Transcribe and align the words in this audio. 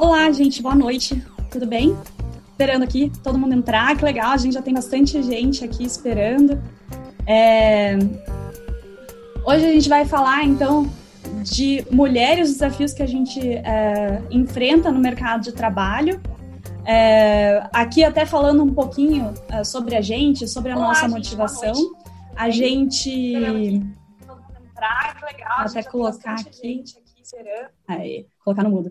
Olá, 0.00 0.32
gente, 0.32 0.62
boa 0.62 0.74
noite. 0.74 1.22
Tudo 1.50 1.66
bem? 1.66 1.94
Esperando 2.52 2.84
aqui 2.84 3.12
todo 3.22 3.38
mundo 3.38 3.52
entrar, 3.52 3.94
que 3.98 4.02
legal, 4.02 4.30
a 4.30 4.36
gente 4.38 4.54
já 4.54 4.62
tem 4.62 4.72
bastante 4.72 5.22
gente 5.22 5.62
aqui 5.62 5.84
esperando. 5.84 6.58
É... 7.26 7.98
Hoje 9.44 9.66
a 9.66 9.72
gente 9.72 9.90
vai 9.90 10.06
falar, 10.06 10.42
então, 10.42 10.90
de 11.42 11.84
mulheres, 11.90 12.48
os 12.48 12.54
desafios 12.54 12.94
que 12.94 13.02
a 13.02 13.06
gente 13.06 13.46
é, 13.46 14.22
enfrenta 14.30 14.90
no 14.90 14.98
mercado 14.98 15.42
de 15.42 15.52
trabalho. 15.52 16.18
É, 16.86 17.62
aqui 17.70 18.02
até 18.02 18.24
falando 18.24 18.62
um 18.62 18.72
pouquinho 18.72 19.34
é, 19.50 19.62
sobre 19.64 19.96
a 19.96 20.00
gente, 20.00 20.48
sobre 20.48 20.72
a 20.72 20.76
Olá, 20.78 20.86
nossa 20.88 21.08
motivação. 21.08 21.74
A 22.34 22.48
gente. 22.48 23.34
Entrar, 23.34 25.18
legal, 25.30 25.58
até 25.58 25.82
colocar 25.82 26.40
aqui. 26.40 26.82
aqui 26.88 27.70
Aí, 27.86 28.26
colocar 28.42 28.62
no 28.62 28.70
mudo. 28.70 28.90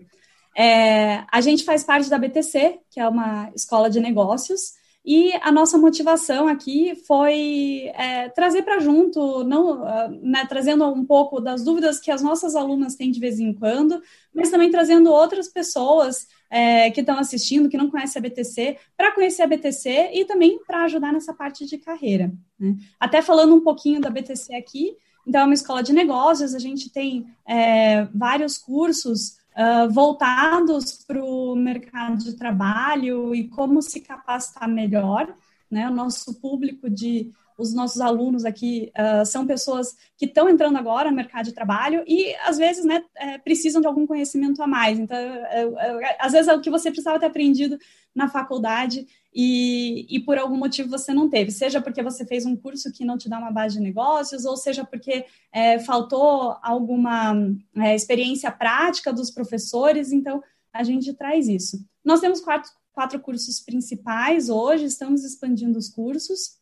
É, 0.60 1.24
a 1.32 1.40
gente 1.40 1.64
faz 1.64 1.82
parte 1.82 2.10
da 2.10 2.18
BTC, 2.18 2.80
que 2.90 3.00
é 3.00 3.08
uma 3.08 3.50
escola 3.54 3.88
de 3.88 3.98
negócios, 3.98 4.74
e 5.02 5.32
a 5.40 5.50
nossa 5.50 5.78
motivação 5.78 6.46
aqui 6.46 6.94
foi 7.06 7.90
é, 7.94 8.28
trazer 8.28 8.60
para 8.60 8.78
junto, 8.78 9.42
não, 9.42 9.82
ah, 9.82 10.08
né, 10.20 10.44
trazendo 10.46 10.84
um 10.84 11.02
pouco 11.02 11.40
das 11.40 11.64
dúvidas 11.64 11.98
que 11.98 12.10
as 12.10 12.22
nossas 12.22 12.54
alunas 12.54 12.94
têm 12.94 13.10
de 13.10 13.18
vez 13.18 13.40
em 13.40 13.54
quando, 13.54 14.02
mas 14.34 14.50
também 14.50 14.70
trazendo 14.70 15.10
outras 15.10 15.48
pessoas 15.48 16.26
é, 16.50 16.90
que 16.90 17.00
estão 17.00 17.18
assistindo, 17.18 17.70
que 17.70 17.78
não 17.78 17.90
conhecem 17.90 18.20
a 18.20 18.22
BTC, 18.22 18.76
para 18.98 19.14
conhecer 19.14 19.40
a 19.40 19.46
BTC 19.46 20.10
e 20.12 20.26
também 20.26 20.58
para 20.66 20.84
ajudar 20.84 21.10
nessa 21.10 21.32
parte 21.32 21.64
de 21.64 21.78
carreira. 21.78 22.30
Né? 22.58 22.76
Até 22.98 23.22
falando 23.22 23.54
um 23.54 23.62
pouquinho 23.62 23.98
da 23.98 24.10
BTC 24.10 24.54
aqui, 24.54 24.94
então 25.26 25.40
é 25.40 25.44
uma 25.44 25.54
escola 25.54 25.82
de 25.82 25.94
negócios, 25.94 26.54
a 26.54 26.58
gente 26.58 26.90
tem 26.90 27.24
é, 27.48 28.04
vários 28.14 28.58
cursos 28.58 29.39
uh, 29.56 29.90
voltados 29.90 31.04
para 31.06 31.22
o 31.22 31.54
mercado 31.54 32.18
de 32.18 32.36
trabalho 32.36 33.34
e 33.34 33.48
como 33.48 33.82
se 33.82 34.00
capacitar 34.00 34.68
melhor. 34.68 35.34
Né? 35.70 35.88
O 35.88 35.94
nosso 35.94 36.40
público 36.40 36.90
de 36.90 37.32
os 37.60 37.74
nossos 37.74 38.00
alunos 38.00 38.46
aqui 38.46 38.90
uh, 38.96 39.24
são 39.26 39.46
pessoas 39.46 39.94
que 40.16 40.24
estão 40.24 40.48
entrando 40.48 40.78
agora 40.78 41.10
no 41.10 41.16
mercado 41.16 41.44
de 41.44 41.52
trabalho 41.52 42.02
e, 42.06 42.34
às 42.46 42.56
vezes, 42.56 42.84
né, 42.86 43.04
é, 43.14 43.36
precisam 43.36 43.82
de 43.82 43.86
algum 43.86 44.06
conhecimento 44.06 44.62
a 44.62 44.66
mais. 44.66 44.98
Então, 44.98 45.16
é, 45.16 45.62
é, 45.62 46.16
às 46.18 46.32
vezes, 46.32 46.48
é 46.48 46.54
o 46.54 46.60
que 46.60 46.70
você 46.70 46.90
precisava 46.90 47.20
ter 47.20 47.26
aprendido 47.26 47.78
na 48.14 48.28
faculdade 48.28 49.06
e, 49.32 50.06
e, 50.08 50.20
por 50.20 50.36
algum 50.36 50.56
motivo 50.56 50.90
você 50.90 51.12
não 51.12 51.30
teve, 51.30 51.52
seja 51.52 51.80
porque 51.80 52.02
você 52.02 52.26
fez 52.26 52.44
um 52.44 52.56
curso 52.56 52.92
que 52.92 53.04
não 53.04 53.16
te 53.16 53.28
dá 53.28 53.38
uma 53.38 53.52
base 53.52 53.76
de 53.76 53.82
negócios, 53.82 54.44
ou 54.44 54.56
seja 54.56 54.84
porque 54.84 55.24
é, 55.52 55.78
faltou 55.78 56.56
alguma 56.62 57.34
é, 57.76 57.94
experiência 57.94 58.50
prática 58.50 59.12
dos 59.12 59.30
professores, 59.30 60.12
então 60.12 60.42
a 60.72 60.82
gente 60.82 61.12
traz 61.14 61.48
isso. 61.48 61.84
Nós 62.04 62.20
temos 62.20 62.40
quatro, 62.40 62.70
quatro 62.92 63.20
cursos 63.20 63.60
principais 63.60 64.48
hoje, 64.48 64.84
estamos 64.84 65.24
expandindo 65.24 65.78
os 65.78 65.88
cursos. 65.88 66.58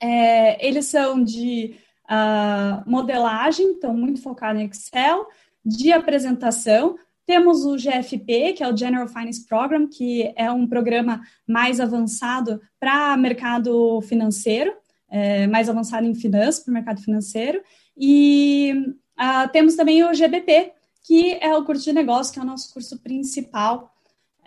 É, 0.00 0.66
eles 0.66 0.86
são 0.86 1.22
de 1.22 1.76
uh, 2.06 2.90
modelagem, 2.90 3.66
então 3.66 3.94
muito 3.94 4.22
focado 4.22 4.58
em 4.58 4.64
Excel, 4.64 5.26
de 5.64 5.92
apresentação. 5.92 6.98
Temos 7.30 7.64
o 7.64 7.76
GFP, 7.76 8.54
que 8.54 8.62
é 8.64 8.68
o 8.68 8.76
General 8.76 9.06
Finance 9.06 9.46
Program, 9.46 9.86
que 9.86 10.34
é 10.34 10.50
um 10.50 10.66
programa 10.66 11.20
mais 11.46 11.78
avançado 11.78 12.60
para 12.80 13.16
mercado 13.16 14.00
financeiro, 14.00 14.72
é, 15.08 15.46
mais 15.46 15.68
avançado 15.68 16.04
em 16.04 16.12
finanças, 16.12 16.58
para 16.58 16.72
o 16.72 16.74
mercado 16.74 17.00
financeiro. 17.00 17.62
E 17.96 18.74
uh, 19.16 19.48
temos 19.52 19.76
também 19.76 20.02
o 20.02 20.12
GBP, 20.12 20.72
que 21.04 21.38
é 21.40 21.56
o 21.56 21.64
curso 21.64 21.84
de 21.84 21.92
negócio, 21.92 22.32
que 22.34 22.40
é 22.40 22.42
o 22.42 22.44
nosso 22.44 22.72
curso 22.72 22.98
principal, 22.98 23.94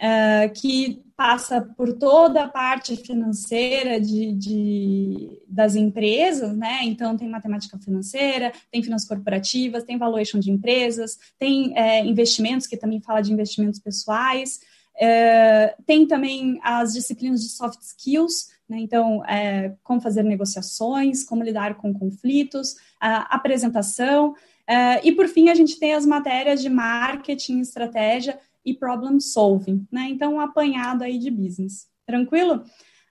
uh, 0.04 0.54
que 0.54 1.02
passa 1.16 1.62
por 1.62 1.94
toda 1.94 2.44
a 2.44 2.50
parte 2.50 2.98
financeira 2.98 4.02
de, 4.02 4.34
de, 4.34 5.42
das 5.48 5.76
empresas, 5.76 6.56
né? 6.58 6.80
Então, 6.84 7.16
tem 7.16 7.30
matemática 7.30 7.78
financeira, 7.78 8.52
tem 8.72 8.84
finanças 8.84 9.08
corporativas, 9.08 9.84
tem 9.84 9.98
valuation 9.98 10.40
de 10.40 10.52
empresas, 10.52 11.18
tem 11.40 11.78
é, 11.78 12.04
investimentos, 12.04 12.68
que 12.68 12.76
também 12.76 13.00
fala 13.00 13.22
de 13.22 13.32
investimentos 13.32 13.80
pessoais, 13.80 14.60
é, 15.00 15.76
tem 15.86 16.06
também 16.06 16.60
as 16.64 16.94
disciplinas 16.94 17.42
de 17.42 17.50
soft 17.50 17.80
skills, 17.82 18.50
né? 18.68 18.80
Então, 18.80 19.24
é, 19.26 19.76
como 19.84 20.02
fazer 20.02 20.24
negociações, 20.24 21.24
como 21.24 21.44
lidar 21.44 21.76
com 21.76 21.94
conflitos, 21.94 22.76
apresentação, 23.00 24.34
é, 24.66 25.06
e 25.06 25.12
por 25.12 25.28
fim, 25.28 25.50
a 25.50 25.56
gente 25.56 25.78
tem 25.78 25.94
as 25.94 26.06
matérias 26.06 26.62
de 26.62 26.70
marketing, 26.70 27.60
estratégia 27.60 28.40
e 28.66 28.74
problem 28.74 29.20
solving, 29.20 29.86
né? 29.92 30.08
Então, 30.10 30.36
um 30.36 30.40
apanhado 30.40 31.04
aí 31.04 31.18
de 31.18 31.30
business. 31.30 31.88
Tranquilo? 32.06 32.64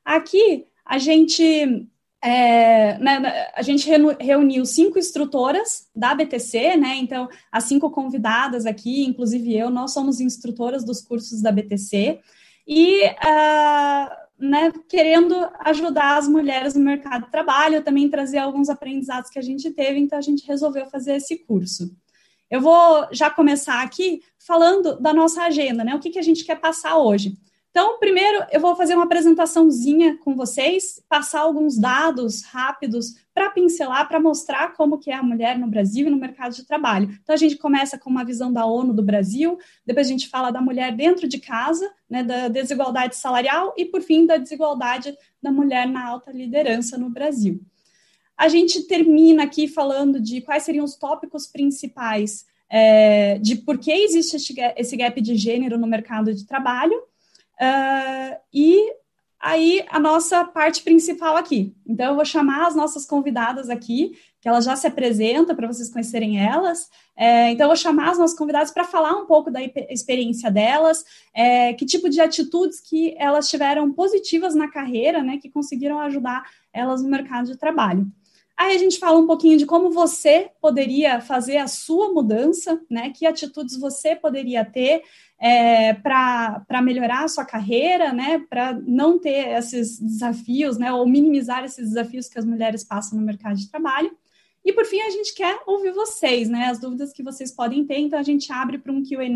Aqui 0.04 0.66
a 0.84 0.98
gente 0.98 1.88
é, 2.24 2.98
né, 2.98 3.50
a 3.54 3.62
gente 3.62 3.88
reuniu 4.20 4.64
cinco 4.64 4.96
instrutoras 4.96 5.88
da 5.94 6.14
BTC, 6.14 6.76
né? 6.76 6.96
Então, 6.96 7.28
as 7.50 7.64
cinco 7.64 7.90
convidadas 7.90 8.64
aqui, 8.64 9.04
inclusive 9.04 9.56
eu, 9.56 9.70
nós 9.70 9.92
somos 9.92 10.20
instrutoras 10.20 10.84
dos 10.84 11.00
cursos 11.00 11.42
da 11.42 11.50
BTC 11.50 12.20
e 12.66 13.04
uh, 13.06 14.22
né, 14.38 14.72
querendo 14.88 15.34
ajudar 15.60 16.16
as 16.16 16.28
mulheres 16.28 16.74
no 16.74 16.84
mercado 16.84 17.24
de 17.24 17.30
trabalho, 17.30 17.82
também 17.82 18.08
trazer 18.08 18.38
alguns 18.38 18.68
aprendizados 18.68 19.28
que 19.28 19.38
a 19.38 19.42
gente 19.42 19.70
teve, 19.72 19.98
então 19.98 20.16
a 20.16 20.22
gente 20.22 20.46
resolveu 20.46 20.86
fazer 20.86 21.16
esse 21.16 21.38
curso. 21.38 21.90
Eu 22.52 22.60
vou 22.60 23.08
já 23.10 23.30
começar 23.30 23.80
aqui 23.80 24.20
falando 24.38 25.00
da 25.00 25.14
nossa 25.14 25.42
agenda, 25.42 25.82
né? 25.82 25.94
O 25.94 25.98
que, 25.98 26.10
que 26.10 26.18
a 26.18 26.22
gente 26.22 26.44
quer 26.44 26.60
passar 26.60 26.98
hoje. 26.98 27.34
Então, 27.70 27.98
primeiro, 27.98 28.44
eu 28.52 28.60
vou 28.60 28.76
fazer 28.76 28.94
uma 28.94 29.04
apresentaçãozinha 29.04 30.18
com 30.18 30.36
vocês, 30.36 31.02
passar 31.08 31.40
alguns 31.40 31.78
dados 31.78 32.42
rápidos 32.42 33.14
para 33.32 33.48
pincelar, 33.48 34.06
para 34.06 34.20
mostrar 34.20 34.74
como 34.74 34.98
que 34.98 35.10
é 35.10 35.14
a 35.14 35.22
mulher 35.22 35.58
no 35.58 35.66
Brasil 35.66 36.06
e 36.06 36.10
no 36.10 36.18
mercado 36.18 36.54
de 36.54 36.66
trabalho. 36.66 37.08
Então, 37.22 37.32
a 37.32 37.38
gente 37.38 37.56
começa 37.56 37.96
com 37.96 38.10
uma 38.10 38.22
visão 38.22 38.52
da 38.52 38.66
ONU 38.66 38.92
do 38.92 39.02
Brasil, 39.02 39.56
depois 39.86 40.06
a 40.06 40.10
gente 40.10 40.28
fala 40.28 40.50
da 40.50 40.60
mulher 40.60 40.94
dentro 40.94 41.26
de 41.26 41.38
casa, 41.38 41.90
né, 42.06 42.22
da 42.22 42.48
desigualdade 42.48 43.16
salarial 43.16 43.72
e, 43.78 43.86
por 43.86 44.02
fim, 44.02 44.26
da 44.26 44.36
desigualdade 44.36 45.16
da 45.42 45.50
mulher 45.50 45.88
na 45.88 46.06
alta 46.06 46.30
liderança 46.30 46.98
no 46.98 47.08
Brasil. 47.08 47.64
A 48.42 48.48
gente 48.48 48.82
termina 48.88 49.44
aqui 49.44 49.68
falando 49.68 50.18
de 50.18 50.40
quais 50.40 50.64
seriam 50.64 50.84
os 50.84 50.96
tópicos 50.96 51.46
principais 51.46 52.44
é, 52.68 53.38
de 53.38 53.54
por 53.54 53.78
que 53.78 53.92
existe 53.92 54.36
esse 54.76 54.96
gap 54.96 55.20
de 55.20 55.36
gênero 55.36 55.78
no 55.78 55.86
mercado 55.86 56.34
de 56.34 56.44
trabalho 56.44 56.98
uh, 56.98 58.36
e 58.52 58.94
aí 59.38 59.84
a 59.88 60.00
nossa 60.00 60.44
parte 60.44 60.82
principal 60.82 61.36
aqui. 61.36 61.72
Então, 61.86 62.06
eu 62.06 62.16
vou 62.16 62.24
chamar 62.24 62.66
as 62.66 62.74
nossas 62.74 63.06
convidadas 63.06 63.70
aqui, 63.70 64.18
que 64.40 64.48
elas 64.48 64.64
já 64.64 64.74
se 64.74 64.88
apresentam 64.88 65.54
para 65.54 65.68
vocês 65.68 65.88
conhecerem 65.88 66.44
elas. 66.44 66.90
É, 67.16 67.48
então, 67.50 67.66
eu 67.66 67.68
vou 67.68 67.76
chamar 67.76 68.10
as 68.10 68.18
nossas 68.18 68.36
convidadas 68.36 68.72
para 68.72 68.82
falar 68.82 69.12
um 69.12 69.26
pouco 69.26 69.52
da 69.52 69.60
experiência 69.88 70.50
delas, 70.50 71.04
é, 71.32 71.74
que 71.74 71.86
tipo 71.86 72.10
de 72.10 72.20
atitudes 72.20 72.80
que 72.80 73.14
elas 73.16 73.48
tiveram 73.48 73.92
positivas 73.92 74.52
na 74.52 74.66
carreira, 74.66 75.22
né, 75.22 75.38
que 75.38 75.48
conseguiram 75.48 76.00
ajudar 76.00 76.42
elas 76.72 77.04
no 77.04 77.08
mercado 77.08 77.46
de 77.46 77.56
trabalho. 77.56 78.10
Aí 78.56 78.76
a 78.76 78.78
gente 78.78 78.98
fala 78.98 79.18
um 79.18 79.26
pouquinho 79.26 79.56
de 79.56 79.66
como 79.66 79.90
você 79.90 80.50
poderia 80.60 81.20
fazer 81.20 81.56
a 81.56 81.66
sua 81.66 82.12
mudança, 82.12 82.80
né? 82.88 83.10
Que 83.10 83.26
atitudes 83.26 83.78
você 83.78 84.14
poderia 84.14 84.64
ter 84.64 85.02
é, 85.40 85.94
para 85.94 86.82
melhorar 86.82 87.24
a 87.24 87.28
sua 87.28 87.44
carreira, 87.44 88.12
né? 88.12 88.44
Para 88.48 88.74
não 88.86 89.18
ter 89.18 89.48
esses 89.56 89.98
desafios, 89.98 90.78
né? 90.78 90.92
Ou 90.92 91.06
minimizar 91.06 91.64
esses 91.64 91.88
desafios 91.88 92.28
que 92.28 92.38
as 92.38 92.44
mulheres 92.44 92.84
passam 92.84 93.18
no 93.18 93.24
mercado 93.24 93.56
de 93.56 93.70
trabalho. 93.70 94.16
E 94.64 94.72
por 94.72 94.84
fim, 94.84 95.00
a 95.00 95.10
gente 95.10 95.34
quer 95.34 95.60
ouvir 95.66 95.92
vocês, 95.92 96.48
né? 96.48 96.66
As 96.66 96.78
dúvidas 96.78 97.12
que 97.12 97.22
vocês 97.22 97.50
podem 97.50 97.84
ter, 97.84 97.98
então 97.98 98.18
a 98.18 98.22
gente 98.22 98.52
abre 98.52 98.78
para 98.78 98.92
um 98.92 99.02
QA 99.02 99.26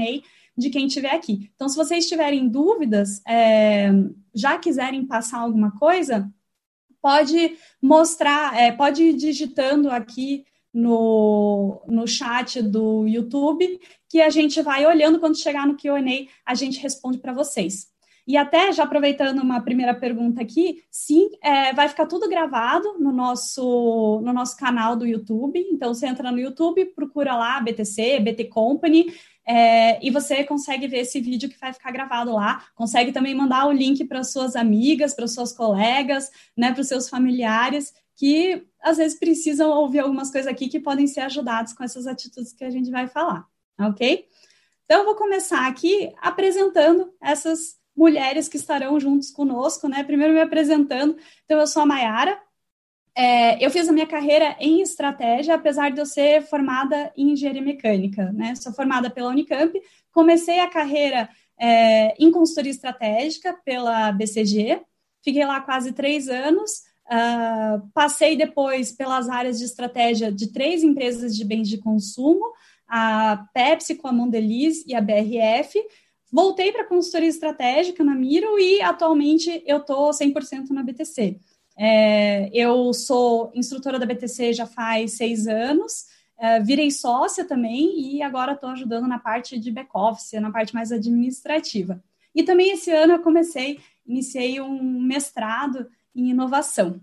de 0.56 0.70
quem 0.70 0.86
estiver 0.86 1.12
aqui. 1.12 1.50
Então, 1.54 1.69
se 1.69 1.76
vocês 1.76 2.06
tiverem 2.06 2.48
dúvidas, 2.48 3.20
é, 3.26 3.90
já 4.34 4.56
quiserem 4.58 5.04
passar 5.04 5.40
alguma 5.40 5.72
coisa, 5.72 6.32
pode 7.06 7.56
mostrar, 7.81 8.58
é, 8.61 8.73
pode 8.73 9.00
ir 9.05 9.12
digitando 9.14 9.88
aqui 9.88 10.44
no, 10.75 11.81
no 11.87 12.05
chat 12.05 12.61
do 12.61 13.06
YouTube, 13.06 13.81
que 14.08 14.20
a 14.20 14.29
gente 14.29 14.61
vai 14.61 14.85
olhando, 14.85 15.20
quando 15.20 15.38
chegar 15.38 15.69
no 15.69 15.76
QA, 15.76 16.00
a 16.44 16.55
gente 16.56 16.81
responde 16.81 17.19
para 17.19 17.32
vocês. 17.32 17.87
E 18.26 18.37
até, 18.37 18.73
já 18.73 18.82
aproveitando 18.82 19.38
uma 19.38 19.61
primeira 19.61 19.94
pergunta 19.94 20.43
aqui, 20.43 20.82
sim, 20.91 21.31
é, 21.41 21.73
vai 21.73 21.88
ficar 21.88 22.06
tudo 22.06 22.29
gravado 22.29 22.99
no 22.99 23.12
nosso, 23.12 24.20
no 24.25 24.32
nosso 24.32 24.56
canal 24.56 24.97
do 24.97 25.06
YouTube. 25.06 25.64
Então, 25.70 25.94
você 25.94 26.08
entra 26.08 26.32
no 26.32 26.41
YouTube, 26.41 26.87
procura 26.87 27.37
lá 27.37 27.61
BTC, 27.61 28.19
BT 28.19 28.47
Company, 28.47 29.14
é, 29.46 30.04
e 30.04 30.10
você 30.10 30.43
consegue 30.43 30.88
ver 30.88 30.98
esse 30.98 31.20
vídeo 31.20 31.48
que 31.48 31.58
vai 31.58 31.72
ficar 31.72 31.93
gravado 31.93 32.32
lá. 32.32 32.64
Consegue 32.75 33.12
também 33.12 33.34
mandar 33.34 33.66
o 33.66 33.72
link 33.72 34.04
para 34.04 34.25
suas 34.25 34.56
amigas, 34.56 35.14
para 35.14 35.28
suas 35.28 35.52
colegas, 35.52 36.31
né, 36.56 36.72
para 36.72 36.81
os 36.81 36.88
seus 36.88 37.08
familiares, 37.08 37.94
que 38.16 38.66
às 38.81 38.96
vezes 38.96 39.19
precisam 39.19 39.70
ouvir 39.70 40.00
algumas 40.00 40.31
coisas 40.31 40.50
aqui 40.50 40.69
que 40.69 40.81
podem 40.81 41.06
ser 41.06 41.20
ajudados 41.20 41.72
com 41.72 41.84
essas 41.84 42.06
atitudes 42.06 42.52
que 42.52 42.64
a 42.64 42.70
gente 42.70 42.90
vai 42.90 43.06
falar, 43.06 43.46
ok? 43.78 44.26
Então, 44.84 45.00
eu 45.00 45.04
vou 45.04 45.14
começar 45.14 45.66
aqui 45.66 46.12
apresentando 46.19 47.12
essas 47.20 47.76
mulheres 47.96 48.48
que 48.48 48.56
estarão 48.56 48.98
juntos 49.00 49.31
conosco, 49.31 49.88
né? 49.88 50.04
Primeiro 50.04 50.32
me 50.32 50.40
apresentando. 50.40 51.16
Então, 51.44 51.58
eu 51.58 51.66
sou 51.66 51.82
a 51.82 51.87
Mayara. 51.87 52.40
É, 53.18 53.64
eu 53.64 53.70
fiz 53.70 53.88
a 53.88 53.92
minha 53.92 54.06
carreira 54.06 54.54
em 54.60 54.82
estratégia, 54.82 55.54
apesar 55.54 55.90
de 55.90 55.98
eu 55.98 56.04
ser 56.04 56.42
formada 56.42 57.10
em 57.16 57.30
engenharia 57.32 57.62
mecânica, 57.62 58.30
né? 58.32 58.54
Sou 58.54 58.74
formada 58.74 59.08
pela 59.08 59.30
Unicamp. 59.30 59.72
Comecei 60.12 60.60
a 60.60 60.68
carreira 60.68 61.26
é, 61.58 62.14
em 62.22 62.30
consultoria 62.30 62.70
estratégica 62.70 63.54
pela 63.64 64.12
BCG. 64.12 64.82
Fiquei 65.24 65.46
lá 65.46 65.62
quase 65.62 65.92
três 65.92 66.28
anos. 66.28 66.82
Uh, 67.06 67.88
passei 67.94 68.36
depois 68.36 68.90
pelas 68.92 69.28
áreas 69.28 69.58
de 69.58 69.64
estratégia 69.64 70.30
de 70.30 70.52
três 70.52 70.82
empresas 70.82 71.36
de 71.36 71.44
bens 71.44 71.69
de 71.69 71.78
consumo, 71.78 72.44
a 72.88 73.46
Pepsi 73.54 73.94
com 73.94 74.08
a 74.08 74.12
Mondeliz 74.12 74.84
e 74.86 74.94
a 74.94 75.00
BRF. 75.00 75.80
Voltei 76.32 76.72
para 76.72 76.84
consultoria 76.84 77.28
estratégica 77.28 78.02
na 78.02 78.14
Miro 78.14 78.58
e 78.58 78.82
atualmente 78.82 79.62
eu 79.64 79.78
estou 79.78 80.10
100% 80.10 80.70
na 80.70 80.82
BTC. 80.82 81.40
É, 81.78 82.49
eu 82.52 82.93
sou 82.94 83.50
instrutora 83.55 83.99
da 83.99 84.06
BTC 84.06 84.55
já 84.55 84.67
faz 84.67 85.12
seis 85.12 85.46
anos, 85.46 86.06
é, 86.38 86.61
virei 86.61 86.90
sócia 86.90 87.44
também 87.44 88.17
e 88.17 88.23
agora 88.23 88.52
estou 88.52 88.70
ajudando 88.70 89.06
na 89.06 89.19
parte 89.19 89.58
de 89.58 89.70
back-office, 89.70 90.40
na 90.40 90.50
parte 90.50 90.75
mais 90.75 90.90
administrativa. 90.93 92.02
E 92.34 92.43
também 92.43 92.73
esse 92.73 92.90
ano 92.90 93.14
eu 93.14 93.19
comecei, 93.20 93.81
iniciei 94.06 94.61
um 94.61 95.00
mestrado 95.00 95.87
em 96.14 96.31
inovação. 96.31 97.00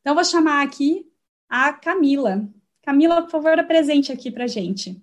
Então, 0.00 0.14
vou 0.14 0.24
chamar 0.24 0.62
aqui 0.62 1.06
a 1.48 1.72
Camila. 1.72 2.48
Camila, 2.84 3.22
por 3.22 3.30
favor, 3.30 3.58
apresente 3.58 4.12
aqui 4.12 4.30
para 4.30 4.46
gente. 4.46 5.00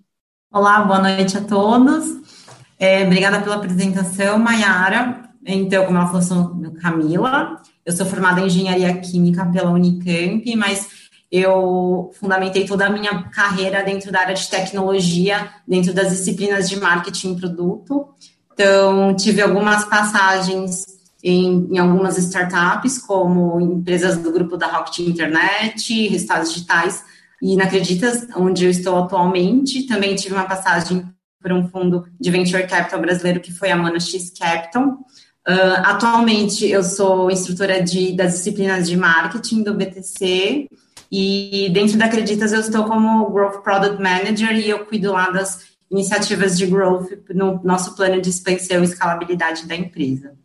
Olá, 0.50 0.82
boa 0.82 0.98
noite 0.98 1.36
a 1.36 1.44
todos. 1.44 2.54
É, 2.78 3.04
obrigada 3.04 3.42
pela 3.42 3.56
apresentação, 3.56 4.38
Mayara. 4.38 5.23
Então, 5.46 5.84
como 5.84 5.98
ela 5.98 6.06
falou, 6.06 6.22
sou 6.22 6.72
Camila. 6.80 7.60
Eu 7.84 7.92
sou 7.92 8.06
formada 8.06 8.40
em 8.40 8.46
Engenharia 8.46 8.96
Química 8.98 9.44
pela 9.46 9.70
Unicamp, 9.70 10.56
mas 10.56 10.88
eu 11.30 12.10
fundamentei 12.14 12.64
toda 12.64 12.86
a 12.86 12.90
minha 12.90 13.24
carreira 13.24 13.82
dentro 13.82 14.10
da 14.10 14.20
área 14.20 14.34
de 14.34 14.48
tecnologia, 14.48 15.50
dentro 15.66 15.92
das 15.92 16.10
disciplinas 16.10 16.68
de 16.68 16.78
marketing 16.78 17.32
e 17.32 17.40
produto. 17.40 18.08
Então, 18.52 19.14
tive 19.16 19.42
algumas 19.42 19.84
passagens 19.84 20.84
em, 21.22 21.68
em, 21.72 21.78
algumas 21.78 22.16
startups, 22.18 22.98
como 22.98 23.60
empresas 23.60 24.16
do 24.18 24.30
grupo 24.30 24.56
da 24.56 24.66
Rocket 24.68 25.00
Internet, 25.00 26.08
resultados 26.08 26.52
digitais, 26.52 27.04
e 27.42 27.56
na 27.56 27.64
Acreditas, 27.64 28.26
onde 28.36 28.64
eu 28.64 28.70
estou 28.70 28.96
atualmente, 28.96 29.86
também 29.86 30.14
tive 30.14 30.34
uma 30.34 30.44
passagem 30.44 31.04
por 31.42 31.52
um 31.52 31.68
fundo 31.68 32.06
de 32.18 32.30
venture 32.30 32.66
capital 32.66 33.00
brasileiro, 33.00 33.40
que 33.40 33.52
foi 33.52 33.70
a 33.70 33.76
Mana 33.76 34.00
X 34.00 34.32
Capital. 34.38 34.98
Uh, 35.46 35.76
atualmente, 35.84 36.66
eu 36.66 36.82
sou 36.82 37.30
instrutora 37.30 37.82
de, 37.82 38.16
das 38.16 38.32
disciplinas 38.32 38.88
de 38.88 38.96
marketing 38.96 39.62
do 39.62 39.74
BTC, 39.74 40.68
e 41.16 41.70
dentro 41.70 41.98
da 41.98 42.06
Acreditas 42.06 42.52
eu 42.52 42.60
estou 42.60 42.84
como 42.86 43.30
Growth 43.30 43.62
Product 43.62 44.02
Manager 44.02 44.52
e 44.52 44.68
eu 44.68 44.84
cuido 44.86 45.12
lá 45.12 45.30
das 45.30 45.74
iniciativas 45.90 46.58
de 46.58 46.66
growth 46.66 47.10
no 47.32 47.62
nosso 47.62 47.94
plano 47.94 48.20
de 48.20 48.30
expansão 48.30 48.80
e 48.80 48.84
escalabilidade 48.84 49.66
da 49.68 49.76
empresa. 49.76 50.36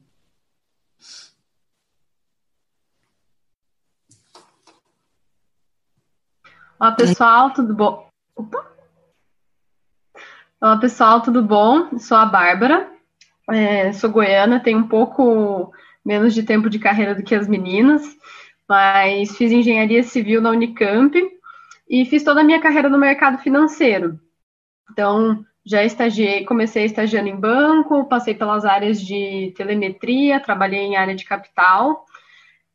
Olá, 6.79 6.91
pessoal, 6.91 7.51
tudo 7.51 7.73
bom? 7.73 8.09
Opa. 8.35 8.71
Olá, 10.61 10.77
pessoal, 10.77 11.21
tudo 11.21 11.41
bom? 11.41 11.97
Sou 11.97 12.15
a 12.15 12.25
Bárbara, 12.25 12.89
é, 13.51 13.91
sou 13.93 14.09
goiana, 14.09 14.59
tenho 14.59 14.79
um 14.79 14.87
pouco 14.87 15.73
menos 16.05 16.33
de 16.33 16.43
tempo 16.43 16.69
de 16.69 16.79
carreira 16.79 17.15
do 17.15 17.23
que 17.23 17.35
as 17.35 17.47
meninas, 17.47 18.03
mas 18.67 19.35
fiz 19.37 19.51
engenharia 19.51 20.03
civil 20.03 20.41
na 20.41 20.51
Unicamp 20.51 21.15
e 21.89 22.05
fiz 22.05 22.23
toda 22.23 22.41
a 22.41 22.43
minha 22.43 22.61
carreira 22.61 22.89
no 22.89 22.97
mercado 22.97 23.39
financeiro. 23.39 24.19
Então, 24.91 25.43
já 25.65 25.83
estagiei, 25.83 26.45
comecei 26.45 26.85
estagiando 26.85 27.29
em 27.29 27.35
banco, 27.35 28.05
passei 28.05 28.33
pelas 28.33 28.65
áreas 28.65 29.01
de 29.01 29.53
telemetria, 29.55 30.39
trabalhei 30.39 30.81
em 30.81 30.95
área 30.95 31.15
de 31.15 31.25
capital, 31.25 32.05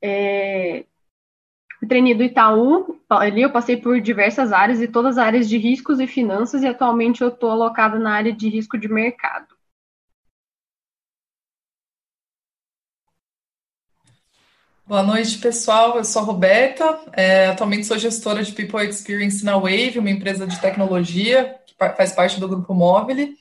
é, 0.03 0.85
Treinei 1.87 2.15
do 2.15 2.23
Itaú, 2.23 3.01
ali 3.11 3.43
eu 3.43 3.51
passei 3.51 3.77
por 3.77 4.01
diversas 4.01 4.53
áreas 4.53 4.81
e 4.81 4.89
todas 4.89 5.19
as 5.19 5.25
áreas 5.25 5.49
de 5.49 5.59
riscos 5.59 6.01
e 6.01 6.07
finanças, 6.07 6.63
e 6.63 6.67
atualmente 6.67 7.23
eu 7.23 7.29
estou 7.29 7.51
alocada 7.51 7.99
na 7.99 8.15
área 8.15 8.33
de 8.33 8.49
risco 8.49 8.79
de 8.79 8.89
mercado. 8.89 9.54
Boa 14.87 15.03
noite, 15.03 15.39
pessoal. 15.39 15.97
Eu 15.97 16.05
sou 16.05 16.21
a 16.21 16.25
Roberta, 16.27 17.01
é, 17.15 17.47
atualmente 17.47 17.87
sou 17.87 17.97
gestora 17.97 18.43
de 18.43 18.53
People 18.53 18.87
Experience 18.87 19.43
na 19.43 19.57
Wave, 19.57 19.99
uma 19.99 20.11
empresa 20.11 20.47
de 20.47 20.61
tecnologia 20.61 21.57
que 21.65 21.75
faz 21.75 22.13
parte 22.13 22.39
do 22.39 22.47
grupo 22.47 22.75
Móvel. 22.75 23.33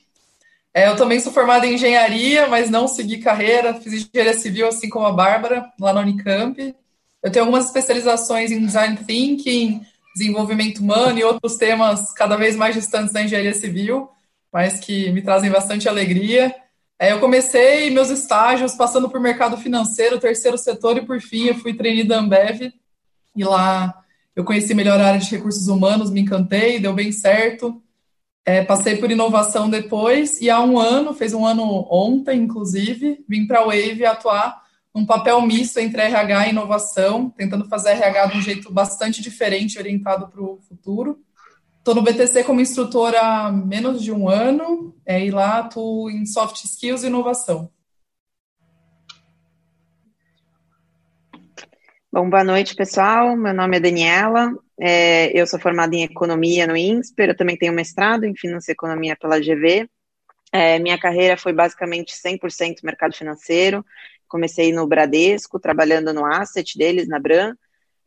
É, 0.72 0.88
eu 0.88 0.96
também 0.96 1.20
sou 1.20 1.30
formada 1.30 1.66
em 1.66 1.74
engenharia, 1.74 2.46
mas 2.46 2.70
não 2.70 2.88
segui 2.88 3.18
carreira, 3.18 3.74
fiz 3.74 3.92
engenharia 3.92 4.32
civil, 4.32 4.68
assim 4.68 4.88
como 4.88 5.04
a 5.04 5.12
Bárbara, 5.12 5.70
lá 5.78 5.92
na 5.92 6.00
Unicamp. 6.00 6.74
Eu 7.22 7.30
tenho 7.30 7.44
algumas 7.44 7.66
especializações 7.66 8.50
em 8.50 8.64
design 8.64 8.96
thinking, 9.04 9.82
desenvolvimento 10.16 10.78
humano 10.78 11.18
e 11.18 11.24
outros 11.24 11.56
temas 11.56 12.10
cada 12.14 12.36
vez 12.36 12.56
mais 12.56 12.74
distantes 12.74 13.12
da 13.12 13.22
engenharia 13.22 13.52
civil, 13.52 14.08
mas 14.50 14.80
que 14.80 15.12
me 15.12 15.20
trazem 15.20 15.50
bastante 15.50 15.90
alegria. 15.90 16.54
É, 16.98 17.12
eu 17.12 17.20
comecei 17.20 17.90
meus 17.90 18.08
estágios 18.08 18.74
passando 18.74 19.08
por 19.10 19.20
mercado 19.20 19.56
financeiro, 19.56 20.20
terceiro 20.20 20.56
setor, 20.56 20.96
e 20.96 21.04
por 21.04 21.20
fim 21.20 21.46
eu 21.46 21.54
fui 21.56 21.74
trainee 21.74 22.04
da 22.04 22.18
Ambev. 22.18 22.72
E 23.34 23.44
lá 23.44 24.02
eu 24.36 24.44
conheci 24.44 24.74
melhor 24.74 25.00
a 25.00 25.08
área 25.08 25.20
de 25.20 25.30
recursos 25.30 25.68
humanos, 25.68 26.10
me 26.10 26.20
encantei, 26.20 26.78
deu 26.78 26.92
bem 26.92 27.10
certo. 27.10 27.82
É, 28.44 28.62
passei 28.62 28.96
por 28.96 29.10
inovação 29.10 29.70
depois, 29.70 30.40
e 30.40 30.50
há 30.50 30.60
um 30.60 30.78
ano, 30.78 31.14
fez 31.14 31.32
um 31.32 31.46
ano 31.46 31.86
ontem, 31.90 32.42
inclusive, 32.42 33.24
vim 33.26 33.46
para 33.46 33.60
a 33.60 33.64
Wave 33.64 34.04
atuar 34.04 34.62
um 34.94 35.04
papel 35.04 35.40
misto 35.42 35.78
entre 35.78 36.02
RH 36.02 36.46
e 36.46 36.50
inovação, 36.50 37.30
tentando 37.30 37.64
fazer 37.68 37.90
RH 37.90 38.26
de 38.26 38.38
um 38.38 38.42
jeito 38.42 38.72
bastante 38.72 39.20
diferente, 39.20 39.78
orientado 39.78 40.28
para 40.28 40.40
o 40.42 40.60
futuro. 40.68 41.18
Estou 41.84 41.94
no 41.94 42.00
BTC 42.00 42.44
como 42.44 42.62
instrutora 42.62 43.20
há 43.20 43.52
menos 43.52 44.02
de 44.02 44.10
um 44.10 44.26
ano, 44.26 44.96
é, 45.04 45.22
e 45.22 45.30
lá 45.30 45.58
atuo 45.58 46.08
em 46.08 46.24
soft 46.24 46.64
skills 46.64 47.04
e 47.04 47.08
inovação. 47.08 47.70
Bom, 52.10 52.30
boa 52.30 52.42
noite, 52.42 52.74
pessoal. 52.74 53.36
Meu 53.36 53.52
nome 53.52 53.76
é 53.76 53.80
Daniela, 53.80 54.50
é, 54.80 55.38
eu 55.38 55.46
sou 55.46 55.60
formada 55.60 55.94
em 55.94 56.04
Economia 56.04 56.66
no 56.66 56.74
INSPER, 56.74 57.28
eu 57.28 57.36
também 57.36 57.58
tenho 57.58 57.74
mestrado 57.74 58.24
em 58.24 58.34
Finança 58.34 58.70
e 58.70 58.72
Economia 58.72 59.14
pela 59.14 59.38
GV. 59.38 59.86
É, 60.50 60.78
minha 60.78 60.98
carreira 60.98 61.36
foi 61.36 61.52
basicamente 61.52 62.14
100% 62.14 62.76
mercado 62.82 63.14
financeiro, 63.14 63.84
comecei 64.26 64.72
no 64.72 64.86
Bradesco, 64.86 65.60
trabalhando 65.60 66.14
no 66.14 66.24
asset 66.24 66.78
deles, 66.78 67.06
na 67.06 67.20
Bran. 67.20 67.54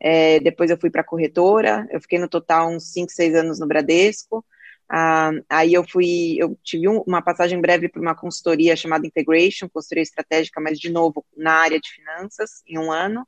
É, 0.00 0.40
depois 0.40 0.70
eu 0.70 0.78
fui 0.78 0.90
para 0.90 1.04
corretora, 1.04 1.86
eu 1.90 2.00
fiquei 2.00 2.18
no 2.18 2.28
total 2.28 2.70
uns 2.70 2.92
5, 2.92 3.10
6 3.10 3.34
anos 3.34 3.58
no 3.58 3.66
Bradesco. 3.66 4.44
Ah, 4.90 5.32
aí 5.50 5.74
eu 5.74 5.84
fui, 5.86 6.36
eu 6.38 6.58
tive 6.62 6.88
um, 6.88 7.00
uma 7.06 7.20
passagem 7.20 7.60
breve 7.60 7.88
para 7.88 8.00
uma 8.00 8.14
consultoria 8.14 8.74
chamada 8.74 9.06
Integration, 9.06 9.68
consultoria 9.68 10.02
estratégica, 10.02 10.60
mas 10.60 10.78
de 10.78 10.90
novo 10.90 11.24
na 11.36 11.52
área 11.54 11.78
de 11.78 11.90
finanças, 11.90 12.62
em 12.66 12.78
um 12.78 12.90
ano. 12.90 13.26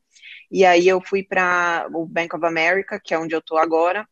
E 0.50 0.64
aí 0.64 0.88
eu 0.88 1.00
fui 1.02 1.22
para 1.22 1.86
o 1.92 2.06
Bank 2.06 2.34
of 2.34 2.44
America, 2.46 3.00
que 3.02 3.12
é 3.14 3.18
onde 3.18 3.34
eu 3.34 3.40
estou 3.40 3.58
agora, 3.58 4.08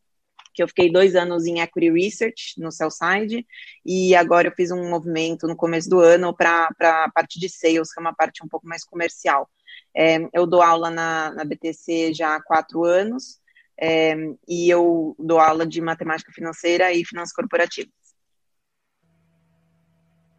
que 0.53 0.63
eu 0.63 0.69
fiquei 0.69 0.91
dois 0.91 1.15
anos 1.15 1.47
em 1.47 1.61
Equity 1.61 1.91
Research 1.91 2.61
no 2.61 2.71
Side 2.73 3.47
e 3.87 4.15
agora 4.15 4.49
eu 4.49 4.53
fiz 4.53 4.71
um 4.71 4.91
movimento 4.91 5.47
no 5.47 5.57
começo 5.57 5.89
do 5.89 6.01
ano 6.01 6.35
para 6.37 6.69
a 6.81 7.11
parte 7.15 7.39
de 7.41 7.49
sales, 7.49 7.93
que 7.93 8.01
é 8.01 8.03
uma 8.03 8.15
parte 8.15 8.45
um 8.45 8.49
pouco 8.49 8.67
mais 8.67 8.85
comercial. 8.85 9.49
É, 9.95 10.29
eu 10.33 10.47
dou 10.47 10.63
aula 10.63 10.91
na, 10.91 11.33
na 11.33 11.45
BTC 11.45 12.13
já 12.15 12.37
há 12.37 12.43
quatro 12.43 12.85
anos, 12.85 13.41
é, 13.81 14.15
e 14.47 14.69
eu 14.69 15.15
dou 15.19 15.39
aula 15.39 15.67
de 15.67 15.81
matemática 15.81 16.33
financeira 16.33 16.93
e 16.93 17.05
finanças 17.05 17.35
corporativas. 17.35 17.93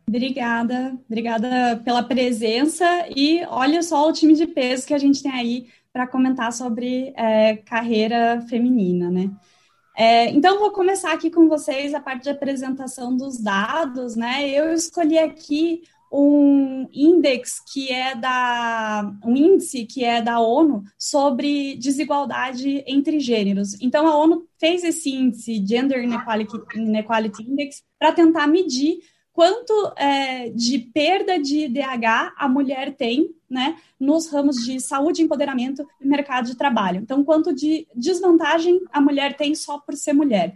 Obrigada, 0.07 0.97
obrigada 1.05 1.81
pela 1.85 2.01
presença 2.01 2.83
e 3.15 3.45
olha 3.47 3.83
só 3.83 4.09
o 4.09 4.13
time 4.13 4.33
de 4.33 4.47
peso 4.47 4.87
que 4.87 4.93
a 4.93 4.97
gente 4.97 5.21
tem 5.21 5.31
aí 5.31 5.67
para 5.93 6.07
comentar 6.07 6.51
sobre 6.51 7.13
é, 7.15 7.57
carreira 7.57 8.41
feminina, 8.49 9.11
né? 9.11 9.29
É, 9.95 10.29
então, 10.31 10.59
vou 10.59 10.71
começar 10.71 11.11
aqui 11.11 11.29
com 11.29 11.47
vocês 11.47 11.93
a 11.93 11.99
parte 11.99 12.23
de 12.23 12.29
apresentação 12.29 13.15
dos 13.15 13.37
dados, 13.37 14.15
né? 14.15 14.49
Eu 14.49 14.73
escolhi 14.73 15.19
aqui 15.19 15.83
um 16.11 16.87
índice 16.91 17.61
que 17.71 17.91
é 17.91 18.15
da 18.15 19.13
um 19.23 19.35
índice 19.35 19.85
que 19.85 20.03
é 20.03 20.21
da 20.21 20.39
ONU 20.39 20.83
sobre 20.97 21.75
desigualdade 21.75 22.83
entre 22.87 23.19
gêneros. 23.19 23.79
Então 23.81 24.07
a 24.07 24.15
ONU 24.15 24.47
fez 24.59 24.83
esse 24.83 25.09
índice 25.09 25.63
Gender 25.65 26.03
Inequality, 26.03 26.57
Inequality 26.75 27.43
Index 27.43 27.83
para 27.97 28.11
tentar 28.11 28.47
medir 28.47 28.99
quanto 29.31 29.93
é, 29.95 30.49
de 30.49 30.79
perda 30.79 31.39
de 31.39 31.65
IDH 31.65 32.33
a 32.35 32.49
mulher 32.49 32.93
tem 32.95 33.33
né, 33.49 33.77
nos 33.99 34.27
ramos 34.27 34.57
de 34.57 34.79
saúde, 34.79 35.21
empoderamento 35.21 35.87
e 35.99 36.05
mercado 36.05 36.47
de 36.47 36.57
trabalho. 36.57 36.99
Então, 36.99 37.23
quanto 37.23 37.53
de 37.53 37.87
desvantagem 37.95 38.81
a 38.91 39.01
mulher 39.01 39.35
tem 39.35 39.55
só 39.55 39.79
por 39.79 39.95
ser 39.95 40.13
mulher. 40.13 40.55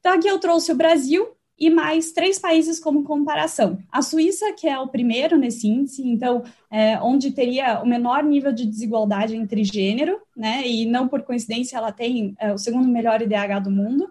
Então, 0.00 0.12
aqui 0.12 0.28
eu 0.28 0.38
trouxe 0.38 0.72
o 0.72 0.76
Brasil 0.76 1.28
e 1.58 1.70
mais 1.70 2.12
três 2.12 2.38
países 2.38 2.78
como 2.78 3.02
comparação. 3.02 3.78
A 3.90 4.02
Suíça, 4.02 4.52
que 4.52 4.68
é 4.68 4.78
o 4.78 4.88
primeiro 4.88 5.38
nesse 5.38 5.66
índice, 5.66 6.06
então, 6.06 6.44
é, 6.70 6.98
onde 7.00 7.30
teria 7.30 7.80
o 7.82 7.86
menor 7.86 8.22
nível 8.22 8.52
de 8.52 8.66
desigualdade 8.66 9.34
entre 9.34 9.64
gênero, 9.64 10.20
né, 10.36 10.66
e 10.66 10.84
não 10.84 11.08
por 11.08 11.22
coincidência 11.22 11.78
ela 11.78 11.92
tem 11.92 12.36
é, 12.38 12.52
o 12.52 12.58
segundo 12.58 12.86
melhor 12.88 13.22
IDH 13.22 13.60
do 13.64 13.70
mundo. 13.70 14.10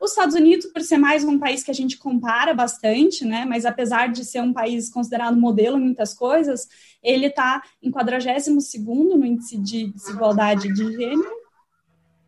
Os 0.00 0.10
Estados 0.10 0.34
Unidos, 0.34 0.66
por 0.66 0.82
ser 0.82 0.98
mais 0.98 1.24
um 1.24 1.38
país 1.38 1.62
que 1.62 1.70
a 1.70 1.74
gente 1.74 1.98
compara 1.98 2.54
bastante, 2.54 3.24
né, 3.24 3.44
mas 3.46 3.66
apesar 3.66 4.08
de 4.08 4.24
ser 4.24 4.40
um 4.40 4.52
país 4.52 4.88
considerado 4.88 5.38
modelo 5.38 5.76
em 5.78 5.84
muitas 5.84 6.14
coisas, 6.14 6.66
ele 7.02 7.26
está 7.26 7.62
em 7.82 7.90
42º 7.90 9.16
no 9.16 9.24
índice 9.24 9.58
de 9.58 9.88
desigualdade 9.88 10.72
de 10.72 10.92
gênero. 10.92 11.36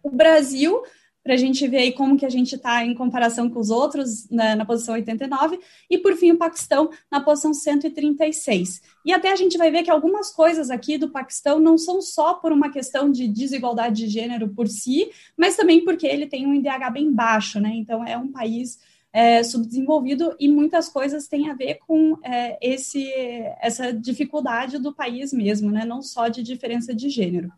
O 0.02 0.10
Brasil 0.10 0.82
para 1.28 1.34
a 1.34 1.38
gente 1.38 1.68
ver 1.68 1.76
aí 1.76 1.92
como 1.92 2.16
que 2.16 2.24
a 2.24 2.30
gente 2.30 2.54
está 2.54 2.82
em 2.82 2.94
comparação 2.94 3.50
com 3.50 3.60
os 3.60 3.68
outros 3.68 4.26
na, 4.30 4.56
na, 4.56 4.64
posição 4.64 4.94
89, 4.94 5.60
e 5.90 5.98
por 5.98 6.16
fim 6.16 6.32
o 6.32 6.38
Paquistão 6.38 6.88
na 7.10 7.20
posição 7.20 7.52
136. 7.52 8.80
E 9.04 9.12
até 9.12 9.30
a 9.30 9.36
gente 9.36 9.58
vai 9.58 9.70
ver 9.70 9.82
que 9.82 9.90
algumas 9.90 10.30
coisas 10.30 10.70
aqui 10.70 10.96
do 10.96 11.10
Paquistão 11.10 11.60
não 11.60 11.76
são 11.76 12.00
só 12.00 12.32
por 12.32 12.50
uma 12.50 12.70
questão 12.70 13.12
de 13.12 13.28
desigualdade 13.28 14.06
de 14.06 14.08
gênero 14.08 14.48
por 14.48 14.68
si, 14.68 15.10
mas 15.36 15.54
também 15.54 15.84
porque 15.84 16.06
ele 16.06 16.26
tem 16.26 16.46
um 16.46 16.54
IDH 16.54 16.90
bem 16.90 17.12
baixo, 17.12 17.60
né? 17.60 17.72
Então 17.74 18.02
é 18.02 18.16
um 18.16 18.32
país 18.32 18.78
é, 19.12 19.42
subdesenvolvido 19.42 20.34
e 20.40 20.48
muitas 20.48 20.88
coisas 20.88 21.28
têm 21.28 21.50
a 21.50 21.54
ver 21.54 21.74
com 21.86 22.16
é, 22.24 22.56
esse, 22.62 23.06
essa 23.60 23.92
dificuldade 23.92 24.78
do 24.78 24.94
país 24.94 25.30
mesmo, 25.30 25.70
né? 25.70 25.84
Não 25.84 26.00
só 26.00 26.28
de 26.28 26.42
diferença 26.42 26.94
de 26.94 27.10
gênero. 27.10 27.52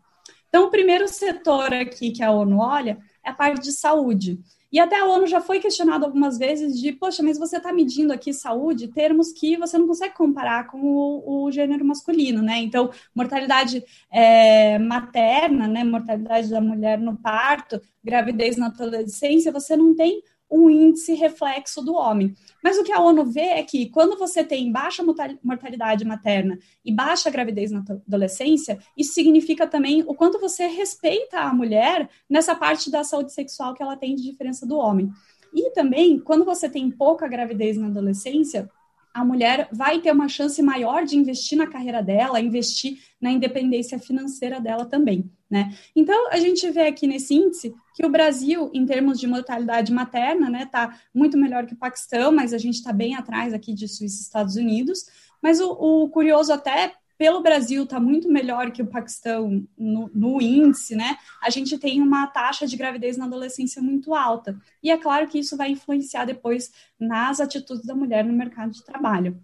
Então, 0.49 0.65
o 0.65 0.69
primeiro 0.69 1.07
setor 1.07 1.73
aqui 1.73 2.11
que 2.11 2.21
a 2.21 2.29
ONU 2.29 2.59
olha 2.59 2.99
é 3.23 3.29
a 3.29 3.33
parte 3.33 3.61
de 3.63 3.71
saúde. 3.71 4.39
E 4.71 4.79
até 4.79 4.97
a 4.97 5.05
ONU 5.05 5.27
já 5.27 5.41
foi 5.41 5.59
questionado 5.59 6.05
algumas 6.05 6.37
vezes 6.37 6.79
de, 6.79 6.93
poxa, 6.93 7.21
mas 7.21 7.37
você 7.37 7.57
está 7.57 7.73
medindo 7.73 8.13
aqui 8.13 8.31
saúde, 8.31 8.87
termos 8.87 9.33
que 9.33 9.57
você 9.57 9.77
não 9.77 9.85
consegue 9.85 10.15
comparar 10.15 10.67
com 10.67 10.79
o, 10.81 11.45
o 11.45 11.51
gênero 11.51 11.83
masculino, 11.83 12.41
né? 12.41 12.57
Então, 12.59 12.89
mortalidade 13.13 13.83
é, 14.09 14.79
materna, 14.79 15.67
né? 15.67 15.83
Mortalidade 15.83 16.49
da 16.49 16.61
mulher 16.61 16.97
no 16.97 17.17
parto, 17.17 17.81
gravidez 18.01 18.55
na 18.55 18.67
adolescência, 18.67 19.51
você 19.51 19.75
não 19.75 19.93
tem 19.93 20.23
um 20.51 20.69
índice 20.69 21.13
reflexo 21.13 21.81
do 21.81 21.93
homem. 21.93 22.35
Mas 22.63 22.77
o 22.77 22.83
que 22.83 22.91
a 22.91 22.99
ONU 22.99 23.25
vê 23.25 23.41
é 23.41 23.63
que 23.63 23.89
quando 23.89 24.17
você 24.17 24.43
tem 24.43 24.71
baixa 24.71 25.03
mortalidade 25.41 26.03
materna 26.03 26.59
e 26.83 26.93
baixa 26.93 27.29
gravidez 27.29 27.71
na 27.71 27.79
adolescência, 27.79 28.77
isso 28.97 29.13
significa 29.13 29.65
também 29.65 30.03
o 30.05 30.13
quanto 30.13 30.39
você 30.39 30.67
respeita 30.67 31.39
a 31.39 31.53
mulher 31.53 32.09
nessa 32.29 32.53
parte 32.53 32.91
da 32.91 33.03
saúde 33.03 33.31
sexual 33.31 33.73
que 33.73 33.81
ela 33.81 33.95
tem 33.95 34.15
de 34.15 34.23
diferença 34.23 34.65
do 34.65 34.77
homem. 34.77 35.09
E 35.53 35.71
também, 35.71 36.19
quando 36.19 36.45
você 36.45 36.69
tem 36.69 36.89
pouca 36.91 37.27
gravidez 37.27 37.77
na 37.77 37.87
adolescência, 37.87 38.69
a 39.13 39.25
mulher 39.25 39.67
vai 39.71 39.99
ter 39.99 40.11
uma 40.11 40.29
chance 40.29 40.61
maior 40.61 41.03
de 41.03 41.17
investir 41.17 41.57
na 41.57 41.67
carreira 41.67 42.01
dela, 42.01 42.39
investir 42.39 42.99
na 43.19 43.31
independência 43.31 43.99
financeira 43.99 44.59
dela 44.59 44.85
também, 44.85 45.29
né? 45.51 45.75
Então, 45.93 46.29
a 46.31 46.37
gente 46.37 46.71
vê 46.71 46.87
aqui 46.87 47.05
nesse 47.05 47.35
índice 47.35 47.75
que 47.93 48.05
o 48.05 48.09
Brasil, 48.09 48.71
em 48.73 48.85
termos 48.85 49.19
de 49.19 49.27
mortalidade 49.27 49.91
materna, 49.91 50.49
né, 50.49 50.65
tá 50.65 50.97
muito 51.13 51.37
melhor 51.37 51.65
que 51.65 51.73
o 51.73 51.77
Paquistão, 51.77 52.31
mas 52.31 52.53
a 52.53 52.57
gente 52.57 52.75
está 52.75 52.93
bem 52.93 53.15
atrás 53.15 53.53
aqui 53.53 53.73
de 53.73 53.85
Suíça 53.85 54.21
e 54.21 54.23
Estados 54.23 54.55
Unidos. 54.55 55.05
Mas 55.43 55.59
o, 55.59 55.71
o 55.71 56.09
curioso 56.09 56.53
até 56.53 56.93
pelo 57.17 57.41
Brasil 57.41 57.83
estar 57.83 57.97
tá 57.97 58.01
muito 58.01 58.29
melhor 58.29 58.71
que 58.71 58.81
o 58.81 58.87
Paquistão 58.87 59.67
no, 59.77 60.09
no, 60.11 60.41
índice, 60.41 60.95
né? 60.95 61.17
A 61.43 61.51
gente 61.51 61.77
tem 61.77 62.01
uma 62.01 62.25
taxa 62.25 62.65
de 62.65 62.75
gravidez 62.75 63.15
na 63.15 63.25
adolescência 63.25 63.79
muito 63.79 64.15
alta. 64.15 64.57
E 64.81 64.89
é 64.89 64.97
claro 64.97 65.27
que 65.27 65.37
isso 65.37 65.55
vai 65.55 65.69
influenciar 65.69 66.25
depois 66.25 66.71
nas 66.99 67.39
atitudes 67.39 67.85
da 67.85 67.93
mulher 67.93 68.25
no 68.25 68.33
mercado 68.33 68.71
de 68.71 68.83
trabalho. 68.83 69.39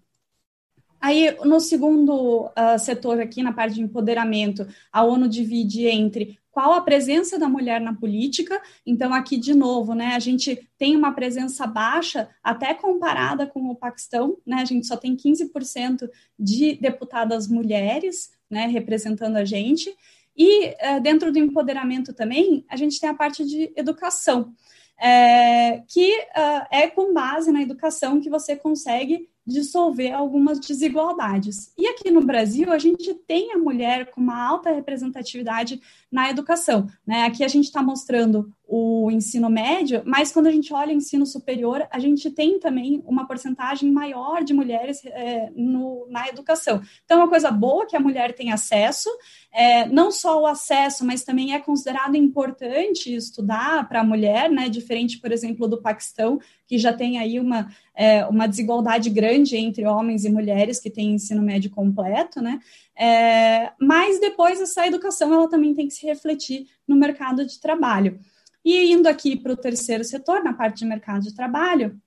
Aí, 1.00 1.36
no 1.44 1.60
segundo 1.60 2.46
uh, 2.46 2.78
setor 2.78 3.20
aqui, 3.20 3.42
na 3.42 3.52
parte 3.52 3.74
de 3.74 3.82
empoderamento, 3.82 4.66
a 4.92 5.04
ONU 5.04 5.28
divide 5.28 5.86
entre 5.86 6.38
qual 6.50 6.72
a 6.72 6.80
presença 6.80 7.38
da 7.38 7.48
mulher 7.48 7.80
na 7.80 7.94
política. 7.94 8.60
Então, 8.84 9.14
aqui 9.14 9.36
de 9.36 9.54
novo, 9.54 9.94
né, 9.94 10.16
a 10.16 10.18
gente 10.18 10.68
tem 10.76 10.96
uma 10.96 11.12
presença 11.12 11.68
baixa, 11.68 12.28
até 12.42 12.74
comparada 12.74 13.46
com 13.46 13.70
o 13.70 13.76
Paquistão, 13.76 14.36
né, 14.44 14.56
a 14.56 14.64
gente 14.64 14.84
só 14.84 14.96
tem 14.96 15.14
15% 15.14 16.10
de 16.36 16.74
deputadas 16.74 17.46
mulheres, 17.46 18.32
né, 18.50 18.66
representando 18.66 19.36
a 19.36 19.44
gente. 19.44 19.94
E 20.36 20.70
uh, 20.70 21.00
dentro 21.00 21.30
do 21.30 21.38
empoderamento 21.38 22.12
também, 22.12 22.64
a 22.68 22.76
gente 22.76 22.98
tem 22.98 23.08
a 23.08 23.14
parte 23.14 23.44
de 23.44 23.72
educação, 23.76 24.52
é, 25.00 25.82
que 25.86 26.12
uh, 26.12 26.66
é 26.72 26.88
com 26.88 27.14
base 27.14 27.52
na 27.52 27.62
educação 27.62 28.20
que 28.20 28.28
você 28.28 28.56
consegue 28.56 29.28
dissolver 29.48 30.12
algumas 30.12 30.60
desigualdades. 30.60 31.72
E 31.76 31.86
aqui 31.86 32.10
no 32.10 32.20
Brasil, 32.20 32.70
a 32.70 32.78
gente 32.78 33.14
tem 33.14 33.52
a 33.52 33.58
mulher 33.58 34.10
com 34.10 34.20
uma 34.20 34.46
alta 34.46 34.70
representatividade 34.70 35.80
na 36.12 36.28
educação. 36.28 36.86
Né? 37.06 37.24
Aqui 37.24 37.42
a 37.42 37.48
gente 37.48 37.64
está 37.64 37.82
mostrando 37.82 38.52
o 38.70 39.10
ensino 39.10 39.48
médio, 39.48 40.02
mas 40.04 40.30
quando 40.30 40.46
a 40.46 40.50
gente 40.50 40.74
olha 40.74 40.92
o 40.92 40.96
ensino 40.96 41.24
superior, 41.24 41.88
a 41.90 41.98
gente 41.98 42.30
tem 42.30 42.60
também 42.60 43.02
uma 43.06 43.26
porcentagem 43.26 43.90
maior 43.90 44.44
de 44.44 44.52
mulheres 44.52 45.02
é, 45.06 45.50
no, 45.56 46.06
na 46.10 46.28
educação. 46.28 46.82
Então, 47.02 47.18
é 47.18 47.22
uma 47.22 47.30
coisa 47.30 47.50
boa 47.50 47.86
que 47.86 47.96
a 47.96 48.00
mulher 48.00 48.34
tem 48.34 48.52
acesso, 48.52 49.08
é, 49.50 49.88
não 49.88 50.10
só 50.10 50.42
o 50.42 50.46
acesso, 50.46 51.02
mas 51.06 51.24
também 51.24 51.54
é 51.54 51.58
considerado 51.58 52.14
importante 52.14 53.14
estudar 53.14 53.88
para 53.88 54.00
a 54.00 54.04
mulher, 54.04 54.50
né? 54.50 54.68
Diferente, 54.68 55.18
por 55.18 55.32
exemplo, 55.32 55.66
do 55.66 55.80
Paquistão, 55.80 56.38
que 56.66 56.76
já 56.76 56.92
tem 56.92 57.18
aí 57.18 57.40
uma, 57.40 57.72
é, 57.94 58.26
uma 58.26 58.46
desigualdade 58.46 59.08
grande 59.08 59.56
entre 59.56 59.86
homens 59.86 60.26
e 60.26 60.30
mulheres 60.30 60.78
que 60.78 60.90
têm 60.90 61.14
ensino 61.14 61.40
médio 61.40 61.70
completo, 61.70 62.42
né? 62.42 62.60
Mas 63.80 64.20
depois 64.20 64.60
essa 64.60 64.84
educação 64.84 65.32
ela 65.32 65.48
também 65.48 65.72
tem 65.72 65.86
que 65.86 65.94
se 65.94 66.04
refletir 66.04 66.66
no 66.86 66.96
mercado 66.96 67.46
de 67.46 67.60
trabalho. 67.60 68.18
E 68.68 68.92
indo 68.92 69.06
aqui 69.06 69.34
para 69.34 69.54
o 69.54 69.56
terceiro 69.56 70.04
setor, 70.04 70.44
na 70.44 70.52
parte 70.52 70.80
de 70.80 70.84
mercado 70.84 71.22
de 71.22 71.34
trabalho, 71.34 71.98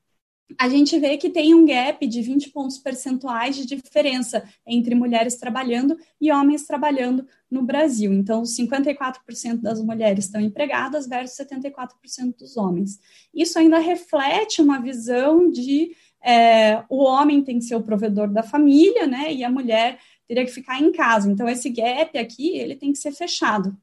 a 0.60 0.70
gente 0.70 1.00
vê 1.00 1.18
que 1.18 1.28
tem 1.28 1.56
um 1.56 1.66
gap 1.66 2.06
de 2.06 2.22
20 2.22 2.52
pontos 2.52 2.78
percentuais 2.78 3.56
de 3.56 3.66
diferença 3.66 4.48
entre 4.64 4.94
mulheres 4.94 5.38
trabalhando 5.38 5.98
e 6.22 6.32
homens 6.32 6.68
trabalhando 6.68 7.28
no 7.50 7.64
Brasil. 7.64 8.14
Então, 8.14 8.44
54% 8.44 9.60
das 9.60 9.82
mulheres 9.82 10.26
estão 10.26 10.40
empregadas 10.40 11.08
versus 11.08 11.36
74% 11.36 12.38
dos 12.38 12.56
homens. 12.56 13.00
Isso 13.34 13.58
ainda 13.58 13.80
reflete 13.80 14.62
uma 14.62 14.80
visão 14.80 15.50
de 15.50 15.96
é, 16.24 16.84
o 16.90 16.98
homem 17.04 17.44
tem 17.44 17.58
que 17.58 17.66
ser 17.66 17.74
o 17.74 17.82
provedor 17.82 18.30
da 18.32 18.44
família, 18.44 19.08
né? 19.08 19.34
E 19.34 19.44
a 19.44 19.50
mulher 19.50 19.98
teria 20.28 20.46
que 20.46 20.52
ficar 20.52 20.80
em 20.80 20.92
casa. 20.92 21.28
Então, 21.28 21.50
esse 21.50 21.72
gap 21.72 22.16
aqui, 22.20 22.56
ele 22.56 22.76
tem 22.76 22.92
que 22.92 23.00
ser 23.00 23.14
fechado. 23.14 23.76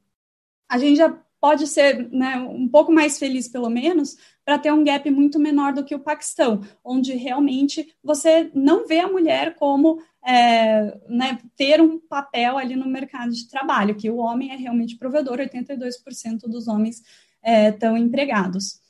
A 0.69 0.77
gente 0.77 0.95
já 0.95 1.21
pode 1.39 1.67
ser 1.67 2.09
né, 2.11 2.37
um 2.37 2.67
pouco 2.67 2.91
mais 2.91 3.17
feliz, 3.17 3.47
pelo 3.47 3.69
menos, 3.69 4.17
para 4.43 4.57
ter 4.57 4.71
um 4.71 4.83
gap 4.83 5.09
muito 5.09 5.39
menor 5.39 5.73
do 5.73 5.83
que 5.83 5.95
o 5.95 5.99
Paquistão, 5.99 6.61
onde 6.83 7.13
realmente 7.13 7.95
você 8.03 8.51
não 8.53 8.87
vê 8.87 8.99
a 8.99 9.07
mulher 9.07 9.55
como 9.55 10.01
é, 10.25 10.97
né, 11.07 11.39
ter 11.55 11.81
um 11.81 11.99
papel 11.99 12.57
ali 12.57 12.75
no 12.75 12.87
mercado 12.87 13.31
de 13.31 13.47
trabalho, 13.47 13.95
que 13.95 14.09
o 14.09 14.17
homem 14.17 14.51
é 14.51 14.55
realmente 14.55 14.97
provedor, 14.97 15.37
82% 15.37 16.41
dos 16.41 16.67
homens 16.67 17.01
estão 17.43 17.95
é, 17.95 17.99
empregados. 17.99 18.81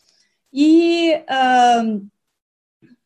E 0.51 1.13
uh, 1.13 2.07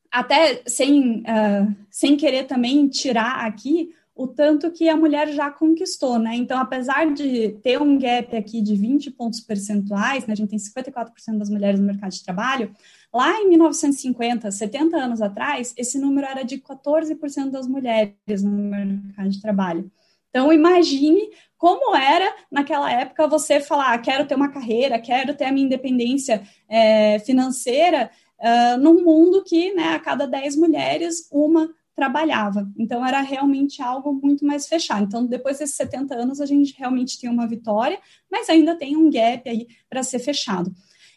até 0.09 0.63
sem, 0.65 1.21
uh, 1.21 1.75
sem 1.89 2.15
querer 2.15 2.45
também 2.45 2.87
tirar 2.87 3.45
aqui 3.45 3.93
o 4.15 4.27
tanto 4.27 4.71
que 4.71 4.87
a 4.87 4.95
mulher 4.95 5.29
já 5.29 5.49
conquistou, 5.49 6.19
né? 6.19 6.35
Então, 6.35 6.59
apesar 6.59 7.11
de 7.11 7.49
ter 7.63 7.81
um 7.81 7.97
gap 7.97 8.35
aqui 8.35 8.61
de 8.61 8.75
20 8.75 9.09
pontos 9.11 9.39
percentuais, 9.39 10.27
né, 10.27 10.33
a 10.33 10.35
gente 10.35 10.49
tem 10.49 10.59
54% 10.59 11.37
das 11.37 11.49
mulheres 11.49 11.79
no 11.79 11.87
mercado 11.87 12.11
de 12.11 12.23
trabalho, 12.23 12.71
lá 13.11 13.41
em 13.41 13.49
1950, 13.49 14.51
70 14.51 14.97
anos 14.97 15.21
atrás, 15.21 15.73
esse 15.75 15.97
número 15.97 16.27
era 16.27 16.43
de 16.43 16.59
14% 16.59 17.49
das 17.49 17.67
mulheres 17.67 18.43
no 18.43 18.51
mercado 18.51 19.29
de 19.29 19.41
trabalho. 19.41 19.91
Então, 20.29 20.51
imagine 20.51 21.29
como 21.57 21.95
era 21.95 22.35
naquela 22.51 22.91
época 22.91 23.27
você 23.27 23.59
falar: 23.61 23.93
ah, 23.93 23.97
quero 23.97 24.27
ter 24.27 24.35
uma 24.35 24.51
carreira, 24.51 24.99
quero 24.99 25.35
ter 25.35 25.45
a 25.45 25.51
minha 25.51 25.65
independência 25.65 26.41
é, 26.67 27.19
financeira, 27.19 28.09
uh, 28.39 28.77
num 28.77 29.03
mundo 29.03 29.43
que, 29.43 29.73
né, 29.73 29.89
a 29.93 29.99
cada 29.99 30.27
10 30.27 30.55
mulheres, 30.55 31.29
uma 31.31 31.69
trabalhava. 31.95 32.69
Então, 32.77 33.05
era 33.05 33.21
realmente 33.21 33.81
algo 33.81 34.13
muito 34.13 34.45
mais 34.45 34.67
fechado. 34.67 35.05
Então, 35.05 35.25
depois 35.25 35.59
desses 35.59 35.75
70 35.75 36.15
anos, 36.15 36.41
a 36.41 36.45
gente 36.45 36.75
realmente 36.77 37.19
tem 37.19 37.29
uma 37.29 37.47
vitória, 37.47 37.99
mas 38.31 38.49
ainda 38.49 38.75
tem 38.75 38.97
um 38.97 39.09
gap 39.09 39.47
aí 39.49 39.67
para 39.89 40.03
ser 40.03 40.19
fechado. 40.19 40.73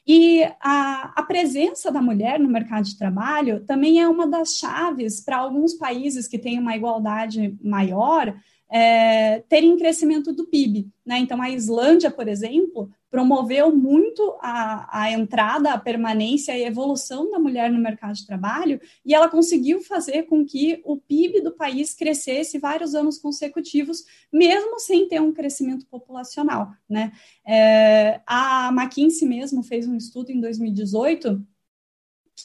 E 0.06 0.44
a, 0.60 1.12
a, 1.16 1.22
presença 1.24 1.90
da 1.90 2.00
mulher 2.00 2.38
no 2.38 2.48
mercado 2.48 2.84
de 2.84 2.96
trabalho 2.96 3.64
também 3.64 4.00
é 4.00 4.08
uma 4.08 4.24
das 4.24 4.54
chaves 4.56 5.20
para 5.20 5.38
alguns 5.38 5.74
países 5.74 6.28
que 6.28 6.38
têm 6.38 6.60
uma 6.60 6.76
igualdade 6.76 7.58
maior 7.60 8.32
é, 8.70 9.40
terem 9.48 9.76
crescimento 9.76 10.32
do 10.32 10.46
PIB. 10.46 10.88
Né? 11.04 11.18
Então, 11.18 11.40
a 11.40 11.50
Islândia, 11.50 12.10
por 12.10 12.26
exemplo, 12.26 12.90
promoveu 13.10 13.74
muito 13.74 14.36
a, 14.40 15.02
a 15.02 15.10
entrada, 15.12 15.72
a 15.72 15.78
permanência 15.78 16.56
e 16.56 16.64
a 16.64 16.66
evolução 16.66 17.30
da 17.30 17.38
mulher 17.38 17.70
no 17.70 17.78
mercado 17.78 18.14
de 18.14 18.26
trabalho, 18.26 18.80
e 19.04 19.14
ela 19.14 19.28
conseguiu 19.28 19.80
fazer 19.80 20.24
com 20.24 20.44
que 20.44 20.80
o 20.84 20.96
PIB 20.96 21.40
do 21.40 21.52
país 21.52 21.94
crescesse 21.94 22.58
vários 22.58 22.94
anos 22.94 23.18
consecutivos, 23.18 24.04
mesmo 24.32 24.80
sem 24.80 25.08
ter 25.08 25.20
um 25.20 25.32
crescimento 25.32 25.86
populacional. 25.86 26.72
Né? 26.88 27.12
É, 27.46 28.20
a 28.26 28.70
McKinsey 28.72 29.28
mesmo 29.28 29.62
fez 29.62 29.86
um 29.86 29.96
estudo 29.96 30.30
em 30.30 30.40
2018 30.40 31.40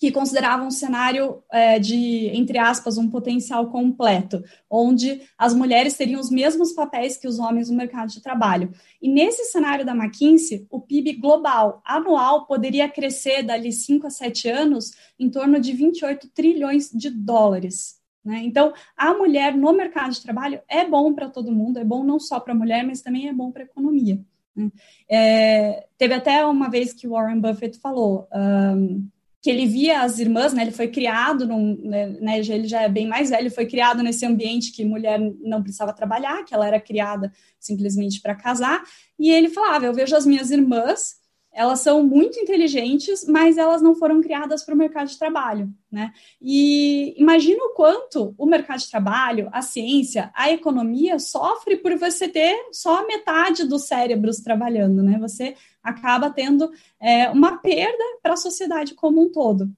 que 0.02 0.12
considerava 0.12 0.64
um 0.64 0.72
cenário 0.72 1.44
é, 1.52 1.78
de, 1.78 2.32
entre 2.34 2.58
aspas, 2.58 2.98
um 2.98 3.08
potencial 3.08 3.70
completo, 3.70 4.44
onde 4.68 5.22
as 5.38 5.54
mulheres 5.54 5.96
teriam 5.96 6.20
os 6.20 6.32
mesmos 6.32 6.74
papéis 6.74 7.18
que 7.18 7.28
os 7.28 7.38
homens 7.38 7.70
no 7.70 7.78
mercado 7.78 8.10
de 8.10 8.20
trabalho. 8.20 8.74
E 9.00 9.08
nesse 9.08 9.44
cenário 9.52 9.86
da 9.86 9.94
McKinsey, 9.94 10.66
o 10.72 10.82
PIB 10.82 11.14
global 11.18 11.84
anual 11.86 12.48
poderia 12.48 12.90
crescer 12.90 13.44
dali 13.44 13.72
5 13.72 14.08
a 14.08 14.10
7 14.10 14.50
anos 14.50 14.92
em 15.20 15.30
torno 15.30 15.60
de 15.60 15.72
28 15.72 16.30
trilhões 16.30 16.90
de 16.90 17.12
dólares. 17.12 18.02
Né? 18.26 18.42
Então, 18.44 18.74
a 18.98 19.14
mulher 19.14 19.56
no 19.56 19.72
mercado 19.72 20.14
de 20.14 20.22
trabalho 20.24 20.62
é 20.68 20.84
bom 20.84 21.14
para 21.14 21.30
todo 21.30 21.52
mundo, 21.52 21.78
é 21.78 21.84
bom 21.84 22.04
não 22.04 22.20
só 22.20 22.40
para 22.40 22.54
a 22.54 22.58
mulher, 22.58 22.84
mas 22.84 23.04
também 23.04 23.28
é 23.28 23.34
bom 23.34 23.52
para 23.52 23.62
a 23.62 23.66
economia. 23.66 24.20
Né? 24.56 24.72
É, 25.08 25.86
teve 25.96 26.16
até 26.16 26.44
uma 26.44 26.72
vez 26.72 26.92
que 26.92 27.08
Warren 27.08 27.40
Buffett 27.40 27.78
falou. 27.78 28.28
Um, 28.34 29.08
que 29.42 29.50
ele 29.50 29.66
via 29.66 30.02
as 30.02 30.20
irmãs, 30.20 30.54
né? 30.54 30.62
Ele 30.62 30.72
foi 30.72 30.88
criado, 30.88 31.48
num, 31.48 31.76
né, 31.84 32.08
né 32.22 32.40
ele 32.40 32.68
já 32.68 32.84
é 32.84 32.90
bem 32.90 33.08
mais 33.08 33.32
velho, 33.32 33.50
foi 33.50 33.66
criado 33.66 34.04
nesse 34.04 34.26
ambiente 34.26 34.72
que 34.72 34.86
mulher 34.86 35.20
não 35.42 35.64
precisava 35.64 35.92
trabalhar, 35.94 36.46
que 36.46 36.54
ela 36.54 36.68
era 36.68 36.80
criada 36.80 37.34
simplesmente 37.60 38.22
para 38.22 38.36
casar, 38.36 38.84
e 39.18 39.32
ele 39.32 39.50
falava: 39.50 39.86
Eu 39.86 39.94
vejo 39.94 40.16
as 40.16 40.26
minhas 40.26 40.52
irmãs 40.52 41.22
elas 41.54 41.82
são 41.82 42.02
muito 42.02 42.40
inteligentes, 42.40 43.26
mas 43.28 43.58
elas 43.58 43.82
não 43.82 43.94
foram 43.94 44.22
criadas 44.22 44.64
para 44.64 44.74
o 44.74 44.78
mercado 44.78 45.10
de 45.10 45.20
trabalho, 45.20 45.70
né? 45.92 46.14
E 46.42 47.14
imagina 47.18 47.62
o 47.66 47.74
quanto 47.74 48.34
o 48.38 48.46
mercado 48.46 48.80
de 48.80 48.90
trabalho, 48.90 49.50
a 49.52 49.62
ciência, 49.62 50.32
a 50.34 50.50
economia 50.50 51.20
sofre 51.20 51.76
por 51.76 51.98
você 51.98 52.30
ter 52.30 52.56
só 52.72 53.06
metade 53.06 53.66
dos 53.66 53.84
cérebros 53.84 54.38
trabalhando, 54.38 55.04
né? 55.04 55.18
Você 55.20 55.56
acaba 55.84 56.30
tendo 56.30 56.72
é, 57.00 57.30
uma 57.30 57.58
perda 57.58 58.04
para 58.22 58.34
a 58.34 58.38
sociedade 58.38 58.94
como 58.94 59.22
um 59.22 59.32
todo. 59.32 59.72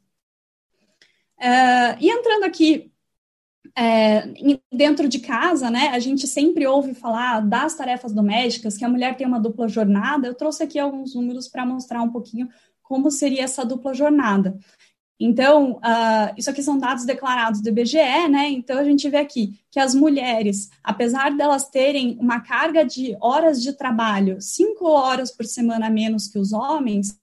É, 1.40 1.98
e 2.00 2.10
entrando 2.10 2.44
aqui 2.44 2.92
é, 3.76 4.28
dentro 4.72 5.08
de 5.08 5.20
casa, 5.20 5.70
né, 5.70 5.90
a 5.90 6.00
gente 6.00 6.28
sempre 6.28 6.68
ouve 6.68 6.94
falar 6.94 7.42
das 7.42 7.76
tarefas 7.76 8.14
domésticas, 8.14 8.78
que 8.78 8.86
a 8.86 8.90
mulher 8.90 9.16
tem 9.16 9.26
uma 9.26 9.40
dupla 9.40 9.68
jornada. 9.68 10.28
Eu 10.28 10.36
trouxe 10.36 10.64
aqui 10.64 10.78
alguns 10.78 11.16
números 11.16 11.48
para 11.48 11.66
mostrar 11.66 12.02
um 12.02 12.12
pouquinho 12.12 12.50
como 12.82 13.10
seria 13.10 13.44
essa 13.44 13.66
dupla 13.66 13.94
jornada. 13.94 14.58
Então, 15.26 15.76
uh, 15.78 16.34
isso 16.36 16.50
aqui 16.50 16.62
são 16.62 16.78
dados 16.78 17.06
declarados 17.06 17.62
do 17.62 17.70
IBGE, 17.70 18.28
né? 18.30 18.50
Então, 18.50 18.78
a 18.78 18.84
gente 18.84 19.10
vê 19.10 19.20
aqui 19.20 19.58
que 19.72 19.80
as 19.80 19.96
mulheres, 19.96 20.70
apesar 20.84 21.32
delas 21.32 21.70
terem 21.70 22.18
uma 22.20 22.42
carga 22.42 22.84
de 22.84 23.16
horas 23.22 23.64
de 23.64 23.72
trabalho, 23.72 24.42
cinco 24.42 24.86
horas 24.86 25.32
por 25.32 25.46
semana 25.46 25.88
a 25.88 25.90
menos 25.90 26.28
que 26.28 26.38
os 26.38 26.52
homens, 26.52 27.18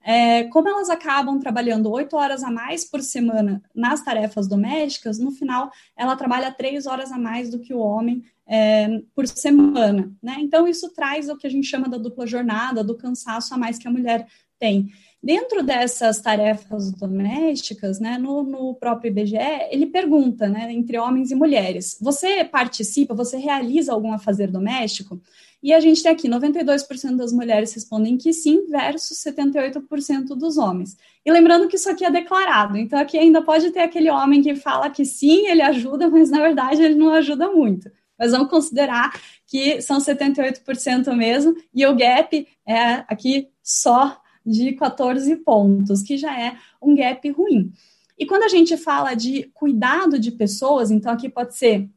é, 0.00 0.44
como 0.44 0.68
elas 0.68 0.88
acabam 0.88 1.40
trabalhando 1.40 1.90
oito 1.90 2.16
horas 2.16 2.44
a 2.44 2.52
mais 2.52 2.84
por 2.84 3.02
semana 3.02 3.60
nas 3.74 4.00
tarefas 4.00 4.46
domésticas, 4.46 5.18
no 5.18 5.32
final 5.32 5.72
ela 5.96 6.14
trabalha 6.14 6.52
três 6.52 6.86
horas 6.86 7.10
a 7.10 7.18
mais 7.18 7.50
do 7.50 7.58
que 7.58 7.74
o 7.74 7.80
homem 7.80 8.22
é, 8.46 9.02
por 9.12 9.26
semana, 9.26 10.08
né? 10.22 10.36
Então 10.38 10.68
isso 10.68 10.88
traz 10.94 11.28
o 11.28 11.36
que 11.36 11.48
a 11.48 11.50
gente 11.50 11.66
chama 11.66 11.88
da 11.88 11.98
dupla 11.98 12.28
jornada, 12.28 12.84
do 12.84 12.96
cansaço 12.96 13.52
a 13.52 13.58
mais 13.58 13.76
que 13.76 13.88
a 13.88 13.90
mulher 13.90 14.26
tem. 14.56 14.92
Dentro 15.22 15.62
dessas 15.62 16.18
tarefas 16.18 16.92
domésticas, 16.92 18.00
né, 18.00 18.16
no, 18.16 18.42
no, 18.42 18.74
próprio 18.74 19.10
IBGE, 19.10 19.36
ele 19.70 19.86
pergunta, 19.86 20.48
né, 20.48 20.72
entre 20.72 20.98
homens 20.98 21.30
e 21.30 21.34
mulheres, 21.34 21.98
você 22.00 22.42
participa, 22.42 23.14
você 23.14 23.36
realiza 23.36 23.92
algum 23.92 24.14
afazer 24.14 24.50
doméstico? 24.50 25.20
E 25.62 25.74
a 25.74 25.80
gente 25.80 26.02
tem 26.02 26.10
aqui 26.10 26.26
92% 26.26 27.16
das 27.16 27.34
mulheres 27.34 27.74
respondem 27.74 28.16
que 28.16 28.32
sim, 28.32 28.64
versus 28.66 29.22
78% 29.22 30.28
dos 30.28 30.56
homens. 30.56 30.96
E 31.22 31.30
lembrando 31.30 31.68
que 31.68 31.76
isso 31.76 31.90
aqui 31.90 32.02
é 32.02 32.10
declarado, 32.10 32.78
então 32.78 32.98
aqui 32.98 33.18
ainda 33.18 33.42
pode 33.42 33.70
ter 33.72 33.80
aquele 33.80 34.10
homem 34.10 34.40
que 34.40 34.54
fala 34.54 34.88
que 34.88 35.04
sim, 35.04 35.46
ele 35.48 35.60
ajuda, 35.60 36.08
mas 36.08 36.30
na 36.30 36.40
verdade 36.40 36.82
ele 36.82 36.94
não 36.94 37.12
ajuda 37.12 37.50
muito. 37.50 37.90
Mas 38.18 38.32
vamos 38.32 38.48
considerar 38.48 39.12
que 39.46 39.82
são 39.82 39.98
78% 39.98 41.14
mesmo, 41.14 41.54
e 41.74 41.84
o 41.84 41.94
gap 41.94 42.48
é 42.66 43.04
aqui 43.06 43.48
só 43.62 44.18
de 44.50 44.72
14 44.72 45.36
pontos, 45.36 46.02
que 46.02 46.16
já 46.16 46.38
é 46.38 46.56
um 46.82 46.94
gap 46.94 47.28
ruim. 47.30 47.72
E 48.18 48.26
quando 48.26 48.42
a 48.42 48.48
gente 48.48 48.76
fala 48.76 49.14
de 49.14 49.50
cuidado 49.54 50.18
de 50.18 50.30
pessoas, 50.30 50.90
então 50.90 51.12
aqui 51.12 51.28
pode 51.28 51.56
ser 51.56 51.88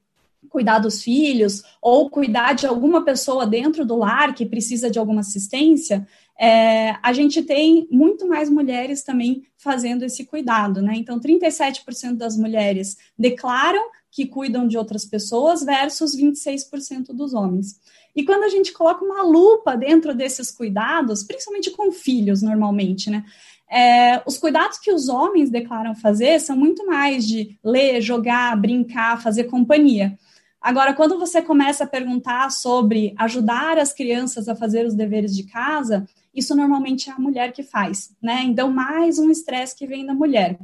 cuidar 0.50 0.80
dos 0.80 1.02
filhos 1.02 1.63
ou 1.82 2.10
cuidar 2.10 2.54
de 2.54 2.68
alguma 2.68 3.04
pessoa 3.04 3.46
dentro 3.46 3.86
do 3.86 3.96
lar 3.96 4.34
que 4.34 4.46
precisa 4.46 4.89
de 4.89 5.00
alguma 5.00 5.22
assistência, 5.22 6.08
é, 6.39 6.96
a 7.02 7.13
gente 7.13 7.43
tem 7.43 7.88
muito 7.91 8.28
mais 8.28 8.50
mulheres 8.50 9.04
também 9.04 9.43
fazendo 9.58 10.04
esse 10.04 10.26
cuidado, 10.26 10.82
né? 10.82 10.93
Então, 10.96 11.19
37% 11.19 12.15
das 12.15 12.36
mulheres 12.38 12.98
declaram 13.17 13.82
que 14.12 14.26
cuidam 14.26 14.67
de 14.67 14.78
outras 14.78 15.06
pessoas 15.06 15.63
versus 15.63 16.15
26% 16.15 17.08
dos 17.13 17.34
homens. 17.34 17.80
E 18.15 18.24
quando 18.24 18.43
a 18.43 18.50
gente 18.50 18.72
coloca 18.72 19.04
uma 19.04 19.24
lupa 19.24 19.76
dentro 19.76 20.13
desses 20.13 20.52
cuidados, 20.52 21.24
principalmente 21.24 21.72
com 21.72 21.91
filhos, 21.91 22.41
normalmente, 22.41 23.10
né? 23.10 23.24
É, 23.69 24.22
os 24.28 24.38
cuidados 24.38 24.78
que 24.78 24.91
os 24.91 25.10
homens 25.10 25.50
declaram 25.50 25.96
fazer 25.96 26.39
são 26.39 26.56
muito 26.56 26.86
mais 26.86 27.28
de 27.28 27.58
ler, 27.63 28.02
jogar, 28.02 28.56
brincar, 28.56 29.19
fazer 29.22 29.46
companhia. 29.46 30.15
Agora, 30.62 30.93
quando 30.93 31.17
você 31.17 31.41
começa 31.41 31.84
a 31.84 31.88
perguntar 31.88 32.52
sobre 32.52 33.15
ajudar 33.17 33.80
as 33.80 33.91
crianças 33.91 34.48
a 34.48 34.56
fazer 34.56 34.86
os 34.86 34.93
deveres 34.93 35.36
de 35.36 35.43
casa, 35.43 36.08
isso 36.34 36.56
normalmente 36.56 37.10
é 37.10 37.13
a 37.13 37.19
mulher 37.19 37.52
que 37.52 37.63
faz, 37.63 38.15
né? 38.22 38.43
Então, 38.43 38.72
mais 38.72 39.19
um 39.19 39.30
estresse 39.30 39.76
que 39.76 39.88
vem 39.88 40.06
da 40.06 40.13
mulher. 40.13 40.60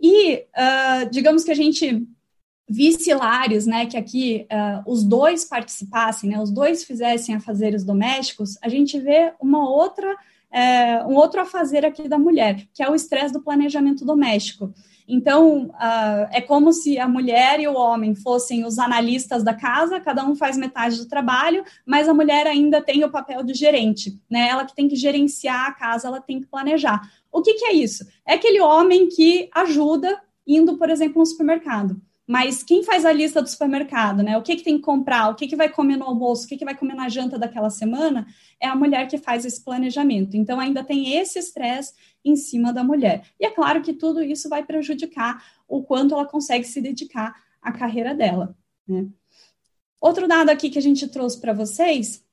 E 0.00 0.36
uh, 0.36 1.10
digamos 1.10 1.44
que 1.44 1.50
a 1.50 1.54
gente 1.54 2.06
visse 2.68 3.12
lares, 3.12 3.66
né, 3.66 3.86
que 3.86 3.96
aqui 3.96 4.46
uh, 4.50 4.90
os 4.90 5.04
dois 5.04 5.44
participassem, 5.44 6.30
né, 6.30 6.40
os 6.40 6.50
dois 6.50 6.82
fizessem 6.82 7.34
afazeres 7.34 7.84
domésticos, 7.84 8.56
a 8.62 8.68
gente 8.68 8.98
vê 8.98 9.34
uma 9.38 9.68
outra, 9.68 10.10
uh, 10.12 11.08
um 11.08 11.14
outro 11.14 11.40
afazer 11.40 11.84
aqui 11.84 12.08
da 12.08 12.18
mulher, 12.18 12.66
que 12.72 12.82
é 12.82 12.88
o 12.88 12.94
estresse 12.94 13.32
do 13.32 13.42
planejamento 13.42 14.04
doméstico. 14.04 14.72
Então, 15.06 15.66
uh, 15.66 16.28
é 16.30 16.40
como 16.40 16.72
se 16.72 16.98
a 16.98 17.06
mulher 17.06 17.60
e 17.60 17.68
o 17.68 17.74
homem 17.74 18.14
fossem 18.14 18.64
os 18.64 18.78
analistas 18.78 19.42
da 19.42 19.52
casa, 19.52 20.00
cada 20.00 20.24
um 20.24 20.34
faz 20.34 20.56
metade 20.56 20.96
do 20.96 21.06
trabalho, 21.06 21.62
mas 21.84 22.08
a 22.08 22.14
mulher 22.14 22.46
ainda 22.46 22.80
tem 22.80 23.04
o 23.04 23.10
papel 23.10 23.42
de 23.42 23.52
gerente, 23.52 24.18
né? 24.30 24.48
Ela 24.48 24.64
que 24.64 24.74
tem 24.74 24.88
que 24.88 24.96
gerenciar 24.96 25.66
a 25.66 25.72
casa, 25.72 26.08
ela 26.08 26.20
tem 26.20 26.40
que 26.40 26.46
planejar. 26.46 27.02
O 27.30 27.42
que, 27.42 27.54
que 27.54 27.66
é 27.66 27.72
isso? 27.74 28.06
É 28.26 28.34
aquele 28.34 28.60
homem 28.60 29.08
que 29.08 29.50
ajuda 29.54 30.20
indo, 30.46 30.78
por 30.78 30.88
exemplo, 30.88 31.18
no 31.18 31.26
supermercado. 31.26 32.00
Mas 32.26 32.62
quem 32.62 32.82
faz 32.82 33.04
a 33.04 33.12
lista 33.12 33.42
do 33.42 33.48
supermercado, 33.48 34.22
né? 34.22 34.38
O 34.38 34.42
que, 34.42 34.56
que 34.56 34.64
tem 34.64 34.76
que 34.76 34.82
comprar, 34.82 35.28
o 35.28 35.34
que, 35.34 35.46
que 35.46 35.56
vai 35.56 35.68
comer 35.68 35.98
no 35.98 36.06
almoço, 36.06 36.46
o 36.46 36.48
que, 36.48 36.56
que 36.56 36.64
vai 36.64 36.74
comer 36.74 36.94
na 36.94 37.10
janta 37.10 37.38
daquela 37.38 37.68
semana, 37.68 38.26
é 38.58 38.66
a 38.66 38.74
mulher 38.74 39.06
que 39.08 39.18
faz 39.18 39.44
esse 39.44 39.62
planejamento. 39.62 40.34
Então, 40.34 40.58
ainda 40.58 40.82
tem 40.82 41.16
esse 41.16 41.38
estresse 41.38 41.92
em 42.24 42.36
cima 42.36 42.72
da 42.72 42.82
mulher. 42.82 43.26
E 43.38 43.44
é 43.44 43.50
claro 43.50 43.82
que 43.82 43.92
tudo 43.92 44.22
isso 44.22 44.48
vai 44.48 44.64
prejudicar 44.64 45.44
o 45.68 45.82
quanto 45.82 46.14
ela 46.14 46.26
consegue 46.26 46.64
se 46.64 46.80
dedicar 46.80 47.34
à 47.60 47.70
carreira 47.72 48.14
dela. 48.14 48.56
Né? 48.86 49.06
Outro 50.00 50.28
dado 50.28 50.50
aqui 50.50 50.70
que 50.70 50.78
a 50.78 50.82
gente 50.82 51.08
trouxe 51.08 51.40
para 51.40 51.52
vocês 51.52 52.24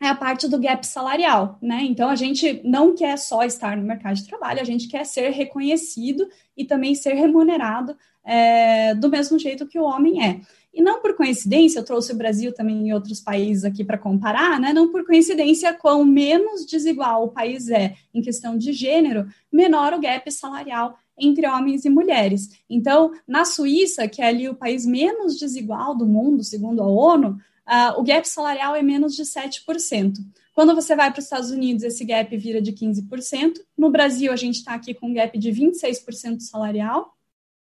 é 0.00 0.08
a 0.08 0.14
parte 0.14 0.46
do 0.46 0.58
gap 0.58 0.86
salarial, 0.86 1.58
né? 1.60 1.82
Então 1.82 2.08
a 2.08 2.14
gente 2.14 2.60
não 2.62 2.94
quer 2.94 3.16
só 3.16 3.44
estar 3.44 3.76
no 3.76 3.82
mercado 3.82 4.16
de 4.16 4.26
trabalho, 4.26 4.60
a 4.60 4.64
gente 4.64 4.88
quer 4.88 5.04
ser 5.06 5.30
reconhecido 5.30 6.28
e 6.56 6.64
também 6.64 6.94
ser 6.94 7.14
remunerado 7.14 7.96
é, 8.22 8.94
do 8.94 9.08
mesmo 9.08 9.38
jeito 9.38 9.66
que 9.66 9.78
o 9.78 9.84
homem 9.84 10.22
é. 10.22 10.40
E 10.76 10.82
não 10.82 11.00
por 11.00 11.14
coincidência, 11.14 11.78
eu 11.78 11.84
trouxe 11.84 12.12
o 12.12 12.16
Brasil 12.16 12.52
também 12.52 12.86
e 12.86 12.92
outros 12.92 13.18
países 13.18 13.64
aqui 13.64 13.82
para 13.82 13.96
comparar, 13.96 14.60
né? 14.60 14.74
Não 14.74 14.92
por 14.92 15.06
coincidência, 15.06 15.72
quão 15.72 16.04
menos 16.04 16.66
desigual 16.66 17.24
o 17.24 17.28
país 17.28 17.70
é 17.70 17.94
em 18.12 18.20
questão 18.20 18.58
de 18.58 18.74
gênero, 18.74 19.26
menor 19.50 19.94
o 19.94 20.00
gap 20.00 20.30
salarial 20.30 20.98
entre 21.18 21.48
homens 21.48 21.86
e 21.86 21.88
mulheres. 21.88 22.50
Então, 22.68 23.10
na 23.26 23.46
Suíça, 23.46 24.06
que 24.06 24.20
é 24.20 24.26
ali 24.26 24.50
o 24.50 24.54
país 24.54 24.84
menos 24.84 25.38
desigual 25.38 25.96
do 25.96 26.04
mundo, 26.04 26.44
segundo 26.44 26.82
a 26.82 26.86
ONU, 26.86 27.30
uh, 27.30 27.98
o 27.98 28.04
gap 28.04 28.28
salarial 28.28 28.76
é 28.76 28.82
menos 28.82 29.16
de 29.16 29.22
7%. 29.22 30.18
Quando 30.52 30.74
você 30.74 30.94
vai 30.94 31.10
para 31.10 31.20
os 31.20 31.24
Estados 31.24 31.50
Unidos, 31.50 31.84
esse 31.84 32.04
gap 32.04 32.36
vira 32.36 32.60
de 32.60 32.72
15%. 32.72 33.60
No 33.78 33.90
Brasil, 33.90 34.30
a 34.30 34.36
gente 34.36 34.56
está 34.56 34.74
aqui 34.74 34.92
com 34.92 35.08
um 35.08 35.14
gap 35.14 35.38
de 35.38 35.50
26% 35.50 36.40
salarial. 36.40 37.15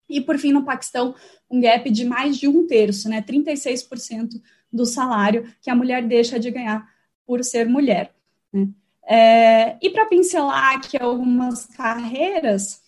E, 0.09 0.19
por 0.19 0.37
fim, 0.37 0.51
no 0.51 0.65
Paquistão, 0.65 1.13
um 1.49 1.61
gap 1.61 1.89
de 1.89 2.03
mais 2.03 2.37
de 2.37 2.47
um 2.47 2.65
terço, 2.65 3.07
né? 3.07 3.21
36% 3.21 4.41
do 4.71 4.85
salário 4.85 5.51
que 5.61 5.69
a 5.69 5.75
mulher 5.75 6.05
deixa 6.07 6.39
de 6.39 6.49
ganhar 6.49 6.87
por 7.25 7.43
ser 7.43 7.67
mulher. 7.67 8.13
Né? 8.51 8.67
É, 9.03 9.77
e 9.81 9.89
para 9.89 10.05
pincelar 10.05 10.75
aqui 10.75 10.97
algumas 10.97 11.65
carreiras, 11.65 12.81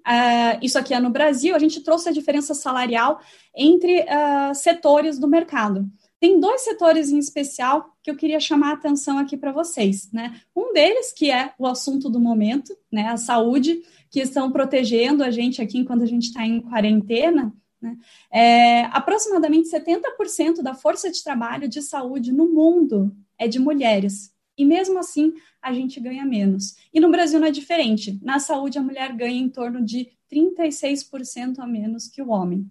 uh, 0.00 0.58
isso 0.60 0.78
aqui 0.78 0.92
é 0.92 1.00
no 1.00 1.10
Brasil, 1.10 1.54
a 1.54 1.58
gente 1.58 1.80
trouxe 1.80 2.08
a 2.08 2.12
diferença 2.12 2.54
salarial 2.54 3.20
entre 3.54 4.00
uh, 4.00 4.54
setores 4.54 5.18
do 5.18 5.26
mercado. 5.28 5.88
Tem 6.20 6.38
dois 6.38 6.60
setores 6.60 7.10
em 7.10 7.18
especial 7.18 7.96
que 8.02 8.10
eu 8.10 8.16
queria 8.16 8.38
chamar 8.38 8.70
a 8.70 8.74
atenção 8.74 9.18
aqui 9.18 9.36
para 9.36 9.50
vocês, 9.50 10.08
né? 10.12 10.40
Um 10.54 10.72
deles, 10.72 11.12
que 11.12 11.30
é 11.32 11.52
o 11.58 11.66
assunto 11.66 12.08
do 12.08 12.20
momento, 12.20 12.76
né? 12.92 13.08
A 13.08 13.16
saúde, 13.16 13.82
que 14.12 14.20
estão 14.20 14.52
protegendo 14.52 15.24
a 15.24 15.30
gente 15.30 15.62
aqui 15.62 15.78
enquanto 15.78 16.02
a 16.02 16.06
gente 16.06 16.24
está 16.24 16.46
em 16.46 16.60
quarentena. 16.60 17.52
Né? 17.80 17.96
É, 18.30 18.84
aproximadamente 18.84 19.70
70% 19.70 20.62
da 20.62 20.74
força 20.74 21.10
de 21.10 21.24
trabalho 21.24 21.66
de 21.66 21.80
saúde 21.80 22.30
no 22.30 22.46
mundo 22.46 23.16
é 23.38 23.48
de 23.48 23.58
mulheres. 23.58 24.30
E 24.56 24.66
mesmo 24.66 24.98
assim, 24.98 25.32
a 25.62 25.72
gente 25.72 25.98
ganha 25.98 26.26
menos. 26.26 26.76
E 26.92 27.00
no 27.00 27.10
Brasil 27.10 27.40
não 27.40 27.48
é 27.48 27.50
diferente. 27.50 28.20
Na 28.22 28.38
saúde, 28.38 28.78
a 28.78 28.82
mulher 28.82 29.16
ganha 29.16 29.40
em 29.40 29.48
torno 29.48 29.82
de 29.82 30.10
36% 30.30 31.58
a 31.58 31.66
menos 31.66 32.06
que 32.06 32.20
o 32.20 32.28
homem. 32.28 32.70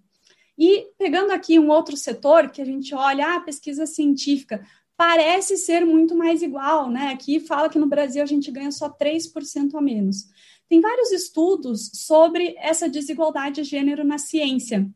E 0.55 0.89
pegando 0.95 1.31
aqui 1.31 1.57
um 1.57 1.69
outro 1.69 1.97
setor 1.97 2.51
que 2.51 2.61
a 2.61 2.65
gente 2.65 2.93
olha, 2.93 3.25
a 3.25 3.35
ah, 3.37 3.39
pesquisa 3.39 3.87
científica, 3.87 4.63
parece 4.95 5.57
ser 5.57 5.83
muito 5.83 6.15
mais 6.15 6.43
igual, 6.43 6.87
né? 6.87 7.07
Aqui 7.07 7.39
fala 7.39 7.67
que 7.67 7.79
no 7.79 7.87
Brasil 7.87 8.21
a 8.21 8.27
gente 8.27 8.51
ganha 8.51 8.71
só 8.71 8.87
3% 8.87 9.73
a 9.73 9.81
menos. 9.81 10.27
Tem 10.71 10.79
vários 10.79 11.11
estudos 11.11 11.91
sobre 11.93 12.55
essa 12.57 12.87
desigualdade 12.87 13.61
de 13.61 13.65
gênero 13.65 14.05
na 14.05 14.17
ciência. 14.17 14.89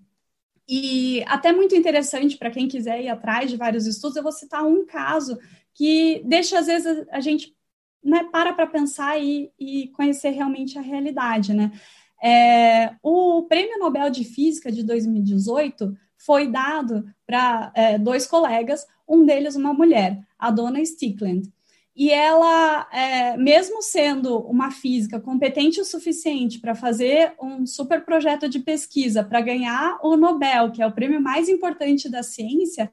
E 0.66 1.22
até 1.28 1.52
muito 1.52 1.76
interessante 1.76 2.38
para 2.38 2.50
quem 2.50 2.66
quiser 2.66 3.04
ir 3.04 3.10
atrás 3.10 3.52
de 3.52 3.58
vários 3.58 3.86
estudos, 3.86 4.16
eu 4.16 4.24
vou 4.24 4.32
citar 4.32 4.66
um 4.66 4.86
caso 4.86 5.38
que 5.74 6.24
deixa, 6.24 6.60
às 6.60 6.68
vezes, 6.68 7.06
a 7.12 7.20
gente 7.20 7.54
né, 8.02 8.24
para 8.32 8.54
para 8.54 8.66
pensar 8.66 9.22
e, 9.22 9.52
e 9.60 9.90
conhecer 9.90 10.30
realmente 10.30 10.80
a 10.80 10.82
realidade, 10.82 11.54
né? 11.54 11.70
É, 12.24 12.96
o 13.04 13.44
Prêmio 13.44 13.78
Nobel 13.78 14.10
de 14.10 14.24
Física 14.24 14.72
de 14.72 14.82
2018 14.82 15.94
foi 16.18 16.48
dado 16.48 17.04
para 17.28 17.74
é, 17.76 18.00
dois 18.00 18.26
colegas, 18.26 18.88
um 19.06 19.26
deles 19.26 19.58
uma 19.58 19.74
mulher, 19.74 20.26
a 20.40 20.50
dona 20.52 20.80
Stickland. 20.86 21.52
E 21.96 22.12
ela, 22.12 22.88
é, 22.92 23.38
mesmo 23.38 23.82
sendo 23.82 24.40
uma 24.40 24.70
física 24.70 25.20
competente 25.20 25.80
o 25.80 25.86
suficiente 25.86 26.60
para 26.60 26.76
fazer 26.76 27.34
um 27.42 27.66
super 27.66 28.04
projeto 28.04 28.50
de 28.50 28.60
pesquisa 28.60 29.24
para 29.24 29.40
ganhar 29.40 29.98
o 30.04 30.18
Nobel, 30.18 30.72
que 30.72 30.82
é 30.82 30.88
o 30.88 30.92
prêmio 30.92 31.22
mais 31.22 31.48
importante 31.48 32.10
da 32.10 32.22
ciência, 32.22 32.92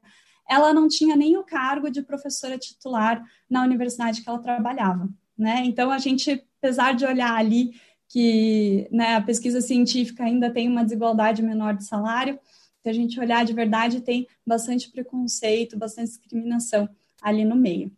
ela 0.49 0.73
não 0.73 0.87
tinha 0.87 1.17
nem 1.17 1.37
o 1.37 1.43
cargo 1.43 1.91
de 1.91 2.03
professora 2.03 2.57
titular 2.57 3.25
na 3.51 3.65
universidade 3.65 4.23
que 4.23 4.29
ela 4.29 4.38
trabalhava. 4.38 5.09
Né? 5.37 5.62
Então, 5.65 5.91
a 5.91 5.99
gente, 5.99 6.45
apesar 6.61 6.95
de 6.95 7.05
olhar 7.05 7.35
ali 7.35 7.73
que 8.12 8.87
né, 8.93 9.17
a 9.17 9.23
pesquisa 9.23 9.62
científica 9.62 10.23
ainda 10.23 10.51
tem 10.51 10.69
uma 10.69 10.85
desigualdade 10.85 11.43
menor 11.43 11.75
de 11.75 11.85
salário. 11.85 12.38
Se 12.83 12.88
a 12.88 12.93
gente 12.93 13.19
olhar 13.19 13.43
de 13.43 13.55
verdade, 13.55 14.03
tem 14.03 14.29
bastante 14.47 14.91
preconceito, 14.91 15.79
bastante 15.79 16.09
discriminação 16.09 16.88
ali 17.23 17.43
no 17.43 17.57
meio. 17.57 17.91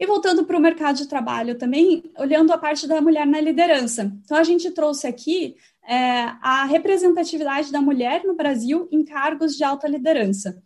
E 0.00 0.06
voltando 0.06 0.44
para 0.46 0.56
o 0.56 0.60
mercado 0.60 0.96
de 0.96 1.06
trabalho 1.06 1.58
também, 1.58 2.10
olhando 2.18 2.50
a 2.52 2.58
parte 2.58 2.88
da 2.88 3.02
mulher 3.02 3.26
na 3.26 3.38
liderança. 3.38 4.10
Então, 4.24 4.38
a 4.38 4.42
gente 4.42 4.70
trouxe 4.70 5.06
aqui 5.06 5.56
é, 5.86 6.22
a 6.40 6.64
representatividade 6.64 7.70
da 7.70 7.82
mulher 7.82 8.24
no 8.24 8.34
Brasil 8.34 8.88
em 8.90 9.04
cargos 9.04 9.54
de 9.54 9.62
alta 9.62 9.86
liderança. 9.86 10.62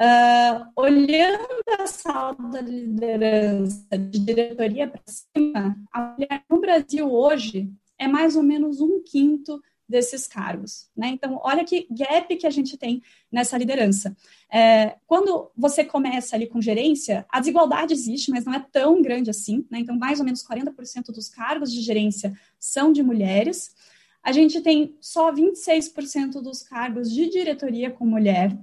Uh, 0.00 0.80
olhando 0.80 1.62
a 1.78 1.86
sala 1.86 2.34
da 2.50 2.62
liderança 2.62 3.98
de 3.98 4.18
diretoria 4.18 4.88
para 4.88 5.02
cima, 5.06 5.76
a 5.92 6.00
mulher 6.00 6.42
no 6.48 6.58
Brasil 6.58 7.12
hoje 7.12 7.70
é 7.98 8.08
mais 8.08 8.34
ou 8.34 8.42
menos 8.42 8.80
um 8.80 9.02
quinto 9.04 9.60
desses 9.90 10.26
cargos. 10.26 10.88
Né? 10.96 11.08
Então, 11.08 11.40
olha 11.42 11.64
que 11.64 11.86
gap 11.90 12.34
que 12.36 12.46
a 12.46 12.50
gente 12.50 12.78
tem 12.78 13.02
nessa 13.30 13.58
liderança. 13.58 14.16
É, 14.50 14.96
quando 15.06 15.50
você 15.56 15.84
começa 15.84 16.36
ali 16.36 16.46
com 16.46 16.62
gerência, 16.62 17.26
a 17.28 17.40
desigualdade 17.40 17.92
existe, 17.92 18.30
mas 18.30 18.44
não 18.44 18.54
é 18.54 18.64
tão 18.70 19.02
grande 19.02 19.28
assim. 19.28 19.66
Né? 19.68 19.80
Então, 19.80 19.98
mais 19.98 20.20
ou 20.20 20.24
menos 20.24 20.46
40% 20.46 21.06
dos 21.06 21.28
cargos 21.28 21.72
de 21.72 21.80
gerência 21.80 22.32
são 22.58 22.92
de 22.92 23.02
mulheres. 23.02 23.74
A 24.22 24.30
gente 24.30 24.60
tem 24.60 24.96
só 25.00 25.32
26% 25.32 26.40
dos 26.40 26.62
cargos 26.62 27.10
de 27.10 27.28
diretoria 27.28 27.90
com 27.90 28.06
mulher. 28.06 28.56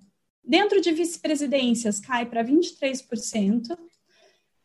Dentro 0.43 0.79
de 0.79 0.91
vice-presidências, 0.93 1.99
cai 1.99 2.25
para 2.25 2.43
23%. 2.43 3.77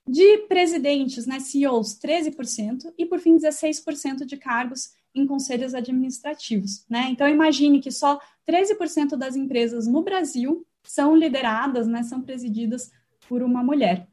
De 0.06 0.38
presidentes, 0.48 1.26
né, 1.26 1.38
CEOs, 1.38 1.98
13%. 1.98 2.92
E, 2.98 3.06
por 3.06 3.20
fim, 3.20 3.36
16% 3.36 4.24
de 4.24 4.36
cargos 4.36 4.90
em 5.14 5.26
conselhos 5.26 5.74
administrativos. 5.74 6.84
Né? 6.88 7.08
Então, 7.10 7.28
imagine 7.28 7.80
que 7.80 7.90
só 7.90 8.20
13% 8.48 9.16
das 9.16 9.36
empresas 9.36 9.86
no 9.86 10.02
Brasil 10.02 10.66
são 10.82 11.14
lideradas, 11.14 11.86
né, 11.86 12.02
são 12.02 12.20
presididas 12.20 12.90
por 13.28 13.42
uma 13.42 13.62
mulher. 13.62 14.08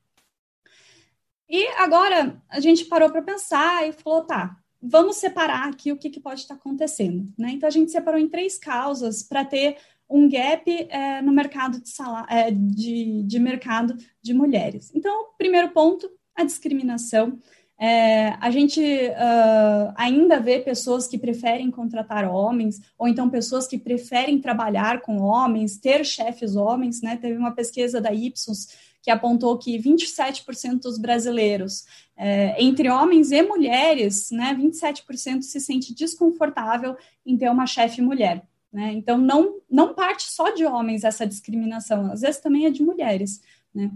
E 1.50 1.66
agora 1.78 2.40
a 2.48 2.60
gente 2.60 2.86
parou 2.86 3.10
para 3.10 3.24
pensar 3.24 3.88
e 3.88 3.92
falou: 3.92 4.24
tá, 4.24 4.56
vamos 4.82 5.18
separar 5.18 5.68
aqui 5.68 5.92
o 5.92 5.98
que, 5.98 6.10
que 6.10 6.20
pode 6.20 6.42
estar 6.42 6.54
acontecendo. 6.54 7.26
Né? 7.38 7.52
Então, 7.52 7.68
a 7.68 7.72
gente 7.72 7.92
separou 7.92 8.20
em 8.20 8.30
três 8.30 8.58
causas 8.58 9.24
para 9.24 9.44
ter 9.44 9.78
um 10.08 10.30
gap 10.30 10.70
é, 10.90 11.22
no 11.22 11.32
mercado 11.32 11.82
de, 11.82 11.90
salário, 11.90 12.28
é, 12.30 12.52
de, 12.52 13.24
de 13.24 13.40
mercado 13.40 13.96
de 14.22 14.34
mulheres. 14.34 14.92
Então, 14.94 15.30
primeiro 15.38 15.70
ponto, 15.70 16.10
a 16.36 16.44
discriminação. 16.44 17.38
É, 17.82 18.36
a 18.42 18.52
gente 18.52 18.82
uh, 18.82 19.94
ainda 19.96 20.38
vê 20.38 20.60
pessoas 20.60 21.08
que 21.08 21.18
preferem 21.18 21.72
contratar 21.72 22.30
homens, 22.30 22.82
ou 22.98 23.08
então 23.08 23.30
pessoas 23.30 23.66
que 23.66 23.78
preferem 23.78 24.42
trabalhar 24.42 25.00
com 25.00 25.22
homens, 25.22 25.78
ter 25.78 26.06
chefes 26.06 26.58
homens, 26.58 27.02
né? 27.02 27.16
Teve 27.16 27.38
uma 27.38 27.52
pesquisa 27.52 28.02
da 28.02 28.14
Ipsos 28.14 28.68
que 29.02 29.10
apontou 29.10 29.58
que 29.58 29.78
27% 29.80 30.82
dos 30.82 30.98
brasileiros, 30.98 31.86
é, 32.18 32.62
entre 32.62 32.90
homens 32.90 33.32
e 33.32 33.42
mulheres, 33.42 34.30
né, 34.30 34.54
27% 34.54 35.42
se 35.42 35.60
sente 35.60 35.96
desconfortável 35.96 36.98
em 37.26 37.38
ter 37.38 37.50
uma 37.50 37.66
chefe 37.66 38.02
mulher. 38.02 38.46
Né? 38.72 38.92
Então, 38.94 39.18
não, 39.18 39.56
não 39.70 39.94
parte 39.94 40.24
só 40.24 40.52
de 40.52 40.66
homens 40.66 41.04
essa 41.04 41.26
discriminação, 41.26 42.12
às 42.12 42.22
vezes 42.22 42.42
também 42.42 42.66
é 42.66 42.70
de 42.70 42.84
mulheres. 42.84 43.42
Né? 43.74 43.90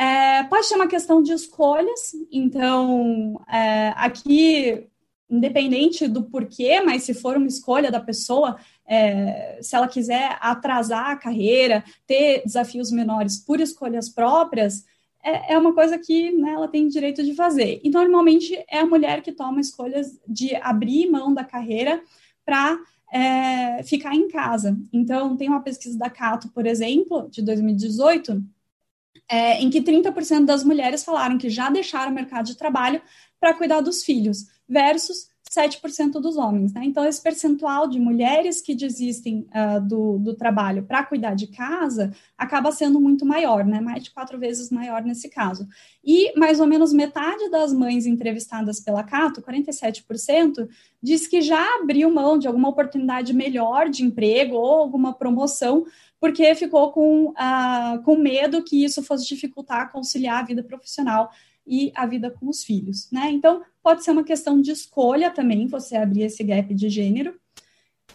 É, 0.00 0.44
pode 0.44 0.64
ser 0.64 0.76
uma 0.76 0.88
questão 0.88 1.22
de 1.22 1.30
escolhas, 1.30 2.16
então, 2.32 3.38
é, 3.46 3.92
aqui, 3.96 4.86
independente 5.28 6.08
do 6.08 6.22
porquê, 6.22 6.80
mas 6.80 7.02
se 7.02 7.12
for 7.12 7.36
uma 7.36 7.46
escolha 7.46 7.90
da 7.90 8.00
pessoa, 8.00 8.56
é, 8.86 9.58
se 9.60 9.76
ela 9.76 9.86
quiser 9.86 10.38
atrasar 10.40 11.10
a 11.10 11.16
carreira, 11.16 11.84
ter 12.06 12.42
desafios 12.42 12.90
menores 12.90 13.36
por 13.44 13.60
escolhas 13.60 14.08
próprias, 14.08 14.86
é, 15.22 15.52
é 15.52 15.58
uma 15.58 15.74
coisa 15.74 15.98
que 15.98 16.32
né, 16.32 16.52
ela 16.52 16.66
tem 16.66 16.88
direito 16.88 17.22
de 17.22 17.34
fazer. 17.34 17.78
E 17.84 17.90
normalmente 17.90 18.56
é 18.70 18.78
a 18.78 18.86
mulher 18.86 19.20
que 19.20 19.32
toma 19.32 19.60
escolhas 19.60 20.18
de 20.26 20.56
abrir 20.56 21.10
mão 21.10 21.34
da 21.34 21.44
carreira 21.44 22.02
para 22.42 22.78
é, 23.12 23.82
ficar 23.82 24.14
em 24.14 24.28
casa. 24.28 24.74
Então, 24.90 25.36
tem 25.36 25.46
uma 25.46 25.60
pesquisa 25.60 25.98
da 25.98 26.08
Cato, 26.08 26.48
por 26.52 26.66
exemplo, 26.66 27.28
de 27.30 27.42
2018, 27.42 28.42
é, 29.30 29.62
em 29.62 29.70
que 29.70 29.80
30% 29.80 30.44
das 30.44 30.64
mulheres 30.64 31.04
falaram 31.04 31.38
que 31.38 31.48
já 31.48 31.70
deixaram 31.70 32.10
o 32.10 32.14
mercado 32.14 32.46
de 32.46 32.56
trabalho 32.56 33.00
para 33.38 33.54
cuidar 33.54 33.80
dos 33.80 34.02
filhos, 34.02 34.46
versus 34.68 35.30
7% 35.50 36.12
dos 36.20 36.36
homens. 36.36 36.72
Né? 36.72 36.82
Então, 36.84 37.04
esse 37.04 37.20
percentual 37.20 37.88
de 37.88 37.98
mulheres 37.98 38.60
que 38.60 38.74
desistem 38.74 39.48
uh, 39.50 39.80
do, 39.80 40.18
do 40.18 40.34
trabalho 40.34 40.84
para 40.84 41.04
cuidar 41.04 41.34
de 41.34 41.48
casa 41.48 42.12
acaba 42.38 42.70
sendo 42.70 43.00
muito 43.00 43.26
maior, 43.26 43.64
né? 43.64 43.80
mais 43.80 44.04
de 44.04 44.12
quatro 44.12 44.38
vezes 44.38 44.70
maior 44.70 45.02
nesse 45.02 45.28
caso. 45.28 45.66
E 46.04 46.38
mais 46.38 46.60
ou 46.60 46.66
menos 46.68 46.92
metade 46.92 47.50
das 47.50 47.72
mães 47.72 48.06
entrevistadas 48.06 48.78
pela 48.78 49.02
Cato, 49.02 49.42
47%, 49.42 50.68
diz 51.02 51.26
que 51.26 51.40
já 51.40 51.80
abriu 51.80 52.12
mão 52.12 52.38
de 52.38 52.46
alguma 52.46 52.68
oportunidade 52.68 53.32
melhor 53.32 53.88
de 53.88 54.04
emprego 54.04 54.54
ou 54.54 54.78
alguma 54.78 55.12
promoção 55.12 55.84
porque 56.20 56.54
ficou 56.54 56.92
com, 56.92 57.30
uh, 57.30 58.02
com 58.04 58.16
medo 58.16 58.62
que 58.62 58.84
isso 58.84 59.02
fosse 59.02 59.26
dificultar 59.26 59.90
conciliar 59.90 60.40
a 60.40 60.46
vida 60.46 60.62
profissional 60.62 61.30
e 61.66 61.90
a 61.94 62.06
vida 62.06 62.30
com 62.30 62.48
os 62.48 62.62
filhos, 62.62 63.10
né? 63.10 63.30
Então, 63.30 63.62
pode 63.82 64.04
ser 64.04 64.10
uma 64.10 64.24
questão 64.24 64.60
de 64.60 64.70
escolha 64.70 65.30
também, 65.30 65.66
você 65.66 65.96
abrir 65.96 66.22
esse 66.22 66.44
gap 66.44 66.74
de 66.74 66.88
gênero. 66.88 67.38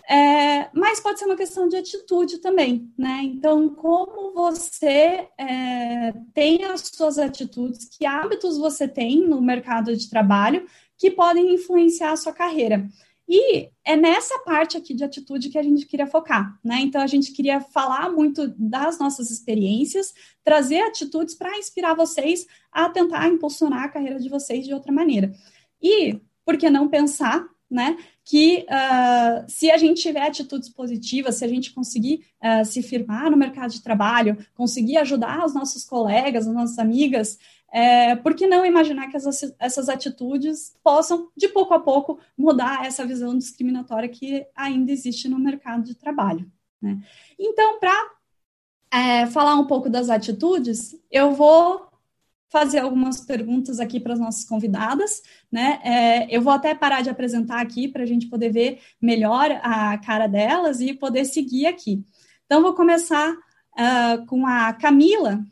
é, 0.08 0.70
mas 0.74 1.00
pode 1.00 1.18
ser 1.18 1.26
uma 1.26 1.36
questão 1.36 1.68
de 1.68 1.78
atitude 1.78 2.38
também, 2.39 2.91
né? 2.98 3.22
Então, 3.24 3.70
como 3.70 4.34
você 4.34 5.28
é, 5.38 6.13
tem 6.34 6.63
as 6.65 6.82
suas 6.82 7.18
atitudes, 7.18 7.86
que 7.86 8.06
hábitos 8.06 8.58
você 8.58 8.88
tem 8.88 9.28
no 9.28 9.41
mercado 9.41 9.96
de 9.96 10.10
trabalho 10.10 10.68
que 10.98 11.10
podem 11.10 11.54
influenciar 11.56 12.12
a 12.12 12.18
sua 12.18 12.34
carreira. 12.34 12.88
E 13.28 13.70
é 13.84 13.96
nessa 13.96 14.38
parte 14.40 14.78
aqui 14.78 14.94
de 14.94 15.04
atitude 15.04 15.50
que 15.50 15.58
a 15.58 15.64
gente 15.64 15.88
queria 15.88 16.06
focar, 16.06 16.60
né? 16.64 16.80
Então 16.82 17.02
a 17.02 17.08
gente 17.08 17.32
queria 17.32 17.60
falar 17.60 18.12
muito 18.12 18.54
das 18.58 19.00
nossas 19.00 19.32
experiências, 19.32 20.14
trazer 20.44 20.82
atitudes 20.82 21.34
para 21.34 21.58
inspirar 21.58 21.96
vocês 21.96 22.46
a 22.72 22.88
tentar 22.88 23.28
impulsionar 23.28 23.84
a 23.84 23.90
carreira 23.90 24.20
de 24.20 24.30
vocês 24.30 24.66
de 24.66 24.74
outra 24.74 24.92
maneira. 24.92 25.34
E 25.82 26.20
por 26.46 26.56
que 26.56 26.70
não 26.70 26.88
pensar, 26.88 27.44
né? 27.70 27.98
Que 28.24 28.66
uh, 28.70 29.46
se 29.48 29.72
a 29.72 29.78
gente 29.78 30.02
tiver 30.02 30.28
atitudes 30.28 30.70
positivas, 30.70 31.36
se 31.36 31.46
a 31.46 31.48
gente 31.48 31.74
conseguir 31.74 32.26
uh, 32.44 32.64
se 32.64 32.84
firmar 32.84 33.32
no 33.32 33.38
mercado 33.38 33.72
de 33.72 33.82
trabalho, 33.82 34.38
conseguir 34.54 34.98
ajudar 34.98 35.44
os 35.44 35.54
nossos 35.54 35.84
colegas, 35.84 36.48
as 36.48 36.54
nossas 36.54 36.78
amigas, 36.78 37.40
é, 37.76 38.16
por 38.16 38.34
que 38.34 38.48
não 38.48 38.66
imaginar 38.66 39.10
que 39.10 39.18
essas, 39.18 39.54
essas 39.60 39.90
atitudes 39.90 40.74
possam, 40.82 41.30
de 41.36 41.50
pouco 41.50 41.74
a 41.74 41.80
pouco, 41.80 42.18
mudar 42.38 42.86
essa 42.86 43.06
visão 43.06 43.38
discriminatória 43.38 44.08
que 44.08 44.48
ainda 44.56 44.94
existe 44.94 45.28
no 45.28 45.38
mercado 45.38 45.84
de 45.84 45.94
trabalho? 45.94 46.50
Né? 46.82 47.02
Então, 47.38 47.78
para 47.78 48.12
é, 48.90 49.26
falar 49.26 49.56
um 49.56 49.68
pouco 49.68 49.90
das 49.90 50.10
atitudes, 50.10 50.96
eu 51.12 51.34
vou 51.34 51.90
fazer 52.48 52.80
algumas 52.80 53.20
perguntas 53.20 53.82
aqui 53.82 54.00
para 54.00 54.14
as 54.14 54.20
nossas 54.22 54.46
convidadas, 54.46 55.22
né? 55.52 55.82
É, 55.84 56.34
eu 56.34 56.42
vou 56.42 56.54
até 56.54 56.74
parar 56.74 57.02
de 57.02 57.10
apresentar 57.10 57.60
aqui 57.60 57.90
para 57.90 58.04
a 58.04 58.06
gente 58.06 58.28
poder 58.28 58.54
ver 58.54 58.80
melhor 59.02 59.52
a 59.62 59.98
cara 59.98 60.28
delas 60.28 60.80
e 60.80 60.94
poder 60.94 61.26
seguir 61.26 61.66
aqui. 61.66 62.06
Então, 62.46 62.62
vou 62.62 62.74
começar 62.74 63.34
uh, 63.34 64.26
com 64.28 64.48
a 64.48 64.72
Camila. 64.72 65.44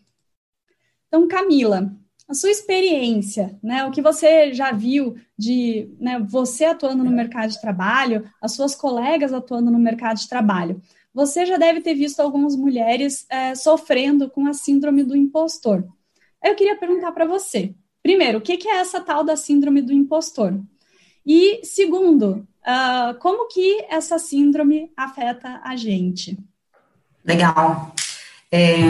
Então, 1.10 1.28
Camila, 1.28 1.94
a 2.28 2.34
sua 2.34 2.50
experiência, 2.50 3.58
né? 3.62 3.86
O 3.86 3.92
que 3.92 4.02
você 4.02 4.54
já 4.54 4.72
viu 4.72 5.16
de 5.38 5.90
né, 6.00 6.20
você 6.20 6.66
atuando 6.66 7.04
no 7.04 7.12
mercado 7.12 7.52
de 7.52 7.62
trabalho, 7.62 8.30
as 8.42 8.54
suas 8.54 8.76
colegas 8.76 9.34
atuando 9.34 9.70
no 9.70 9.80
mercado 9.80 10.18
de 10.18 10.30
trabalho. 10.30 10.82
Você 11.14 11.46
já 11.46 11.58
deve 11.58 11.82
ter 11.82 11.94
visto 11.94 12.22
algumas 12.22 12.56
mulheres 12.56 13.26
é, 13.30 13.54
sofrendo 13.54 14.30
com 14.30 14.48
a 14.48 14.54
síndrome 14.54 15.04
do 15.04 15.16
impostor. 15.16 15.88
Eu 16.44 16.56
queria 16.56 16.76
perguntar 16.76 17.12
para 17.12 17.26
você, 17.26 17.74
primeiro, 18.02 18.40
o 18.40 18.42
que 18.42 18.68
é 18.68 18.78
essa 18.78 19.00
tal 19.00 19.24
da 19.24 19.36
síndrome 19.36 19.82
do 19.82 19.94
impostor? 19.94 20.60
E 21.26 21.62
segundo, 21.64 22.48
uh, 22.62 23.18
como 23.20 23.48
que 23.48 23.86
essa 23.90 24.18
síndrome 24.18 24.92
afeta 24.98 25.62
a 25.64 25.76
gente? 25.76 26.38
Legal. 27.24 27.94
É, 28.52 28.84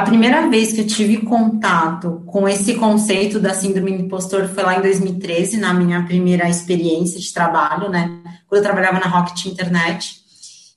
a 0.00 0.02
primeira 0.02 0.48
vez 0.48 0.72
que 0.72 0.80
eu 0.80 0.86
tive 0.86 1.18
contato 1.18 2.22
com 2.26 2.48
esse 2.48 2.74
conceito 2.76 3.38
da 3.38 3.52
síndrome 3.52 3.92
do 3.92 4.04
impostor 4.04 4.48
foi 4.48 4.62
lá 4.62 4.78
em 4.78 4.80
2013, 4.80 5.58
na 5.58 5.74
minha 5.74 6.02
primeira 6.04 6.48
experiência 6.48 7.20
de 7.20 7.30
trabalho, 7.30 7.90
né? 7.90 8.22
Quando 8.46 8.60
eu 8.60 8.62
trabalhava 8.62 8.98
na 8.98 9.06
Rocket 9.06 9.44
Internet. 9.44 10.16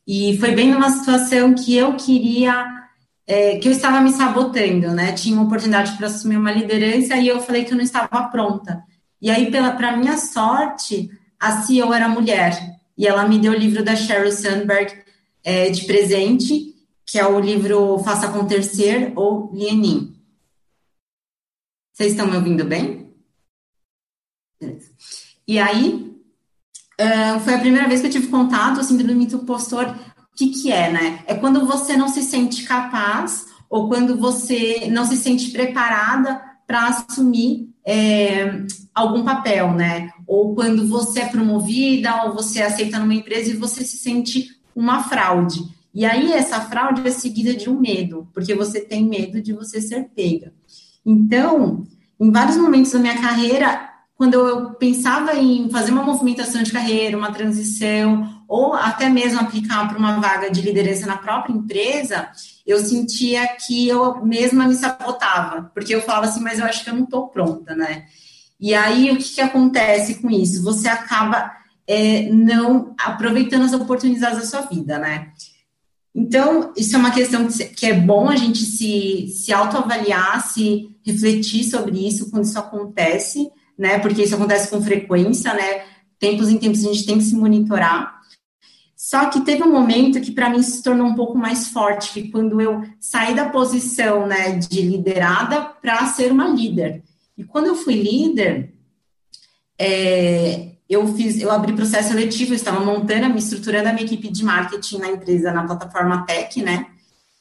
E 0.05 0.37
foi 0.39 0.51
bem 0.51 0.71
numa 0.71 0.89
situação 0.89 1.53
que 1.53 1.73
eu 1.73 1.95
queria, 1.95 2.67
é, 3.25 3.57
que 3.59 3.69
eu 3.69 3.71
estava 3.71 4.01
me 4.01 4.11
sabotando, 4.11 4.89
né? 4.89 5.13
Tinha 5.13 5.37
uma 5.37 5.45
oportunidade 5.45 5.93
para 5.93 6.07
assumir 6.07 6.35
uma 6.35 6.51
liderança 6.51 7.15
e 7.15 7.29
eu 7.29 7.39
falei 7.39 7.63
que 7.63 7.71
eu 7.71 7.77
não 7.77 7.83
estava 7.83 8.23
pronta. 8.23 8.83
E 9.21 9.31
aí, 9.31 9.49
para 9.49 9.95
minha 9.95 10.17
sorte, 10.17 11.09
a 11.39 11.61
CEO 11.61 11.93
era 11.93 12.09
mulher. 12.09 12.59
E 12.97 13.07
ela 13.07 13.25
me 13.25 13.39
deu 13.39 13.53
o 13.53 13.57
livro 13.57 13.85
da 13.85 13.95
Sheryl 13.95 14.33
Sandberg 14.33 14.91
é, 15.45 15.69
de 15.69 15.85
presente 15.85 16.72
que 17.13 17.19
é 17.19 17.27
o 17.27 17.39
livro 17.39 17.99
Faça 17.99 18.25
Acontecer 18.25 19.13
ou 19.15 19.51
Lenin. 19.53 20.15
Vocês 21.93 22.13
estão 22.13 22.25
me 22.25 22.35
ouvindo 22.35 22.65
bem? 22.65 23.13
E 25.47 25.59
aí, 25.59 26.11
uh, 26.99 27.39
foi 27.41 27.53
a 27.53 27.59
primeira 27.59 27.87
vez 27.87 28.01
que 28.01 28.07
eu 28.07 28.11
tive 28.11 28.29
contato, 28.29 28.79
assim, 28.79 28.97
do 28.97 29.03
limite 29.03 29.35
opositor. 29.35 29.89
O 29.91 30.35
que 30.35 30.49
que 30.49 30.71
é, 30.71 30.91
né? 30.91 31.23
É 31.27 31.35
quando 31.35 31.67
você 31.67 31.95
não 31.95 32.07
se 32.07 32.23
sente 32.23 32.63
capaz 32.63 33.45
ou 33.69 33.87
quando 33.87 34.17
você 34.17 34.87
não 34.89 35.05
se 35.05 35.15
sente 35.15 35.51
preparada 35.51 36.41
para 36.65 36.87
assumir 36.87 37.69
é, 37.85 38.65
algum 38.91 39.23
papel, 39.23 39.71
né? 39.71 40.09
Ou 40.25 40.55
quando 40.55 40.87
você 40.87 41.19
é 41.19 41.29
promovida 41.29 42.23
ou 42.23 42.33
você 42.33 42.63
aceita 42.63 42.97
numa 42.97 43.13
empresa 43.13 43.51
e 43.51 43.55
você 43.55 43.85
se 43.85 43.97
sente 43.97 44.59
uma 44.75 45.03
fraude. 45.03 45.59
E 45.93 46.05
aí 46.05 46.33
essa 46.33 46.59
fraude 46.61 47.07
é 47.07 47.11
seguida 47.11 47.53
de 47.53 47.69
um 47.69 47.79
medo, 47.79 48.27
porque 48.33 48.55
você 48.55 48.81
tem 48.81 49.05
medo 49.05 49.41
de 49.41 49.53
você 49.53 49.79
ser 49.79 50.09
pega. 50.15 50.53
Então, 51.05 51.85
em 52.19 52.31
vários 52.31 52.57
momentos 52.57 52.91
da 52.91 52.99
minha 52.99 53.21
carreira, 53.21 53.89
quando 54.15 54.33
eu 54.35 54.73
pensava 54.75 55.35
em 55.35 55.69
fazer 55.69 55.91
uma 55.91 56.03
movimentação 56.03 56.63
de 56.63 56.71
carreira, 56.71 57.17
uma 57.17 57.31
transição, 57.31 58.43
ou 58.47 58.73
até 58.73 59.09
mesmo 59.09 59.39
aplicar 59.39 59.87
para 59.87 59.97
uma 59.97 60.19
vaga 60.19 60.49
de 60.49 60.61
liderança 60.61 61.05
na 61.05 61.17
própria 61.17 61.53
empresa, 61.53 62.29
eu 62.65 62.79
sentia 62.79 63.47
que 63.47 63.87
eu 63.87 64.23
mesma 64.23 64.67
me 64.67 64.75
sabotava, 64.75 65.71
porque 65.73 65.93
eu 65.93 66.01
falava 66.01 66.27
assim, 66.27 66.39
mas 66.39 66.59
eu 66.59 66.65
acho 66.65 66.83
que 66.83 66.89
eu 66.89 66.95
não 66.95 67.03
estou 67.03 67.27
pronta, 67.27 67.75
né? 67.75 68.05
E 68.59 68.73
aí, 68.73 69.11
o 69.11 69.17
que, 69.17 69.35
que 69.35 69.41
acontece 69.41 70.21
com 70.21 70.29
isso? 70.29 70.63
Você 70.63 70.87
acaba 70.87 71.51
é, 71.85 72.29
não 72.31 72.95
aproveitando 72.97 73.63
as 73.65 73.73
oportunidades 73.73 74.39
da 74.39 74.45
sua 74.45 74.61
vida, 74.61 74.97
né? 74.97 75.32
Então, 76.15 76.71
isso 76.77 76.95
é 76.95 76.99
uma 76.99 77.11
questão 77.11 77.47
que 77.75 77.87
é 77.87 77.93
bom 77.93 78.29
a 78.29 78.35
gente 78.35 78.59
se, 78.59 79.27
se 79.29 79.51
autoavaliar, 79.51 80.45
se 80.47 80.95
refletir 81.03 81.63
sobre 81.63 82.07
isso 82.07 82.29
quando 82.29 82.43
isso 82.43 82.59
acontece, 82.59 83.49
né? 83.77 83.97
Porque 83.97 84.21
isso 84.23 84.35
acontece 84.35 84.69
com 84.69 84.81
frequência, 84.81 85.53
né? 85.53 85.83
Tempos 86.19 86.49
em 86.49 86.57
tempos 86.57 86.85
a 86.85 86.93
gente 86.93 87.05
tem 87.05 87.17
que 87.17 87.23
se 87.23 87.35
monitorar. 87.35 88.21
Só 88.95 89.25
que 89.29 89.41
teve 89.41 89.63
um 89.63 89.71
momento 89.71 90.21
que 90.21 90.31
para 90.31 90.49
mim 90.49 90.61
se 90.63 90.81
tornou 90.81 91.07
um 91.07 91.15
pouco 91.15 91.37
mais 91.37 91.67
forte, 91.67 92.13
que 92.13 92.31
quando 92.31 92.61
eu 92.61 92.83
saí 92.99 93.35
da 93.35 93.49
posição, 93.49 94.25
né, 94.25 94.55
de 94.55 94.81
liderada 94.81 95.61
para 95.61 96.05
ser 96.07 96.31
uma 96.31 96.47
líder. 96.47 97.03
E 97.37 97.43
quando 97.43 97.67
eu 97.67 97.75
fui 97.75 97.95
líder, 97.95 98.73
é, 99.77 100.72
eu 100.93 101.13
fiz, 101.15 101.39
eu 101.39 101.51
abri 101.51 101.73
processo 101.73 102.09
seletivo, 102.09 102.53
estava 102.53 102.79
montando, 102.79 103.29
me 103.29 103.39
estruturando 103.39 103.89
a 103.89 103.93
minha 103.93 104.05
equipe 104.05 104.31
de 104.31 104.43
marketing 104.43 104.99
na 104.99 105.09
empresa, 105.09 105.51
na 105.51 105.65
plataforma 105.65 106.25
Tech, 106.25 106.61
né? 106.61 106.87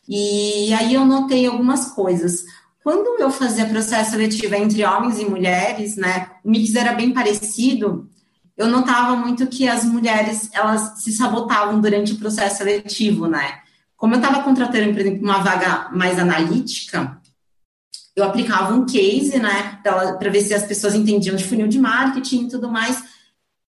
E 0.09 0.73
aí 0.75 0.95
eu 0.95 1.05
notei 1.05 1.47
algumas 1.47 1.87
coisas. 1.93 2.45
Quando 2.83 3.21
eu 3.21 3.31
fazia 3.31 3.67
processo 3.67 4.11
seletivo 4.11 4.55
entre 4.55 4.85
homens 4.85 5.19
e 5.21 5.25
mulheres, 5.25 5.97
né, 5.97 6.31
o 6.45 6.51
mix 6.51 6.75
era 6.75 6.93
bem 6.93 7.13
parecido, 7.13 8.09
eu 8.57 8.67
notava 8.67 9.15
muito 9.17 9.47
que 9.47 9.69
as 9.69 9.85
mulheres, 9.85 10.51
elas 10.53 11.03
se 11.03 11.13
sabotavam 11.13 11.81
durante 11.81 12.13
o 12.13 12.19
processo 12.19 12.59
seletivo, 12.59 13.27
né? 13.27 13.61
Como 13.97 14.15
eu 14.15 14.21
estava 14.21 14.43
contratando, 14.43 14.93
por 14.93 15.01
exemplo, 15.01 15.23
uma 15.23 15.39
vaga 15.39 15.89
mais 15.93 16.19
analítica, 16.19 17.21
eu 18.15 18.25
aplicava 18.25 18.75
um 18.75 18.85
case, 18.85 19.39
né, 19.39 19.79
para 19.83 20.31
ver 20.31 20.43
se 20.43 20.53
as 20.53 20.65
pessoas 20.65 20.95
entendiam 20.95 21.37
de 21.37 21.45
funil 21.45 21.69
de 21.69 21.79
marketing 21.79 22.45
e 22.45 22.49
tudo 22.49 22.71
mais, 22.71 23.03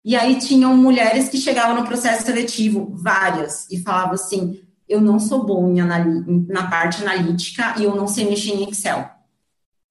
e 0.04 0.16
aí 0.16 0.38
tinham 0.38 0.76
mulheres 0.76 1.28
que 1.28 1.36
chegavam 1.36 1.76
no 1.76 1.86
processo 1.86 2.24
seletivo, 2.24 2.90
várias, 2.94 3.66
e 3.70 3.82
falavam 3.82 4.14
assim: 4.14 4.60
eu 4.88 5.00
não 5.00 5.20
sou 5.20 5.44
bom 5.44 5.72
na 6.48 6.66
parte 6.68 7.02
analítica 7.02 7.74
e 7.78 7.84
eu 7.84 7.94
não 7.94 8.08
sei 8.08 8.28
mexer 8.28 8.54
em 8.54 8.68
Excel. 8.68 9.08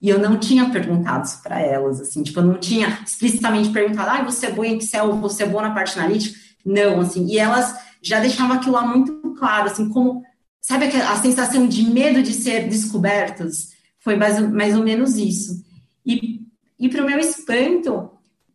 E 0.02 0.10
eu 0.10 0.18
não 0.18 0.38
tinha 0.38 0.70
perguntado 0.70 1.26
isso 1.26 1.42
para 1.44 1.60
elas, 1.60 2.00
assim, 2.00 2.24
tipo, 2.24 2.40
eu 2.40 2.46
não 2.46 2.58
tinha 2.58 3.00
explicitamente 3.06 3.70
perguntado, 3.70 4.10
ah, 4.10 4.24
você 4.24 4.48
é 4.48 4.52
boa 4.52 4.68
em 4.68 4.78
Excel, 4.78 5.16
você 5.18 5.44
é 5.44 5.46
boa 5.46 5.64
na 5.64 5.74
parte 5.74 5.98
analítica? 6.00 6.40
Não, 6.66 7.02
assim, 7.02 7.26
e 7.26 7.38
elas 7.38 7.76
já 8.02 8.20
deixavam 8.20 8.56
aquilo 8.56 8.74
lá 8.74 8.86
muito 8.86 9.14
claro, 9.38 9.70
assim, 9.70 9.90
como, 9.90 10.24
sabe 10.62 10.86
a 10.86 11.16
sensação 11.18 11.68
de 11.68 11.84
medo 11.84 12.24
de 12.24 12.34
ser 12.34 12.68
descobertas? 12.70 13.70
Foi 14.00 14.16
mais, 14.16 14.40
mais 14.40 14.76
ou 14.76 14.84
menos 14.84 15.18
isso. 15.18 15.64
E, 16.06 16.42
e 16.80 16.88
para 16.88 17.04
o 17.04 17.06
meu 17.06 17.20
espanto, 17.20 18.10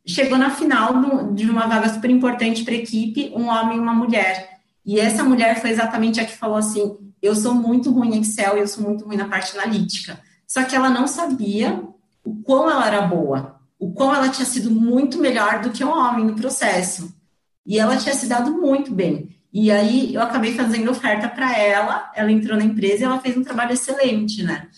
chegou 0.07 0.37
na 0.37 0.51
final 0.51 1.01
do, 1.01 1.35
de 1.35 1.49
uma 1.49 1.67
vaga 1.67 1.89
super 1.89 2.11
importante 2.11 2.65
para 2.65 2.75
a 2.75 2.79
equipe, 2.79 3.33
um 3.35 3.49
homem 3.49 3.79
e 3.79 3.81
uma 3.81 3.95
mulher. 3.95 4.59
E 4.85 5.01
essa 5.01 5.25
mulher 5.25 5.61
foi 5.61 5.71
exatamente 5.71 6.21
a 6.21 6.25
que 6.25 6.37
falou 6.37 6.57
assim: 6.57 6.97
eu 7.23 7.35
sou 7.35 7.55
muito 7.55 7.91
ruim 7.91 8.15
em 8.15 8.21
Excel, 8.21 8.57
eu 8.57 8.69
sou 8.69 8.85
muito 8.85 9.05
ruim 9.07 9.17
na 9.17 9.29
parte 9.29 9.57
analítica. 9.57 10.21
Só 10.47 10.63
que 10.65 10.77
ela 10.77 10.91
não 10.91 11.07
sabia 11.07 11.83
o 12.23 12.37
quão 12.43 12.71
ela 12.71 12.87
era 12.87 13.03
boa, 13.03 13.61
o 13.79 13.93
quão 13.93 14.15
ela 14.15 14.29
tinha 14.29 14.47
sido 14.47 14.71
muito 14.71 15.19
melhor 15.19 15.61
do 15.61 15.71
que 15.71 15.83
o 15.83 15.91
homem 15.91 16.25
no 16.25 16.35
processo. 16.35 17.15
E 17.67 17.79
ela 17.79 17.97
tinha 17.97 18.15
se 18.15 18.27
dado 18.27 18.53
muito 18.53 18.93
bem. 18.93 19.35
E 19.53 19.71
aí 19.71 20.13
eu 20.13 20.21
acabei 20.21 20.55
fazendo 20.55 20.91
oferta 20.91 21.29
para 21.29 21.57
ela, 21.57 22.11
ela 22.15 22.31
entrou 22.31 22.59
na 22.59 22.65
empresa 22.65 23.03
e 23.03 23.05
ela 23.05 23.21
fez 23.21 23.37
um 23.37 23.45
trabalho 23.45 23.73
excelente, 23.73 24.43
né? 24.43 24.69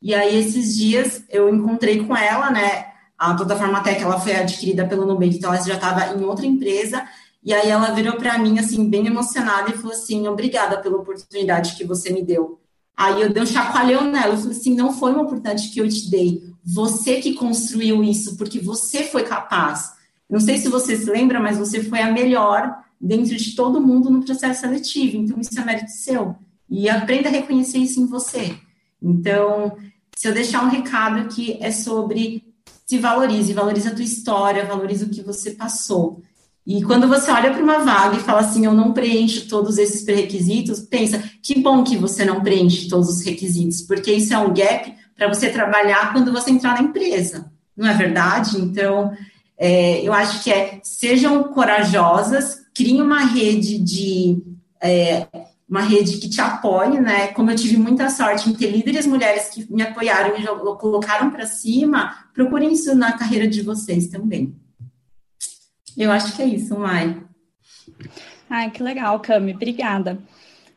E 0.00 0.14
aí 0.14 0.38
esses 0.38 0.76
dias 0.76 1.24
eu 1.28 1.52
encontrei 1.52 2.04
com 2.04 2.16
ela, 2.16 2.50
né? 2.50 2.89
A 3.20 3.34
plataforma 3.34 3.82
Tech 3.82 4.02
ela 4.02 4.18
foi 4.18 4.34
adquirida 4.34 4.86
pelo 4.86 5.04
Nubank, 5.04 5.36
então 5.36 5.52
ela 5.52 5.62
já 5.62 5.74
estava 5.74 6.18
em 6.18 6.24
outra 6.24 6.46
empresa. 6.46 7.06
E 7.44 7.52
aí 7.52 7.68
ela 7.68 7.90
virou 7.90 8.14
para 8.14 8.38
mim, 8.38 8.58
assim, 8.58 8.88
bem 8.88 9.06
emocionada 9.06 9.68
e 9.68 9.74
falou 9.74 9.92
assim: 9.92 10.26
obrigada 10.26 10.78
pela 10.78 10.96
oportunidade 10.96 11.76
que 11.76 11.84
você 11.84 12.10
me 12.10 12.22
deu. 12.22 12.58
Aí 12.96 13.20
eu 13.20 13.30
dei 13.30 13.42
um 13.42 13.46
chacoalhão 13.46 14.10
nela, 14.10 14.32
eu 14.32 14.38
falei 14.38 14.56
assim: 14.56 14.74
não 14.74 14.94
foi 14.94 15.12
uma 15.12 15.20
oportunidade 15.20 15.68
que 15.68 15.78
eu 15.82 15.86
te 15.86 16.10
dei, 16.10 16.42
você 16.64 17.20
que 17.20 17.34
construiu 17.34 18.02
isso, 18.02 18.38
porque 18.38 18.58
você 18.58 19.04
foi 19.04 19.24
capaz. 19.24 19.92
Não 20.28 20.40
sei 20.40 20.56
se 20.56 20.70
você 20.70 20.96
se 20.96 21.10
lembra, 21.10 21.38
mas 21.38 21.58
você 21.58 21.84
foi 21.84 22.00
a 22.00 22.10
melhor 22.10 22.74
dentro 22.98 23.36
de 23.36 23.54
todo 23.54 23.82
mundo 23.82 24.08
no 24.08 24.24
processo 24.24 24.62
seletivo, 24.62 25.18
então 25.18 25.38
isso 25.38 25.60
é 25.60 25.64
mérito 25.64 25.90
seu. 25.90 26.36
E 26.70 26.88
aprenda 26.88 27.28
a 27.28 27.32
reconhecer 27.32 27.78
isso 27.78 28.00
em 28.00 28.06
você. 28.06 28.56
Então, 29.02 29.76
se 30.16 30.26
eu 30.26 30.32
deixar 30.32 30.64
um 30.64 30.70
recado 30.70 31.18
aqui, 31.18 31.58
é 31.60 31.70
sobre 31.70 32.49
se 32.90 32.98
valorize, 32.98 33.52
valorize 33.52 33.86
a 33.86 33.94
tua 33.94 34.02
história, 34.02 34.64
valorize 34.64 35.04
o 35.04 35.08
que 35.08 35.22
você 35.22 35.52
passou. 35.52 36.24
E 36.66 36.82
quando 36.82 37.06
você 37.06 37.30
olha 37.30 37.52
para 37.52 37.62
uma 37.62 37.84
vaga 37.84 38.16
e 38.16 38.20
fala 38.20 38.40
assim, 38.40 38.66
eu 38.66 38.72
não 38.74 38.92
preencho 38.92 39.46
todos 39.46 39.78
esses 39.78 40.02
pré-requisitos, 40.02 40.80
pensa, 40.80 41.22
que 41.40 41.60
bom 41.60 41.84
que 41.84 41.96
você 41.96 42.24
não 42.24 42.42
preenche 42.42 42.88
todos 42.88 43.08
os 43.08 43.24
requisitos, 43.24 43.80
porque 43.82 44.12
isso 44.12 44.34
é 44.34 44.38
um 44.38 44.52
gap 44.52 44.92
para 45.16 45.28
você 45.28 45.50
trabalhar 45.50 46.12
quando 46.12 46.32
você 46.32 46.50
entrar 46.50 46.74
na 46.74 46.88
empresa, 46.88 47.52
não 47.76 47.88
é 47.88 47.94
verdade? 47.94 48.60
Então, 48.60 49.12
é, 49.56 50.00
eu 50.02 50.12
acho 50.12 50.42
que 50.42 50.50
é, 50.50 50.80
sejam 50.82 51.44
corajosas, 51.44 52.56
criem 52.74 53.00
uma 53.00 53.24
rede 53.24 53.78
de 53.78 54.42
é, 54.82 55.28
uma 55.70 55.82
rede 55.82 56.18
que 56.18 56.28
te 56.28 56.40
apoie, 56.40 57.00
né? 57.00 57.28
Como 57.28 57.48
eu 57.48 57.56
tive 57.56 57.76
muita 57.76 58.10
sorte 58.10 58.50
em 58.50 58.54
ter 58.54 58.72
líderes 58.72 59.06
mulheres 59.06 59.50
que 59.50 59.72
me 59.72 59.82
apoiaram 59.82 60.36
e 60.36 60.44
colocaram 60.76 61.30
para 61.30 61.46
cima, 61.46 62.26
procurem 62.34 62.72
isso 62.72 62.92
na 62.96 63.16
carreira 63.16 63.46
de 63.46 63.62
vocês 63.62 64.08
também. 64.08 64.52
Eu 65.96 66.10
acho 66.10 66.34
que 66.34 66.42
é 66.42 66.46
isso, 66.46 66.76
Mai. 66.76 67.22
Ai, 68.48 68.70
que 68.72 68.82
legal, 68.82 69.20
Cami, 69.20 69.54
obrigada. 69.54 70.18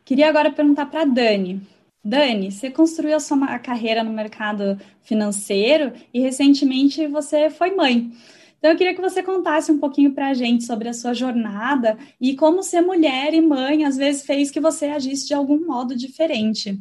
Queria 0.06 0.29
agora 0.29 0.51
perguntar 0.51 0.86
para 0.86 1.06
Dani. 1.06 1.65
Dani, 2.06 2.51
você 2.51 2.69
construiu 2.69 3.15
a 3.15 3.19
sua 3.19 3.58
carreira 3.58 4.03
no 4.03 4.12
mercado 4.12 4.79
financeiro 5.01 5.93
e 6.13 6.19
recentemente 6.19 7.08
você 7.08 7.49
foi 7.49 7.73
mãe. 7.73 8.12
Então, 8.63 8.71
eu 8.71 8.78
queria 8.78 8.95
que 8.95 9.02
você 9.02 9.21
contasse 9.21 9.69
um 9.73 9.78
pouquinho 9.78 10.13
para 10.13 10.30
a 10.30 10.34
gente 10.34 10.63
sobre 10.63 10.88
a 10.88 10.93
sua 10.93 11.13
jornada 11.13 11.97
e 12.19 12.34
como 12.34 12.63
ser 12.63 12.80
mulher 12.80 13.34
e 13.34 13.41
mãe 13.41 13.84
às 13.84 13.97
vezes 13.97 14.26
fez 14.26 14.49
que 14.49 14.62
você 14.62 14.86
agisse 14.86 15.28
de 15.28 15.34
algum 15.34 15.65
modo 15.65 15.93
diferente. 15.97 16.80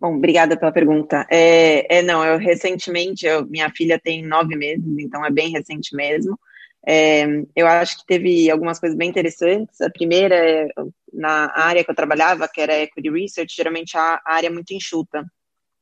Bom, 0.00 0.14
obrigada 0.14 0.56
pela 0.56 0.70
pergunta. 0.70 1.26
É, 1.28 1.98
é 1.98 2.02
não, 2.02 2.24
eu 2.24 2.38
recentemente, 2.38 3.26
eu, 3.26 3.44
minha 3.46 3.68
filha 3.68 3.98
tem 3.98 4.24
nove 4.24 4.54
meses, 4.54 4.96
então 4.96 5.26
é 5.26 5.30
bem 5.32 5.50
recente 5.50 5.96
mesmo. 5.96 6.38
É, 6.86 7.26
eu 7.56 7.66
acho 7.66 7.98
que 7.98 8.06
teve 8.06 8.48
algumas 8.48 8.78
coisas 8.78 8.96
bem 8.96 9.10
interessantes. 9.10 9.80
A 9.80 9.90
primeira 9.90 10.36
é 10.36 10.68
na 11.12 11.50
área 11.52 11.82
que 11.82 11.90
eu 11.90 11.96
trabalhava, 11.96 12.46
que 12.46 12.60
era 12.60 12.78
Equity 12.78 13.10
Research, 13.10 13.56
geralmente 13.56 13.98
a 13.98 14.20
área 14.24 14.46
é 14.46 14.50
muito 14.50 14.72
enxuta. 14.72 15.26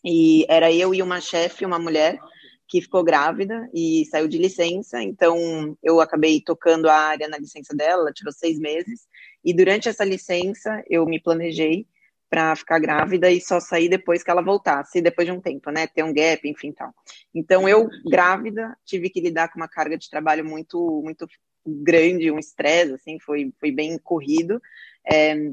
E 0.03 0.47
era 0.49 0.73
eu 0.73 0.95
e 0.95 1.03
uma 1.03 1.21
chefe, 1.21 1.67
uma 1.67 1.79
mulher, 1.79 2.19
que 2.67 2.81
ficou 2.81 3.05
grávida 3.05 3.69
e 3.75 4.05
saiu 4.07 4.27
de 4.27 4.39
licença, 4.39 5.03
então 5.03 5.77
eu 5.83 6.01
acabei 6.01 6.41
tocando 6.41 6.89
a 6.89 6.97
área 6.97 7.29
na 7.29 7.39
licença 7.39 7.75
dela, 7.75 8.03
ela 8.03 8.13
tirou 8.13 8.33
seis 8.33 8.59
meses, 8.59 9.07
e 9.45 9.53
durante 9.55 9.89
essa 9.89 10.05
licença 10.05 10.83
eu 10.89 11.05
me 11.05 11.21
planejei 11.21 11.87
para 12.31 12.57
ficar 12.57 12.81
grávida 12.81 13.31
e 13.31 13.41
só 13.41 13.61
sair 13.61 13.89
depois 13.89 14.25
que 14.25 14.31
ela 14.31 14.43
voltasse, 14.43 15.01
depois 15.01 15.27
de 15.27 15.33
um 15.33 15.41
tempo, 15.41 15.71
né, 15.71 15.87
ter 15.87 16.03
um 16.03 16.13
gap, 16.13 16.49
enfim, 16.49 16.73
tal. 16.73 16.93
Então 17.33 17.69
eu, 17.69 17.89
grávida, 18.05 18.77
tive 18.85 19.09
que 19.09 19.21
lidar 19.21 19.53
com 19.53 19.61
uma 19.61 19.69
carga 19.69 19.97
de 19.97 20.11
trabalho 20.11 20.45
muito, 20.45 21.01
muito 21.05 21.29
grande, 21.65 22.31
um 22.31 22.39
estresse, 22.39 22.95
assim, 22.95 23.19
foi, 23.21 23.53
foi 23.61 23.71
bem 23.71 23.97
corrido, 23.99 24.61
é, 25.07 25.53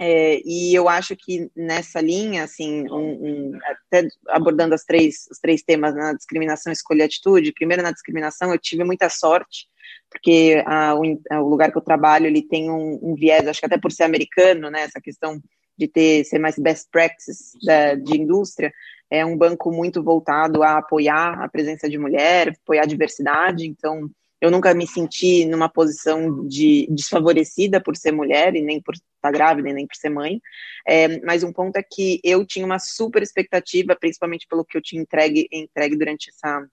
é, 0.00 0.40
e 0.44 0.74
eu 0.74 0.88
acho 0.88 1.14
que 1.16 1.50
nessa 1.54 2.00
linha, 2.00 2.44
assim, 2.44 2.84
um, 2.90 3.52
um, 3.52 3.58
até 3.64 4.08
abordando 4.28 4.74
as 4.74 4.84
três, 4.84 5.26
os 5.30 5.38
três 5.38 5.62
temas 5.62 5.94
na 5.94 6.12
discriminação, 6.12 6.72
escolha 6.72 7.02
e 7.02 7.04
atitude, 7.04 7.52
primeiro 7.52 7.82
na 7.82 7.92
discriminação 7.92 8.52
eu 8.52 8.58
tive 8.58 8.82
muita 8.82 9.08
sorte, 9.08 9.68
porque 10.10 10.62
a, 10.66 10.94
o, 10.94 11.02
o, 11.42 11.48
lugar 11.48 11.70
que 11.70 11.78
eu 11.78 11.82
trabalho, 11.82 12.26
ele 12.26 12.42
tem 12.42 12.70
um, 12.70 12.98
um, 13.02 13.14
viés, 13.14 13.46
acho 13.46 13.60
que 13.60 13.66
até 13.66 13.78
por 13.78 13.92
ser 13.92 14.04
americano, 14.04 14.70
né, 14.70 14.82
essa 14.82 15.00
questão 15.00 15.40
de 15.76 15.88
ter, 15.88 16.24
ser 16.24 16.38
mais 16.38 16.58
best 16.58 16.88
practices 16.90 17.52
da, 17.64 17.94
de 17.94 18.20
indústria, 18.20 18.72
é 19.10 19.24
um 19.24 19.36
banco 19.36 19.70
muito 19.70 20.02
voltado 20.02 20.62
a 20.62 20.78
apoiar 20.78 21.40
a 21.40 21.48
presença 21.48 21.88
de 21.88 21.98
mulher, 21.98 22.48
apoiar 22.48 22.82
a 22.82 22.86
diversidade, 22.86 23.66
então 23.66 24.10
eu 24.40 24.50
nunca 24.50 24.74
me 24.74 24.86
senti 24.86 25.44
numa 25.44 25.68
posição 25.68 26.46
de 26.46 26.86
desfavorecida 26.90 27.80
por 27.80 27.96
ser 27.96 28.12
mulher 28.12 28.54
e 28.54 28.62
nem 28.62 28.80
por 28.80 28.94
estar 28.94 29.30
grávida 29.32 29.70
e 29.70 29.72
nem 29.72 29.86
por 29.86 29.96
ser 29.96 30.10
mãe. 30.10 30.40
É, 30.86 31.20
mas 31.20 31.42
um 31.42 31.52
ponto 31.52 31.76
é 31.76 31.82
que 31.82 32.20
eu 32.22 32.44
tinha 32.46 32.66
uma 32.66 32.78
super 32.78 33.22
expectativa, 33.22 33.96
principalmente 33.96 34.46
pelo 34.48 34.64
que 34.64 34.76
eu 34.76 34.82
tinha 34.82 35.00
entregue, 35.00 35.48
entregue 35.50 35.96
durante 35.96 36.30
essa 36.30 36.66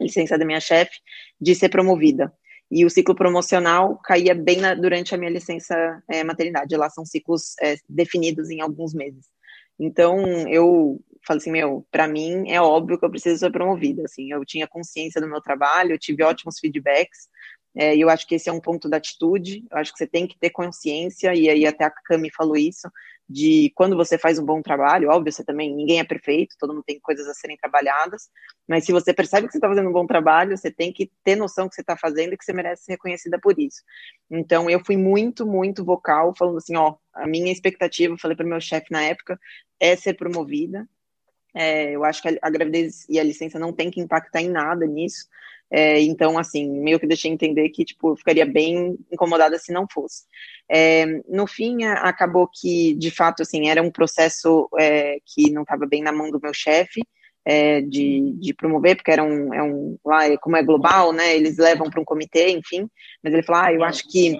licença 0.00 0.38
da 0.38 0.44
minha 0.44 0.60
chefe, 0.60 0.98
de 1.40 1.54
ser 1.54 1.68
promovida. 1.68 2.32
E 2.70 2.84
o 2.84 2.90
ciclo 2.90 3.14
promocional 3.14 3.98
caía 3.98 4.34
bem 4.34 4.58
na, 4.58 4.74
durante 4.74 5.14
a 5.14 5.18
minha 5.18 5.30
licença 5.30 5.74
é, 6.08 6.22
maternidade. 6.22 6.76
Lá 6.76 6.88
são 6.88 7.04
ciclos 7.04 7.54
é, 7.60 7.76
definidos 7.88 8.48
em 8.48 8.60
alguns 8.60 8.94
meses. 8.94 9.26
Então, 9.80 10.20
eu 10.46 11.00
falei 11.26 11.38
assim, 11.38 11.50
meu, 11.50 11.86
para 11.90 12.06
mim 12.06 12.50
é 12.50 12.60
óbvio 12.60 12.98
que 12.98 13.04
eu 13.04 13.10
preciso 13.10 13.38
ser 13.38 13.50
promovida, 13.50 14.02
assim, 14.04 14.30
eu 14.30 14.44
tinha 14.44 14.68
consciência 14.68 15.20
do 15.20 15.26
meu 15.26 15.40
trabalho, 15.40 15.92
eu 15.92 15.98
tive 15.98 16.22
ótimos 16.22 16.58
feedbacks, 16.58 17.28
é, 17.74 17.96
e 17.96 18.00
eu 18.00 18.10
acho 18.10 18.26
que 18.26 18.34
esse 18.34 18.50
é 18.50 18.52
um 18.52 18.60
ponto 18.60 18.90
da 18.90 18.98
atitude, 18.98 19.64
eu 19.70 19.78
acho 19.78 19.92
que 19.92 19.98
você 19.98 20.06
tem 20.06 20.26
que 20.26 20.38
ter 20.38 20.50
consciência, 20.50 21.34
e 21.34 21.48
aí 21.48 21.66
até 21.66 21.84
a 21.84 21.90
Cami 21.90 22.30
falou 22.30 22.56
isso, 22.56 22.90
de 23.30 23.70
quando 23.76 23.96
você 23.96 24.18
faz 24.18 24.40
um 24.40 24.44
bom 24.44 24.60
trabalho, 24.60 25.08
óbvio, 25.08 25.32
você 25.32 25.44
também, 25.44 25.72
ninguém 25.72 26.00
é 26.00 26.04
perfeito, 26.04 26.56
todo 26.58 26.74
mundo 26.74 26.82
tem 26.84 26.98
coisas 26.98 27.28
a 27.28 27.32
serem 27.32 27.56
trabalhadas, 27.56 28.28
mas 28.68 28.84
se 28.84 28.90
você 28.90 29.14
percebe 29.14 29.46
que 29.46 29.52
você 29.52 29.58
está 29.58 29.68
fazendo 29.68 29.88
um 29.88 29.92
bom 29.92 30.04
trabalho, 30.04 30.58
você 30.58 30.68
tem 30.68 30.92
que 30.92 31.12
ter 31.22 31.36
noção 31.36 31.68
que 31.68 31.76
você 31.76 31.80
está 31.80 31.96
fazendo 31.96 32.32
e 32.32 32.36
que 32.36 32.44
você 32.44 32.52
merece 32.52 32.86
ser 32.86 32.92
reconhecida 32.92 33.38
por 33.38 33.56
isso. 33.56 33.82
Então, 34.28 34.68
eu 34.68 34.84
fui 34.84 34.96
muito, 34.96 35.46
muito 35.46 35.84
vocal, 35.84 36.34
falando 36.36 36.58
assim, 36.58 36.74
ó, 36.74 36.96
a 37.14 37.24
minha 37.24 37.52
expectativa, 37.52 38.18
falei 38.18 38.36
para 38.36 38.44
meu 38.44 38.60
chefe 38.60 38.88
na 38.90 39.02
época, 39.04 39.38
é 39.78 39.94
ser 39.94 40.14
promovida, 40.14 40.88
é, 41.54 41.92
eu 41.92 42.04
acho 42.04 42.22
que 42.22 42.38
a, 42.42 42.50
gravidez 42.50 43.06
e 43.08 43.18
a 43.18 43.24
licença 43.24 43.60
não 43.60 43.72
tem 43.72 43.92
que 43.92 44.00
impactar 44.00 44.40
em 44.40 44.50
nada 44.50 44.86
nisso. 44.86 45.28
É, 45.70 46.00
então, 46.00 46.36
assim, 46.36 46.68
meio 46.68 46.98
que 46.98 47.06
deixei 47.06 47.30
entender 47.30 47.68
que, 47.68 47.84
tipo, 47.84 48.10
eu 48.10 48.16
ficaria 48.16 48.44
bem 48.44 48.98
incomodada 49.10 49.56
se 49.56 49.72
não 49.72 49.86
fosse. 49.90 50.24
É, 50.68 51.06
no 51.28 51.46
fim, 51.46 51.84
acabou 51.84 52.48
que, 52.52 52.94
de 52.94 53.10
fato, 53.10 53.42
assim, 53.42 53.68
era 53.68 53.80
um 53.82 53.90
processo 53.90 54.68
é, 54.78 55.18
que 55.24 55.50
não 55.50 55.62
estava 55.62 55.86
bem 55.86 56.02
na 56.02 56.12
mão 56.12 56.30
do 56.30 56.40
meu 56.40 56.52
chefe, 56.52 57.02
é, 57.44 57.80
de, 57.80 58.34
de, 58.38 58.52
promover, 58.52 58.96
porque 58.96 59.10
era 59.10 59.22
um, 59.22 59.54
é 59.54 59.62
um, 59.62 59.96
lá, 60.04 60.36
como 60.38 60.56
é 60.56 60.62
global, 60.62 61.12
né, 61.12 61.34
eles 61.34 61.56
levam 61.56 61.88
para 61.88 62.00
um 62.00 62.04
comitê, 62.04 62.50
enfim, 62.50 62.88
mas 63.22 63.32
ele 63.32 63.42
falou, 63.42 63.62
ah, 63.62 63.72
eu 63.72 63.82
acho 63.82 64.06
que, 64.08 64.36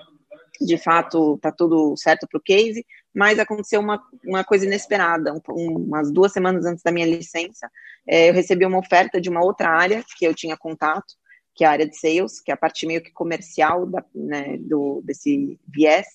de 0.60 0.76
fato, 0.76 1.38
tá 1.38 1.50
tudo 1.50 1.96
certo 1.96 2.26
para 2.28 2.38
o 2.38 2.42
case, 2.42 2.84
mas 3.14 3.38
aconteceu 3.38 3.80
uma, 3.80 4.02
uma 4.24 4.44
coisa 4.44 4.66
inesperada. 4.66 5.32
Um, 5.48 5.76
umas 5.76 6.10
duas 6.12 6.32
semanas 6.32 6.64
antes 6.64 6.82
da 6.82 6.92
minha 6.92 7.06
licença, 7.06 7.70
é, 8.06 8.30
eu 8.30 8.34
recebi 8.34 8.64
uma 8.64 8.78
oferta 8.78 9.20
de 9.20 9.28
uma 9.28 9.44
outra 9.44 9.68
área 9.70 10.04
que 10.16 10.24
eu 10.24 10.34
tinha 10.34 10.56
contato, 10.56 11.14
que 11.54 11.64
é 11.64 11.66
a 11.66 11.72
área 11.72 11.88
de 11.88 11.96
sales, 11.96 12.40
que 12.40 12.50
é 12.50 12.54
a 12.54 12.56
parte 12.56 12.86
meio 12.86 13.02
que 13.02 13.12
comercial 13.12 13.86
da, 13.86 14.04
né, 14.14 14.56
do, 14.58 15.02
desse 15.04 15.58
viés, 15.66 16.06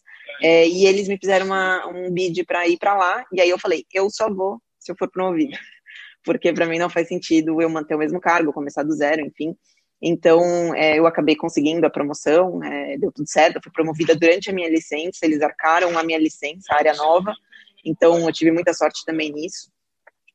é, 0.42 0.68
e 0.68 0.86
eles 0.86 1.08
me 1.08 1.18
fizeram 1.18 1.46
uma, 1.46 1.88
um 1.88 2.12
bid 2.12 2.44
para 2.46 2.68
ir 2.68 2.78
para 2.78 2.96
lá, 2.96 3.26
e 3.32 3.40
aí 3.40 3.50
eu 3.50 3.60
falei, 3.60 3.86
eu 3.94 4.10
só 4.10 4.34
vou 4.34 4.62
se 4.80 4.92
eu 4.92 4.96
for 4.98 5.10
promovida, 5.10 5.58
porque 6.24 6.54
para 6.54 6.66
mim 6.66 6.80
não 6.80 6.90
faz 6.90 7.08
sentido 7.08 7.62
eu 7.62 7.70
manter 7.70 7.96
o 7.96 8.00
mesmo 8.00 8.20
cargo, 8.20 8.54
começar 8.54 8.84
do 8.84 8.94
zero, 8.94 9.22
enfim, 9.22 9.56
então, 10.02 10.76
é, 10.76 11.00
eu 11.00 11.08
acabei 11.08 11.36
conseguindo 11.36 11.86
a 11.86 11.90
promoção, 11.90 12.64
é, 12.64 12.98
deu 12.98 13.12
tudo 13.12 13.28
certo, 13.30 13.56
eu 13.56 13.62
fui 13.62 13.72
promovida 13.72 14.16
durante 14.16 14.50
a 14.50 14.54
minha 14.54 14.70
licença, 14.70 15.26
eles 15.26 15.42
arcaram 15.42 15.98
a 15.98 16.04
minha 16.04 16.20
licença, 16.20 16.74
a 16.74 16.78
área 16.78 16.94
nova, 16.94 17.34
então 17.84 18.20
eu 18.20 18.34
tive 18.34 18.52
muita 18.52 18.74
sorte 18.74 19.04
também 19.06 19.32
nisso. 19.32 19.72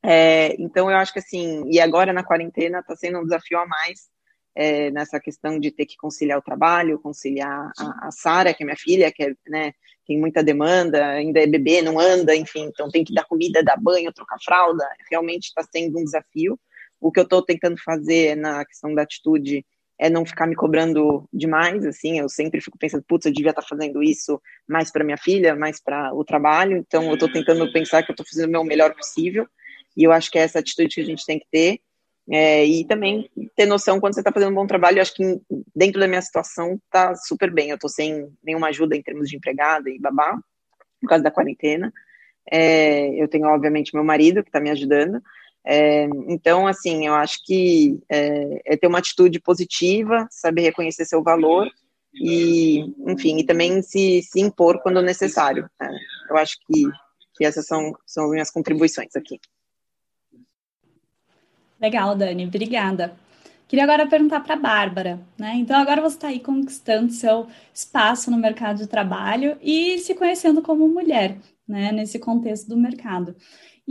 É, 0.03 0.55
então, 0.59 0.89
eu 0.89 0.97
acho 0.97 1.13
que 1.13 1.19
assim, 1.19 1.63
e 1.69 1.79
agora 1.79 2.11
na 2.11 2.23
quarentena 2.23 2.79
está 2.79 2.95
sendo 2.95 3.19
um 3.19 3.23
desafio 3.23 3.59
a 3.59 3.67
mais, 3.67 4.09
é, 4.55 4.91
nessa 4.91 5.19
questão 5.19 5.59
de 5.59 5.71
ter 5.71 5.85
que 5.85 5.95
conciliar 5.95 6.39
o 6.39 6.41
trabalho, 6.41 6.99
conciliar 6.99 7.71
a, 7.77 8.07
a 8.07 8.11
Sara, 8.11 8.53
que 8.53 8.63
é 8.63 8.65
minha 8.65 8.77
filha, 8.77 9.11
que 9.11 9.23
é, 9.23 9.33
né, 9.47 9.73
tem 10.05 10.19
muita 10.19 10.43
demanda, 10.43 11.05
ainda 11.05 11.39
é 11.39 11.47
bebê, 11.47 11.81
não 11.81 11.99
anda, 11.99 12.35
enfim, 12.35 12.63
então 12.63 12.89
tem 12.89 13.03
que 13.03 13.13
dar 13.13 13.25
comida, 13.25 13.63
dar 13.63 13.77
banho, 13.79 14.11
trocar 14.11 14.37
fralda, 14.43 14.85
realmente 15.09 15.45
está 15.45 15.63
sendo 15.63 15.99
um 15.99 16.03
desafio. 16.03 16.59
O 17.01 17.11
que 17.11 17.19
eu 17.19 17.23
estou 17.23 17.41
tentando 17.41 17.77
fazer 17.83 18.37
na 18.37 18.63
questão 18.63 18.93
da 18.95 19.01
atitude 19.01 19.65
é 19.99 20.09
não 20.09 20.25
ficar 20.25 20.47
me 20.47 20.55
cobrando 20.55 21.27
demais, 21.33 21.85
assim, 21.85 22.19
eu 22.19 22.29
sempre 22.29 22.61
fico 22.61 22.77
pensando, 22.77 23.03
putz, 23.07 23.25
eu 23.25 23.33
devia 23.33 23.49
estar 23.49 23.61
tá 23.61 23.67
fazendo 23.67 24.01
isso 24.01 24.41
mais 24.67 24.91
para 24.91 25.03
minha 25.03 25.17
filha, 25.17 25.55
mais 25.55 25.81
para 25.83 26.13
o 26.13 26.23
trabalho, 26.23 26.77
então 26.77 27.03
eu 27.05 27.15
estou 27.15 27.31
tentando 27.31 27.71
pensar 27.73 28.03
que 28.03 28.11
eu 28.11 28.13
estou 28.13 28.25
fazendo 28.25 28.49
o 28.49 28.51
meu 28.51 28.63
melhor 28.63 28.95
possível, 28.95 29.47
e 29.97 30.03
eu 30.03 30.11
acho 30.11 30.31
que 30.31 30.39
é 30.39 30.43
essa 30.43 30.59
atitude 30.59 30.95
que 30.95 31.01
a 31.01 31.05
gente 31.05 31.25
tem 31.25 31.39
que 31.39 31.47
ter, 31.51 31.81
É, 32.29 32.63
e 32.63 32.85
também 32.85 33.29
ter 33.57 33.65
noção 33.65 33.99
quando 33.99 34.13
você 34.13 34.21
está 34.21 34.31
fazendo 34.31 34.51
um 34.51 34.55
bom 34.55 34.67
trabalho. 34.67 34.99
Eu 34.99 35.01
acho 35.01 35.13
que 35.15 35.41
dentro 35.75 35.99
da 35.99 36.07
minha 36.07 36.21
situação 36.21 36.79
tá 36.89 37.15
super 37.15 37.51
bem. 37.51 37.69
Eu 37.69 37.75
estou 37.75 37.89
sem 37.89 38.29
nenhuma 38.43 38.67
ajuda 38.69 38.95
em 38.95 39.01
termos 39.01 39.27
de 39.27 39.35
empregada 39.35 39.89
e 39.89 39.99
babá, 39.99 40.39
por 41.01 41.09
causa 41.09 41.23
da 41.23 41.31
quarentena. 41.31 41.91
É, 42.49 43.09
eu 43.21 43.27
tenho, 43.27 43.47
obviamente, 43.47 43.93
meu 43.93 44.03
marido 44.03 44.43
que 44.43 44.49
está 44.49 44.59
me 44.61 44.69
ajudando. 44.69 45.19
É, 45.65 46.05
então, 46.27 46.65
assim, 46.65 47.05
eu 47.05 47.13
acho 47.13 47.43
que 47.45 47.99
é, 48.09 48.73
é, 48.73 48.77
ter 48.77 48.87
uma 48.87 48.99
atitude 48.99 49.39
positiva, 49.39 50.27
saber 50.31 50.61
reconhecer 50.61 51.05
seu 51.05 51.21
valor 51.23 51.69
e, 52.13 52.79
enfim, 53.07 53.37
e 53.37 53.45
também 53.45 53.81
se, 53.81 54.21
se 54.23 54.39
impor 54.39 54.81
quando 54.81 55.01
necessário. 55.01 55.69
Né? 55.79 55.89
Eu 56.29 56.37
acho 56.37 56.57
que, 56.65 56.83
que 57.35 57.45
essas 57.45 57.65
são, 57.65 57.93
são 58.05 58.25
as 58.25 58.31
minhas 58.31 58.51
contribuições 58.51 59.15
aqui. 59.15 59.39
Legal, 61.79 62.15
Dani, 62.15 62.45
obrigada. 62.45 63.15
Queria 63.67 63.85
agora 63.85 64.05
perguntar 64.05 64.41
para 64.41 64.55
a 64.55 64.59
Bárbara, 64.59 65.19
né? 65.39 65.53
Então 65.55 65.79
agora 65.79 66.01
você 66.01 66.17
está 66.17 66.27
aí 66.27 66.41
conquistando 66.41 67.09
seu 67.09 67.47
espaço 67.73 68.29
no 68.29 68.35
mercado 68.37 68.79
de 68.79 68.87
trabalho 68.87 69.57
e 69.61 69.97
se 69.99 70.13
conhecendo 70.13 70.61
como 70.61 70.89
mulher, 70.89 71.37
né? 71.65 71.89
Nesse 71.91 72.19
contexto 72.19 72.67
do 72.67 72.75
mercado. 72.75 73.33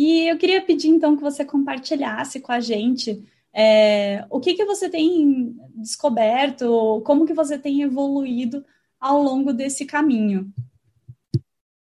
E 0.01 0.31
eu 0.31 0.39
queria 0.39 0.63
pedir 0.63 0.89
então 0.89 1.15
que 1.15 1.23
você 1.23 1.45
compartilhasse 1.45 2.41
com 2.41 2.51
a 2.51 2.59
gente 2.59 3.23
é, 3.53 4.25
o 4.31 4.41
que, 4.41 4.55
que 4.55 4.65
você 4.65 4.89
tem 4.89 5.55
descoberto, 5.75 7.03
como 7.05 7.27
que 7.27 7.35
você 7.35 7.59
tem 7.59 7.83
evoluído 7.83 8.65
ao 8.99 9.23
longo 9.23 9.53
desse 9.53 9.85
caminho. 9.85 10.49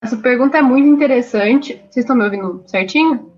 Essa 0.02 0.18
pergunta 0.18 0.58
é 0.58 0.60
muito 0.60 0.86
interessante. 0.86 1.80
Vocês 1.88 2.04
estão 2.04 2.14
me 2.14 2.24
ouvindo 2.24 2.62
certinho? 2.66 3.32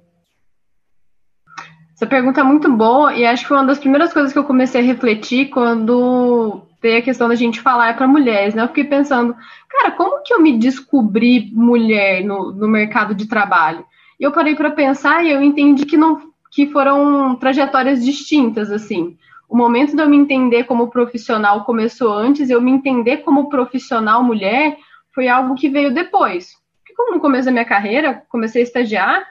Essa 1.94 2.08
pergunta 2.08 2.40
é 2.40 2.42
muito 2.42 2.68
boa 2.72 3.14
e 3.14 3.24
acho 3.24 3.44
que 3.44 3.48
foi 3.48 3.58
uma 3.58 3.66
das 3.66 3.78
primeiras 3.78 4.12
coisas 4.12 4.32
que 4.32 4.38
eu 4.40 4.42
comecei 4.42 4.80
a 4.80 4.84
refletir 4.84 5.48
quando 5.48 6.62
veio 6.82 6.98
a 6.98 7.02
questão 7.02 7.28
da 7.28 7.36
gente 7.36 7.60
falar 7.60 7.96
para 7.96 8.08
mulheres, 8.08 8.52
né? 8.52 8.64
Eu 8.64 8.68
fiquei 8.68 8.82
pensando, 8.82 9.32
cara, 9.68 9.92
como 9.92 10.24
que 10.24 10.34
eu 10.34 10.42
me 10.42 10.58
descobri 10.58 11.52
mulher 11.54 12.24
no, 12.24 12.50
no 12.50 12.66
mercado 12.66 13.14
de 13.14 13.28
trabalho? 13.28 13.86
E 14.18 14.24
eu 14.24 14.32
parei 14.32 14.54
para 14.54 14.70
pensar 14.70 15.24
e 15.24 15.30
eu 15.30 15.42
entendi 15.42 15.84
que 15.84 15.96
não 15.96 16.34
que 16.50 16.66
foram 16.68 17.36
trajetórias 17.36 18.04
distintas, 18.04 18.70
assim. 18.70 19.16
O 19.48 19.56
momento 19.56 19.94
de 19.94 20.02
eu 20.02 20.08
me 20.08 20.16
entender 20.16 20.64
como 20.64 20.90
profissional 20.90 21.64
começou 21.64 22.12
antes, 22.12 22.48
eu 22.48 22.60
me 22.60 22.70
entender 22.70 23.18
como 23.18 23.48
profissional 23.48 24.22
mulher 24.22 24.78
foi 25.14 25.28
algo 25.28 25.54
que 25.54 25.68
veio 25.68 25.92
depois. 25.92 26.54
Porque 26.78 26.94
como 26.94 27.12
no 27.12 27.20
começo 27.20 27.46
da 27.46 27.52
minha 27.52 27.64
carreira, 27.64 28.22
comecei 28.28 28.62
a 28.62 28.64
estagiar, 28.64 29.26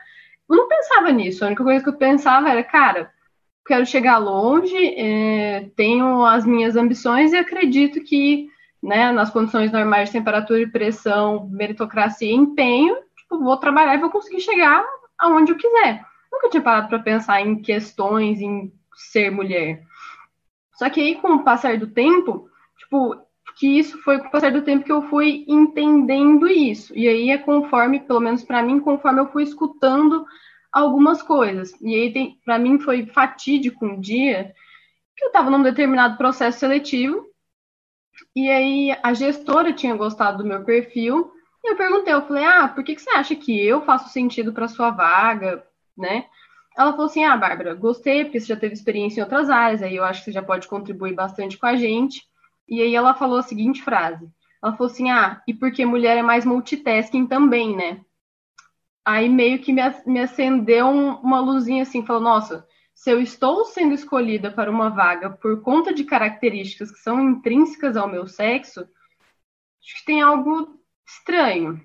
eu 0.50 0.56
não 0.56 0.68
pensava 0.68 1.12
nisso. 1.12 1.44
A 1.44 1.48
única 1.48 1.64
coisa 1.64 1.84
que 1.84 1.90
eu 1.90 1.98
pensava 1.98 2.50
era, 2.50 2.64
cara, 2.64 3.10
quero 3.66 3.86
chegar 3.86 4.20
longe, 4.20 4.78
é, 4.96 5.70
tenho 5.76 6.24
as 6.26 6.46
minhas 6.46 6.76
ambições 6.76 7.34
e 7.34 7.38
acredito 7.38 8.02
que, 8.02 8.48
né, 8.82 9.12
nas 9.12 9.32
condições 9.32 9.72
normais 9.72 10.10
de 10.10 10.14
temperatura 10.14 10.62
e 10.62 10.68
pressão, 10.68 11.50
meritocracia 11.52 12.30
e 12.30 12.36
empenho, 12.36 12.96
tipo, 13.26 13.44
vou 13.44 13.58
trabalhar 13.58 13.96
e 13.96 14.00
vou 14.00 14.10
conseguir 14.10 14.42
chegar 14.42 14.86
aonde 15.18 15.52
eu 15.52 15.58
quiser. 15.58 16.06
Nunca 16.32 16.50
tinha 16.50 16.64
parado 16.64 16.88
para 16.88 17.00
pensar 17.00 17.42
em 17.42 17.62
questões, 17.62 18.40
em 18.40 18.72
ser 18.94 19.32
mulher. 19.32 19.84
Só 20.74 20.90
que 20.90 21.02
aí, 21.02 21.16
com 21.16 21.34
o 21.36 21.44
passar 21.44 21.78
do 21.78 21.88
tempo, 21.88 22.50
tipo, 22.78 23.16
que 23.58 23.80
isso 23.80 23.98
foi 24.04 24.20
com 24.20 24.28
o 24.28 24.32
passar 24.32 24.52
do 24.52 24.62
tempo 24.62 24.84
que 24.84 24.92
eu 24.92 25.02
fui 25.04 25.46
entendendo 25.48 26.48
isso. 26.48 26.94
E 26.96 27.08
aí 27.08 27.30
é 27.30 27.38
conforme, 27.38 28.02
pelo 28.02 28.20
menos 28.20 28.44
para 28.44 28.62
mim, 28.62 28.80
conforme 28.80 29.22
eu 29.22 29.32
fui 29.32 29.44
escutando 29.44 30.26
algumas 30.72 31.22
coisas. 31.22 31.74
E 31.82 31.96
aí, 31.96 32.38
para 32.44 32.60
mim, 32.60 32.80
foi 32.80 33.06
fatídico 33.06 33.86
um 33.86 34.00
dia 34.00 34.54
que 35.16 35.24
eu 35.24 35.28
estava 35.28 35.50
num 35.50 35.64
determinado 35.64 36.18
processo 36.18 36.60
seletivo. 36.60 37.26
E 38.36 38.50
aí 38.50 38.98
a 39.02 39.14
gestora 39.14 39.72
tinha 39.72 39.96
gostado 39.96 40.40
do 40.40 40.48
meu 40.48 40.64
perfil. 40.66 41.32
Eu 41.66 41.76
perguntei, 41.76 42.14
eu 42.14 42.22
falei, 42.26 42.44
ah, 42.46 42.68
por 42.68 42.84
que, 42.84 42.96
que 42.96 43.02
você 43.02 43.10
acha 43.10 43.36
que 43.36 43.60
eu 43.66 43.82
faço 43.82 44.10
sentido 44.10 44.54
para 44.54 44.68
sua 44.68 44.92
vaga, 44.92 45.66
né? 45.98 46.26
Ela 46.78 46.92
falou 46.92 47.08
assim, 47.08 47.24
ah, 47.24 47.36
Bárbara, 47.36 47.74
gostei, 47.74 48.24
porque 48.24 48.40
você 48.40 48.48
já 48.48 48.56
teve 48.56 48.74
experiência 48.74 49.20
em 49.20 49.24
outras 49.24 49.50
áreas, 49.50 49.82
aí 49.82 49.96
eu 49.96 50.04
acho 50.04 50.20
que 50.20 50.26
você 50.26 50.32
já 50.32 50.44
pode 50.44 50.68
contribuir 50.68 51.14
bastante 51.14 51.58
com 51.58 51.66
a 51.66 51.76
gente. 51.76 52.22
E 52.68 52.82
aí 52.82 52.94
ela 52.94 53.14
falou 53.14 53.40
a 53.40 53.44
seguinte 53.44 53.82
frase. 53.82 54.30
Ela 54.62 54.74
falou 54.74 54.92
assim: 54.92 55.10
ah, 55.10 55.42
e 55.48 55.54
porque 55.54 55.86
mulher 55.86 56.18
é 56.18 56.22
mais 56.24 56.46
multitasking 56.46 57.28
também, 57.28 57.76
né? 57.76 58.02
Aí 59.06 59.30
meio 59.30 59.60
que 59.60 59.72
me, 59.72 59.82
me 60.06 60.20
acendeu 60.20 60.88
um, 60.88 61.16
uma 61.18 61.40
luzinha 61.40 61.84
assim, 61.84 62.06
falou: 62.06 62.22
nossa, 62.22 62.68
se 62.94 63.12
eu 63.12 63.22
estou 63.22 63.66
sendo 63.66 63.94
escolhida 63.94 64.52
para 64.52 64.72
uma 64.72 64.90
vaga 64.90 65.30
por 65.30 65.62
conta 65.62 65.94
de 65.94 66.04
características 66.04 66.92
que 66.92 67.00
são 67.00 67.22
intrínsecas 67.22 67.96
ao 67.96 68.08
meu 68.08 68.28
sexo, 68.28 68.82
acho 68.82 70.00
que 70.00 70.06
tem 70.06 70.22
algo 70.22 70.80
estranho. 71.06 71.82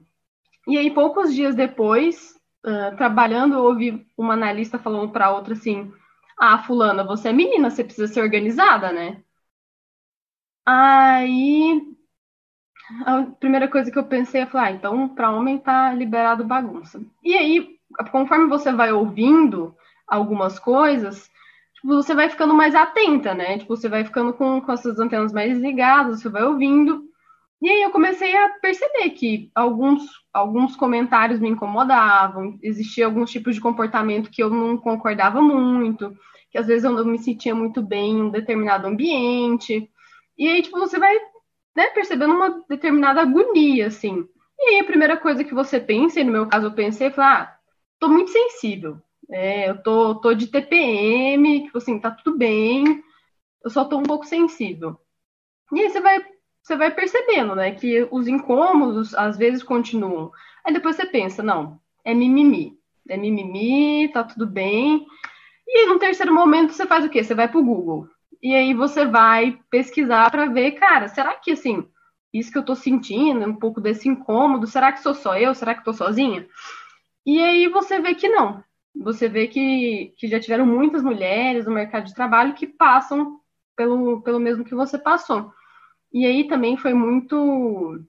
E 0.69 0.79
aí, 0.79 0.91
poucos 0.91 1.35
dias 1.35 1.55
depois, 1.55 2.35
uh, 2.65 2.97
trabalhando, 2.97 3.59
ouvi 3.59 4.07
uma 4.17 4.35
analista 4.35 4.79
falando 4.79 5.11
para 5.11 5.33
outra 5.33 5.55
assim: 5.55 5.93
ah, 6.39 6.59
Fulana, 6.59 7.05
você 7.05 7.29
é 7.29 7.33
menina, 7.33 7.71
você 7.71 7.85
precisa 7.85 8.13
ser 8.13 8.23
organizada, 8.23 8.93
né? 8.93 9.23
Aí 10.67 11.81
a 13.07 13.23
primeira 13.39 13.69
coisa 13.69 13.91
que 13.91 13.99
eu 13.99 14.05
pensei 14.05 14.43
é 14.43 14.47
falar, 14.47 14.65
ah, 14.67 14.73
então 14.73 15.09
para 15.09 15.31
homem 15.31 15.59
tá 15.59 15.93
liberado 15.93 16.45
bagunça. 16.45 17.01
E 17.23 17.35
aí, 17.37 17.79
conforme 18.11 18.49
você 18.49 18.73
vai 18.73 18.93
ouvindo 18.93 19.75
algumas 20.07 20.59
coisas, 20.59 21.31
tipo, 21.75 21.89
você 21.89 22.15
vai 22.15 22.29
ficando 22.29 22.55
mais 22.55 22.75
atenta, 22.75 23.35
né? 23.35 23.59
Tipo, 23.59 23.77
você 23.77 23.89
vai 23.89 24.05
ficando 24.05 24.33
com, 24.33 24.61
com 24.61 24.73
as 24.73 24.81
suas 24.83 24.99
antenas 24.99 25.33
mais 25.33 25.59
ligadas, 25.59 26.21
você 26.21 26.29
vai 26.29 26.43
ouvindo. 26.43 27.05
E 27.63 27.69
aí 27.69 27.83
eu 27.83 27.91
comecei 27.91 28.35
a 28.37 28.49
perceber 28.61 29.11
que 29.11 29.51
alguns, 29.55 30.03
alguns 30.33 30.75
comentários 30.77 31.39
me 31.39 31.49
incomodavam, 31.49 32.59
existia 32.63 33.05
alguns 33.05 33.31
tipos 33.31 33.55
de 33.55 33.61
comportamento 33.61 34.31
que 34.31 34.43
eu 34.43 34.49
não 34.49 34.79
concordava 34.79 35.43
muito, 35.43 36.17
que 36.51 36.57
às 36.59 36.67
vezes 36.67 36.85
eu 36.85 36.93
não 36.93 37.05
me 37.05 37.19
sentia 37.19 37.55
muito 37.55 37.83
bem 37.83 38.13
em 38.13 38.23
um 38.23 38.31
determinado 38.31 38.87
ambiente. 38.87 39.91
E 40.39 40.49
aí, 40.49 40.63
tipo, 40.63 40.79
você 40.79 40.99
vai 40.99 41.15
né, 41.77 41.87
percebendo 41.91 42.35
uma 42.35 42.65
determinada 42.69 43.21
agonia, 43.21 43.89
assim. 43.89 44.27
E 44.59 44.71
aí, 44.71 44.81
a 44.81 44.85
primeira 44.85 45.17
coisa 45.17 45.45
que 45.45 45.55
você 45.55 45.79
pensa, 45.79 46.21
e 46.21 46.25
no 46.25 46.33
meu 46.33 46.47
caso 46.49 46.67
eu 46.67 46.73
pensei, 46.73 47.11
foi, 47.11 47.25
ah, 47.25 47.55
tô 47.99 48.09
muito 48.09 48.31
sensível. 48.31 48.99
É, 49.31 49.71
eu 49.71 49.83
tô, 49.83 50.17
tô 50.17 50.35
de 50.35 50.49
TPM, 50.49 51.65
tipo 51.65 51.79
assim, 51.79 52.01
tá 52.01 52.11
tudo 52.11 52.37
bem, 52.37 53.03
eu 53.65 53.71
só 53.71 53.85
tô 53.85 53.99
um 53.99 54.03
pouco 54.03 54.27
sensível. 54.27 54.99
E 55.73 55.81
aí 55.81 55.91
você 55.91 56.01
vai, 56.01 56.25
você 56.63 56.77
vai 56.77 56.91
percebendo, 56.91 57.55
né, 57.55 57.73
que 57.73 58.07
os 58.11 58.29
incômodos 58.29 59.15
às 59.15 59.37
vezes 59.37 59.63
continuam. 59.63 60.31
Aí 60.65 60.73
depois 60.73 60.97
você 60.97 61.07
pensa, 61.07 61.43
não, 61.43 61.81
é 62.05 62.15
mimimi. 62.15 62.79
É 63.09 63.17
mimimi, 63.17 64.09
tá 64.13 64.23
tudo 64.23 64.47
bem. 64.47 65.07
E 65.67 65.87
no 65.87 65.99
terceiro 65.99 66.33
momento 66.33 66.73
você 66.73 66.87
faz 66.87 67.05
o 67.05 67.09
quê? 67.09 67.25
Você 67.25 67.35
vai 67.35 67.49
pro 67.49 67.63
Google 67.63 68.09
e 68.43 68.55
aí 68.55 68.73
você 68.73 69.05
vai 69.05 69.59
pesquisar 69.71 70.31
para 70.31 70.47
ver, 70.47 70.73
cara, 70.73 71.09
será 71.09 71.35
que 71.35 71.53
assim, 71.53 71.87
isso 72.33 72.51
que 72.51 72.59
eu 72.59 72.65
tô 72.65 72.75
sentindo, 72.75 73.45
um 73.45 73.55
pouco 73.55 73.81
desse 73.81 74.09
incômodo, 74.09 74.67
será 74.67 74.93
que 74.93 75.01
sou 75.01 75.15
só 75.15 75.37
eu? 75.37 75.55
Será 75.55 75.75
que 75.75 75.85
tô 75.85 75.93
sozinha? 75.93 76.47
E 77.27 77.41
aí 77.41 77.69
você 77.69 78.01
vê 78.01 78.15
que 78.15 78.29
não. 78.29 78.65
Você 78.97 79.29
vê 79.29 79.47
que, 79.47 80.15
que 80.17 80.27
já 80.27 80.41
tiveram 80.41 80.67
muitas 80.67 81.03
mulheres 81.03 81.67
no 81.67 81.73
mercado 81.73 82.07
de 82.07 82.15
trabalho 82.15 82.55
que 82.55 82.67
passam 82.67 83.39
pelo, 83.77 84.23
pelo 84.23 84.41
mesmo 84.41 84.65
que 84.65 84.75
você 84.75 84.99
passou. 84.99 85.53
E 86.13 86.27
aí 86.27 86.45
também 86.49 86.77
foi 86.77 86.93
muito 86.95 88.01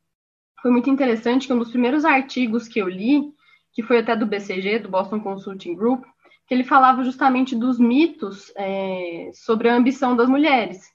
foi 0.61 0.71
muito 0.71 0.89
interessante 0.89 1.47
que 1.47 1.53
um 1.53 1.59
dos 1.59 1.71
primeiros 1.71 2.05
artigos 2.05 2.67
que 2.67 2.79
eu 2.79 2.87
li, 2.87 3.33
que 3.73 3.81
foi 3.81 3.97
até 3.97 4.15
do 4.15 4.27
BCG, 4.27 4.79
do 4.79 4.89
Boston 4.89 5.19
Consulting 5.19 5.75
Group, 5.75 6.03
que 6.47 6.53
ele 6.53 6.63
falava 6.63 7.03
justamente 7.03 7.55
dos 7.55 7.79
mitos 7.79 8.51
é, 8.55 9.31
sobre 9.33 9.69
a 9.69 9.75
ambição 9.75 10.15
das 10.15 10.29
mulheres. 10.29 10.91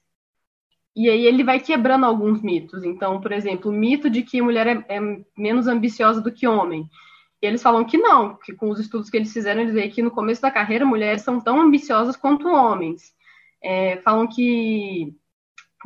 E 0.95 1.11
aí 1.11 1.27
ele 1.27 1.43
vai 1.43 1.61
quebrando 1.61 2.07
alguns 2.07 2.41
mitos. 2.41 2.85
Então, 2.85 3.21
por 3.21 3.33
exemplo, 3.33 3.71
o 3.71 3.75
mito 3.75 4.09
de 4.09 4.23
que 4.23 4.41
mulher 4.41 4.67
é, 4.67 4.97
é 4.97 5.01
menos 5.37 5.67
ambiciosa 5.67 6.21
do 6.21 6.33
que 6.33 6.47
homem. 6.47 6.89
E 7.43 7.47
eles 7.47 7.63
falam 7.63 7.85
que 7.85 7.99
não, 7.99 8.35
que 8.37 8.55
com 8.55 8.71
os 8.71 8.79
estudos 8.79 9.11
que 9.11 9.17
eles 9.17 9.33
fizeram, 9.33 9.63
eles 9.63 9.75
veem 9.75 9.91
que 9.91 10.03
no 10.03 10.11
começo 10.11 10.41
da 10.41 10.51
carreira 10.51 10.87
mulheres 10.87 11.23
são 11.23 11.41
tão 11.41 11.61
ambiciosas 11.61 12.17
quanto 12.17 12.49
homens. 12.49 13.15
É, 13.63 13.97
falam 13.99 14.27
que 14.27 15.15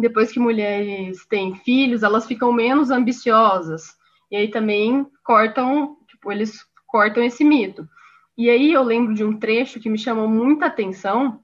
depois 0.00 0.32
que 0.32 0.40
mulheres 0.40 1.26
têm 1.26 1.54
filhos, 1.56 2.02
elas 2.02 2.26
ficam 2.26 2.52
menos 2.52 2.90
ambiciosas. 2.90 3.94
E 4.30 4.36
aí 4.36 4.48
também 4.48 5.06
cortam, 5.24 5.96
tipo, 6.08 6.32
eles 6.32 6.64
cortam 6.86 7.22
esse 7.22 7.44
mito. 7.44 7.88
E 8.36 8.48
aí 8.48 8.72
eu 8.72 8.82
lembro 8.82 9.14
de 9.14 9.22
um 9.22 9.38
trecho 9.38 9.80
que 9.80 9.90
me 9.90 9.98
chamou 9.98 10.26
muita 10.26 10.66
atenção, 10.66 11.42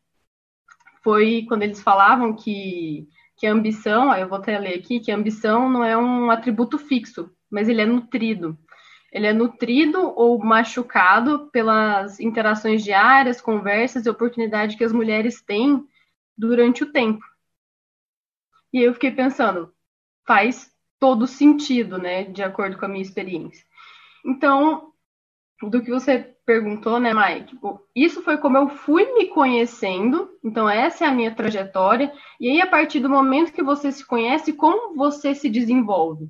foi 1.03 1.45
quando 1.47 1.63
eles 1.63 1.83
falavam 1.83 2.35
que, 2.35 3.07
que 3.37 3.47
a 3.47 3.53
ambição, 3.53 4.13
eu 4.15 4.29
vou 4.29 4.39
até 4.39 4.59
ler 4.59 4.79
aqui, 4.79 4.99
que 4.99 5.13
a 5.13 5.15
ambição 5.15 5.69
não 5.69 5.85
é 5.85 5.97
um 5.97 6.31
atributo 6.31 6.79
fixo, 6.79 7.31
mas 7.51 7.69
ele 7.69 7.83
é 7.83 7.87
nutrido. 7.87 8.59
ele 9.13 9.27
é 9.27 9.33
nutrido 9.33 10.13
ou 10.17 10.39
machucado 10.39 11.49
pelas 11.53 12.19
interações 12.19 12.83
diárias, 12.83 13.41
conversas 13.41 14.05
e 14.05 14.11
oportunidades 14.11 14.77
que 14.77 14.85
as 14.85 14.93
mulheres 14.93 15.43
têm 15.43 15.85
durante 16.37 16.83
o 16.83 16.93
tempo. 16.93 17.25
E 18.77 18.83
eu 18.83 18.93
fiquei 18.93 19.11
pensando, 19.11 19.73
faz 20.27 20.71
todo 21.01 21.27
sentido, 21.27 21.97
né, 21.97 22.25
de 22.25 22.43
acordo 22.43 22.77
com 22.77 22.85
a 22.85 22.89
minha 22.89 23.01
experiência. 23.01 23.65
Então, 24.23 24.93
do 25.63 25.81
que 25.81 25.91
você 25.91 26.37
perguntou, 26.45 27.01
né, 27.01 27.15
Mike? 27.15 27.55
Tipo, 27.55 27.81
isso 27.97 28.21
foi 28.23 28.37
como 28.37 28.59
eu 28.59 28.69
fui 28.69 29.15
me 29.15 29.29
conhecendo, 29.29 30.29
então 30.45 30.69
essa 30.69 31.07
é 31.07 31.09
a 31.09 31.13
minha 31.13 31.35
trajetória, 31.35 32.13
e 32.39 32.51
aí 32.51 32.61
a 32.61 32.67
partir 32.67 33.01
do 33.01 33.09
momento 33.09 33.51
que 33.51 33.63
você 33.63 33.91
se 33.91 34.05
conhece, 34.05 34.53
como 34.53 34.95
você 34.95 35.35
se 35.35 35.49
desenvolve? 35.49 36.29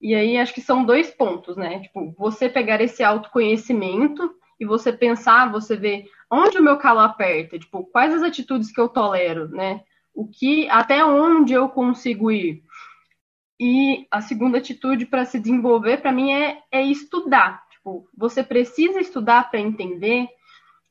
E 0.00 0.14
aí 0.14 0.38
acho 0.38 0.54
que 0.54 0.60
são 0.60 0.84
dois 0.84 1.10
pontos, 1.10 1.56
né? 1.56 1.80
Tipo, 1.80 2.14
você 2.16 2.48
pegar 2.48 2.80
esse 2.80 3.02
autoconhecimento 3.02 4.32
e 4.60 4.64
você 4.64 4.92
pensar, 4.92 5.50
você 5.50 5.74
ver 5.74 6.04
onde 6.30 6.58
o 6.58 6.62
meu 6.62 6.78
calo 6.78 7.00
aperta, 7.00 7.58
tipo, 7.58 7.84
quais 7.86 8.14
as 8.14 8.22
atitudes 8.22 8.70
que 8.70 8.80
eu 8.80 8.88
tolero, 8.88 9.48
né? 9.48 9.82
O 10.14 10.28
que, 10.28 10.68
até 10.68 11.04
onde 11.04 11.52
eu 11.52 11.68
consigo 11.68 12.30
ir. 12.30 12.62
E 13.58 14.06
a 14.10 14.20
segunda 14.20 14.58
atitude 14.58 15.06
para 15.06 15.24
se 15.24 15.38
desenvolver, 15.38 15.98
para 15.98 16.12
mim, 16.12 16.32
é, 16.32 16.62
é 16.70 16.82
estudar. 16.82 17.62
Tipo, 17.70 18.08
você 18.16 18.42
precisa 18.42 19.00
estudar 19.00 19.50
para 19.50 19.60
entender 19.60 20.28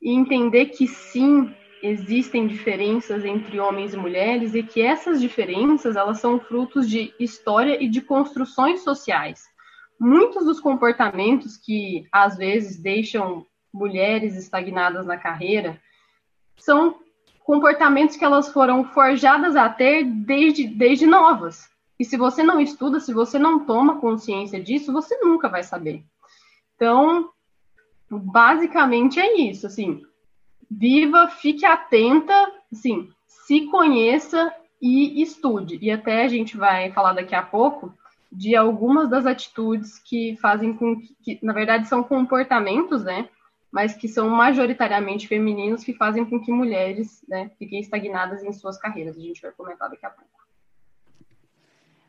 e 0.00 0.12
entender 0.12 0.66
que 0.66 0.88
sim, 0.88 1.54
existem 1.82 2.46
diferenças 2.46 3.24
entre 3.24 3.58
homens 3.58 3.92
e 3.92 3.96
mulheres 3.96 4.54
e 4.54 4.62
que 4.62 4.80
essas 4.80 5.20
diferenças 5.20 5.96
elas 5.96 6.20
são 6.20 6.38
frutos 6.38 6.88
de 6.88 7.12
história 7.18 7.82
e 7.82 7.88
de 7.88 8.00
construções 8.00 8.82
sociais. 8.82 9.44
Muitos 9.98 10.44
dos 10.44 10.60
comportamentos 10.60 11.56
que 11.56 12.06
às 12.12 12.36
vezes 12.36 12.80
deixam 12.80 13.46
mulheres 13.72 14.36
estagnadas 14.36 15.06
na 15.06 15.16
carreira 15.16 15.80
são 16.56 17.01
comportamentos 17.44 18.16
que 18.16 18.24
elas 18.24 18.48
foram 18.48 18.84
forjadas 18.84 19.56
a 19.56 19.68
ter 19.68 20.04
desde, 20.04 20.66
desde 20.66 21.06
novas. 21.06 21.68
E 21.98 22.04
se 22.04 22.16
você 22.16 22.42
não 22.42 22.60
estuda, 22.60 23.00
se 23.00 23.12
você 23.12 23.38
não 23.38 23.64
toma 23.64 24.00
consciência 24.00 24.62
disso, 24.62 24.92
você 24.92 25.18
nunca 25.18 25.48
vai 25.48 25.62
saber. 25.62 26.02
Então, 26.74 27.30
basicamente 28.10 29.20
é 29.20 29.40
isso, 29.40 29.66
assim, 29.66 30.02
viva, 30.70 31.28
fique 31.28 31.64
atenta, 31.64 32.34
assim, 32.72 33.08
se 33.26 33.66
conheça 33.66 34.52
e 34.80 35.22
estude. 35.22 35.78
E 35.80 35.90
até 35.90 36.24
a 36.24 36.28
gente 36.28 36.56
vai 36.56 36.90
falar 36.90 37.12
daqui 37.12 37.34
a 37.34 37.42
pouco 37.42 37.92
de 38.30 38.56
algumas 38.56 39.10
das 39.10 39.26
atitudes 39.26 39.98
que 39.98 40.36
fazem 40.40 40.72
com 40.72 40.98
que, 40.98 41.14
que 41.22 41.38
na 41.42 41.52
verdade, 41.52 41.86
são 41.86 42.02
comportamentos, 42.02 43.04
né? 43.04 43.28
Mas 43.72 43.94
que 43.94 44.06
são 44.06 44.28
majoritariamente 44.28 45.26
femininos 45.26 45.82
que 45.82 45.94
fazem 45.94 46.24
com 46.24 46.38
que 46.38 46.52
mulheres 46.52 47.24
né, 47.26 47.50
fiquem 47.58 47.80
estagnadas 47.80 48.44
em 48.44 48.52
suas 48.52 48.78
carreiras. 48.78 49.16
A 49.16 49.20
gente 49.20 49.40
vai 49.40 49.50
comentar 49.50 49.88
daqui 49.88 50.04
a 50.04 50.10
pouco. 50.10 50.30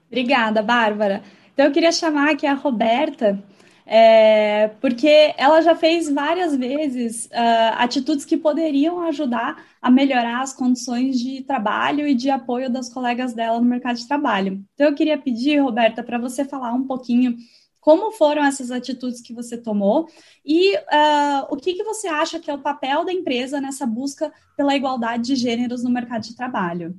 Obrigada, 0.08 0.62
Bárbara. 0.62 1.24
Então, 1.54 1.66
eu 1.66 1.72
queria 1.72 1.92
chamar 1.92 2.32
aqui 2.32 2.46
a 2.46 2.54
Roberta 2.54 3.42
é, 3.86 4.70
porque 4.80 5.34
ela 5.38 5.62
já 5.62 5.76
fez 5.76 6.10
várias 6.10 6.56
vezes 6.56 7.26
uh, 7.26 7.76
atitudes 7.78 8.24
que 8.24 8.38
poderiam 8.38 9.02
ajudar 9.08 9.62
a 9.82 9.92
melhorar 9.92 10.42
as 10.42 10.54
condições 10.54 11.20
de 11.20 11.42
trabalho 11.42 12.08
e 12.08 12.16
de 12.16 12.30
apoio 12.30 12.70
das 12.70 12.92
colegas 12.92 13.34
dela 13.34 13.60
no 13.60 13.66
mercado 13.66 13.98
de 13.98 14.08
trabalho. 14.08 14.64
Então, 14.74 14.88
eu 14.88 14.96
queria 14.96 15.18
pedir, 15.18 15.62
Roberta, 15.62 16.02
para 16.02 16.18
você 16.18 16.46
falar 16.46 16.74
um 16.74 16.88
pouquinho 16.88 17.36
como 17.84 18.14
foram 18.14 18.46
essas 18.46 18.72
atitudes 18.72 19.20
que 19.20 19.34
você 19.34 19.58
tomou 19.58 20.08
e 20.46 20.74
uh, 20.78 21.48
o 21.50 21.58
que, 21.58 21.74
que 21.74 21.84
você 21.84 22.08
acha 22.08 22.40
que 22.40 22.50
é 22.50 22.54
o 22.54 22.62
papel 22.62 23.04
da 23.04 23.12
empresa 23.12 23.60
nessa 23.60 23.86
busca 23.86 24.32
pela 24.56 24.74
igualdade 24.74 25.24
de 25.24 25.36
gêneros 25.36 25.84
no 25.84 25.90
mercado 25.90 26.24
de 26.24 26.34
trabalho. 26.34 26.96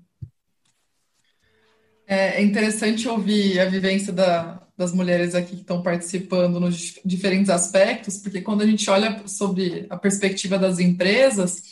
É, 2.06 2.38
é 2.38 2.44
interessante 2.44 3.08
ouvir 3.08 3.58
a 3.60 3.64
vivência 3.64 4.12
da, 4.12 4.60
das 4.76 4.92
mulheres 4.92 5.34
aqui 5.34 5.56
que 5.56 5.62
estão 5.62 5.82
participando 5.82 6.60
nos 6.60 7.00
diferentes 7.02 7.48
aspectos, 7.48 8.18
porque 8.18 8.42
quando 8.42 8.60
a 8.60 8.66
gente 8.66 8.88
olha 8.90 9.26
sobre 9.26 9.86
a 9.88 9.96
perspectiva 9.96 10.58
das 10.58 10.78
empresas, 10.78 11.62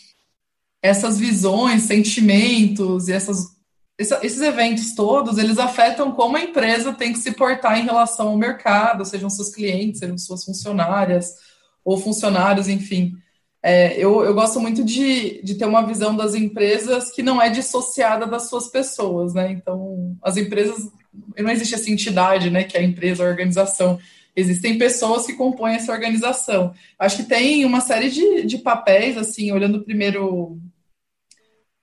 essas 0.81 1.19
visões, 1.19 1.83
sentimentos 1.83 3.09
e 3.09 3.13
essas, 3.13 3.59
esses 4.11 4.41
eventos 4.41 4.95
todos, 4.95 5.39
eles 5.39 5.59
afetam 5.59 6.13
como 6.13 6.37
a 6.37 6.43
empresa 6.43 6.93
tem 6.93 7.13
que 7.13 7.19
se 7.19 7.33
portar 7.33 7.79
em 7.79 7.85
relação 7.85 8.29
ao 8.29 8.37
mercado, 8.37 9.05
sejam 9.05 9.31
seus 9.31 9.51
clientes, 9.51 10.01
sejam 10.01 10.19
suas 10.19 10.45
funcionárias 10.45 11.35
ou 11.85 11.99
funcionários, 11.99 12.69
enfim. 12.69 13.13
É, 13.63 13.97
eu, 13.97 14.25
eu 14.25 14.35
gosto 14.35 14.59
muito 14.59 14.85
de, 14.85 15.41
de 15.43 15.55
ter 15.55 15.67
uma 15.67 15.87
visão 15.87 16.17
das 16.17 16.35
empresas 16.35 17.13
que 17.13 17.23
não 17.23 17.41
é 17.41 17.49
dissociada 17.49 18.27
das 18.27 18.49
suas 18.49 18.67
pessoas, 18.69 19.35
né? 19.35 19.53
Então, 19.53 20.17
as 20.21 20.37
empresas, 20.37 20.91
não 21.39 21.51
existe 21.51 21.75
essa 21.75 21.91
entidade, 21.91 22.51
né, 22.51 22.65
que 22.65 22.77
é 22.77 22.81
a 22.81 22.85
empresa, 22.85 23.23
a 23.23 23.29
organização. 23.29 24.01
Existem 24.35 24.79
pessoas 24.79 25.27
que 25.27 25.35
compõem 25.35 25.75
essa 25.75 25.93
organização. 25.93 26.75
Acho 26.99 27.19
que 27.19 27.25
tem 27.25 27.65
uma 27.65 27.81
série 27.81 28.11
de, 28.11 28.45
de 28.45 28.59
papéis, 28.59 29.17
assim, 29.17 29.53
olhando 29.53 29.85
primeiro 29.85 30.59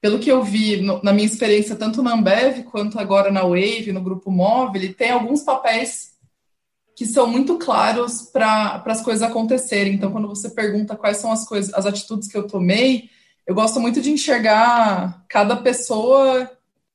pelo 0.02 0.20
que 0.20 0.32
eu 0.32 0.44
vi 0.44 0.82
no, 0.82 1.02
na 1.04 1.12
minha 1.12 1.26
experiência, 1.26 1.76
tanto 1.76 2.02
na 2.02 2.14
Ambev 2.14 2.64
quanto 2.64 3.00
agora 3.00 3.32
na 3.32 3.44
Wave, 3.44 3.92
no 3.92 4.02
Grupo 4.02 4.32
Móvel, 4.32 4.94
tem 4.94 5.12
alguns 5.12 5.44
papéis 5.44 6.10
que 6.96 7.06
são 7.06 7.28
muito 7.28 7.58
claros 7.58 8.24
para 8.24 8.84
as 8.86 9.02
coisas 9.02 9.24
acontecerem. 9.24 9.94
Então, 9.94 10.12
quando 10.12 10.28
você 10.28 10.50
pergunta 10.50 10.98
quais 10.98 11.18
são 11.18 11.32
as 11.32 11.48
coisas, 11.48 11.74
as 11.74 11.86
atitudes 11.86 12.28
que 12.28 12.38
eu 12.38 12.48
tomei, 12.48 13.10
eu 13.48 13.56
gosto 13.56 13.80
muito 13.80 14.02
de 14.02 14.12
enxergar 14.12 15.24
cada 15.30 15.56
pessoa 15.56 16.52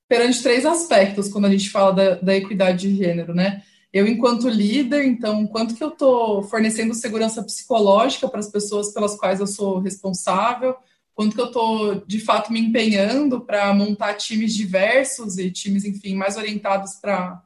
perante 0.06 0.42
três 0.42 0.66
aspectos 0.66 1.28
quando 1.28 1.46
a 1.46 1.50
gente 1.50 1.70
fala 1.70 1.92
da, 1.92 2.14
da 2.16 2.36
equidade 2.36 2.88
de 2.88 2.96
gênero, 2.96 3.34
né? 3.34 3.62
Eu, 3.92 4.06
enquanto 4.06 4.48
líder, 4.48 5.04
então, 5.04 5.46
quanto 5.46 5.74
que 5.74 5.82
eu 5.82 5.88
estou 5.88 6.42
fornecendo 6.42 6.94
segurança 6.94 7.42
psicológica 7.42 8.28
para 8.28 8.40
as 8.40 8.48
pessoas 8.48 8.92
pelas 8.92 9.16
quais 9.16 9.40
eu 9.40 9.46
sou 9.46 9.78
responsável, 9.78 10.76
quanto 11.14 11.34
que 11.34 11.40
eu 11.40 11.46
estou, 11.46 12.04
de 12.06 12.20
fato, 12.20 12.52
me 12.52 12.60
empenhando 12.60 13.40
para 13.40 13.72
montar 13.72 14.14
times 14.14 14.54
diversos 14.54 15.38
e 15.38 15.50
times, 15.50 15.84
enfim, 15.84 16.14
mais 16.14 16.36
orientados 16.36 16.94
para 16.94 17.42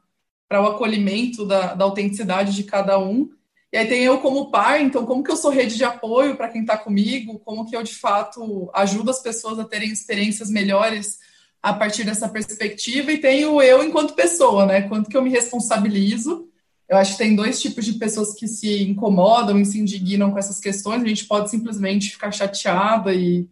o 0.51 0.67
acolhimento 0.67 1.45
da, 1.45 1.75
da 1.75 1.85
autenticidade 1.85 2.55
de 2.55 2.63
cada 2.63 2.97
um. 2.97 3.29
E 3.71 3.77
aí 3.77 3.87
tem 3.87 4.03
eu 4.03 4.19
como 4.19 4.49
pai, 4.49 4.81
então 4.81 5.05
como 5.05 5.23
que 5.23 5.31
eu 5.31 5.37
sou 5.37 5.51
rede 5.51 5.77
de 5.77 5.83
apoio 5.83 6.35
para 6.35 6.49
quem 6.49 6.61
está 6.61 6.75
comigo, 6.75 7.37
como 7.39 7.69
que 7.69 7.75
eu 7.75 7.83
de 7.83 7.93
fato 7.93 8.69
ajudo 8.73 9.11
as 9.11 9.21
pessoas 9.21 9.59
a 9.59 9.63
terem 9.63 9.91
experiências 9.91 10.49
melhores 10.49 11.19
a 11.61 11.73
partir 11.73 12.03
dessa 12.03 12.27
perspectiva, 12.27 13.11
e 13.11 13.17
tenho 13.17 13.61
eu 13.61 13.83
enquanto 13.83 14.15
pessoa, 14.15 14.65
né? 14.65 14.83
Quanto 14.83 15.09
que 15.09 15.17
eu 15.17 15.21
me 15.21 15.29
responsabilizo. 15.29 16.47
Eu 16.87 16.97
acho 16.97 17.11
que 17.11 17.17
tem 17.19 17.35
dois 17.35 17.61
tipos 17.61 17.85
de 17.85 17.93
pessoas 17.93 18.33
que 18.33 18.47
se 18.47 18.81
incomodam 18.83 19.59
e 19.59 19.65
se 19.65 19.79
indignam 19.79 20.31
com 20.31 20.39
essas 20.39 20.59
questões. 20.59 21.03
A 21.03 21.07
gente 21.07 21.25
pode 21.25 21.49
simplesmente 21.49 22.11
ficar 22.11 22.31
chateada 22.31 23.13
e, 23.13 23.47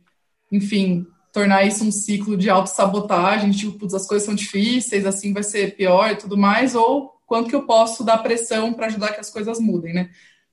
enfim, 0.51 1.05
tornar 1.31 1.65
isso 1.65 1.83
um 1.83 1.91
ciclo 1.91 2.35
de 2.35 2.49
autossabotagem, 2.49 3.51
tipo, 3.51 3.85
as 3.95 4.07
coisas 4.07 4.25
são 4.25 4.35
difíceis, 4.35 5.05
assim 5.05 5.33
vai 5.33 5.43
ser 5.43 5.75
pior 5.75 6.11
e 6.11 6.15
tudo 6.15 6.37
mais, 6.37 6.75
ou 6.75 7.13
quanto 7.25 7.49
que 7.49 7.55
eu 7.55 7.63
posso 7.63 8.03
dar 8.03 8.17
pressão 8.19 8.73
para 8.73 8.87
ajudar 8.87 9.13
que 9.13 9.19
as 9.19 9.29
coisas 9.29 9.59
mudem, 9.59 9.93
né? 9.93 10.09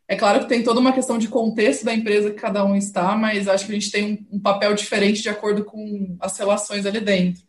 É 0.07 0.17
claro 0.17 0.41
que 0.41 0.49
tem 0.49 0.63
toda 0.63 0.81
uma 0.81 0.93
questão 0.93 1.17
de 1.17 1.29
contexto 1.29 1.85
da 1.85 1.95
empresa 1.95 2.31
que 2.31 2.41
cada 2.41 2.65
um 2.65 2.77
está, 2.77 3.17
mas 3.17 3.49
acho 3.49 3.65
que 3.65 3.73
a 3.73 3.75
gente 3.75 3.91
tem 3.91 4.05
um, 4.31 4.37
um 4.37 4.41
papel 4.41 4.75
diferente 4.75 5.23
de 5.23 5.31
acordo 5.31 5.65
com 5.65 6.17
as 6.21 6.37
relações 6.37 6.85
ali 6.85 7.01
dentro. 7.01 7.43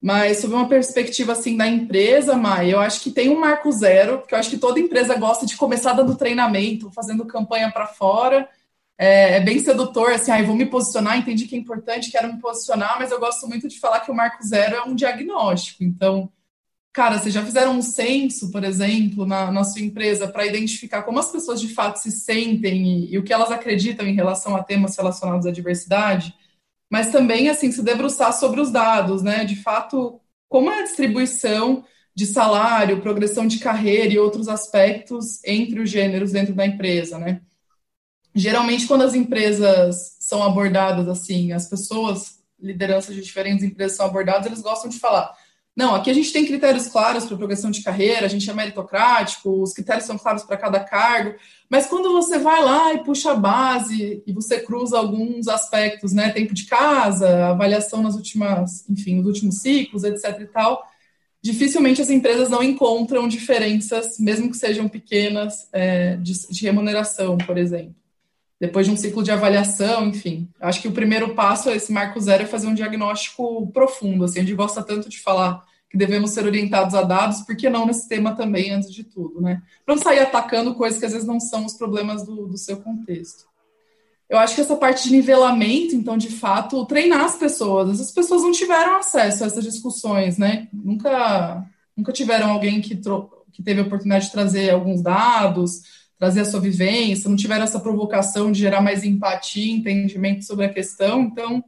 Mas 0.00 0.38
sob 0.38 0.54
uma 0.54 0.68
perspectiva 0.68 1.32
assim 1.32 1.56
da 1.56 1.66
empresa, 1.66 2.34
Mai, 2.34 2.72
eu 2.72 2.80
acho 2.80 3.00
que 3.02 3.10
tem 3.10 3.28
um 3.28 3.38
marco 3.38 3.70
zero, 3.70 4.18
porque 4.18 4.34
eu 4.34 4.38
acho 4.38 4.50
que 4.50 4.58
toda 4.58 4.80
empresa 4.80 5.14
gosta 5.16 5.44
de 5.44 5.56
começar 5.56 5.92
dando 5.92 6.16
treinamento, 6.16 6.90
fazendo 6.90 7.26
campanha 7.26 7.70
para 7.70 7.86
fora, 7.86 8.48
é, 9.02 9.38
é, 9.38 9.40
bem 9.40 9.58
sedutor, 9.58 10.12
assim, 10.12 10.30
aí 10.30 10.44
ah, 10.44 10.46
vou 10.46 10.54
me 10.54 10.64
posicionar, 10.64 11.18
entendi 11.18 11.48
que 11.48 11.56
é 11.56 11.58
importante, 11.58 12.08
quero 12.08 12.32
me 12.32 12.40
posicionar, 12.40 13.00
mas 13.00 13.10
eu 13.10 13.18
gosto 13.18 13.48
muito 13.48 13.66
de 13.66 13.80
falar 13.80 13.98
que 13.98 14.12
o 14.12 14.14
marco 14.14 14.40
zero 14.46 14.76
é 14.76 14.84
um 14.84 14.94
diagnóstico. 14.94 15.82
Então, 15.82 16.30
cara, 16.92 17.18
vocês 17.18 17.34
já 17.34 17.44
fizeram 17.44 17.72
um 17.76 17.82
censo, 17.82 18.52
por 18.52 18.62
exemplo, 18.62 19.26
na, 19.26 19.50
na 19.50 19.64
sua 19.64 19.82
empresa 19.82 20.28
para 20.28 20.46
identificar 20.46 21.02
como 21.02 21.18
as 21.18 21.32
pessoas 21.32 21.60
de 21.60 21.66
fato 21.74 21.96
se 21.96 22.12
sentem 22.12 22.86
e, 22.86 23.14
e, 23.14 23.18
o 23.18 23.24
que 23.24 23.32
elas 23.32 23.50
acreditam 23.50 24.06
em 24.06 24.14
relação 24.14 24.54
a 24.54 24.62
temas 24.62 24.96
relacionados 24.96 25.46
à 25.46 25.50
diversidade, 25.50 26.32
mas 26.88 27.10
também, 27.10 27.48
assim, 27.48 27.72
se 27.72 27.82
debruçar 27.82 28.32
sobre 28.32 28.60
os 28.60 28.70
dados, 28.70 29.20
né? 29.20 29.44
De 29.44 29.56
fato, 29.56 30.20
como 30.48 30.70
é 30.70 30.78
a 30.78 30.84
distribuição 30.84 31.84
de 32.14 32.24
salário, 32.24 33.00
progressão 33.00 33.48
de 33.48 33.58
carreira 33.58 34.14
e 34.14 34.18
outros 34.18 34.46
aspectos 34.46 35.42
entre 35.44 35.80
os 35.80 35.90
gêneros 35.90 36.30
dentro 36.30 36.54
da 36.54 36.64
empresa, 36.64 37.18
né? 37.18 37.40
Geralmente 38.34 38.86
quando 38.86 39.02
as 39.02 39.14
empresas 39.14 40.16
são 40.20 40.42
abordadas 40.42 41.08
assim, 41.08 41.52
as 41.52 41.68
pessoas, 41.68 42.40
lideranças 42.60 43.14
de 43.14 43.22
diferentes 43.22 43.64
empresas 43.64 43.96
são 43.96 44.06
abordadas, 44.06 44.46
eles 44.46 44.62
gostam 44.62 44.90
de 44.90 44.98
falar 44.98 45.34
não, 45.74 45.94
aqui 45.94 46.10
a 46.10 46.14
gente 46.14 46.32
tem 46.32 46.44
critérios 46.44 46.86
claros 46.88 47.24
para 47.24 47.36
progressão 47.36 47.70
de 47.70 47.82
carreira, 47.82 48.26
a 48.26 48.28
gente 48.28 48.48
é 48.48 48.52
meritocrático, 48.52 49.62
os 49.62 49.72
critérios 49.72 50.04
são 50.04 50.18
claros 50.18 50.42
para 50.42 50.58
cada 50.58 50.78
cargo, 50.80 51.34
mas 51.68 51.86
quando 51.86 52.12
você 52.12 52.38
vai 52.38 52.62
lá 52.62 52.92
e 52.92 53.02
puxa 53.02 53.32
a 53.32 53.34
base 53.34 54.22
e 54.26 54.32
você 54.32 54.60
cruza 54.60 54.98
alguns 54.98 55.48
aspectos, 55.48 56.12
né, 56.12 56.28
tempo 56.28 56.52
de 56.52 56.66
casa, 56.66 57.46
avaliação 57.46 58.02
nas 58.02 58.14
últimas, 58.14 58.86
enfim, 58.88 59.16
nos 59.16 59.26
últimos 59.26 59.60
ciclos, 59.60 60.04
etc 60.04 60.40
e 60.40 60.46
tal, 60.46 60.86
dificilmente 61.40 62.02
as 62.02 62.10
empresas 62.10 62.50
não 62.50 62.62
encontram 62.62 63.26
diferenças, 63.26 64.18
mesmo 64.18 64.50
que 64.50 64.58
sejam 64.58 64.90
pequenas, 64.90 65.68
é, 65.72 66.16
de, 66.16 66.48
de 66.50 66.62
remuneração, 66.64 67.38
por 67.38 67.56
exemplo 67.56 68.01
depois 68.62 68.86
de 68.86 68.92
um 68.92 68.96
ciclo 68.96 69.24
de 69.24 69.32
avaliação, 69.32 70.06
enfim. 70.06 70.48
Acho 70.60 70.80
que 70.80 70.86
o 70.86 70.92
primeiro 70.92 71.34
passo 71.34 71.68
esse 71.68 71.92
marco 71.92 72.20
zero 72.20 72.44
é 72.44 72.46
fazer 72.46 72.68
um 72.68 72.74
diagnóstico 72.74 73.66
profundo. 73.72 74.22
Assim, 74.22 74.38
a 74.38 74.42
gente 74.42 74.54
gosta 74.54 74.80
tanto 74.80 75.08
de 75.08 75.18
falar 75.18 75.64
que 75.90 75.98
devemos 75.98 76.30
ser 76.30 76.46
orientados 76.46 76.94
a 76.94 77.02
dados, 77.02 77.40
por 77.40 77.56
que 77.56 77.68
não 77.68 77.84
nesse 77.84 78.08
tema 78.08 78.36
também, 78.36 78.70
antes 78.70 78.94
de 78.94 79.02
tudo, 79.02 79.40
né? 79.40 79.60
Para 79.84 79.96
não 79.96 80.00
sair 80.00 80.20
atacando 80.20 80.76
coisas 80.76 81.00
que 81.00 81.04
às 81.04 81.10
vezes 81.10 81.26
não 81.26 81.40
são 81.40 81.64
os 81.64 81.72
problemas 81.72 82.24
do, 82.24 82.46
do 82.46 82.56
seu 82.56 82.76
contexto. 82.76 83.46
Eu 84.30 84.38
acho 84.38 84.54
que 84.54 84.60
essa 84.60 84.76
parte 84.76 85.08
de 85.08 85.16
nivelamento, 85.16 85.96
então, 85.96 86.16
de 86.16 86.30
fato, 86.30 86.86
treinar 86.86 87.24
as 87.24 87.34
pessoas. 87.34 88.00
As 88.00 88.12
pessoas 88.12 88.42
não 88.42 88.52
tiveram 88.52 88.94
acesso 88.94 89.42
a 89.42 89.48
essas 89.48 89.64
discussões, 89.64 90.38
né? 90.38 90.68
Nunca, 90.72 91.66
nunca 91.96 92.12
tiveram 92.12 92.52
alguém 92.52 92.80
que, 92.80 92.94
que 93.52 93.60
teve 93.60 93.80
a 93.80 93.84
oportunidade 93.84 94.26
de 94.26 94.32
trazer 94.32 94.70
alguns 94.70 95.02
dados, 95.02 95.82
trazer 96.22 96.42
a 96.42 96.44
sua 96.44 96.60
vivência, 96.60 97.28
não 97.28 97.34
tiveram 97.34 97.64
essa 97.64 97.80
provocação 97.80 98.52
de 98.52 98.60
gerar 98.60 98.80
mais 98.80 99.02
empatia, 99.02 99.74
entendimento 99.74 100.44
sobre 100.44 100.66
a 100.66 100.72
questão. 100.72 101.22
Então, 101.22 101.64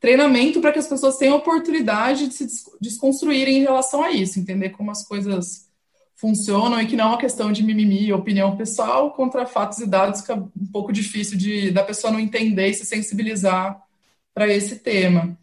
treinamento 0.00 0.62
para 0.62 0.72
que 0.72 0.78
as 0.78 0.86
pessoas 0.86 1.18
tenham 1.18 1.36
oportunidade 1.36 2.28
de 2.28 2.32
se 2.32 2.46
desconstruírem 2.80 3.58
em 3.58 3.62
relação 3.64 4.02
a 4.02 4.10
isso, 4.10 4.40
entender 4.40 4.70
como 4.70 4.90
as 4.90 5.06
coisas 5.06 5.68
funcionam 6.16 6.80
e 6.80 6.86
que 6.86 6.96
não 6.96 7.04
é 7.04 7.08
uma 7.08 7.18
questão 7.18 7.52
de 7.52 7.62
mimimi, 7.62 8.10
opinião 8.10 8.56
pessoal 8.56 9.10
contra 9.10 9.44
fatos 9.44 9.78
e 9.80 9.86
dados 9.86 10.22
que 10.22 10.32
é 10.32 10.34
um 10.34 10.66
pouco 10.72 10.90
difícil 10.90 11.36
de 11.36 11.70
da 11.70 11.84
pessoa 11.84 12.10
não 12.10 12.18
entender 12.18 12.68
e 12.68 12.72
se 12.74 12.86
sensibilizar 12.86 13.78
para 14.32 14.48
esse 14.48 14.76
tema. 14.76 15.38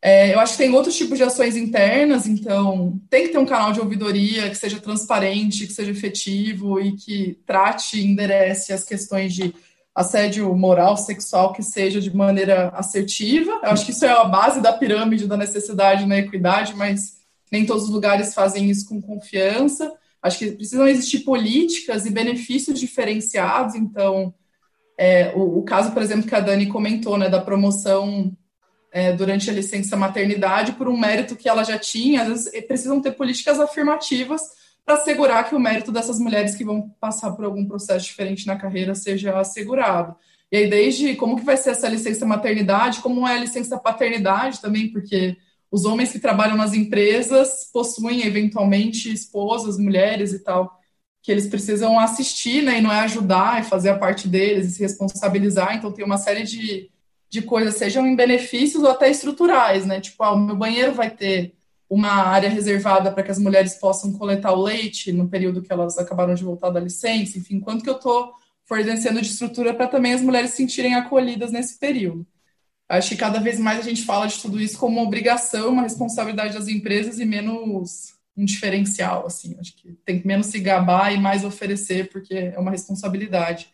É, 0.00 0.32
eu 0.32 0.38
acho 0.38 0.52
que 0.52 0.58
tem 0.58 0.72
outros 0.72 0.96
tipos 0.96 1.18
de 1.18 1.24
ações 1.24 1.56
internas, 1.56 2.26
então 2.26 3.00
tem 3.10 3.24
que 3.24 3.32
ter 3.32 3.38
um 3.38 3.46
canal 3.46 3.72
de 3.72 3.80
ouvidoria 3.80 4.48
que 4.48 4.54
seja 4.54 4.78
transparente, 4.78 5.66
que 5.66 5.72
seja 5.72 5.90
efetivo 5.90 6.80
e 6.80 6.92
que 6.96 7.38
trate 7.44 7.98
e 7.98 8.06
enderece 8.06 8.72
as 8.72 8.84
questões 8.84 9.34
de 9.34 9.52
assédio 9.92 10.54
moral, 10.54 10.96
sexual, 10.96 11.52
que 11.52 11.62
seja 11.62 12.00
de 12.00 12.14
maneira 12.14 12.68
assertiva. 12.68 13.50
Eu 13.64 13.70
acho 13.70 13.84
que 13.84 13.90
isso 13.90 14.04
é 14.04 14.10
a 14.10 14.24
base 14.24 14.60
da 14.60 14.72
pirâmide 14.72 15.26
da 15.26 15.36
necessidade 15.36 16.06
na 16.06 16.18
equidade, 16.18 16.76
mas 16.76 17.18
nem 17.50 17.66
todos 17.66 17.84
os 17.84 17.90
lugares 17.90 18.32
fazem 18.32 18.70
isso 18.70 18.88
com 18.88 19.02
confiança. 19.02 19.92
Acho 20.22 20.38
que 20.38 20.52
precisam 20.52 20.86
existir 20.86 21.20
políticas 21.20 22.06
e 22.06 22.10
benefícios 22.10 22.78
diferenciados. 22.78 23.74
Então, 23.74 24.32
é, 24.96 25.32
o, 25.34 25.58
o, 25.58 25.62
caso, 25.64 25.90
por 25.90 26.02
exemplo, 26.02 26.28
que 26.28 26.34
a 26.34 26.40
Dani 26.40 26.66
comentou, 26.66 27.18
né, 27.18 27.28
da 27.28 27.40
promoção 27.40 28.32
é, 28.90 29.12
durante 29.12 29.50
a 29.50 29.52
licença 29.52 29.96
maternidade 29.96 30.72
por 30.72 30.88
um 30.88 30.98
mérito 30.98 31.36
que 31.36 31.48
ela 31.48 31.64
já 31.64 31.78
tinha, 31.78 32.22
às 32.22 32.28
vezes 32.28 32.66
precisam 32.66 33.00
ter 33.00 33.12
políticas 33.12 33.60
afirmativas 33.60 34.42
para 34.84 34.94
assegurar 34.94 35.48
que 35.48 35.54
o 35.54 35.60
mérito 35.60 35.92
dessas 35.92 36.18
mulheres 36.18 36.54
que 36.54 36.64
vão 36.64 36.88
passar 36.98 37.32
por 37.32 37.44
algum 37.44 37.66
processo 37.66 38.06
diferente 38.06 38.46
na 38.46 38.56
carreira 38.56 38.94
seja 38.94 39.38
assegurado. 39.38 40.16
E 40.50 40.56
aí, 40.56 40.70
desde 40.70 41.14
como 41.14 41.36
que 41.36 41.44
vai 41.44 41.58
ser 41.58 41.70
essa 41.70 41.88
licença 41.88 42.24
maternidade, 42.24 43.00
como 43.00 43.28
é 43.28 43.34
a 43.34 43.40
licença 43.40 43.76
paternidade 43.76 44.60
também, 44.62 44.90
porque 44.90 45.36
os 45.70 45.84
homens 45.84 46.10
que 46.10 46.18
trabalham 46.18 46.56
nas 46.56 46.72
empresas 46.72 47.68
possuem, 47.70 48.26
eventualmente, 48.26 49.12
esposas, 49.12 49.76
mulheres 49.76 50.32
e 50.32 50.38
tal, 50.38 50.80
que 51.20 51.30
eles 51.30 51.46
precisam 51.46 52.00
assistir, 52.00 52.62
né, 52.62 52.78
e 52.78 52.80
não 52.80 52.90
é 52.90 53.00
ajudar, 53.00 53.60
é 53.60 53.62
fazer 53.62 53.90
a 53.90 53.98
parte 53.98 54.26
deles 54.26 54.68
e 54.68 54.70
se 54.70 54.82
responsabilizar. 54.82 55.76
Então, 55.76 55.92
tem 55.92 56.02
uma 56.02 56.16
série 56.16 56.44
de 56.44 56.90
de 57.30 57.42
coisas, 57.42 57.74
sejam 57.76 58.06
em 58.06 58.16
benefícios 58.16 58.82
ou 58.82 58.90
até 58.90 59.10
estruturais, 59.10 59.84
né? 59.84 60.00
Tipo, 60.00 60.22
ah, 60.22 60.32
o 60.32 60.38
meu 60.38 60.56
banheiro 60.56 60.94
vai 60.94 61.10
ter 61.10 61.54
uma 61.88 62.10
área 62.10 62.48
reservada 62.48 63.10
para 63.10 63.22
que 63.22 63.30
as 63.30 63.38
mulheres 63.38 63.74
possam 63.74 64.12
coletar 64.12 64.52
o 64.52 64.62
leite 64.62 65.12
no 65.12 65.28
período 65.28 65.62
que 65.62 65.72
elas 65.72 65.96
acabaram 65.98 66.34
de 66.34 66.44
voltar 66.44 66.70
da 66.70 66.80
licença, 66.80 67.38
enfim, 67.38 67.60
quanto 67.60 67.82
que 67.82 67.90
eu 67.90 67.96
estou 67.96 68.32
fornecendo 68.66 69.20
de 69.22 69.28
estrutura 69.28 69.72
para 69.72 69.88
também 69.88 70.12
as 70.12 70.20
mulheres 70.20 70.50
se 70.50 70.56
sentirem 70.56 70.94
acolhidas 70.94 71.50
nesse 71.50 71.78
período. 71.78 72.26
Acho 72.88 73.10
que 73.10 73.16
cada 73.16 73.38
vez 73.40 73.58
mais 73.58 73.78
a 73.78 73.82
gente 73.82 74.02
fala 74.04 74.26
de 74.26 74.38
tudo 74.40 74.60
isso 74.60 74.78
como 74.78 74.98
uma 74.98 75.06
obrigação, 75.06 75.70
uma 75.70 75.82
responsabilidade 75.82 76.54
das 76.54 76.68
empresas 76.68 77.18
e 77.18 77.24
menos 77.24 78.14
um 78.36 78.44
diferencial, 78.44 79.26
assim. 79.26 79.56
Acho 79.58 79.74
que 79.76 79.92
tem 80.04 80.20
que 80.20 80.26
menos 80.26 80.46
se 80.46 80.60
gabar 80.60 81.12
e 81.12 81.18
mais 81.18 81.44
oferecer, 81.44 82.08
porque 82.10 82.34
é 82.34 82.58
uma 82.58 82.70
responsabilidade. 82.70 83.68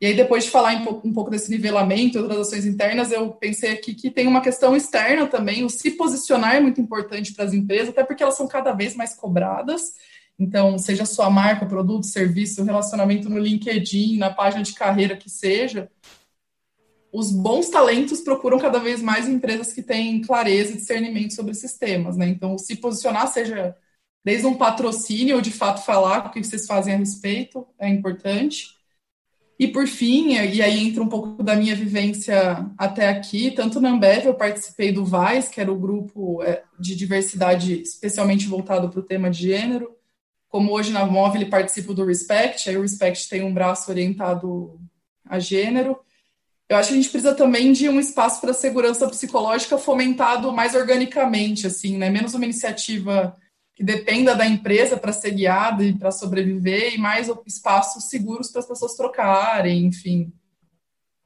E 0.00 0.06
aí, 0.06 0.14
depois 0.14 0.44
de 0.44 0.50
falar 0.50 0.74
um 1.04 1.12
pouco 1.12 1.30
desse 1.30 1.50
nivelamento 1.50 2.18
outras 2.18 2.38
ações 2.38 2.64
internas, 2.64 3.10
eu 3.10 3.30
pensei 3.32 3.72
aqui 3.72 3.94
que 3.94 4.10
tem 4.10 4.28
uma 4.28 4.40
questão 4.40 4.76
externa 4.76 5.26
também. 5.26 5.64
O 5.64 5.68
se 5.68 5.90
posicionar 5.92 6.54
é 6.54 6.60
muito 6.60 6.80
importante 6.80 7.34
para 7.34 7.44
as 7.44 7.52
empresas, 7.52 7.88
até 7.88 8.04
porque 8.04 8.22
elas 8.22 8.36
são 8.36 8.46
cada 8.46 8.72
vez 8.72 8.94
mais 8.94 9.14
cobradas. 9.14 9.94
Então, 10.38 10.78
seja 10.78 11.04
sua 11.04 11.28
marca, 11.28 11.66
produto, 11.66 12.06
serviço, 12.06 12.62
relacionamento 12.62 13.28
no 13.28 13.38
LinkedIn, 13.38 14.18
na 14.18 14.30
página 14.30 14.62
de 14.62 14.72
carreira 14.72 15.16
que 15.16 15.28
seja, 15.28 15.90
os 17.12 17.32
bons 17.32 17.68
talentos 17.68 18.20
procuram 18.20 18.58
cada 18.58 18.78
vez 18.78 19.02
mais 19.02 19.28
empresas 19.28 19.72
que 19.72 19.82
têm 19.82 20.20
clareza 20.20 20.72
e 20.72 20.76
discernimento 20.76 21.34
sobre 21.34 21.52
esses 21.52 21.76
temas, 21.76 22.16
né? 22.16 22.28
Então, 22.28 22.56
se 22.56 22.76
posicionar, 22.76 23.26
seja 23.32 23.74
desde 24.24 24.46
um 24.46 24.54
patrocínio 24.54 25.36
ou 25.36 25.42
de 25.42 25.50
fato 25.50 25.84
falar 25.84 26.26
o 26.26 26.30
que 26.30 26.44
vocês 26.44 26.66
fazem 26.66 26.94
a 26.94 26.98
respeito, 26.98 27.66
é 27.78 27.88
importante. 27.88 28.77
E 29.58 29.66
por 29.66 29.88
fim, 29.88 30.34
e 30.34 30.62
aí 30.62 30.78
entra 30.78 31.02
um 31.02 31.08
pouco 31.08 31.42
da 31.42 31.56
minha 31.56 31.74
vivência 31.74 32.64
até 32.78 33.08
aqui, 33.08 33.50
tanto 33.50 33.80
na 33.80 33.90
Ambev 33.90 34.26
eu 34.26 34.34
participei 34.34 34.92
do 34.92 35.04
VAIS, 35.04 35.48
que 35.48 35.60
era 35.60 35.72
o 35.72 35.78
grupo 35.78 36.40
é, 36.44 36.62
de 36.78 36.94
diversidade 36.94 37.82
especialmente 37.82 38.46
voltado 38.46 38.88
para 38.88 39.00
o 39.00 39.02
tema 39.02 39.28
de 39.28 39.48
gênero, 39.48 39.90
como 40.48 40.72
hoje 40.72 40.92
na 40.92 41.04
Móvel 41.04 41.48
participo 41.50 41.92
do 41.92 42.04
Respect, 42.04 42.70
aí 42.70 42.76
o 42.76 42.82
Respect 42.82 43.28
tem 43.28 43.42
um 43.42 43.52
braço 43.52 43.90
orientado 43.90 44.80
a 45.28 45.40
gênero. 45.40 45.98
Eu 46.68 46.76
acho 46.76 46.88
que 46.88 46.94
a 46.94 46.96
gente 46.96 47.10
precisa 47.10 47.34
também 47.34 47.72
de 47.72 47.88
um 47.88 47.98
espaço 47.98 48.40
para 48.40 48.54
segurança 48.54 49.08
psicológica 49.08 49.76
fomentado 49.76 50.52
mais 50.52 50.74
organicamente, 50.74 51.66
assim, 51.66 51.96
né? 51.98 52.10
Menos 52.10 52.34
uma 52.34 52.44
iniciativa 52.44 53.36
que 53.78 53.84
dependa 53.84 54.34
da 54.34 54.44
empresa 54.44 54.96
para 54.96 55.12
ser 55.12 55.30
guiada 55.30 55.84
e 55.84 55.92
para 55.92 56.10
sobreviver, 56.10 56.94
e 56.94 56.98
mais 56.98 57.30
espaços 57.46 58.08
seguros 58.08 58.50
para 58.50 58.60
as 58.60 58.66
pessoas 58.66 58.96
trocarem, 58.96 59.86
enfim. 59.86 60.32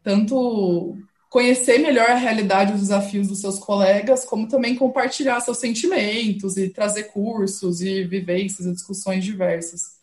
Tanto 0.03 0.95
conhecer 1.31 1.79
melhor 1.79 2.11
a 2.11 2.15
realidade 2.15 2.73
e 2.73 2.75
os 2.75 2.83
desafios 2.83 3.29
dos 3.29 3.41
seus 3.41 3.59
colegas, 3.59 4.27
como 4.27 4.47
também 4.47 4.77
compartilhar 4.77 5.41
seus 5.41 5.57
sentimentos 5.57 6.59
e 6.59 6.69
trazer 6.69 7.05
cursos 7.05 7.81
e 7.81 8.05
vivências 8.05 8.67
e 8.67 8.73
discussões 8.73 9.25
diversas. 9.25 10.03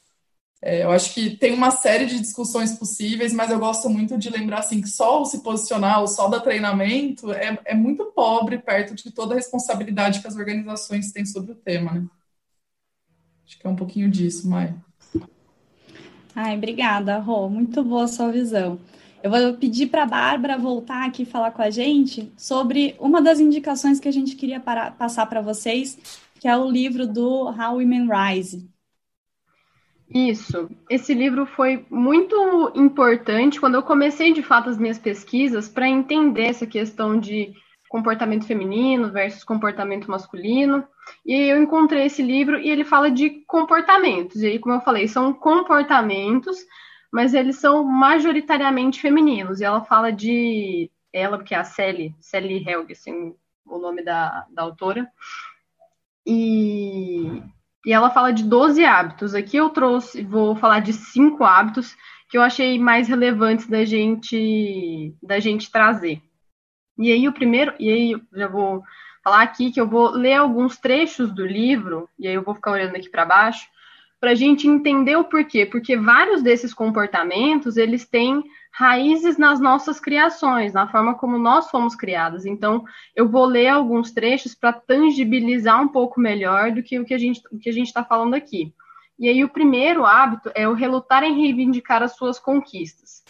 É, 0.59 0.83
eu 0.83 0.89
acho 0.89 1.13
que 1.13 1.37
tem 1.37 1.53
uma 1.53 1.69
série 1.69 2.07
de 2.07 2.19
discussões 2.19 2.73
possíveis, 2.73 3.31
mas 3.31 3.51
eu 3.51 3.59
gosto 3.59 3.87
muito 3.91 4.17
de 4.17 4.31
lembrar 4.31 4.61
assim, 4.61 4.81
que 4.81 4.89
só 4.89 5.21
o 5.21 5.25
se 5.25 5.43
posicionar, 5.43 6.01
o 6.01 6.07
só 6.07 6.27
dar 6.27 6.39
treinamento, 6.39 7.31
é, 7.31 7.59
é 7.63 7.75
muito 7.75 8.05
pobre 8.05 8.57
perto 8.57 8.95
de 8.95 9.11
toda 9.11 9.35
a 9.35 9.37
responsabilidade 9.37 10.19
que 10.19 10.27
as 10.27 10.35
organizações 10.35 11.11
têm 11.11 11.27
sobre 11.27 11.51
o 11.51 11.55
tema. 11.55 11.93
Né? 11.93 12.07
Acho 13.49 13.57
que 13.57 13.65
é 13.65 13.69
um 13.69 13.75
pouquinho 13.75 14.11
disso, 14.11 14.47
Maia. 14.47 14.75
Ai, 16.35 16.55
obrigada, 16.55 17.17
Rô. 17.17 17.49
Muito 17.49 17.83
boa 17.83 18.03
a 18.03 18.07
sua 18.07 18.31
visão. 18.31 18.79
Eu 19.23 19.31
vou 19.31 19.55
pedir 19.55 19.87
para 19.87 20.03
a 20.03 20.05
Bárbara 20.05 20.55
voltar 20.55 21.03
aqui 21.03 21.25
falar 21.25 21.49
com 21.49 21.63
a 21.63 21.71
gente 21.71 22.31
sobre 22.37 22.95
uma 22.99 23.23
das 23.23 23.39
indicações 23.39 23.99
que 23.99 24.07
a 24.07 24.11
gente 24.11 24.35
queria 24.35 24.59
para, 24.59 24.91
passar 24.91 25.25
para 25.25 25.41
vocês, 25.41 25.97
que 26.39 26.47
é 26.47 26.55
o 26.55 26.69
livro 26.69 27.07
do 27.07 27.45
How 27.49 27.77
Women 27.77 28.07
Rise. 28.07 28.69
Isso. 30.13 30.69
Esse 30.87 31.15
livro 31.15 31.47
foi 31.47 31.87
muito 31.89 32.71
importante 32.75 33.59
quando 33.59 33.75
eu 33.75 33.83
comecei 33.83 34.31
de 34.31 34.43
fato 34.43 34.69
as 34.69 34.77
minhas 34.77 34.99
pesquisas 34.99 35.67
para 35.67 35.89
entender 35.89 36.43
essa 36.43 36.67
questão 36.67 37.19
de 37.19 37.51
comportamento 37.89 38.45
feminino 38.45 39.11
versus 39.11 39.43
comportamento 39.43 40.09
masculino. 40.09 40.87
E 41.25 41.33
eu 41.33 41.61
encontrei 41.61 42.05
esse 42.05 42.21
livro 42.21 42.59
e 42.59 42.69
ele 42.69 42.85
fala 42.85 43.09
de 43.09 43.43
comportamentos. 43.47 44.41
E 44.41 44.47
aí, 44.47 44.59
como 44.59 44.75
eu 44.75 44.81
falei, 44.81 45.07
são 45.07 45.33
comportamentos, 45.33 46.57
mas 47.11 47.33
eles 47.33 47.57
são 47.57 47.83
majoritariamente 47.83 49.01
femininos. 49.01 49.59
E 49.59 49.65
ela 49.65 49.81
fala 49.81 50.11
de 50.11 50.89
ela, 51.11 51.43
que 51.43 51.55
é 51.55 51.57
a 51.57 51.63
Sally, 51.63 52.15
Sally 52.21 52.63
Helg, 52.65 52.93
assim, 52.93 53.35
o 53.65 53.79
nome 53.79 54.03
da, 54.03 54.45
da 54.51 54.61
autora. 54.61 55.09
E, 56.25 57.41
e 57.83 57.91
ela 57.91 58.11
fala 58.11 58.31
de 58.31 58.43
12 58.43 58.85
hábitos. 58.85 59.33
Aqui 59.33 59.57
eu 59.57 59.71
trouxe, 59.71 60.23
vou 60.23 60.55
falar 60.55 60.79
de 60.79 60.93
cinco 60.93 61.43
hábitos 61.43 61.97
que 62.29 62.37
eu 62.37 62.43
achei 62.43 62.77
mais 62.77 63.07
relevantes 63.07 63.67
da 63.67 63.83
gente 63.83 65.15
da 65.23 65.39
gente 65.39 65.71
trazer. 65.71 66.21
E 66.99 67.13
aí 67.13 67.27
o 67.29 67.33
primeiro, 67.33 67.73
e 67.79 67.89
aí 67.89 68.21
já 68.33 68.47
vou 68.47 68.83
falar 69.23 69.41
aqui 69.41 69.71
que 69.71 69.79
eu 69.79 69.87
vou 69.87 70.11
ler 70.11 70.33
alguns 70.33 70.77
trechos 70.77 71.33
do 71.33 71.45
livro, 71.45 72.09
e 72.19 72.27
aí 72.27 72.33
eu 72.33 72.43
vou 72.43 72.53
ficar 72.53 72.71
olhando 72.71 72.95
aqui 72.95 73.09
para 73.09 73.25
baixo, 73.25 73.65
para 74.19 74.31
a 74.31 74.35
gente 74.35 74.67
entender 74.67 75.15
o 75.15 75.23
porquê. 75.23 75.65
Porque 75.65 75.95
vários 75.95 76.43
desses 76.43 76.73
comportamentos, 76.73 77.77
eles 77.77 78.05
têm 78.05 78.43
raízes 78.69 79.37
nas 79.37 79.61
nossas 79.61 79.97
criações, 79.97 80.73
na 80.73 80.89
forma 80.89 81.15
como 81.15 81.37
nós 81.37 81.69
fomos 81.69 81.95
criados. 81.95 82.45
Então, 82.45 82.83
eu 83.15 83.29
vou 83.29 83.45
ler 83.45 83.69
alguns 83.69 84.11
trechos 84.11 84.53
para 84.53 84.73
tangibilizar 84.73 85.81
um 85.81 85.87
pouco 85.87 86.19
melhor 86.19 86.73
do 86.73 86.83
que 86.83 86.99
o 86.99 87.05
que 87.05 87.13
a 87.13 87.17
gente 87.17 87.41
está 87.81 88.03
falando 88.03 88.33
aqui. 88.33 88.73
E 89.17 89.29
aí, 89.29 89.41
o 89.41 89.49
primeiro 89.49 90.05
hábito 90.05 90.51
é 90.53 90.67
o 90.67 90.73
relutar 90.73 91.23
em 91.23 91.39
reivindicar 91.39 92.03
as 92.03 92.17
suas 92.17 92.37
conquistas. 92.37 93.23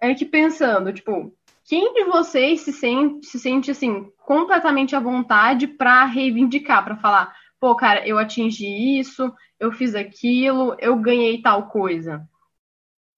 É 0.00 0.14
que 0.14 0.24
pensando, 0.24 0.92
tipo, 0.92 1.32
quem 1.72 1.94
de 1.94 2.04
vocês 2.04 2.60
se 2.60 2.70
sente, 2.70 3.26
se 3.26 3.38
sente 3.40 3.70
assim, 3.70 4.12
completamente 4.26 4.94
à 4.94 5.00
vontade 5.00 5.66
para 5.66 6.04
reivindicar, 6.04 6.84
para 6.84 6.98
falar, 6.98 7.34
pô, 7.58 7.74
cara, 7.74 8.06
eu 8.06 8.18
atingi 8.18 8.98
isso, 8.98 9.32
eu 9.58 9.72
fiz 9.72 9.94
aquilo, 9.94 10.76
eu 10.78 10.94
ganhei 10.96 11.40
tal 11.40 11.70
coisa. 11.70 12.28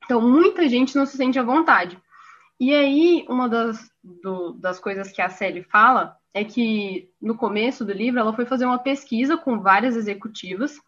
Então, 0.05 0.21
muita 0.21 0.69
gente 0.69 0.95
não 0.95 1.05
se 1.05 1.17
sente 1.17 1.37
à 1.37 1.43
vontade. 1.43 2.01
E 2.61 2.73
aí, 2.73 3.27
uma 3.29 3.49
das, 3.49 3.91
do, 4.05 4.53
das 4.53 4.79
coisas 4.79 5.11
que 5.11 5.21
a 5.21 5.29
Sally 5.29 5.65
fala 5.65 6.17
é 6.33 6.45
que 6.45 7.11
no 7.21 7.37
começo 7.37 7.85
do 7.85 7.93
livro 7.93 8.21
ela 8.21 8.37
foi 8.37 8.47
fazer 8.47 8.67
uma 8.67 8.79
pesquisa 8.79 9.37
com 9.37 9.59
várias 9.59 9.97
executivas 9.97 10.81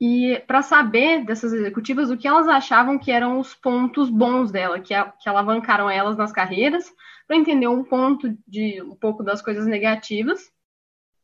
e 0.00 0.38
para 0.46 0.62
saber 0.62 1.24
dessas 1.24 1.52
executivas 1.52 2.10
o 2.10 2.16
que 2.16 2.28
elas 2.28 2.46
achavam 2.46 2.98
que 2.98 3.10
eram 3.10 3.40
os 3.40 3.54
pontos 3.54 4.08
bons 4.08 4.52
dela, 4.52 4.78
que, 4.78 4.94
a, 4.94 5.10
que 5.10 5.28
alavancaram 5.28 5.90
elas 5.90 6.16
nas 6.16 6.30
carreiras, 6.30 6.92
para 7.26 7.36
entender 7.36 7.66
um 7.66 7.82
ponto 7.84 8.36
de 8.46 8.80
um 8.82 8.94
pouco 8.94 9.24
das 9.24 9.42
coisas 9.42 9.66
negativas. 9.66 10.50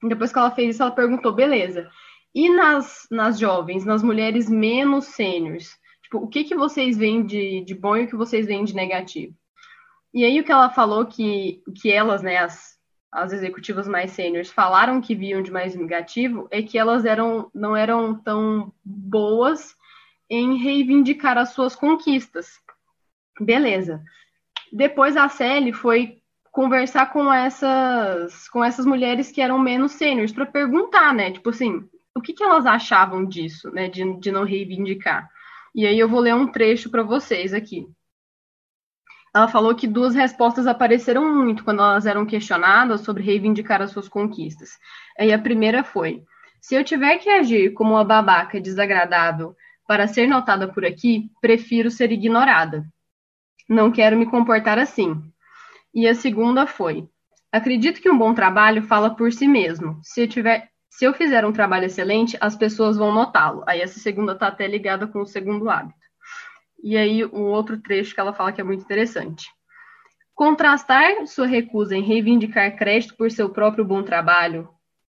Depois 0.02 0.32
que 0.32 0.38
ela 0.38 0.50
fez 0.50 0.74
isso, 0.74 0.82
ela 0.82 0.90
perguntou: 0.90 1.32
beleza, 1.32 1.88
e 2.34 2.48
nas, 2.48 3.06
nas 3.10 3.38
jovens, 3.38 3.84
nas 3.84 4.02
mulheres 4.02 4.50
menos 4.50 5.06
sêniores? 5.06 5.78
Tipo, 6.02 6.18
o 6.18 6.28
que, 6.28 6.44
que 6.44 6.54
vocês 6.54 6.96
veem 6.96 7.24
de, 7.24 7.64
de 7.64 7.74
bom 7.74 7.96
e 7.96 8.04
o 8.04 8.08
que 8.08 8.16
vocês 8.16 8.46
veem 8.46 8.64
de 8.64 8.74
negativo? 8.74 9.34
E 10.12 10.24
aí 10.24 10.40
o 10.40 10.44
que 10.44 10.52
ela 10.52 10.68
falou 10.70 11.06
que, 11.06 11.62
que 11.80 11.90
elas, 11.90 12.22
né, 12.22 12.38
as, 12.38 12.73
as 13.14 13.32
executivas 13.32 13.86
mais 13.86 14.10
sêniores, 14.10 14.50
falaram 14.50 15.00
que 15.00 15.14
viam 15.14 15.40
de 15.40 15.50
mais 15.50 15.76
negativo 15.76 16.48
é 16.50 16.60
que 16.60 16.76
elas 16.76 17.04
eram, 17.04 17.48
não 17.54 17.76
eram 17.76 18.12
tão 18.14 18.72
boas 18.84 19.76
em 20.28 20.58
reivindicar 20.58 21.38
as 21.38 21.50
suas 21.50 21.76
conquistas. 21.76 22.60
Beleza. 23.40 24.02
Depois 24.72 25.16
a 25.16 25.28
Sally 25.28 25.72
foi 25.72 26.18
conversar 26.50 27.12
com 27.12 27.32
essas 27.32 28.48
com 28.48 28.62
essas 28.62 28.84
mulheres 28.84 29.30
que 29.30 29.40
eram 29.40 29.58
menos 29.58 29.92
sêniores 29.92 30.32
para 30.32 30.46
perguntar, 30.46 31.14
né? 31.14 31.30
Tipo 31.30 31.50
assim, 31.50 31.88
o 32.14 32.20
que, 32.20 32.32
que 32.32 32.42
elas 32.42 32.66
achavam 32.66 33.24
disso, 33.24 33.70
né? 33.70 33.88
De, 33.88 34.18
de 34.18 34.32
não 34.32 34.44
reivindicar. 34.44 35.30
E 35.72 35.86
aí 35.86 35.98
eu 35.98 36.08
vou 36.08 36.20
ler 36.20 36.34
um 36.34 36.48
trecho 36.48 36.90
para 36.90 37.02
vocês 37.02 37.54
aqui. 37.54 37.86
Ela 39.34 39.48
falou 39.48 39.74
que 39.74 39.88
duas 39.88 40.14
respostas 40.14 40.66
apareceram 40.66 41.34
muito 41.34 41.64
quando 41.64 41.82
elas 41.82 42.06
eram 42.06 42.24
questionadas 42.24 43.00
sobre 43.00 43.24
reivindicar 43.24 43.82
as 43.82 43.90
suas 43.90 44.08
conquistas. 44.08 44.78
Aí 45.18 45.32
a 45.32 45.38
primeira 45.38 45.82
foi: 45.82 46.22
se 46.60 46.74
eu 46.74 46.84
tiver 46.84 47.18
que 47.18 47.28
agir 47.28 47.72
como 47.72 47.94
uma 47.94 48.04
babaca 48.04 48.60
desagradável 48.60 49.56
para 49.88 50.06
ser 50.06 50.28
notada 50.28 50.72
por 50.72 50.84
aqui, 50.84 51.30
prefiro 51.40 51.90
ser 51.90 52.12
ignorada. 52.12 52.86
Não 53.68 53.90
quero 53.90 54.16
me 54.16 54.26
comportar 54.26 54.78
assim. 54.78 55.20
E 55.92 56.06
a 56.06 56.14
segunda 56.14 56.64
foi: 56.64 57.08
acredito 57.50 58.00
que 58.00 58.10
um 58.10 58.16
bom 58.16 58.34
trabalho 58.34 58.82
fala 58.84 59.16
por 59.16 59.32
si 59.32 59.48
mesmo. 59.48 59.98
Se 60.02 60.22
eu 60.22 60.28
tiver 60.28 60.68
se 60.88 61.04
eu 61.04 61.12
fizer 61.12 61.44
um 61.44 61.52
trabalho 61.52 61.86
excelente, 61.86 62.36
as 62.40 62.54
pessoas 62.54 62.96
vão 62.96 63.12
notá-lo. 63.12 63.64
Aí 63.66 63.80
essa 63.80 63.98
segunda 63.98 64.30
está 64.32 64.46
até 64.46 64.64
ligada 64.68 65.08
com 65.08 65.22
o 65.22 65.26
segundo 65.26 65.68
hábito. 65.68 66.03
E 66.84 66.98
aí 66.98 67.24
um 67.24 67.44
outro 67.44 67.80
trecho 67.80 68.14
que 68.14 68.20
ela 68.20 68.34
fala 68.34 68.52
que 68.52 68.60
é 68.60 68.64
muito 68.64 68.84
interessante. 68.84 69.46
Contrastar 70.34 71.26
sua 71.26 71.46
recusa 71.46 71.96
em 71.96 72.02
reivindicar 72.02 72.76
crédito 72.76 73.16
por 73.16 73.30
seu 73.30 73.48
próprio 73.48 73.86
bom 73.86 74.02
trabalho 74.02 74.68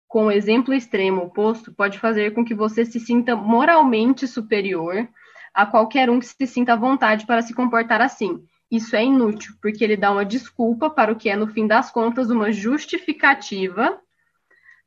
com 0.07 0.27
o 0.27 0.31
exemplo 0.31 0.75
extremo 0.75 1.23
oposto 1.23 1.73
pode 1.73 1.99
fazer 1.99 2.35
com 2.35 2.45
que 2.45 2.55
você 2.55 2.85
se 2.85 3.01
sinta 3.01 3.35
moralmente 3.35 4.29
superior 4.29 5.09
a 5.55 5.65
qualquer 5.65 6.11
um 6.11 6.21
que 6.21 6.27
se 6.27 6.47
sinta 6.47 6.75
à 6.75 6.77
vontade 6.77 7.25
para 7.25 7.41
se 7.41 7.55
comportar 7.55 8.03
assim. 8.03 8.45
Isso 8.71 8.95
é 8.95 9.03
inútil, 9.03 9.55
porque 9.63 9.83
ele 9.83 9.97
dá 9.97 10.13
uma 10.13 10.27
desculpa 10.27 10.91
para 10.91 11.11
o 11.11 11.17
que 11.17 11.31
é, 11.31 11.37
no 11.37 11.47
fim 11.47 11.67
das 11.67 11.91
contas, 11.91 12.29
uma 12.29 12.53
justificativa 12.53 13.99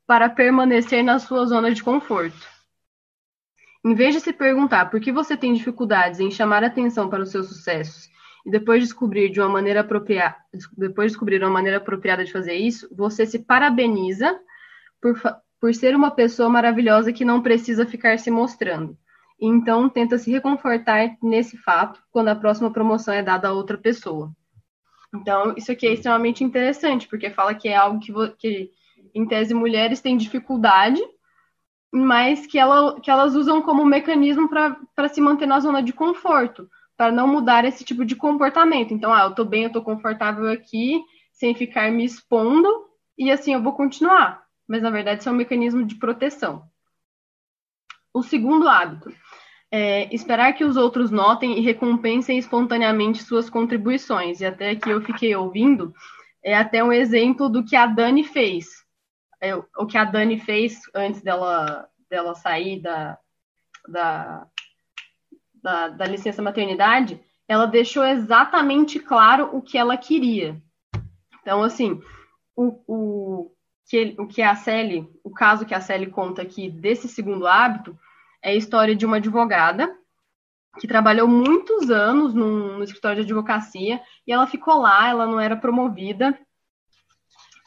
para 0.05 0.29
permanecer 0.29 1.03
na 1.03 1.17
sua 1.17 1.47
zona 1.47 1.73
de 1.73 1.83
conforto. 1.83 2.54
Em 3.85 3.93
vez 3.93 4.15
de 4.15 4.19
se 4.19 4.33
perguntar 4.33 4.89
por 4.89 4.99
que 4.99 5.11
você 5.11 5.37
tem 5.37 5.53
dificuldades 5.53 6.19
em 6.19 6.31
chamar 6.31 6.63
atenção 6.63 7.07
para 7.07 7.21
os 7.21 7.29
seus 7.29 7.47
sucessos 7.47 8.09
e 8.43 8.49
depois 8.49 8.81
descobrir 8.81 9.29
de 9.29 9.39
uma 9.39 9.47
maneira 9.47 9.81
apropriada, 9.81 10.35
depois 10.75 11.11
descobrir 11.11 11.39
uma 11.43 11.51
maneira 11.51 11.77
apropriada 11.77 12.25
de 12.25 12.31
fazer 12.31 12.55
isso, 12.55 12.89
você 12.91 13.27
se 13.27 13.37
parabeniza 13.37 14.39
por, 14.99 15.21
por 15.61 15.71
ser 15.75 15.95
uma 15.95 16.09
pessoa 16.09 16.49
maravilhosa 16.49 17.13
que 17.13 17.23
não 17.23 17.43
precisa 17.43 17.85
ficar 17.85 18.17
se 18.17 18.31
mostrando. 18.31 18.97
E 19.39 19.45
então 19.45 19.87
tenta 19.87 20.17
se 20.17 20.31
reconfortar 20.31 21.15
nesse 21.21 21.55
fato 21.55 22.01
quando 22.09 22.29
a 22.29 22.35
próxima 22.35 22.71
promoção 22.71 23.13
é 23.13 23.21
dada 23.21 23.49
a 23.49 23.53
outra 23.53 23.77
pessoa. 23.77 24.31
Então, 25.13 25.53
isso 25.55 25.71
aqui 25.71 25.85
é 25.85 25.93
extremamente 25.93 26.43
interessante, 26.43 27.07
porque 27.07 27.29
fala 27.29 27.53
que 27.53 27.67
é 27.67 27.75
algo 27.75 27.99
que, 27.99 28.11
que 28.39 28.71
em 29.13 29.27
tese, 29.27 29.53
mulheres 29.53 30.01
têm 30.01 30.17
dificuldade, 30.17 30.99
mas 31.95 32.45
que, 32.45 32.59
ela, 32.59 32.99
que 32.99 33.09
elas 33.09 33.35
usam 33.35 33.61
como 33.61 33.85
mecanismo 33.85 34.49
para 34.49 35.07
se 35.07 35.21
manter 35.21 35.45
na 35.45 35.61
zona 35.61 35.81
de 35.81 35.93
conforto, 35.93 36.69
para 36.97 37.09
não 37.09 37.25
mudar 37.25 37.63
esse 37.63 37.85
tipo 37.85 38.03
de 38.03 38.17
comportamento. 38.17 38.93
Então, 38.93 39.13
ah, 39.13 39.23
eu 39.23 39.29
estou 39.29 39.45
bem, 39.45 39.63
eu 39.63 39.67
estou 39.67 39.81
confortável 39.81 40.49
aqui, 40.51 41.01
sem 41.31 41.55
ficar 41.55 41.89
me 41.89 42.03
expondo, 42.03 42.67
e 43.17 43.31
assim 43.31 43.53
eu 43.53 43.63
vou 43.63 43.71
continuar. 43.71 44.43
Mas, 44.67 44.81
na 44.81 44.89
verdade, 44.89 45.21
isso 45.21 45.29
é 45.29 45.31
um 45.31 45.35
mecanismo 45.35 45.85
de 45.85 45.95
proteção. 45.95 46.63
O 48.13 48.21
segundo 48.21 48.67
hábito 48.67 49.09
é 49.71 50.13
esperar 50.13 50.51
que 50.51 50.65
os 50.65 50.75
outros 50.75 51.11
notem 51.11 51.57
e 51.57 51.61
recompensem 51.61 52.37
espontaneamente 52.37 53.23
suas 53.23 53.49
contribuições. 53.49 54.41
E 54.41 54.45
até 54.45 54.71
aqui 54.71 54.89
eu 54.89 55.01
fiquei 55.01 55.33
ouvindo, 55.33 55.93
é 56.43 56.57
até 56.57 56.83
um 56.83 56.91
exemplo 56.91 57.47
do 57.47 57.63
que 57.63 57.75
a 57.75 57.85
Dani 57.85 58.25
fez 58.25 58.84
é, 59.45 59.55
o 59.55 59.85
que 59.85 59.97
a 59.97 60.03
Dani 60.03 60.39
fez 60.39 60.81
antes 60.93 61.21
dela, 61.21 61.87
dela 62.09 62.35
sair 62.35 62.81
da, 62.81 63.17
da, 63.87 64.47
da, 65.61 65.87
da 65.89 66.05
licença 66.05 66.41
maternidade, 66.41 67.19
ela 67.47 67.65
deixou 67.65 68.03
exatamente 68.03 68.99
claro 68.99 69.55
o 69.55 69.61
que 69.61 69.77
ela 69.77 69.97
queria. 69.97 70.61
Então, 71.41 71.61
assim, 71.61 72.01
o, 72.55 72.81
o, 72.87 73.51
que, 73.87 74.15
o 74.17 74.27
que 74.27 74.41
a 74.41 74.55
Sally, 74.55 75.07
o 75.23 75.29
caso 75.29 75.65
que 75.65 75.75
a 75.75 75.81
Sally 75.81 76.07
conta 76.07 76.41
aqui 76.41 76.69
desse 76.69 77.07
segundo 77.07 77.45
hábito, 77.45 77.97
é 78.41 78.51
a 78.51 78.55
história 78.55 78.95
de 78.95 79.05
uma 79.05 79.17
advogada 79.17 79.95
que 80.79 80.87
trabalhou 80.87 81.27
muitos 81.27 81.89
anos 81.89 82.33
num, 82.33 82.77
no 82.77 82.83
escritório 82.83 83.23
de 83.23 83.31
advocacia 83.31 84.01
e 84.27 84.31
ela 84.31 84.47
ficou 84.47 84.81
lá, 84.81 85.07
ela 85.07 85.25
não 85.25 85.39
era 85.39 85.55
promovida 85.55 86.37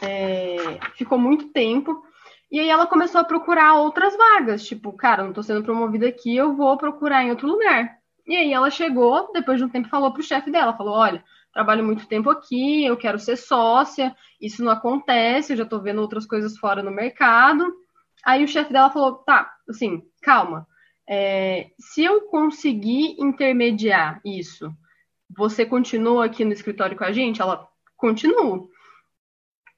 é, 0.02 0.78
ficou 0.96 1.18
muito 1.18 1.48
tempo. 1.48 2.02
E 2.50 2.58
aí 2.58 2.68
ela 2.68 2.86
começou 2.86 3.20
a 3.20 3.24
procurar 3.24 3.74
outras 3.74 4.16
vagas, 4.16 4.64
tipo, 4.64 4.92
cara, 4.92 5.22
não 5.22 5.34
tô 5.34 5.42
sendo 5.42 5.62
promovida 5.62 6.08
aqui, 6.08 6.34
eu 6.34 6.56
vou 6.56 6.78
procurar 6.78 7.22
em 7.22 7.30
outro 7.30 7.46
lugar. 7.46 7.98
E 8.26 8.34
aí 8.36 8.52
ela 8.52 8.70
chegou, 8.70 9.30
depois 9.32 9.58
de 9.58 9.64
um 9.64 9.68
tempo, 9.68 9.88
falou 9.88 10.12
pro 10.12 10.22
chefe 10.22 10.50
dela, 10.50 10.76
falou, 10.76 10.94
olha, 10.94 11.22
trabalho 11.52 11.84
muito 11.84 12.06
tempo 12.06 12.30
aqui, 12.30 12.84
eu 12.84 12.96
quero 12.96 13.18
ser 13.18 13.36
sócia, 13.36 14.14
isso 14.40 14.64
não 14.64 14.72
acontece, 14.72 15.52
eu 15.52 15.56
já 15.58 15.64
tô 15.66 15.78
vendo 15.80 16.00
outras 16.00 16.26
coisas 16.26 16.56
fora 16.56 16.82
no 16.82 16.90
mercado. 16.90 17.70
Aí 18.24 18.42
o 18.44 18.48
chefe 18.48 18.72
dela 18.72 18.90
falou, 18.90 19.16
tá, 19.16 19.50
assim, 19.68 20.02
calma, 20.22 20.66
é, 21.08 21.70
se 21.78 22.04
eu 22.04 22.22
conseguir 22.22 23.16
intermediar 23.18 24.20
isso, 24.24 24.70
você 25.34 25.64
continua 25.64 26.26
aqui 26.26 26.44
no 26.44 26.52
escritório 26.52 26.96
com 26.96 27.04
a 27.04 27.12
gente? 27.12 27.40
Ela 27.40 27.66
continua. 27.96 28.68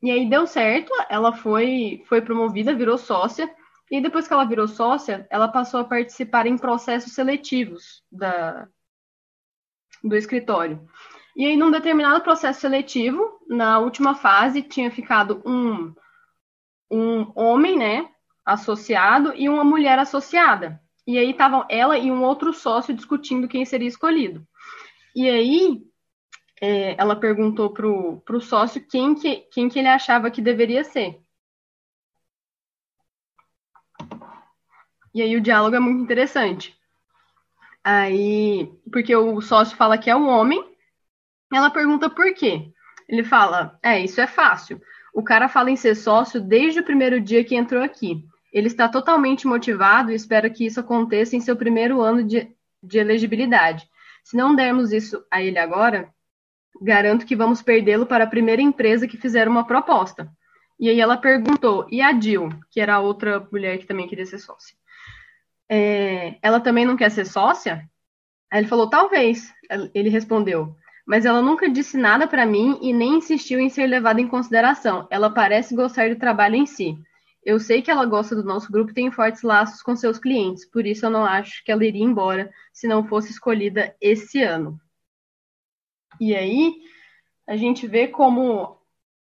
E 0.03 0.11
aí 0.11 0.28
deu 0.28 0.46
certo, 0.46 0.90
ela 1.09 1.32
foi, 1.32 2.03
foi 2.07 2.22
promovida, 2.22 2.74
virou 2.74 2.96
sócia, 2.96 3.51
e 3.90 4.01
depois 4.01 4.26
que 4.26 4.32
ela 4.32 4.44
virou 4.44 4.68
sócia, 4.68 5.26
ela 5.30 5.48
passou 5.48 5.80
a 5.80 5.84
participar 5.84 6.46
em 6.46 6.57
processos 6.57 7.12
seletivos 7.12 8.03
da, 8.11 8.68
do 10.03 10.16
escritório. 10.16 10.88
E 11.36 11.44
aí, 11.44 11.57
num 11.57 11.70
determinado 11.70 12.22
processo 12.22 12.61
seletivo, 12.61 13.40
na 13.48 13.78
última 13.78 14.14
fase, 14.14 14.62
tinha 14.62 14.90
ficado 14.90 15.42
um, 15.44 15.92
um 16.90 17.32
homem, 17.34 17.76
né, 17.76 18.09
associado, 18.44 19.32
e 19.34 19.48
uma 19.48 19.64
mulher 19.64 19.98
associada. 19.98 20.80
E 21.07 21.18
aí 21.18 21.30
estavam 21.30 21.66
ela 21.68 21.98
e 21.98 22.11
um 22.11 22.22
outro 22.22 22.53
sócio 22.53 22.94
discutindo 22.94 23.48
quem 23.48 23.64
seria 23.64 23.88
escolhido. 23.88 24.46
E 25.14 25.28
aí, 25.28 25.82
é, 26.61 26.95
ela 27.01 27.17
perguntou 27.17 27.71
pro, 27.71 28.21
pro 28.21 28.41
sócio 28.41 28.85
quem 28.87 29.15
que, 29.15 29.37
quem 29.53 29.69
que 29.69 29.79
ele 29.79 29.89
achava 29.89 30.31
que 30.31 30.43
deveria 30.43 30.85
ser. 30.85 31.21
E 35.15 35.23
aí 35.23 35.35
o 35.37 35.41
diálogo 35.41 35.75
é 35.75 35.81
muito 35.81 36.03
interessante. 36.03 36.79
Aí, 37.83 38.71
porque 38.93 39.15
o 39.17 39.41
sócio 39.41 39.77
fala 39.77 39.99
que 39.99 40.11
é 40.11 40.15
um 40.15 40.29
homem, 40.29 40.63
ela 41.53 41.71
pergunta 41.71 42.11
por 42.11 42.33
quê. 42.35 42.71
Ele 43.09 43.25
fala: 43.25 43.79
É, 43.83 43.99
isso 43.99 44.21
é 44.21 44.27
fácil. 44.27 44.81
O 45.13 45.23
cara 45.23 45.49
fala 45.49 45.71
em 45.71 45.77
ser 45.77 45.97
sócio 45.97 46.41
desde 46.41 46.81
o 46.81 46.85
primeiro 46.85 47.21
dia 47.21 47.43
que 47.43 47.57
entrou 47.57 47.83
aqui. 47.83 48.25
Ele 48.53 48.67
está 48.67 48.89
totalmente 48.89 49.47
motivado 49.47 50.13
e 50.13 50.15
espero 50.15 50.53
que 50.53 50.67
isso 50.67 50.79
aconteça 50.79 51.35
em 51.35 51.41
seu 51.41 51.57
primeiro 51.57 52.01
ano 52.01 52.23
de, 52.23 52.55
de 52.83 52.99
elegibilidade. 52.99 53.89
Se 54.23 54.37
não 54.37 54.55
dermos 54.55 54.93
isso 54.93 55.25
a 55.31 55.43
ele 55.43 55.59
agora, 55.59 56.13
garanto 56.81 57.27
que 57.27 57.37
vamos 57.37 57.62
perdê-lo 57.62 58.07
para 58.07 58.25
a 58.25 58.29
primeira 58.29 58.62
empresa 58.62 59.07
que 59.07 59.16
fizer 59.16 59.49
uma 59.49 59.66
proposta. 59.66 60.31
E 60.79 60.89
aí 60.89 61.01
ela 61.01 61.16
perguntou, 61.16 61.87
e 61.91 62.01
a 62.01 62.18
Jill, 62.18 62.49
que 62.71 62.81
era 62.81 62.95
a 62.95 63.01
outra 63.01 63.47
mulher 63.53 63.79
que 63.79 63.87
também 63.87 64.09
queria 64.09 64.25
ser 64.25 64.39
sócia? 64.39 64.75
É, 65.68 66.37
ela 66.43 66.59
também 66.59 66.87
não 66.87 66.97
quer 66.97 67.11
ser 67.11 67.27
sócia? 67.27 67.89
Aí 68.51 68.61
ele 68.61 68.68
falou, 68.68 68.89
talvez. 68.89 69.53
Ele 69.95 70.09
respondeu, 70.09 70.75
mas 71.07 71.25
ela 71.25 71.41
nunca 71.43 71.68
disse 71.68 71.97
nada 71.97 72.27
para 72.27 72.47
mim 72.47 72.79
e 72.83 72.93
nem 72.93 73.18
insistiu 73.18 73.61
em 73.61 73.68
ser 73.68 73.87
levada 73.87 74.21
em 74.21 74.27
consideração. 74.27 75.07
Ela 75.11 75.31
parece 75.31 75.77
gostar 75.77 76.09
do 76.09 76.16
trabalho 76.16 76.57
em 76.57 76.66
si. 76.66 76.99
Eu 77.45 77.59
sei 77.59 77.81
que 77.81 77.91
ela 77.91 78.05
gosta 78.05 78.35
do 78.35 78.45
nosso 78.45 78.71
grupo 78.71 78.91
e 78.91 78.95
tem 78.95 79.11
fortes 79.11 79.43
laços 79.43 79.83
com 79.83 79.97
seus 79.97 80.18
clientes, 80.18 80.64
por 80.66 80.87
isso 80.87 81.07
eu 81.07 81.11
não 81.11 81.25
acho 81.25 81.64
que 81.64 81.73
ela 81.73 81.85
iria 81.85 82.05
embora 82.05 82.51
se 82.73 82.87
não 82.87 83.07
fosse 83.07 83.31
escolhida 83.31 83.95
esse 84.01 84.43
ano. 84.43 84.79
E 86.21 86.35
aí 86.35 86.75
a 87.49 87.57
gente 87.57 87.87
vê 87.87 88.07
como, 88.07 88.79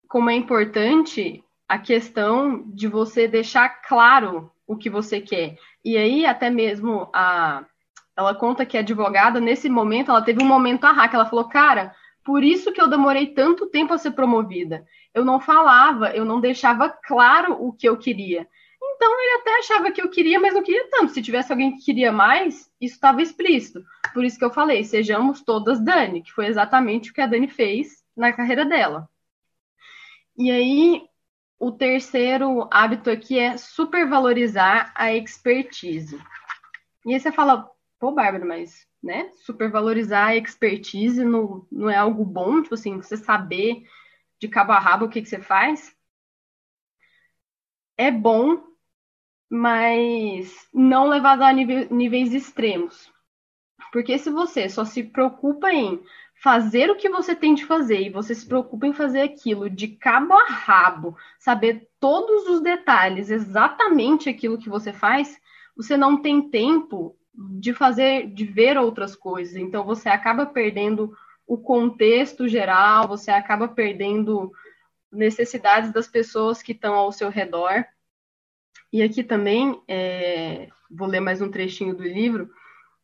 como 0.08 0.30
é 0.30 0.36
importante 0.36 1.44
a 1.68 1.80
questão 1.80 2.64
de 2.68 2.88
você 2.88 3.28
deixar 3.28 3.82
claro 3.82 4.52
o 4.68 4.78
que 4.78 4.90
você 4.90 5.20
quer. 5.20 5.58
E 5.84 5.98
aí 5.98 6.26
até 6.26 6.50
mesmo 6.50 7.10
a 7.14 7.66
ela 8.18 8.34
conta 8.34 8.66
que 8.66 8.78
a 8.78 8.80
advogada 8.80 9.42
nesse 9.42 9.68
momento 9.68 10.10
ela 10.10 10.22
teve 10.22 10.42
um 10.42 10.48
momento 10.48 10.86
a 10.86 11.08
que 11.10 11.16
ela 11.16 11.26
falou, 11.26 11.50
cara, 11.50 11.94
por 12.24 12.46
isso 12.46 12.72
que 12.72 12.80
eu 12.80 12.88
demorei 12.88 13.28
tanto 13.28 13.66
tempo 13.66 13.94
a 13.94 13.98
ser 13.98 14.12
promovida 14.12 14.86
eu 15.16 15.24
não 15.24 15.40
falava, 15.40 16.10
eu 16.10 16.26
não 16.26 16.42
deixava 16.42 16.90
claro 16.90 17.54
o 17.54 17.72
que 17.72 17.88
eu 17.88 17.98
queria. 17.98 18.46
Então 18.94 19.22
ele 19.22 19.42
até 19.42 19.60
achava 19.60 19.92
que 19.92 20.02
eu 20.02 20.10
queria, 20.10 20.40
mas 20.40 20.54
não 20.54 20.64
queria 20.64 20.88
tanto. 20.90 21.12
Se 21.12 21.22
tivesse 21.22 21.52
alguém 21.52 21.76
que 21.76 21.84
queria 21.84 22.12
mais, 22.12 22.72
isso 22.80 22.96
estava 22.96 23.22
explícito. 23.22 23.84
Por 24.14 24.24
isso 24.24 24.38
que 24.38 24.46
eu 24.46 24.52
falei, 24.52 24.84
sejamos 24.84 25.42
todas 25.42 25.80
Dani, 25.80 26.22
que 26.22 26.32
foi 26.32 26.48
exatamente 26.48 27.12
o 27.12 27.14
que 27.14 27.22
a 27.22 27.28
Dani 27.28 27.48
fez 27.48 28.04
na 28.16 28.32
carreira 28.32 28.66
dela. 28.66 29.10
E 30.38 30.52
aí, 30.52 31.08
o 31.60 31.72
terceiro 31.72 32.68
hábito 32.72 33.10
aqui 33.10 33.40
é 33.40 33.58
supervalorizar 33.58 34.92
a 34.96 35.14
expertise. 35.14 36.22
E 37.06 37.14
aí 37.14 37.20
você 37.20 37.32
fala, 37.32 37.70
pô, 38.00 38.12
Bárbara, 38.12 38.46
mas, 38.46 38.88
né, 39.02 39.30
supervalorizar 39.46 40.30
a 40.30 40.36
expertise 40.36 41.24
não, 41.24 41.66
não 41.72 41.90
é 41.90 41.96
algo 41.96 42.26
bom? 42.26 42.62
Tipo 42.62 42.76
assim, 42.76 42.98
você 42.98 43.18
saber 43.18 43.86
de 44.40 44.48
cabo 44.48 44.74
a 44.74 44.80
rabo 44.80 45.06
o 45.06 45.10
que, 45.10 45.22
que 45.22 45.30
você 45.30 45.40
faz, 45.40 45.96
é 47.98 48.12
bom, 48.12 48.62
mas 49.50 50.68
não 50.74 51.08
levado 51.08 51.44
a 51.44 51.52
níveis 51.52 52.34
extremos. 52.34 53.12
Porque 53.92 54.18
se 54.18 54.30
você 54.30 54.68
só 54.68 54.84
se 54.84 55.04
preocupa 55.04 55.72
em 55.72 56.02
fazer 56.42 56.92
o 56.92 56.96
que 56.96 57.10
você 57.10 57.34
tem 57.34 57.54
de 57.56 57.66
fazer 57.66 58.02
e 58.02 58.10
você 58.10 58.36
se 58.36 58.46
preocupa 58.46 58.86
em 58.86 58.94
fazer 58.94 59.22
aquilo 59.22 59.70
de 59.70 59.88
cabo 59.88 60.34
a 60.34 60.46
rabo, 60.46 61.16
saber 61.40 61.90
todos 62.00 62.48
os 62.48 62.62
detalhes, 62.62 63.30
exatamente 63.30 64.30
aquilo 64.30 64.58
que 64.58 64.70
você 64.70 64.92
faz, 64.92 65.40
você 65.76 65.96
não 65.98 66.22
tem 66.22 66.50
tempo 66.50 67.16
de 67.34 67.74
fazer, 67.74 68.28
de 68.28 68.46
ver 68.46 68.78
outras 68.78 69.16
coisas. 69.16 69.56
Então 69.56 69.84
você 69.84 70.10
acaba 70.10 70.46
perdendo 70.46 71.16
o 71.48 71.58
contexto 71.58 72.48
geral, 72.48 73.08
você 73.08 73.32
acaba 73.32 73.68
perdendo 73.68 74.52
necessidades 75.12 75.92
das 75.92 76.08
pessoas 76.08 76.62
que 76.62 76.72
estão 76.72 76.96
ao 76.96 77.12
seu 77.12 77.30
redor. 77.30 77.86
E 78.96 79.04
aqui 79.04 79.26
também, 79.26 79.78
é, 79.90 80.70
vou 80.90 81.06
ler 81.06 81.20
mais 81.20 81.42
um 81.42 81.52
trechinho 81.52 81.94
do 81.94 82.02
livro, 82.02 82.50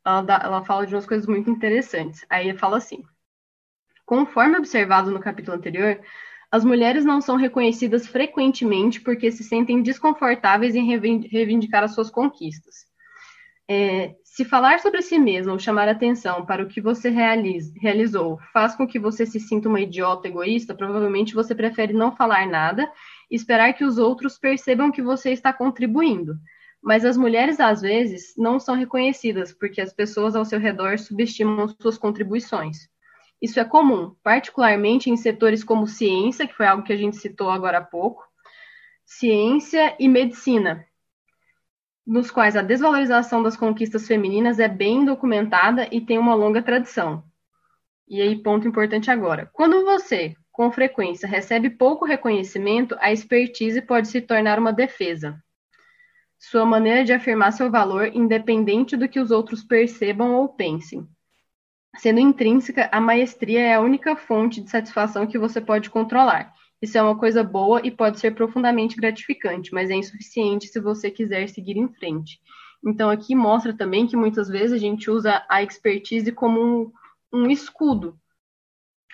ela, 0.05 0.21
dá, 0.21 0.39
ela 0.41 0.63
fala 0.63 0.87
de 0.87 0.95
umas 0.95 1.05
coisas 1.05 1.27
muito 1.27 1.49
interessantes. 1.49 2.25
Aí 2.29 2.57
fala 2.57 2.77
assim: 2.77 3.03
conforme 4.05 4.57
observado 4.57 5.11
no 5.11 5.19
capítulo 5.19 5.57
anterior, 5.57 5.99
as 6.49 6.63
mulheres 6.63 7.03
não 7.03 7.19
são 7.19 7.35
reconhecidas 7.35 8.07
frequentemente 8.07 9.01
porque 9.01 9.33
se 9.33 9.43
sentem 9.43 9.83
desconfortáveis 9.83 10.75
em 10.75 10.87
reivindicar 11.27 11.83
as 11.83 11.93
suas 11.93 12.09
conquistas. 12.09 12.85
É, 13.67 14.15
se 14.23 14.45
falar 14.45 14.79
sobre 14.79 15.01
si 15.01 15.19
mesmo 15.19 15.51
ou 15.51 15.59
chamar 15.59 15.89
atenção 15.89 16.45
para 16.45 16.63
o 16.63 16.69
que 16.69 16.79
você 16.79 17.09
realiza, 17.09 17.73
realizou 17.81 18.39
faz 18.53 18.75
com 18.75 18.87
que 18.87 18.97
você 18.97 19.25
se 19.25 19.41
sinta 19.41 19.67
uma 19.67 19.81
idiota 19.81 20.29
egoísta, 20.29 20.73
provavelmente 20.73 21.35
você 21.35 21.53
prefere 21.53 21.91
não 21.91 22.15
falar 22.15 22.47
nada 22.47 22.89
esperar 23.31 23.73
que 23.73 23.85
os 23.85 23.97
outros 23.97 24.37
percebam 24.37 24.91
que 24.91 25.01
você 25.01 25.31
está 25.31 25.53
contribuindo. 25.53 26.35
Mas 26.83 27.05
as 27.05 27.15
mulheres, 27.15 27.59
às 27.59 27.81
vezes, 27.81 28.33
não 28.37 28.59
são 28.59 28.75
reconhecidas 28.75 29.53
porque 29.53 29.79
as 29.79 29.93
pessoas 29.93 30.35
ao 30.35 30.43
seu 30.43 30.59
redor 30.59 30.99
subestimam 30.99 31.67
suas 31.79 31.97
contribuições. 31.97 32.89
Isso 33.41 33.59
é 33.59 33.65
comum, 33.65 34.15
particularmente 34.23 35.09
em 35.09 35.17
setores 35.17 35.63
como 35.63 35.87
ciência, 35.87 36.47
que 36.47 36.53
foi 36.53 36.67
algo 36.67 36.83
que 36.83 36.93
a 36.93 36.97
gente 36.97 37.17
citou 37.17 37.49
agora 37.49 37.79
há 37.79 37.83
pouco, 37.83 38.23
ciência 39.05 39.95
e 39.99 40.07
medicina, 40.07 40.85
nos 42.05 42.29
quais 42.29 42.55
a 42.55 42.61
desvalorização 42.61 43.41
das 43.41 43.57
conquistas 43.57 44.07
femininas 44.07 44.59
é 44.59 44.67
bem 44.67 45.05
documentada 45.05 45.87
e 45.91 46.01
tem 46.01 46.17
uma 46.17 46.35
longa 46.35 46.61
tradição. 46.61 47.23
E 48.07 48.21
aí, 48.21 48.35
ponto 48.41 48.67
importante 48.67 49.09
agora. 49.09 49.49
Quando 49.53 49.83
você, 49.85 50.35
com 50.51 50.71
frequência, 50.71 51.27
recebe 51.27 51.69
pouco 51.69 52.05
reconhecimento, 52.05 52.95
a 52.99 53.11
expertise 53.11 53.81
pode 53.81 54.07
se 54.07 54.21
tornar 54.21 54.59
uma 54.59 54.73
defesa. 54.73 55.41
Sua 56.37 56.65
maneira 56.65 57.03
de 57.03 57.13
afirmar 57.13 57.53
seu 57.53 57.69
valor, 57.69 58.07
independente 58.13 58.97
do 58.97 59.07
que 59.07 59.19
os 59.19 59.31
outros 59.31 59.63
percebam 59.63 60.33
ou 60.35 60.49
pensem. 60.49 61.07
Sendo 61.97 62.19
intrínseca, 62.19 62.89
a 62.91 62.99
maestria 62.99 63.59
é 63.59 63.73
a 63.75 63.81
única 63.81 64.15
fonte 64.15 64.61
de 64.61 64.69
satisfação 64.69 65.27
que 65.27 65.37
você 65.37 65.61
pode 65.61 65.89
controlar. 65.89 66.53
Isso 66.81 66.97
é 66.97 67.01
uma 67.01 67.17
coisa 67.17 67.43
boa 67.43 67.79
e 67.83 67.91
pode 67.91 68.19
ser 68.19 68.33
profundamente 68.33 68.95
gratificante, 68.95 69.73
mas 69.73 69.89
é 69.89 69.93
insuficiente 69.93 70.67
se 70.67 70.79
você 70.79 71.11
quiser 71.11 71.47
seguir 71.47 71.77
em 71.77 71.87
frente. 71.93 72.39
Então, 72.83 73.09
aqui 73.09 73.35
mostra 73.35 73.71
também 73.71 74.07
que 74.07 74.17
muitas 74.17 74.49
vezes 74.49 74.73
a 74.73 74.77
gente 74.79 75.11
usa 75.11 75.45
a 75.47 75.61
expertise 75.61 76.31
como 76.31 76.59
um, 76.59 76.91
um 77.31 77.51
escudo. 77.51 78.17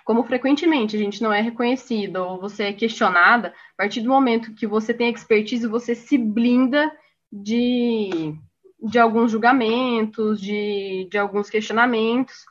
Como 0.08 0.24
frequentemente 0.24 0.96
a 0.96 1.00
gente 1.00 1.22
não 1.22 1.34
é 1.34 1.42
reconhecido 1.42 2.16
ou 2.16 2.40
você 2.40 2.64
é 2.64 2.74
questionada, 2.74 3.50
a 3.50 3.76
partir 3.76 4.00
do 4.00 4.08
momento 4.08 4.54
que 4.54 4.66
você 4.66 4.94
tem 4.94 5.10
expertise, 5.10 5.68
você 5.68 5.94
se 5.94 6.18
blinda 6.18 6.90
de, 7.30 8.34
de 8.82 8.98
alguns 8.98 9.34
julgamentos, 9.34 10.40
de, 10.40 11.10
de 11.12 11.18
alguns 11.18 11.50
questionamentos. 11.50 12.46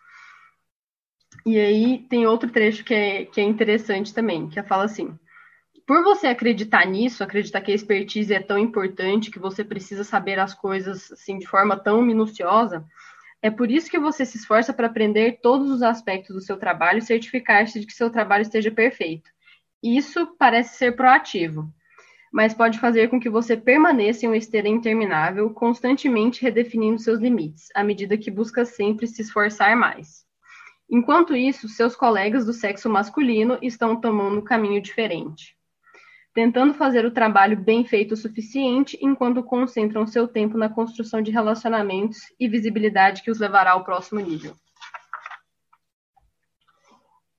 E 1.46 1.58
aí 1.58 2.06
tem 2.10 2.26
outro 2.26 2.50
trecho 2.50 2.84
que 2.84 2.92
é, 2.92 3.24
que 3.24 3.40
é 3.40 3.44
interessante 3.44 4.12
também, 4.12 4.50
que 4.50 4.62
fala 4.62 4.84
assim: 4.84 5.18
por 5.86 6.04
você 6.04 6.26
acreditar 6.26 6.84
nisso, 6.84 7.24
acreditar 7.24 7.62
que 7.62 7.72
a 7.72 7.74
expertise 7.74 8.34
é 8.34 8.40
tão 8.40 8.58
importante, 8.58 9.30
que 9.30 9.38
você 9.38 9.64
precisa 9.64 10.04
saber 10.04 10.38
as 10.38 10.52
coisas 10.52 11.10
assim 11.10 11.38
de 11.38 11.46
forma 11.46 11.74
tão 11.74 12.02
minuciosa, 12.02 12.84
é 13.42 13.50
por 13.50 13.70
isso 13.70 13.90
que 13.90 13.98
você 13.98 14.24
se 14.24 14.36
esforça 14.36 14.72
para 14.72 14.86
aprender 14.86 15.40
todos 15.42 15.70
os 15.70 15.82
aspectos 15.82 16.34
do 16.34 16.40
seu 16.40 16.56
trabalho 16.56 16.98
e 16.98 17.02
certificar-se 17.02 17.80
de 17.80 17.86
que 17.86 17.92
seu 17.92 18.10
trabalho 18.10 18.42
esteja 18.42 18.70
perfeito. 18.70 19.30
Isso 19.82 20.26
parece 20.38 20.76
ser 20.78 20.96
proativo, 20.96 21.72
mas 22.32 22.54
pode 22.54 22.78
fazer 22.78 23.08
com 23.08 23.20
que 23.20 23.30
você 23.30 23.56
permaneça 23.56 24.24
em 24.24 24.28
uma 24.28 24.36
esteira 24.36 24.68
interminável, 24.68 25.50
constantemente 25.50 26.42
redefinindo 26.42 26.98
seus 26.98 27.20
limites, 27.20 27.68
à 27.74 27.84
medida 27.84 28.18
que 28.18 28.30
busca 28.30 28.64
sempre 28.64 29.06
se 29.06 29.22
esforçar 29.22 29.76
mais. 29.76 30.26
Enquanto 30.88 31.34
isso, 31.34 31.68
seus 31.68 31.96
colegas 31.96 32.44
do 32.46 32.52
sexo 32.52 32.88
masculino 32.88 33.58
estão 33.60 34.00
tomando 34.00 34.38
um 34.38 34.44
caminho 34.44 34.80
diferente, 34.80 35.55
tentando 36.36 36.74
fazer 36.74 37.06
o 37.06 37.10
trabalho 37.10 37.56
bem 37.56 37.82
feito 37.82 38.12
o 38.12 38.16
suficiente 38.16 38.98
enquanto 39.00 39.42
concentram 39.42 40.06
seu 40.06 40.28
tempo 40.28 40.58
na 40.58 40.68
construção 40.68 41.22
de 41.22 41.30
relacionamentos 41.30 42.18
e 42.38 42.46
visibilidade 42.46 43.22
que 43.22 43.30
os 43.30 43.40
levará 43.40 43.70
ao 43.70 43.82
próximo 43.82 44.20
nível. 44.20 44.54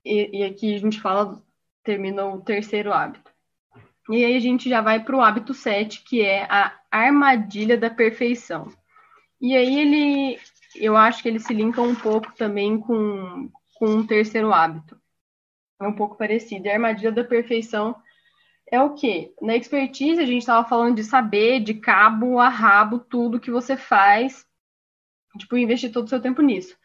E, 0.04 0.40
e 0.40 0.42
aqui 0.42 0.74
a 0.74 0.78
gente 0.78 1.00
fala, 1.00 1.40
termina 1.84 2.26
o 2.26 2.40
terceiro 2.40 2.92
hábito. 2.92 3.30
E 4.10 4.24
aí 4.24 4.34
a 4.34 4.40
gente 4.40 4.68
já 4.68 4.80
vai 4.80 4.98
para 4.98 5.14
o 5.14 5.20
hábito 5.20 5.54
7, 5.54 6.02
que 6.02 6.20
é 6.20 6.48
a 6.50 6.76
armadilha 6.90 7.78
da 7.78 7.88
perfeição. 7.88 8.68
E 9.40 9.54
aí 9.54 9.78
ele 9.78 10.40
eu 10.74 10.96
acho 10.96 11.22
que 11.22 11.28
eles 11.28 11.44
se 11.44 11.54
linkam 11.54 11.86
um 11.86 11.94
pouco 11.94 12.34
também 12.34 12.80
com, 12.80 13.48
com 13.76 13.86
um 13.86 14.04
terceiro 14.04 14.52
hábito. 14.52 15.00
É 15.80 15.86
um 15.86 15.94
pouco 15.94 16.16
parecido. 16.16 16.66
E 16.66 16.70
a 16.70 16.74
armadilha 16.74 17.12
da 17.12 17.22
perfeição 17.22 17.94
é 18.70 18.80
o 18.82 18.94
que? 18.94 19.32
Na 19.40 19.56
expertise, 19.56 20.20
a 20.20 20.26
gente 20.26 20.40
estava 20.40 20.68
falando 20.68 20.96
de 20.96 21.04
saber, 21.04 21.60
de 21.60 21.74
cabo 21.74 22.38
a 22.38 22.48
rabo, 22.48 22.98
tudo 22.98 23.40
que 23.40 23.50
você 23.50 23.76
faz, 23.76 24.46
tipo, 25.38 25.56
investir 25.56 25.92
todo 25.92 26.06
o 26.06 26.08
seu 26.08 26.20
tempo 26.20 26.42
nisso. 26.42 26.76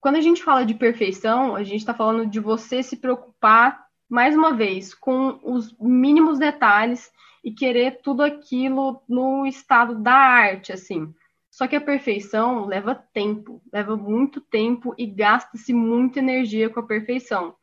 Quando 0.00 0.16
a 0.16 0.20
gente 0.20 0.42
fala 0.42 0.66
de 0.66 0.74
perfeição, 0.74 1.56
a 1.56 1.62
gente 1.62 1.80
está 1.80 1.94
falando 1.94 2.26
de 2.26 2.38
você 2.38 2.82
se 2.82 2.96
preocupar, 2.96 3.86
mais 4.08 4.36
uma 4.36 4.54
vez, 4.54 4.92
com 4.92 5.40
os 5.42 5.74
mínimos 5.78 6.38
detalhes 6.38 7.10
e 7.42 7.52
querer 7.52 8.00
tudo 8.02 8.22
aquilo 8.22 9.02
no 9.08 9.46
estado 9.46 9.94
da 9.94 10.14
arte, 10.14 10.72
assim. 10.72 11.14
Só 11.50 11.68
que 11.68 11.76
a 11.76 11.80
perfeição 11.80 12.66
leva 12.66 12.94
tempo, 12.94 13.62
leva 13.72 13.96
muito 13.96 14.40
tempo 14.40 14.94
e 14.98 15.06
gasta-se 15.06 15.72
muita 15.72 16.18
energia 16.18 16.68
com 16.68 16.80
a 16.80 16.86
perfeição. 16.86 17.54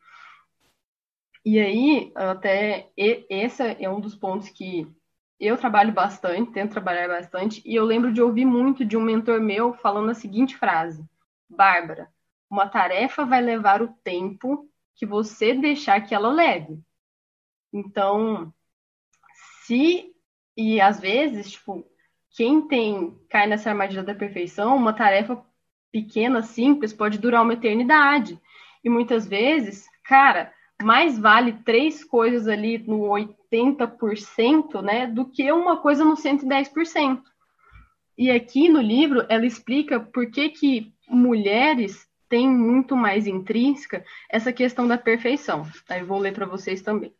E 1.44 1.58
aí, 1.58 2.12
até 2.14 2.90
esse 2.96 3.62
é 3.62 3.90
um 3.90 4.00
dos 4.00 4.14
pontos 4.14 4.48
que 4.48 4.86
eu 5.40 5.56
trabalho 5.56 5.92
bastante, 5.92 6.52
tento 6.52 6.70
trabalhar 6.70 7.08
bastante, 7.08 7.60
e 7.64 7.74
eu 7.74 7.84
lembro 7.84 8.12
de 8.12 8.22
ouvir 8.22 8.44
muito 8.44 8.84
de 8.84 8.96
um 8.96 9.02
mentor 9.02 9.40
meu 9.40 9.74
falando 9.74 10.10
a 10.10 10.14
seguinte 10.14 10.56
frase: 10.56 11.04
Bárbara, 11.48 12.08
uma 12.48 12.68
tarefa 12.68 13.24
vai 13.24 13.40
levar 13.40 13.82
o 13.82 13.92
tempo 14.04 14.68
que 14.94 15.04
você 15.04 15.52
deixar 15.54 16.00
que 16.02 16.14
ela 16.14 16.30
leve. 16.30 16.78
Então, 17.72 18.52
se 19.64 20.14
e 20.56 20.80
às 20.80 21.00
vezes, 21.00 21.52
tipo, 21.52 21.84
quem 22.30 22.68
tem 22.68 23.18
cai 23.28 23.46
nessa 23.46 23.70
armadilha 23.70 24.02
da 24.02 24.14
perfeição, 24.14 24.76
uma 24.76 24.92
tarefa 24.92 25.44
pequena, 25.90 26.42
simples, 26.42 26.92
pode 26.92 27.18
durar 27.18 27.42
uma 27.42 27.54
eternidade. 27.54 28.40
E 28.84 28.88
muitas 28.88 29.26
vezes, 29.26 29.86
cara, 30.04 30.52
mais 30.82 31.18
vale 31.18 31.52
três 31.64 32.04
coisas 32.04 32.48
ali 32.48 32.78
no 32.78 33.08
80%, 33.08 34.82
né, 34.82 35.06
do 35.06 35.24
que 35.24 35.50
uma 35.52 35.76
coisa 35.78 36.04
no 36.04 36.14
110%. 36.14 37.22
E 38.16 38.30
aqui 38.30 38.68
no 38.68 38.80
livro 38.80 39.24
ela 39.28 39.46
explica 39.46 39.98
por 39.98 40.30
que, 40.30 40.50
que 40.50 40.92
mulheres 41.08 42.06
têm 42.28 42.48
muito 42.48 42.96
mais 42.96 43.26
intrínseca 43.26 44.04
essa 44.30 44.52
questão 44.52 44.86
da 44.86 44.96
perfeição. 44.96 45.66
Aí 45.88 46.00
eu 46.00 46.06
vou 46.06 46.18
ler 46.18 46.32
para 46.32 46.46
vocês 46.46 46.82
também. 46.82 47.12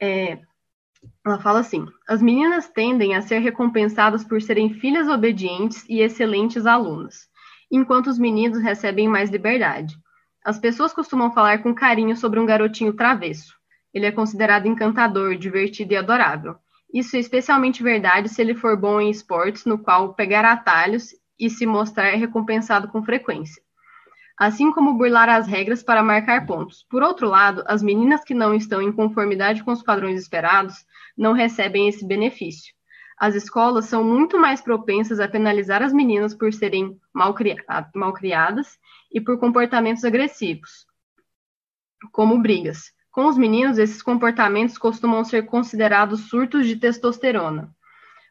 É, 0.00 0.38
ela 1.24 1.38
fala 1.38 1.60
assim: 1.60 1.86
as 2.08 2.20
meninas 2.20 2.68
tendem 2.68 3.14
a 3.14 3.22
ser 3.22 3.38
recompensadas 3.38 4.24
por 4.24 4.40
serem 4.42 4.74
filhas 4.74 5.08
obedientes 5.08 5.84
e 5.88 6.00
excelentes 6.00 6.66
alunas, 6.66 7.28
enquanto 7.70 8.08
os 8.08 8.18
meninos 8.18 8.60
recebem 8.60 9.08
mais 9.08 9.30
liberdade. 9.30 9.96
As 10.44 10.58
pessoas 10.58 10.92
costumam 10.92 11.32
falar 11.32 11.62
com 11.62 11.74
carinho 11.74 12.14
sobre 12.14 12.38
um 12.38 12.44
garotinho 12.44 12.92
travesso. 12.92 13.54
Ele 13.94 14.04
é 14.04 14.12
considerado 14.12 14.66
encantador, 14.66 15.36
divertido 15.36 15.94
e 15.94 15.96
adorável. 15.96 16.56
Isso 16.92 17.16
é 17.16 17.18
especialmente 17.18 17.82
verdade 17.82 18.28
se 18.28 18.42
ele 18.42 18.54
for 18.54 18.76
bom 18.76 19.00
em 19.00 19.10
esportes, 19.10 19.64
no 19.64 19.78
qual 19.78 20.12
pegar 20.12 20.44
atalhos 20.44 21.14
e 21.40 21.48
se 21.48 21.64
mostrar 21.64 22.08
é 22.08 22.16
recompensado 22.16 22.88
com 22.88 23.02
frequência. 23.02 23.62
Assim 24.38 24.70
como 24.70 24.98
burlar 24.98 25.30
as 25.30 25.46
regras 25.46 25.82
para 25.82 26.02
marcar 26.02 26.44
pontos. 26.44 26.84
Por 26.90 27.02
outro 27.02 27.26
lado, 27.26 27.64
as 27.66 27.82
meninas 27.82 28.22
que 28.22 28.34
não 28.34 28.54
estão 28.54 28.82
em 28.82 28.92
conformidade 28.92 29.64
com 29.64 29.72
os 29.72 29.82
padrões 29.82 30.20
esperados 30.20 30.84
não 31.16 31.32
recebem 31.32 31.88
esse 31.88 32.06
benefício. 32.06 32.74
As 33.16 33.34
escolas 33.34 33.86
são 33.86 34.04
muito 34.04 34.38
mais 34.38 34.60
propensas 34.60 35.20
a 35.20 35.28
penalizar 35.28 35.82
as 35.82 35.92
meninas 35.92 36.34
por 36.34 36.52
serem 36.52 37.00
mal, 37.14 37.32
criadas 37.32 38.78
e 39.14 39.20
por 39.20 39.38
comportamentos 39.38 40.04
agressivos, 40.04 40.84
como 42.10 42.42
brigas. 42.42 42.92
Com 43.12 43.26
os 43.26 43.38
meninos, 43.38 43.78
esses 43.78 44.02
comportamentos 44.02 44.76
costumam 44.76 45.24
ser 45.24 45.46
considerados 45.46 46.22
surtos 46.28 46.66
de 46.66 46.74
testosterona, 46.74 47.72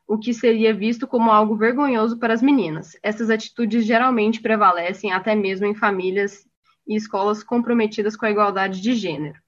o 0.05 0.19
que 0.19 0.33
seria 0.33 0.73
visto 0.73 1.07
como 1.07 1.31
algo 1.31 1.55
vergonhoso 1.55 2.19
para 2.19 2.33
as 2.33 2.41
meninas. 2.41 2.97
Essas 3.01 3.29
atitudes 3.29 3.85
geralmente 3.85 4.41
prevalecem 4.41 5.13
até 5.13 5.33
mesmo 5.33 5.65
em 5.65 5.73
famílias 5.73 6.45
e 6.85 6.97
escolas 6.97 7.41
comprometidas 7.41 8.17
com 8.17 8.25
a 8.25 8.31
igualdade 8.31 8.81
de 8.81 8.93
gênero. 8.93 9.39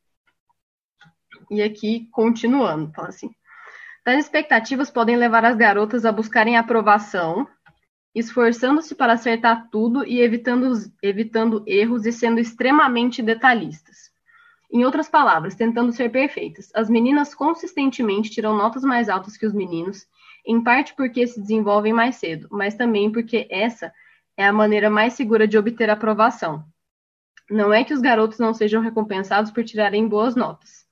E 1.51 1.61
aqui, 1.61 2.07
continuando, 2.11 2.93
fala 2.93 3.09
assim. 3.09 3.29
Tais 4.05 4.23
expectativas 4.23 4.89
podem 4.89 5.17
levar 5.17 5.43
as 5.43 5.57
garotas 5.57 6.05
a 6.05 6.13
buscarem 6.13 6.55
aprovação, 6.55 7.45
esforçando-se 8.15 8.95
para 8.95 9.13
acertar 9.13 9.67
tudo 9.69 10.05
e 10.05 10.21
evitando, 10.21 10.71
evitando 11.03 11.61
erros 11.67 12.05
e 12.05 12.13
sendo 12.13 12.39
extremamente 12.39 13.21
detalhistas. 13.21 14.09
Em 14.71 14.85
outras 14.85 15.09
palavras, 15.09 15.53
tentando 15.53 15.91
ser 15.91 16.09
perfeitas. 16.09 16.71
As 16.73 16.89
meninas 16.89 17.35
consistentemente 17.35 18.31
tiram 18.31 18.55
notas 18.55 18.83
mais 18.83 19.09
altas 19.09 19.35
que 19.35 19.45
os 19.45 19.53
meninos, 19.53 20.07
em 20.45 20.63
parte 20.63 20.95
porque 20.95 21.27
se 21.27 21.41
desenvolvem 21.41 21.91
mais 21.91 22.15
cedo, 22.15 22.47
mas 22.49 22.75
também 22.75 23.11
porque 23.11 23.47
essa 23.51 23.93
é 24.37 24.45
a 24.45 24.53
maneira 24.53 24.89
mais 24.89 25.13
segura 25.13 25.47
de 25.47 25.57
obter 25.57 25.89
aprovação. 25.89 26.63
Não 27.49 27.73
é 27.73 27.83
que 27.83 27.93
os 27.93 28.01
garotos 28.01 28.39
não 28.39 28.53
sejam 28.53 28.81
recompensados 28.81 29.51
por 29.51 29.63
tirarem 29.63 30.07
boas 30.07 30.35
notas, 30.35 30.85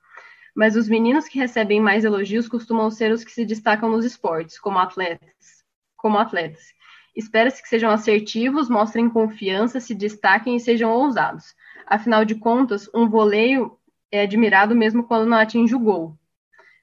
mas 0.55 0.75
os 0.75 0.87
meninos 0.87 1.27
que 1.27 1.39
recebem 1.39 1.79
mais 1.79 2.03
elogios 2.03 2.47
costumam 2.47 2.91
ser 2.91 3.11
os 3.11 3.23
que 3.23 3.31
se 3.31 3.45
destacam 3.45 3.89
nos 3.89 4.05
esportes, 4.05 4.59
como 4.59 4.77
atletas, 4.77 5.63
como 5.97 6.17
atletas, 6.17 6.73
Espera-se 7.15 7.61
que 7.61 7.69
sejam 7.69 7.91
assertivos, 7.91 8.69
mostrem 8.69 9.09
confiança, 9.09 9.79
se 9.79 9.93
destaquem 9.93 10.55
e 10.55 10.59
sejam 10.59 10.91
ousados. 10.91 11.53
Afinal 11.85 12.25
de 12.25 12.35
contas, 12.35 12.89
um 12.93 13.07
voleio 13.07 13.77
é 14.11 14.21
admirado 14.21 14.75
mesmo 14.75 15.03
quando 15.03 15.27
não 15.27 15.37
atinge 15.37 15.75
o 15.75 15.79
gol. 15.79 16.17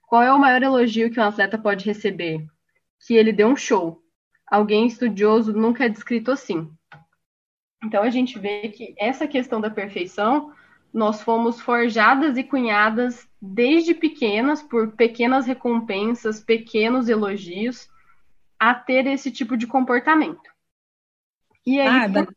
Qual 0.07 0.23
é 0.23 0.33
o 0.33 0.39
maior 0.39 0.63
elogio 0.63 1.11
que 1.11 1.21
um 1.21 1.25
atleta 1.25 1.59
pode 1.59 1.85
receber? 1.85 2.45
Que 3.07 3.15
ele 3.15 3.33
deu 3.33 3.49
um 3.49 3.57
show. 3.57 4.03
Alguém 4.47 4.87
estudioso 4.87 5.53
nunca 5.53 5.85
é 5.85 5.89
descrito 5.89 6.33
assim. 6.33 6.71
Então 7.85 8.03
a 8.03 8.11
gente 8.11 8.39
vê 8.39 8.69
que 8.69 8.95
essa 8.99 9.27
questão 9.27 9.61
da 9.61 9.71
perfeição, 9.71 10.53
nós 10.93 11.23
fomos 11.23 11.61
forjadas 11.61 12.37
e 12.37 12.43
cunhadas 12.43 13.29
desde 13.41 13.95
pequenas 13.95 14.63
por 14.63 14.93
pequenas 14.93 15.47
recompensas, 15.47 16.41
pequenos 16.41 17.09
elogios 17.09 17.89
a 18.61 18.75
ter 18.75 19.07
esse 19.07 19.31
tipo 19.31 19.57
de 19.57 19.67
comportamento. 19.67 20.51
E 21.67 21.81
aí, 21.81 22.13
por... 22.13 22.37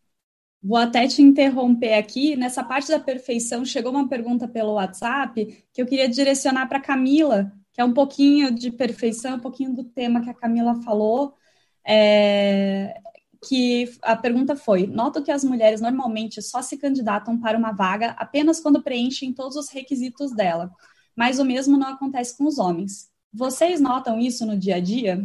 vou 0.61 0.77
até 0.77 1.05
te 1.05 1.21
interromper 1.21 1.95
aqui. 1.95 2.37
Nessa 2.37 2.63
parte 2.63 2.87
da 2.89 2.99
perfeição, 2.99 3.65
chegou 3.65 3.91
uma 3.91 4.07
pergunta 4.07 4.47
pelo 4.47 4.75
WhatsApp 4.75 5.65
que 5.73 5.81
eu 5.81 5.85
queria 5.85 6.07
direcionar 6.07 6.67
para 6.67 6.79
Camila, 6.79 7.51
que 7.73 7.81
é 7.81 7.83
um 7.83 7.93
pouquinho 7.93 8.51
de 8.51 8.71
perfeição, 8.71 9.35
um 9.35 9.39
pouquinho 9.39 9.75
do 9.75 9.83
tema 9.83 10.21
que 10.21 10.29
a 10.29 10.33
Camila 10.33 10.81
falou. 10.81 11.35
É, 11.85 13.01
que 13.45 13.91
a 14.01 14.15
pergunta 14.15 14.55
foi: 14.55 14.87
noto 14.87 15.21
que 15.21 15.31
as 15.31 15.43
mulheres 15.43 15.81
normalmente 15.81 16.41
só 16.41 16.61
se 16.61 16.77
candidatam 16.77 17.37
para 17.37 17.57
uma 17.57 17.73
vaga 17.73 18.11
apenas 18.11 18.61
quando 18.61 18.81
preenchem 18.81 19.33
todos 19.33 19.57
os 19.57 19.69
requisitos 19.69 20.33
dela, 20.33 20.71
mas 21.13 21.39
o 21.39 21.43
mesmo 21.43 21.77
não 21.77 21.89
acontece 21.89 22.37
com 22.37 22.45
os 22.45 22.57
homens. 22.57 23.11
Vocês 23.33 23.81
notam 23.81 24.19
isso 24.19 24.45
no 24.45 24.57
dia 24.57 24.77
a 24.77 24.79
dia? 24.79 25.21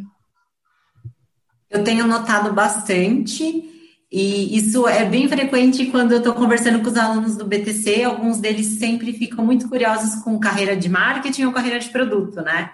Eu 1.70 1.84
tenho 1.84 2.06
notado 2.06 2.52
bastante, 2.52 3.64
e 4.10 4.56
isso 4.56 4.88
é 4.88 5.04
bem 5.04 5.28
frequente 5.28 5.86
quando 5.86 6.12
eu 6.12 6.18
estou 6.18 6.32
conversando 6.32 6.80
com 6.80 6.88
os 6.88 6.96
alunos 6.96 7.36
do 7.36 7.44
BTC, 7.44 8.04
alguns 8.04 8.38
deles 8.38 8.78
sempre 8.78 9.12
ficam 9.12 9.44
muito 9.44 9.68
curiosos 9.68 10.22
com 10.22 10.38
carreira 10.40 10.74
de 10.74 10.88
marketing 10.88 11.44
ou 11.44 11.52
carreira 11.52 11.78
de 11.78 11.90
produto, 11.90 12.40
né? 12.40 12.70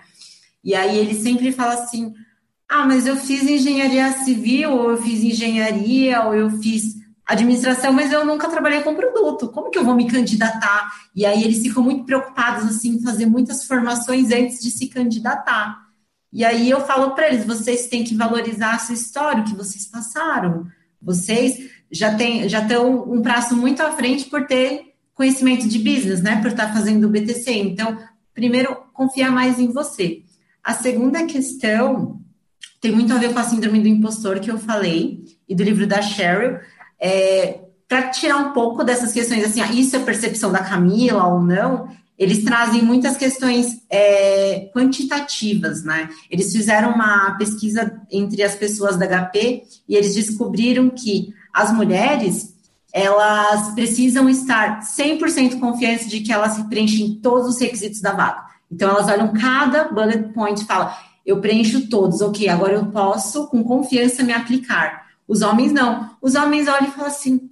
E 0.63 0.75
aí 0.75 0.97
eles 0.97 1.19
sempre 1.19 1.51
falam 1.51 1.83
assim: 1.83 2.15
ah, 2.69 2.87
mas 2.87 3.07
eu 3.07 3.17
fiz 3.17 3.43
engenharia 3.43 4.13
civil, 4.25 4.71
ou 4.71 4.91
eu 4.93 5.03
fiz 5.03 5.23
engenharia, 5.23 6.23
ou 6.23 6.35
eu 6.35 6.51
fiz 6.51 6.95
administração, 7.27 7.93
mas 7.93 8.13
eu 8.13 8.25
nunca 8.25 8.49
trabalhei 8.49 8.83
com 8.83 8.95
produto. 8.95 9.49
Como 9.49 9.71
que 9.71 9.79
eu 9.79 9.85
vou 9.85 9.95
me 9.95 10.07
candidatar? 10.07 10.93
E 11.17 11.27
aí 11.27 11.43
eles 11.43 11.63
ficam 11.63 11.83
muito 11.83 12.05
preocupados 12.05 12.65
assim 12.65 12.97
em 12.97 13.03
fazer 13.03 13.27
muitas 13.27 13.65
formações 13.65 14.31
antes 14.31 14.61
de 14.61 14.71
se 14.71 14.89
candidatar. 14.89 15.84
E 16.35 16.45
aí 16.45 16.69
eu 16.69 16.81
falo 16.81 17.13
para 17.13 17.29
eles: 17.29 17.47
vocês 17.47 17.87
têm 17.87 18.03
que 18.03 18.17
valorizar 18.17 18.81
sua 18.81 18.95
história, 18.95 19.41
o 19.41 19.45
que 19.45 19.55
vocês 19.55 19.87
passaram. 19.87 20.67
Vocês 21.01 21.71
já 21.91 22.15
têm 22.15 22.49
já 22.49 22.61
estão 22.61 23.09
um 23.11 23.23
prazo 23.23 23.57
muito 23.57 23.81
à 23.81 23.93
frente 23.93 24.25
por 24.25 24.47
ter 24.47 24.95
conhecimento 25.15 25.69
de 25.69 25.79
business, 25.79 26.21
né? 26.21 26.41
Por 26.43 26.51
estar 26.51 26.73
fazendo 26.73 27.05
o 27.05 27.11
BTC. 27.11 27.53
Então, 27.53 27.97
primeiro, 28.35 28.77
confiar 28.93 29.31
mais 29.31 29.61
em 29.61 29.71
você. 29.71 30.23
A 30.63 30.75
segunda 30.75 31.25
questão 31.25 32.21
tem 32.81 32.91
muito 32.91 33.13
a 33.13 33.19
ver 33.19 33.33
com 33.33 33.39
a 33.39 33.45
síndrome 33.45 33.81
do 33.81 33.89
impostor 33.89 34.41
que 34.41 34.51
eu 34.51 34.59
falei, 34.59 35.25
e 35.49 35.55
do 35.55 35.63
livro 35.63 35.87
da 35.87 36.03
Cheryl. 36.03 36.59
É, 37.01 37.61
para 37.89 38.09
tirar 38.09 38.39
um 38.39 38.53
pouco 38.53 38.83
dessas 38.83 39.13
questões, 39.13 39.45
assim, 39.45 39.61
ah, 39.61 39.73
isso 39.73 39.95
é 39.95 40.01
percepção 40.01 40.51
da 40.51 40.65
Camila 40.65 41.27
ou 41.27 41.41
não, 41.41 41.89
eles 42.19 42.45
trazem 42.45 42.83
muitas 42.83 43.17
questões 43.17 43.83
é, 43.91 44.71
quantitativas, 44.75 45.83
né? 45.83 46.09
Eles 46.31 46.53
fizeram 46.53 46.93
uma 46.95 47.33
pesquisa 47.37 48.01
entre 48.11 48.43
as 48.43 48.55
pessoas 48.55 48.97
da 48.97 49.07
HP 49.07 49.65
e 49.89 49.97
eles 49.97 50.15
descobriram 50.15 50.91
que 50.91 51.35
as 51.53 51.73
mulheres 51.73 52.55
elas 52.93 53.75
precisam 53.75 54.29
estar 54.29 54.79
100% 54.81 55.59
confiantes 55.59 56.09
de 56.09 56.21
que 56.21 56.33
elas 56.33 56.63
preenchem 56.69 57.19
todos 57.21 57.49
os 57.49 57.61
requisitos 57.61 58.01
da 58.01 58.13
vaga. 58.13 58.45
Então, 58.71 58.89
elas 58.89 59.09
olham 59.09 59.33
cada 59.33 59.89
bullet 59.89 60.33
point 60.33 60.63
e 60.63 60.65
falam, 60.65 60.95
eu 61.27 61.41
preencho 61.41 61.89
todos, 61.89 62.21
ok, 62.21 62.49
agora 62.49 62.75
eu 62.75 62.87
posso, 62.87 63.49
com 63.49 63.65
confiança, 63.65 64.23
me 64.23 64.33
aplicar. 64.33 65.07
Os 65.27 65.43
homens 65.43 65.73
não. 65.73 66.11
Os 66.23 66.37
homens 66.37 66.69
olham 66.69 66.87
e 66.87 66.91
falam 66.93 67.09
assim, 67.09 67.49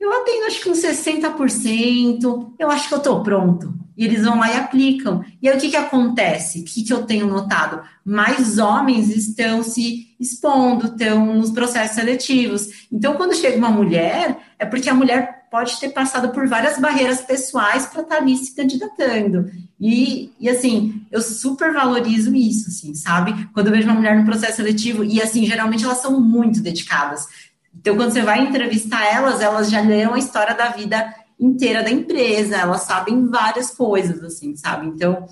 eu 0.00 0.10
atendo 0.12 0.46
acho 0.46 0.62
que 0.62 0.70
uns 0.70 0.78
60%, 0.78 2.52
eu 2.58 2.70
acho 2.70 2.88
que 2.88 2.94
eu 2.94 2.98
estou 2.98 3.22
pronto. 3.22 3.74
E 3.96 4.04
eles 4.04 4.24
vão 4.24 4.38
lá 4.38 4.52
e 4.52 4.56
aplicam. 4.56 5.24
E 5.40 5.48
aí 5.48 5.56
o 5.56 5.60
que, 5.60 5.70
que 5.70 5.76
acontece? 5.76 6.60
O 6.60 6.64
que, 6.64 6.84
que 6.84 6.92
eu 6.92 7.04
tenho 7.04 7.26
notado? 7.26 7.80
Mais 8.04 8.58
homens 8.58 9.08
estão 9.08 9.62
se 9.62 10.14
expondo, 10.20 10.86
estão 10.86 11.34
nos 11.34 11.50
processos 11.50 11.96
seletivos. 11.96 12.86
Então, 12.92 13.14
quando 13.14 13.34
chega 13.34 13.56
uma 13.56 13.70
mulher, 13.70 14.36
é 14.58 14.66
porque 14.66 14.90
a 14.90 14.94
mulher 14.94 15.46
pode 15.50 15.78
ter 15.78 15.90
passado 15.90 16.30
por 16.30 16.46
várias 16.46 16.78
barreiras 16.78 17.20
pessoais 17.22 17.86
para 17.86 18.02
estar 18.02 18.16
tá 18.16 18.20
ali 18.20 18.36
se 18.36 18.54
candidatando. 18.54 19.50
E, 19.80 20.30
e 20.40 20.48
assim, 20.48 21.02
eu 21.10 21.22
super 21.22 21.72
valorizo 21.72 22.34
isso, 22.34 22.68
assim, 22.68 22.94
sabe? 22.94 23.48
Quando 23.52 23.68
eu 23.68 23.72
vejo 23.72 23.88
uma 23.88 23.94
mulher 23.94 24.18
no 24.18 24.24
processo 24.24 24.56
seletivo, 24.56 25.04
e 25.04 25.22
assim, 25.22 25.46
geralmente 25.46 25.84
elas 25.84 25.98
são 25.98 26.20
muito 26.20 26.60
dedicadas. 26.60 27.26
Então, 27.74 27.96
quando 27.96 28.12
você 28.12 28.22
vai 28.22 28.40
entrevistar 28.40 29.04
elas, 29.04 29.40
elas 29.40 29.70
já 29.70 29.80
leram 29.80 30.14
a 30.14 30.18
história 30.18 30.54
da 30.54 30.68
vida 30.68 31.14
inteira 31.38 31.82
da 31.82 31.90
empresa, 31.90 32.56
elas 32.56 32.82
sabem 32.82 33.26
várias 33.26 33.70
coisas, 33.70 34.22
assim, 34.22 34.56
sabe? 34.56 34.86
Então, 34.86 35.26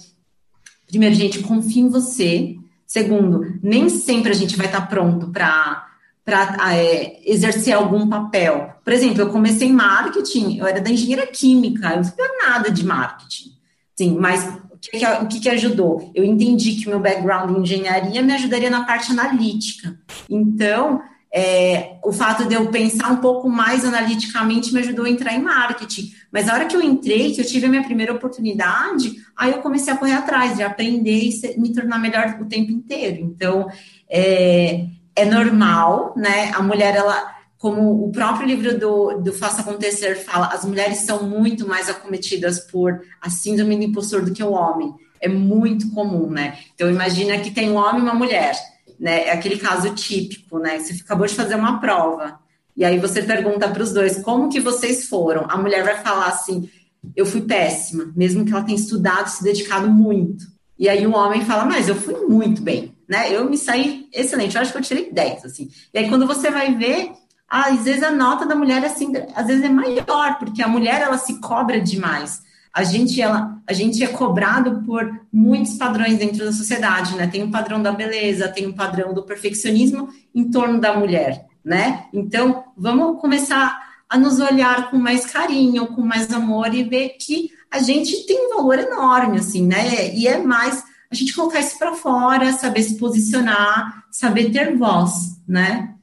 primeiro, 0.86 1.14
gente, 1.14 1.42
confia 1.42 1.82
em 1.82 1.88
você. 1.88 2.56
Segundo, 2.86 3.58
nem 3.62 3.88
sempre 3.88 4.30
a 4.30 4.34
gente 4.34 4.56
vai 4.56 4.66
estar 4.66 4.82
pronto 4.82 5.30
para 5.30 5.90
para 6.24 6.74
é, 6.74 7.20
exercer 7.30 7.74
algum 7.74 8.08
papel. 8.08 8.72
Por 8.82 8.94
exemplo, 8.94 9.20
eu 9.20 9.28
comecei 9.28 9.68
em 9.68 9.72
marketing, 9.72 10.56
eu 10.56 10.66
era 10.66 10.80
da 10.80 10.90
engenharia 10.90 11.26
química, 11.26 11.90
eu 11.90 11.96
não 11.96 12.04
sabia 12.04 12.28
nada 12.42 12.70
de 12.70 12.82
marketing. 12.82 13.52
Sim, 13.94 14.16
mas 14.18 14.42
o 14.70 14.78
que, 14.78 15.06
o 15.06 15.28
que 15.28 15.48
ajudou? 15.50 16.10
Eu 16.14 16.24
entendi 16.24 16.76
que 16.76 16.86
o 16.86 16.90
meu 16.90 17.00
background 17.00 17.50
em 17.50 17.60
engenharia 17.60 18.22
me 18.22 18.32
ajudaria 18.32 18.70
na 18.70 18.84
parte 18.84 19.12
analítica. 19.12 19.98
Então, 20.28 21.02
é, 21.36 21.96
o 22.04 22.12
fato 22.12 22.46
de 22.46 22.54
eu 22.54 22.68
pensar 22.68 23.10
um 23.10 23.16
pouco 23.16 23.48
mais 23.50 23.84
analiticamente 23.84 24.72
me 24.72 24.78
ajudou 24.78 25.04
a 25.04 25.10
entrar 25.10 25.34
em 25.34 25.42
marketing. 25.42 26.12
Mas 26.30 26.48
a 26.48 26.54
hora 26.54 26.66
que 26.66 26.76
eu 26.76 26.80
entrei, 26.80 27.32
que 27.32 27.40
eu 27.40 27.44
tive 27.44 27.66
a 27.66 27.68
minha 27.68 27.82
primeira 27.82 28.12
oportunidade, 28.12 29.16
aí 29.36 29.50
eu 29.50 29.58
comecei 29.58 29.92
a 29.92 29.96
correr 29.96 30.12
atrás, 30.12 30.54
de 30.54 30.62
aprender 30.62 31.28
e 31.28 31.58
me 31.58 31.72
tornar 31.72 31.98
melhor 31.98 32.38
o 32.40 32.44
tempo 32.44 32.70
inteiro. 32.70 33.20
Então, 33.20 33.68
é, 34.08 34.86
é 35.16 35.24
normal, 35.24 36.14
né? 36.16 36.52
A 36.54 36.62
mulher, 36.62 36.94
ela, 36.94 37.34
como 37.58 38.04
o 38.04 38.12
próprio 38.12 38.46
livro 38.46 38.78
do, 38.78 39.20
do 39.20 39.32
Faça 39.32 39.62
Acontecer 39.62 40.14
fala, 40.14 40.46
as 40.52 40.64
mulheres 40.64 40.98
são 40.98 41.28
muito 41.28 41.66
mais 41.66 41.90
acometidas 41.90 42.60
por 42.60 43.00
a 43.20 43.28
síndrome 43.28 43.76
do 43.76 43.82
impostor 43.82 44.24
do 44.24 44.32
que 44.32 44.42
o 44.42 44.52
homem. 44.52 44.94
É 45.20 45.26
muito 45.28 45.90
comum, 45.90 46.30
né? 46.30 46.58
Então, 46.76 46.88
imagina 46.88 47.40
que 47.40 47.50
tem 47.50 47.70
um 47.70 47.76
homem 47.76 47.98
e 47.98 48.04
uma 48.04 48.14
mulher 48.14 48.54
né? 48.98 49.28
É 49.28 49.32
aquele 49.32 49.58
caso 49.58 49.94
típico, 49.94 50.58
né? 50.58 50.78
Você 50.78 51.00
acabou 51.02 51.26
de 51.26 51.34
fazer 51.34 51.54
uma 51.54 51.80
prova 51.80 52.38
e 52.76 52.84
aí 52.84 52.98
você 52.98 53.22
pergunta 53.22 53.68
para 53.68 53.82
os 53.82 53.92
dois 53.92 54.22
como 54.22 54.48
que 54.48 54.60
vocês 54.60 55.08
foram. 55.08 55.46
A 55.48 55.56
mulher 55.56 55.84
vai 55.84 55.96
falar 56.02 56.26
assim: 56.26 56.68
eu 57.14 57.26
fui 57.26 57.42
péssima, 57.42 58.12
mesmo 58.16 58.44
que 58.44 58.52
ela 58.52 58.64
tenha 58.64 58.78
estudado, 58.78 59.28
se 59.28 59.42
dedicado 59.42 59.88
muito. 59.88 60.44
E 60.78 60.88
aí 60.88 61.06
o 61.06 61.14
homem 61.14 61.44
fala: 61.44 61.64
mas 61.64 61.88
eu 61.88 61.94
fui 61.94 62.14
muito 62.26 62.62
bem, 62.62 62.94
né? 63.08 63.34
Eu 63.34 63.48
me 63.48 63.56
saí 63.56 64.08
excelente. 64.12 64.56
Eu 64.56 64.62
acho 64.62 64.72
que 64.72 64.78
eu 64.78 64.82
tirei 64.82 65.12
10, 65.12 65.44
assim. 65.44 65.70
E 65.92 65.98
aí 65.98 66.08
quando 66.08 66.26
você 66.26 66.50
vai 66.50 66.74
ver 66.74 67.12
às 67.48 67.84
vezes 67.84 68.02
a 68.02 68.10
nota 68.10 68.46
da 68.46 68.56
mulher 68.56 68.84
assim, 68.84 69.12
às 69.34 69.46
vezes 69.46 69.62
é 69.62 69.68
maior, 69.68 70.38
porque 70.38 70.62
a 70.62 70.66
mulher 70.66 71.02
ela 71.02 71.18
se 71.18 71.40
cobra 71.40 71.80
demais 71.80 72.42
a 72.74 72.82
gente, 72.82 73.22
ela, 73.22 73.62
a 73.68 73.72
gente 73.72 74.02
é 74.02 74.08
cobrado 74.08 74.82
por 74.84 75.20
muitos 75.32 75.74
padrões 75.74 76.18
dentro 76.18 76.44
da 76.44 76.52
sociedade, 76.52 77.14
né? 77.14 77.28
Tem 77.28 77.40
um 77.40 77.50
padrão 77.50 77.80
da 77.80 77.92
beleza, 77.92 78.48
tem 78.48 78.66
um 78.66 78.72
padrão 78.72 79.14
do 79.14 79.22
perfeccionismo 79.22 80.08
em 80.34 80.50
torno 80.50 80.80
da 80.80 80.98
mulher, 80.98 81.46
né? 81.64 82.06
Então, 82.12 82.64
vamos 82.76 83.20
começar 83.20 83.80
a 84.08 84.18
nos 84.18 84.40
olhar 84.40 84.90
com 84.90 84.98
mais 84.98 85.24
carinho, 85.24 85.86
com 85.86 86.02
mais 86.02 86.32
amor 86.32 86.74
e 86.74 86.82
ver 86.82 87.10
que 87.10 87.50
a 87.70 87.78
gente 87.78 88.26
tem 88.26 88.46
um 88.46 88.56
valor 88.56 88.76
enorme, 88.80 89.38
assim, 89.38 89.64
né? 89.64 90.12
E 90.12 90.26
é 90.26 90.42
mais 90.42 90.82
a 91.08 91.14
gente 91.14 91.32
colocar 91.32 91.60
isso 91.60 91.78
para 91.78 91.94
fora, 91.94 92.52
saber 92.52 92.82
se 92.82 92.96
posicionar, 92.96 94.04
saber 94.10 94.50
ter 94.50 94.76
voz, 94.76 95.40
né? 95.46 95.94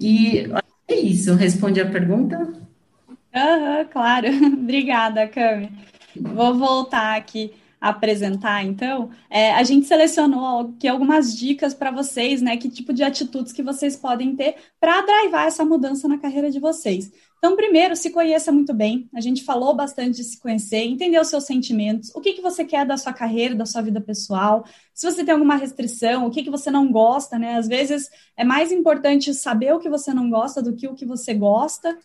E 0.00 0.50
é 0.88 0.94
isso, 0.94 1.34
responde 1.34 1.82
a 1.82 1.90
pergunta. 1.90 2.61
Uhum, 3.34 3.84
claro. 3.90 4.28
Obrigada, 4.52 5.26
Cami. 5.26 5.70
Vou 6.16 6.54
voltar 6.54 7.16
aqui 7.16 7.52
apresentar, 7.82 8.64
então. 8.64 9.10
É, 9.28 9.52
a 9.54 9.64
gente 9.64 9.88
selecionou 9.88 10.72
aqui 10.76 10.86
algumas 10.86 11.36
dicas 11.36 11.74
para 11.74 11.90
vocês, 11.90 12.40
né? 12.40 12.56
Que 12.56 12.70
tipo 12.70 12.92
de 12.92 13.02
atitudes 13.02 13.52
que 13.52 13.60
vocês 13.60 13.96
podem 13.96 14.36
ter 14.36 14.54
para 14.78 15.00
drivar 15.00 15.46
essa 15.46 15.64
mudança 15.64 16.06
na 16.06 16.16
carreira 16.16 16.48
de 16.48 16.60
vocês. 16.60 17.10
Então, 17.38 17.56
primeiro, 17.56 17.96
se 17.96 18.10
conheça 18.10 18.52
muito 18.52 18.72
bem. 18.72 19.08
A 19.12 19.20
gente 19.20 19.42
falou 19.42 19.74
bastante 19.74 20.18
de 20.18 20.22
se 20.22 20.38
conhecer, 20.38 20.84
entender 20.84 21.20
os 21.20 21.26
seus 21.26 21.42
sentimentos, 21.42 22.14
o 22.14 22.20
que, 22.20 22.34
que 22.34 22.40
você 22.40 22.64
quer 22.64 22.86
da 22.86 22.96
sua 22.96 23.12
carreira, 23.12 23.56
da 23.56 23.66
sua 23.66 23.82
vida 23.82 24.00
pessoal, 24.00 24.64
se 24.94 25.10
você 25.10 25.24
tem 25.24 25.34
alguma 25.34 25.56
restrição, 25.56 26.24
o 26.24 26.30
que, 26.30 26.44
que 26.44 26.50
você 26.50 26.70
não 26.70 26.92
gosta, 26.92 27.36
né? 27.36 27.56
Às 27.56 27.66
vezes 27.66 28.08
é 28.36 28.44
mais 28.44 28.70
importante 28.70 29.34
saber 29.34 29.74
o 29.74 29.80
que 29.80 29.88
você 29.88 30.14
não 30.14 30.30
gosta 30.30 30.62
do 30.62 30.76
que 30.76 30.86
o 30.86 30.94
que 30.94 31.04
você 31.04 31.34
gosta 31.34 31.98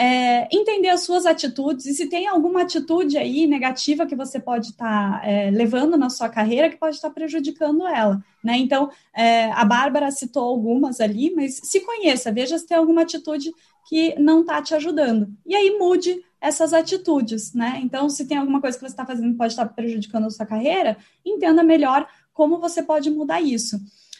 é, 0.00 0.46
entender 0.52 0.90
as 0.90 1.00
suas 1.00 1.26
atitudes 1.26 1.84
e 1.86 1.92
se 1.92 2.06
tem 2.06 2.28
alguma 2.28 2.62
atitude 2.62 3.18
aí 3.18 3.48
negativa 3.48 4.06
que 4.06 4.14
você 4.14 4.38
pode 4.38 4.68
estar 4.68 5.20
tá, 5.20 5.26
é, 5.28 5.50
levando 5.50 5.96
na 5.96 6.08
sua 6.08 6.28
carreira 6.28 6.70
que 6.70 6.76
pode 6.76 6.94
estar 6.94 7.08
tá 7.08 7.14
prejudicando 7.14 7.84
ela, 7.84 8.22
né? 8.42 8.56
Então, 8.56 8.92
é, 9.12 9.50
a 9.50 9.64
Bárbara 9.64 10.08
citou 10.12 10.44
algumas 10.44 11.00
ali, 11.00 11.34
mas 11.34 11.60
se 11.64 11.80
conheça, 11.80 12.30
veja 12.30 12.56
se 12.56 12.64
tem 12.64 12.76
alguma 12.76 13.02
atitude 13.02 13.50
que 13.88 14.14
não 14.20 14.42
está 14.42 14.62
te 14.62 14.72
ajudando. 14.72 15.28
E 15.44 15.56
aí 15.56 15.76
mude 15.76 16.22
essas 16.40 16.72
atitudes, 16.72 17.52
né? 17.52 17.80
Então, 17.82 18.08
se 18.08 18.24
tem 18.24 18.38
alguma 18.38 18.60
coisa 18.60 18.78
que 18.78 18.84
você 18.84 18.92
está 18.92 19.04
fazendo 19.04 19.32
que 19.32 19.38
pode 19.38 19.52
estar 19.52 19.66
tá 19.66 19.74
prejudicando 19.74 20.26
a 20.26 20.30
sua 20.30 20.46
carreira, 20.46 20.96
entenda 21.26 21.64
melhor 21.64 22.06
como 22.32 22.60
você 22.60 22.84
pode 22.84 23.10
mudar 23.10 23.40
isso. 23.40 23.76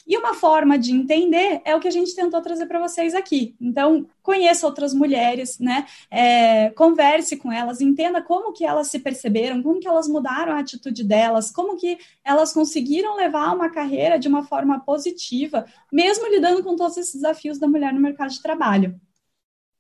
E 0.09 0.17
uma 0.17 0.33
forma 0.33 0.79
de 0.79 0.91
entender 0.91 1.61
é 1.67 1.77
o 1.77 1.81
que 1.81 1.87
a 1.87 1.91
gente 1.91 2.17
tentou 2.17 2.41
trazer 2.41 2.65
para 2.65 2.81
vocês 2.81 3.15
aqui. 3.15 3.55
Então, 3.61 4.07
conheça 4.23 4.67
outras 4.67 4.95
mulheres, 4.95 5.59
né? 5.59 5.85
É, 6.11 6.71
converse 6.71 7.37
com 7.37 7.53
elas, 7.53 7.83
entenda 7.83 8.23
como 8.23 8.55
que 8.55 8.65
elas 8.65 8.89
se 8.89 8.99
perceberam, 9.01 9.63
como 9.63 9.79
que 9.79 9.87
elas 9.87 10.09
mudaram 10.09 10.55
a 10.55 10.61
atitude 10.61 11.05
delas, 11.05 11.51
como 11.51 11.77
que 11.77 11.99
elas 12.25 12.55
conseguiram 12.55 13.17
levar 13.17 13.55
uma 13.55 13.69
carreira 13.69 14.19
de 14.19 14.29
uma 14.29 14.43
forma 14.43 14.81
positiva, 14.81 15.67
mesmo 15.93 16.27
lidando 16.29 16.65
com 16.65 16.75
todos 16.75 16.97
esses 16.97 17.17
desafios 17.17 17.59
da 17.59 17.69
mulher 17.69 17.93
no 17.93 18.01
mercado 18.01 18.31
de 18.31 18.41
trabalho 18.41 18.99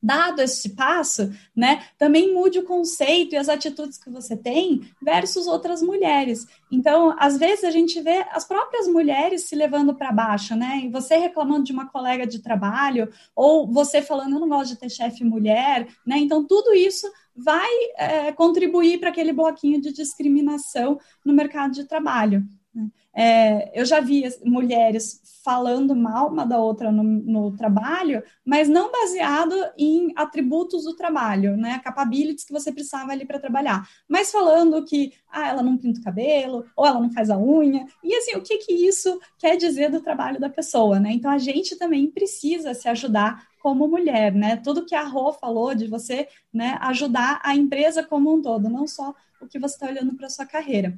dado 0.02 0.40
esse 0.40 0.70
passo, 0.70 1.32
né, 1.54 1.84
também 1.98 2.32
mude 2.32 2.58
o 2.60 2.64
conceito 2.64 3.34
e 3.34 3.36
as 3.36 3.48
atitudes 3.48 3.98
que 3.98 4.10
você 4.10 4.36
tem 4.36 4.82
versus 5.02 5.46
outras 5.46 5.82
mulheres. 5.82 6.46
Então, 6.70 7.14
às 7.18 7.36
vezes 7.36 7.64
a 7.64 7.70
gente 7.70 8.00
vê 8.00 8.24
as 8.30 8.44
próprias 8.44 8.86
mulheres 8.86 9.48
se 9.48 9.56
levando 9.56 9.94
para 9.94 10.12
baixo, 10.12 10.54
né? 10.54 10.82
E 10.84 10.88
você 10.88 11.16
reclamando 11.16 11.64
de 11.64 11.72
uma 11.72 11.88
colega 11.88 12.26
de 12.26 12.40
trabalho 12.40 13.10
ou 13.34 13.66
você 13.66 14.00
falando 14.00 14.34
eu 14.34 14.40
não 14.40 14.48
gosto 14.48 14.74
de 14.74 14.80
ter 14.80 14.90
chefe 14.90 15.24
mulher, 15.24 15.88
né? 16.06 16.18
Então, 16.18 16.44
tudo 16.44 16.74
isso 16.74 17.10
vai 17.34 17.70
é, 17.96 18.32
contribuir 18.32 18.98
para 18.98 19.10
aquele 19.10 19.32
bloquinho 19.32 19.80
de 19.80 19.92
discriminação 19.92 20.98
no 21.24 21.32
mercado 21.32 21.72
de 21.72 21.84
trabalho. 21.84 22.44
Né? 22.74 22.88
É, 23.20 23.72
eu 23.74 23.84
já 23.84 23.98
vi 23.98 24.22
mulheres 24.44 25.20
falando 25.42 25.96
mal 25.96 26.28
uma 26.28 26.46
da 26.46 26.56
outra 26.60 26.92
no, 26.92 27.02
no, 27.02 27.56
trabalho, 27.56 28.22
mas 28.44 28.68
não 28.68 28.92
baseado 28.92 29.56
em 29.76 30.12
atributos 30.14 30.84
do 30.84 30.94
trabalho, 30.94 31.56
né? 31.56 31.80
Capabilities 31.80 32.44
que 32.44 32.52
você 32.52 32.70
precisava 32.70 33.10
ali 33.10 33.26
para 33.26 33.40
trabalhar, 33.40 33.88
mas 34.08 34.30
falando 34.30 34.84
que 34.84 35.14
ah, 35.28 35.48
ela 35.48 35.64
não 35.64 35.76
pinta 35.76 35.98
o 35.98 36.04
cabelo, 36.04 36.64
ou 36.76 36.86
ela 36.86 37.00
não 37.00 37.10
faz 37.10 37.28
a 37.28 37.36
unha, 37.36 37.86
e 38.04 38.14
assim, 38.14 38.36
o 38.36 38.40
que 38.40 38.56
que 38.58 38.72
isso 38.72 39.18
quer 39.36 39.56
dizer 39.56 39.90
do 39.90 40.00
trabalho 40.00 40.38
da 40.38 40.48
pessoa, 40.48 41.00
né? 41.00 41.10
Então 41.10 41.28
a 41.28 41.38
gente 41.38 41.74
também 41.74 42.08
precisa 42.08 42.72
se 42.72 42.88
ajudar 42.88 43.48
como 43.60 43.88
mulher, 43.88 44.32
né? 44.32 44.56
Tudo 44.58 44.86
que 44.86 44.94
a 44.94 45.02
Rô 45.02 45.32
falou 45.32 45.74
de 45.74 45.88
você, 45.88 46.28
né, 46.54 46.78
ajudar 46.82 47.40
a 47.42 47.56
empresa 47.56 48.04
como 48.04 48.32
um 48.32 48.40
todo, 48.40 48.68
não 48.68 48.86
só 48.86 49.12
o 49.40 49.48
que 49.48 49.58
você 49.58 49.74
está 49.74 49.86
olhando 49.88 50.14
para 50.14 50.28
sua 50.28 50.46
carreira. 50.46 50.96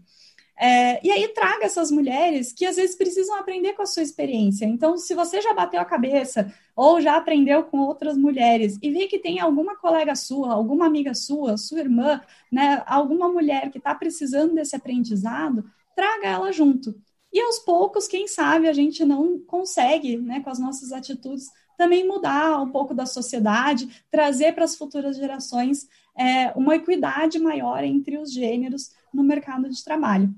É, 0.62 1.00
e 1.02 1.10
aí 1.10 1.26
traga 1.28 1.64
essas 1.64 1.90
mulheres 1.90 2.52
que 2.52 2.66
às 2.66 2.76
vezes 2.76 2.94
precisam 2.94 3.34
aprender 3.36 3.72
com 3.72 3.80
a 3.80 3.86
sua 3.86 4.02
experiência. 4.02 4.66
Então, 4.66 4.94
se 4.98 5.14
você 5.14 5.40
já 5.40 5.54
bateu 5.54 5.80
a 5.80 5.86
cabeça 5.86 6.52
ou 6.76 7.00
já 7.00 7.16
aprendeu 7.16 7.64
com 7.64 7.78
outras 7.78 8.14
mulheres 8.14 8.78
e 8.82 8.90
vê 8.90 9.06
que 9.06 9.18
tem 9.18 9.40
alguma 9.40 9.74
colega 9.74 10.14
sua, 10.14 10.52
alguma 10.52 10.84
amiga 10.84 11.14
sua, 11.14 11.56
sua 11.56 11.80
irmã, 11.80 12.20
né, 12.52 12.82
alguma 12.86 13.26
mulher 13.26 13.70
que 13.70 13.78
está 13.78 13.94
precisando 13.94 14.54
desse 14.54 14.76
aprendizado, 14.76 15.64
traga 15.96 16.26
ela 16.28 16.52
junto. 16.52 16.94
E 17.32 17.40
aos 17.40 17.60
poucos, 17.60 18.06
quem 18.06 18.28
sabe, 18.28 18.68
a 18.68 18.74
gente 18.74 19.02
não 19.02 19.38
consegue, 19.38 20.18
né, 20.18 20.40
com 20.40 20.50
as 20.50 20.58
nossas 20.58 20.92
atitudes, 20.92 21.46
também 21.78 22.06
mudar 22.06 22.60
um 22.60 22.70
pouco 22.70 22.92
da 22.92 23.06
sociedade, 23.06 24.04
trazer 24.10 24.52
para 24.54 24.64
as 24.64 24.76
futuras 24.76 25.16
gerações 25.16 25.88
é, 26.14 26.52
uma 26.54 26.76
equidade 26.76 27.38
maior 27.38 27.82
entre 27.82 28.18
os 28.18 28.30
gêneros 28.30 28.90
no 29.10 29.24
mercado 29.24 29.70
de 29.70 29.82
trabalho. 29.82 30.30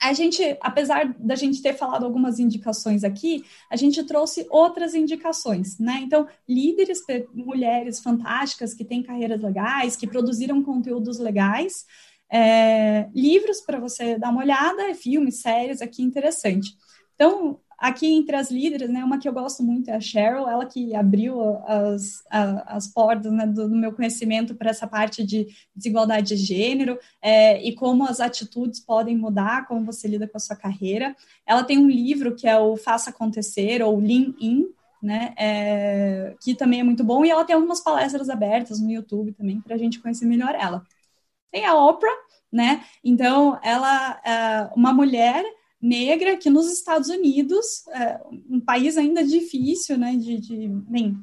A 0.00 0.12
gente, 0.12 0.56
apesar 0.60 1.14
da 1.18 1.34
gente 1.34 1.62
ter 1.62 1.74
falado 1.74 2.04
algumas 2.04 2.38
indicações 2.38 3.04
aqui, 3.04 3.44
a 3.70 3.76
gente 3.76 4.02
trouxe 4.04 4.46
outras 4.50 4.94
indicações, 4.94 5.78
né? 5.78 6.00
Então, 6.02 6.26
líderes, 6.48 7.00
mulheres 7.32 8.00
fantásticas 8.00 8.74
que 8.74 8.84
têm 8.84 9.02
carreiras 9.02 9.40
legais, 9.40 9.96
que 9.96 10.06
produziram 10.06 10.62
conteúdos 10.62 11.18
legais, 11.18 11.84
é, 12.32 13.08
livros 13.14 13.60
para 13.60 13.78
você 13.78 14.18
dar 14.18 14.30
uma 14.30 14.42
olhada, 14.42 14.94
filmes, 14.94 15.40
séries 15.40 15.80
aqui 15.80 16.02
interessante. 16.02 16.76
Então, 17.14 17.60
aqui 17.78 18.06
entre 18.06 18.36
as 18.36 18.50
líderes, 18.50 18.88
né, 18.88 19.04
uma 19.04 19.18
que 19.18 19.28
eu 19.28 19.32
gosto 19.32 19.62
muito 19.62 19.90
é 19.90 19.94
a 19.94 20.00
Cheryl, 20.00 20.48
ela 20.48 20.64
que 20.64 20.94
abriu 20.94 21.40
as, 21.66 22.22
as 22.30 22.86
portas 22.86 23.30
né, 23.32 23.46
do, 23.46 23.68
do, 23.68 23.76
meu 23.76 23.92
conhecimento 23.92 24.54
para 24.54 24.70
essa 24.70 24.86
parte 24.86 25.24
de 25.24 25.46
desigualdade 25.74 26.28
de 26.28 26.36
gênero 26.36 26.98
é, 27.20 27.62
e 27.62 27.74
como 27.74 28.04
as 28.04 28.20
atitudes 28.20 28.80
podem 28.80 29.16
mudar, 29.16 29.66
como 29.66 29.84
você 29.84 30.08
lida 30.08 30.26
com 30.26 30.36
a 30.36 30.40
sua 30.40 30.56
carreira. 30.56 31.14
Ela 31.46 31.64
tem 31.64 31.78
um 31.78 31.88
livro 31.88 32.34
que 32.34 32.48
é 32.48 32.58
o 32.58 32.76
Faça 32.76 33.10
Acontecer, 33.10 33.82
ou 33.82 34.00
Lean 34.00 34.34
In, 34.40 34.66
né, 35.02 35.34
é, 35.36 36.34
que 36.40 36.54
também 36.54 36.80
é 36.80 36.84
muito 36.84 37.04
bom, 37.04 37.24
e 37.24 37.30
ela 37.30 37.44
tem 37.44 37.54
algumas 37.54 37.80
palestras 37.80 38.30
abertas 38.30 38.80
no 38.80 38.90
YouTube 38.90 39.32
também 39.32 39.60
para 39.60 39.74
a 39.74 39.78
gente 39.78 40.00
conhecer 40.00 40.24
melhor 40.24 40.54
ela. 40.54 40.82
Tem 41.52 41.66
a 41.66 41.74
Oprah, 41.74 42.10
né? 42.50 42.84
Então, 43.04 43.58
ela 43.62 44.20
é 44.24 44.70
uma 44.74 44.92
mulher 44.92 45.44
negra 45.80 46.36
que 46.36 46.50
nos 46.50 46.70
Estados 46.72 47.08
Unidos, 47.08 47.86
é, 47.88 48.20
um 48.48 48.60
país 48.60 48.96
ainda 48.96 49.24
difícil, 49.24 49.98
né? 49.98 50.16
De, 50.16 50.38
de, 50.38 50.68
bem, 50.68 51.16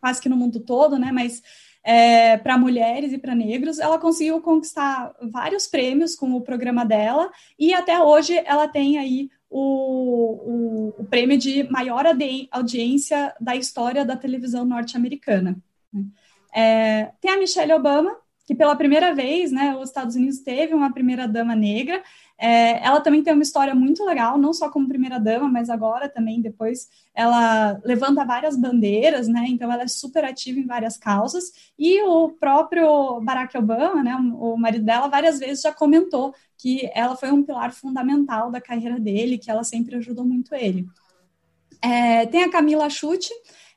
quase 0.00 0.20
que 0.20 0.28
no 0.28 0.36
mundo 0.36 0.60
todo, 0.60 0.98
né? 0.98 1.10
Mas 1.12 1.42
é, 1.82 2.36
para 2.38 2.58
mulheres 2.58 3.12
e 3.12 3.18
para 3.18 3.34
negros, 3.34 3.78
ela 3.78 3.98
conseguiu 3.98 4.40
conquistar 4.40 5.14
vários 5.20 5.66
prêmios 5.66 6.14
com 6.14 6.32
o 6.32 6.40
programa 6.40 6.84
dela 6.84 7.30
e 7.58 7.74
até 7.74 8.02
hoje 8.02 8.40
ela 8.46 8.66
tem 8.66 8.98
aí 8.98 9.28
o, 9.50 10.92
o, 10.96 11.02
o 11.02 11.04
prêmio 11.04 11.38
de 11.38 11.62
maior 11.70 12.04
audiência 12.50 13.34
da 13.40 13.54
história 13.54 14.04
da 14.04 14.16
televisão 14.16 14.64
norte-americana. 14.64 15.56
Né? 15.92 16.04
É, 16.54 17.12
tem 17.20 17.32
a 17.32 17.38
Michelle 17.38 17.72
Obama, 17.72 18.16
que 18.46 18.54
pela 18.54 18.76
primeira 18.76 19.14
vez, 19.14 19.50
né, 19.50 19.76
os 19.76 19.88
Estados 19.88 20.16
Unidos 20.16 20.40
teve 20.40 20.74
uma 20.74 20.92
primeira-dama 20.92 21.54
negra. 21.54 22.02
É, 22.36 22.84
ela 22.84 23.00
também 23.00 23.22
tem 23.22 23.32
uma 23.32 23.42
história 23.42 23.74
muito 23.74 24.04
legal, 24.04 24.36
não 24.36 24.52
só 24.52 24.68
como 24.68 24.88
primeira-dama, 24.88 25.48
mas 25.48 25.70
agora 25.70 26.08
também, 26.08 26.40
depois, 26.40 26.88
ela 27.14 27.80
levanta 27.84 28.24
várias 28.24 28.56
bandeiras, 28.56 29.28
né, 29.28 29.44
então 29.48 29.70
ela 29.70 29.84
é 29.84 29.88
super 29.88 30.24
ativa 30.24 30.58
em 30.58 30.66
várias 30.66 30.96
causas, 30.96 31.52
e 31.78 32.02
o 32.02 32.30
próprio 32.30 33.20
Barack 33.20 33.56
Obama, 33.56 34.02
né, 34.02 34.16
o 34.16 34.56
marido 34.56 34.84
dela, 34.84 35.06
várias 35.06 35.38
vezes 35.38 35.62
já 35.62 35.72
comentou 35.72 36.34
que 36.58 36.90
ela 36.92 37.16
foi 37.16 37.30
um 37.30 37.44
pilar 37.44 37.72
fundamental 37.72 38.50
da 38.50 38.60
carreira 38.60 38.98
dele, 38.98 39.38
que 39.38 39.50
ela 39.50 39.62
sempre 39.62 39.96
ajudou 39.96 40.24
muito 40.24 40.54
ele. 40.54 40.86
É, 41.80 42.26
tem 42.26 42.42
a 42.42 42.50
Camila 42.50 42.88
Chute, 42.88 43.30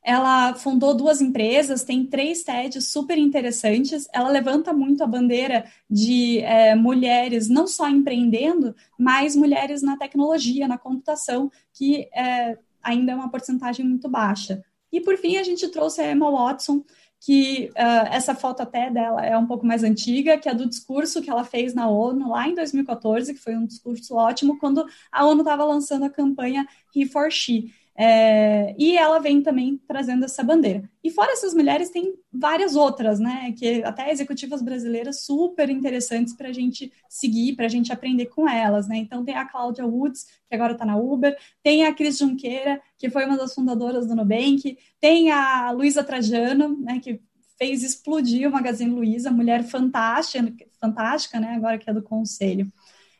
ela 0.07 0.53
fundou 0.53 0.93
duas 0.93 1.19
empresas, 1.19 1.83
tem 1.83 2.05
três 2.05 2.41
TEDs 2.41 2.87
super 2.87 3.17
interessantes. 3.17 4.07
Ela 4.13 4.29
levanta 4.29 4.71
muito 4.71 5.03
a 5.03 5.05
bandeira 5.05 5.65
de 5.89 6.39
é, 6.39 6.73
mulheres 6.75 7.49
não 7.49 7.67
só 7.67 7.89
empreendendo, 7.89 8.73
mas 8.97 9.35
mulheres 9.35 9.81
na 9.81 9.97
tecnologia, 9.97 10.65
na 10.65 10.77
computação, 10.77 11.51
que 11.73 12.07
é, 12.15 12.57
ainda 12.81 13.11
é 13.11 13.15
uma 13.15 13.29
porcentagem 13.29 13.85
muito 13.85 14.07
baixa. 14.07 14.63
E 14.93 15.01
por 15.01 15.17
fim, 15.17 15.35
a 15.35 15.43
gente 15.43 15.67
trouxe 15.67 15.99
a 15.99 16.09
Emma 16.09 16.31
Watson, 16.31 16.85
que 17.19 17.69
uh, 17.71 18.07
essa 18.09 18.33
foto 18.33 18.61
até 18.61 18.89
dela 18.89 19.25
é 19.25 19.37
um 19.37 19.45
pouco 19.45 19.65
mais 19.65 19.83
antiga, 19.83 20.37
que 20.37 20.47
é 20.47 20.53
do 20.53 20.69
discurso 20.69 21.21
que 21.21 21.29
ela 21.29 21.43
fez 21.43 21.73
na 21.73 21.89
ONU 21.89 22.29
lá 22.29 22.47
em 22.47 22.55
2014, 22.55 23.33
que 23.33 23.39
foi 23.41 23.57
um 23.57 23.65
discurso 23.65 24.15
ótimo, 24.15 24.57
quando 24.57 24.85
a 25.11 25.25
ONU 25.25 25.41
estava 25.41 25.65
lançando 25.65 26.05
a 26.05 26.09
campanha 26.09 26.65
He 26.95 27.05
for 27.05 27.29
She. 27.29 27.73
É, 27.99 28.75
e 28.77 28.95
ela 28.95 29.17
vem 29.17 29.41
também 29.41 29.81
trazendo 29.87 30.23
essa 30.23 30.43
bandeira. 30.43 30.87
E 31.03 31.09
fora 31.09 31.31
essas 31.31 31.55
mulheres, 31.55 31.89
tem 31.89 32.13
várias 32.31 32.75
outras, 32.75 33.19
né? 33.19 33.51
Que 33.57 33.83
até 33.83 34.11
executivas 34.11 34.61
brasileiras 34.61 35.21
super 35.21 35.67
interessantes 35.67 36.33
para 36.33 36.49
a 36.49 36.53
gente 36.53 36.93
seguir, 37.09 37.55
para 37.55 37.65
a 37.65 37.69
gente 37.69 37.91
aprender 37.91 38.27
com 38.27 38.47
elas, 38.47 38.87
né? 38.87 38.97
Então 38.97 39.25
tem 39.25 39.35
a 39.35 39.45
Cláudia 39.45 39.83
Woods, 39.83 40.27
que 40.47 40.53
agora 40.53 40.73
está 40.73 40.85
na 40.85 40.95
Uber, 40.95 41.35
tem 41.63 41.87
a 41.87 41.93
Cris 41.93 42.19
Junqueira, 42.19 42.79
que 42.99 43.09
foi 43.09 43.25
uma 43.25 43.35
das 43.35 43.55
fundadoras 43.55 44.05
do 44.05 44.15
Nubank, 44.15 44.77
tem 45.01 45.31
a 45.31 45.71
Luísa 45.71 46.03
Trajano, 46.03 46.77
né? 46.77 46.99
Que 46.99 47.19
fez 47.57 47.81
explodir 47.81 48.47
o 48.47 48.51
Magazine 48.51 48.91
Luiza, 48.91 49.31
mulher 49.31 49.63
fantástica, 49.63 50.53
fantástica, 50.79 51.39
né? 51.39 51.55
Agora 51.55 51.79
que 51.79 51.89
é 51.89 51.93
do 51.93 52.03
conselho. 52.03 52.71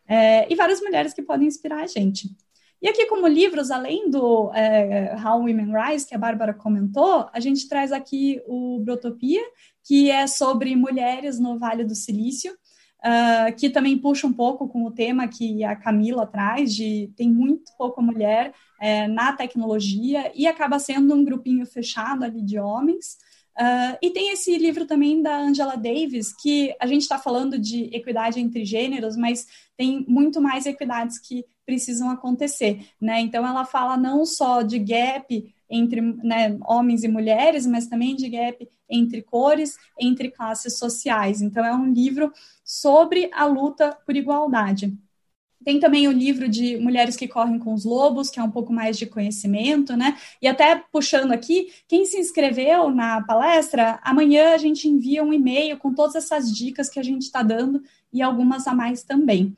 É, 0.08 0.52
e 0.52 0.56
várias 0.56 0.80
mulheres 0.82 1.14
que 1.14 1.24
podem 1.24 1.48
inspirar 1.48 1.84
a 1.84 1.88
gente. 1.88 2.30
E 2.82 2.88
aqui, 2.88 3.08
como 3.08 3.28
livros, 3.28 3.72
além 3.72 4.10
do 4.10 4.52
é, 4.54 5.16
How 5.16 5.40
Women 5.40 5.72
Rise, 5.74 6.06
que 6.06 6.14
a 6.14 6.20
Bárbara 6.20 6.54
comentou, 6.54 7.28
a 7.34 7.40
gente 7.40 7.68
traz 7.68 7.92
aqui 7.92 8.40
o 8.46 8.80
Brotopia, 8.80 9.42
que 9.84 10.12
é 10.12 10.28
sobre 10.28 10.76
mulheres 10.76 11.40
no 11.40 11.58
Vale 11.58 11.84
do 11.84 11.96
Silício, 11.96 12.54
uh, 13.00 13.56
que 13.56 13.70
também 13.70 13.98
puxa 13.98 14.28
um 14.28 14.34
pouco 14.34 14.68
com 14.68 14.86
o 14.86 14.92
tema 14.92 15.28
que 15.28 15.64
a 15.64 15.76
Camila 15.76 16.28
traz, 16.28 16.76
de 16.76 17.12
tem 17.16 17.32
muito 17.32 17.72
pouca 17.78 18.02
mulher 18.02 18.54
é, 18.80 19.08
na 19.08 19.34
tecnologia, 19.34 20.32
e 20.36 20.46
acaba 20.46 20.78
sendo 20.78 21.16
um 21.16 21.24
grupinho 21.24 21.66
fechado 21.66 22.24
ali 22.24 22.44
de 22.44 22.60
homens. 22.60 23.18
Uh, 23.60 23.98
e 24.04 24.12
tem 24.12 24.32
esse 24.32 24.56
livro 24.56 24.86
também 24.86 25.20
da 25.20 25.36
Angela 25.40 25.76
Davis, 25.76 26.32
que 26.32 26.76
a 26.80 26.86
gente 26.86 27.02
está 27.02 27.18
falando 27.18 27.58
de 27.58 27.86
equidade 27.86 28.40
entre 28.40 28.64
gêneros, 28.64 29.18
mas 29.18 29.48
tem 29.76 30.06
muito 30.08 30.40
mais 30.40 30.68
equidades 30.68 31.18
que 31.18 31.44
precisam 31.68 32.10
acontecer, 32.10 32.88
né? 33.00 33.20
Então 33.20 33.46
ela 33.46 33.66
fala 33.66 33.98
não 33.98 34.26
só 34.26 34.62
de 34.62 34.80
gap 34.80 35.54
entre 35.70 36.00
né, 36.00 36.58
homens 36.66 37.04
e 37.04 37.10
mulheres, 37.10 37.68
mas 37.68 37.88
também 37.88 38.16
de 38.16 38.30
gap 38.30 38.68
entre 38.90 39.22
cores, 39.22 39.76
entre 40.00 40.32
classes 40.32 40.80
sociais. 40.80 41.42
Então 41.42 41.66
é 41.66 41.76
um 41.76 41.92
livro 41.92 42.32
sobre 42.64 43.30
a 43.34 43.46
luta 43.46 43.98
por 44.06 44.16
igualdade. 44.16 44.98
Tem 45.66 45.78
também 45.78 46.08
o 46.08 46.14
livro 46.14 46.48
de 46.48 46.78
Mulheres 46.78 47.18
que 47.18 47.28
Correm 47.28 47.60
com 47.60 47.74
os 47.74 47.84
Lobos, 47.84 48.30
que 48.30 48.40
é 48.40 48.44
um 48.44 48.50
pouco 48.50 48.72
mais 48.72 48.98
de 48.98 49.06
conhecimento, 49.06 49.98
né? 49.98 50.18
E 50.42 50.48
até 50.48 50.82
puxando 50.90 51.34
aqui, 51.34 51.74
quem 51.90 52.06
se 52.06 52.18
inscreveu 52.18 52.90
na 52.90 53.22
palestra, 53.24 54.00
amanhã 54.02 54.54
a 54.54 54.58
gente 54.58 54.88
envia 54.88 55.22
um 55.22 55.34
e-mail 55.34 55.78
com 55.78 55.94
todas 55.94 56.16
essas 56.16 56.56
dicas 56.56 56.88
que 56.88 57.00
a 57.00 57.04
gente 57.04 57.24
está 57.24 57.44
dando 57.44 57.84
e 58.14 58.22
algumas 58.22 58.66
a 58.66 58.74
mais 58.74 59.04
também. 59.04 59.58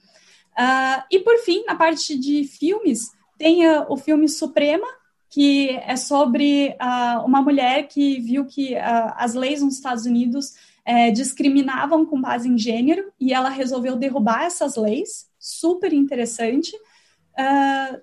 Uh, 0.58 1.04
e 1.12 1.20
por 1.20 1.38
fim, 1.40 1.64
na 1.66 1.76
parte 1.76 2.18
de 2.18 2.44
filmes, 2.44 3.12
tem 3.38 3.68
uh, 3.68 3.86
o 3.90 3.98
filme 3.98 4.28
Suprema, 4.28 4.88
que 5.30 5.70
é 5.86 5.96
sobre 5.96 6.76
uh, 6.82 7.26
uma 7.26 7.42
mulher 7.42 7.88
que 7.88 8.20
viu 8.20 8.46
que 8.46 8.76
as 8.76 9.34
leis 9.34 9.62
nos 9.62 9.76
Estados 9.76 10.06
Unidos 10.06 10.54
eh, 10.86 11.12
discriminavam 11.12 12.04
com 12.04 12.20
base 12.20 12.50
em 12.50 12.58
gênero 12.58 13.14
e 13.20 13.32
ela 13.32 13.50
resolveu 13.50 13.96
derrubar 13.96 14.46
essas 14.46 14.76
leis. 14.76 15.28
Super 15.38 15.94
interessante. 15.94 16.72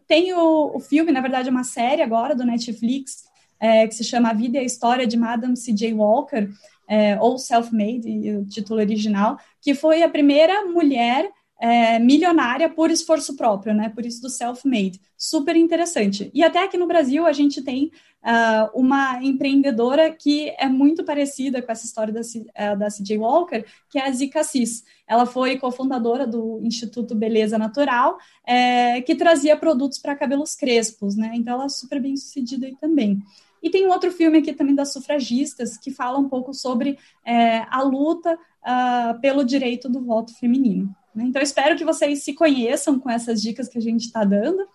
tem 0.07 0.33
o, 0.33 0.77
o, 0.77 0.79
filme, 0.79 1.11
na 1.11 1.21
verdade, 1.21 1.49
é 1.49 1.51
uma 1.51 1.65
série 1.65 2.01
agora 2.01 2.35
do 2.35 2.45
Netflix, 2.45 3.25
eh, 3.59 3.87
que 3.87 3.95
se 3.95 4.05
chama 4.05 4.31
A 4.31 4.35
Vida 4.35 4.59
e 4.59 4.61
a 4.61 4.65
História 4.65 5.07
de 5.07 5.17
Madame 5.17 5.57
C.J. 5.57 5.93
Walker, 5.95 6.49
eh, 6.89 7.19
ou 7.21 7.39
Self-Made, 7.39 8.37
o 8.37 8.45
título 8.47 8.81
original, 8.81 9.39
que 9.61 9.75
foi 9.75 10.03
a 10.03 10.09
primeira 10.09 10.65
mulher 10.67 11.31
é, 11.59 11.99
milionária 11.99 12.69
por 12.69 12.91
esforço 12.91 13.37
próprio, 13.37 13.75
né? 13.75 13.89
Por 13.89 14.05
isso 14.05 14.21
do 14.21 14.29
self-made. 14.29 15.01
Super 15.17 15.57
interessante. 15.57 16.31
E 16.35 16.45
até 16.45 16.63
aqui 16.63 16.77
no 16.77 16.87
Brasil 16.87 17.27
a 17.27 17.33
gente 17.33 17.63
tem 17.63 17.91
uh, 18.23 18.71
uma 18.79 19.23
empreendedora 19.23 20.11
que 20.11 20.53
é 20.59 20.69
muito 20.69 21.05
parecida 21.05 21.63
com 21.63 21.73
essa 21.73 21.87
história 21.87 22.13
da, 22.13 22.21
uh, 22.21 22.79
da 22.79 22.89
CJ 22.89 23.19
Walker, 23.19 23.65
que 23.89 23.99
é 23.99 24.07
a 24.07 24.13
Zika 24.13 24.45
Cis. 24.45 24.85
Ela 25.07 25.25
foi 25.25 25.57
cofundadora 25.57 26.27
do 26.27 26.61
Instituto 26.63 27.15
Beleza 27.15 27.57
Natural, 27.57 28.19
é, 28.45 29.01
que 29.03 29.15
trazia 29.15 29.57
produtos 29.57 29.99
para 29.99 30.17
cabelos 30.17 30.55
crespos, 30.55 31.17
né? 31.17 31.33
Então 31.35 31.55
ela 31.55 31.67
é 31.67 31.69
super 31.69 32.01
bem 32.01 32.17
sucedida 32.17 32.67
aí 32.67 32.77
também. 32.77 33.23
E 33.63 33.71
tem 33.71 33.87
um 33.87 33.91
outro 33.91 34.13
filme 34.13 34.39
aqui 34.39 34.53
também 34.53 34.75
das 34.75 34.93
sufragistas, 34.93 35.79
que 35.79 35.91
fala 35.91 36.19
um 36.19 36.29
pouco 36.29 36.53
sobre 36.53 36.99
é, 37.25 37.65
a 37.71 37.83
luta 37.83 38.35
uh, 38.35 39.21
pelo 39.21 39.45
direito 39.45 39.89
do 39.89 40.05
voto 40.05 40.37
feminino. 40.39 40.95
Né? 41.17 41.25
Então, 41.25 41.41
espero 41.41 41.77
que 41.77 41.85
vocês 41.85 42.23
se 42.23 42.35
conheçam 42.35 42.99
com 42.99 43.11
essas 43.11 43.41
dicas 43.41 43.69
que 43.69 43.79
a 43.79 43.83
gente 43.83 44.07
está 44.07 44.23
dando. 44.23 44.67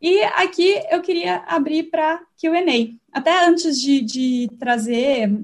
E 0.00 0.20
aqui 0.22 0.80
eu 0.90 1.00
queria 1.00 1.36
abrir 1.46 1.84
para 1.84 2.20
QA. 2.40 2.98
Até 3.12 3.46
antes 3.46 3.80
de, 3.80 4.00
de 4.00 4.48
trazer, 4.58 5.40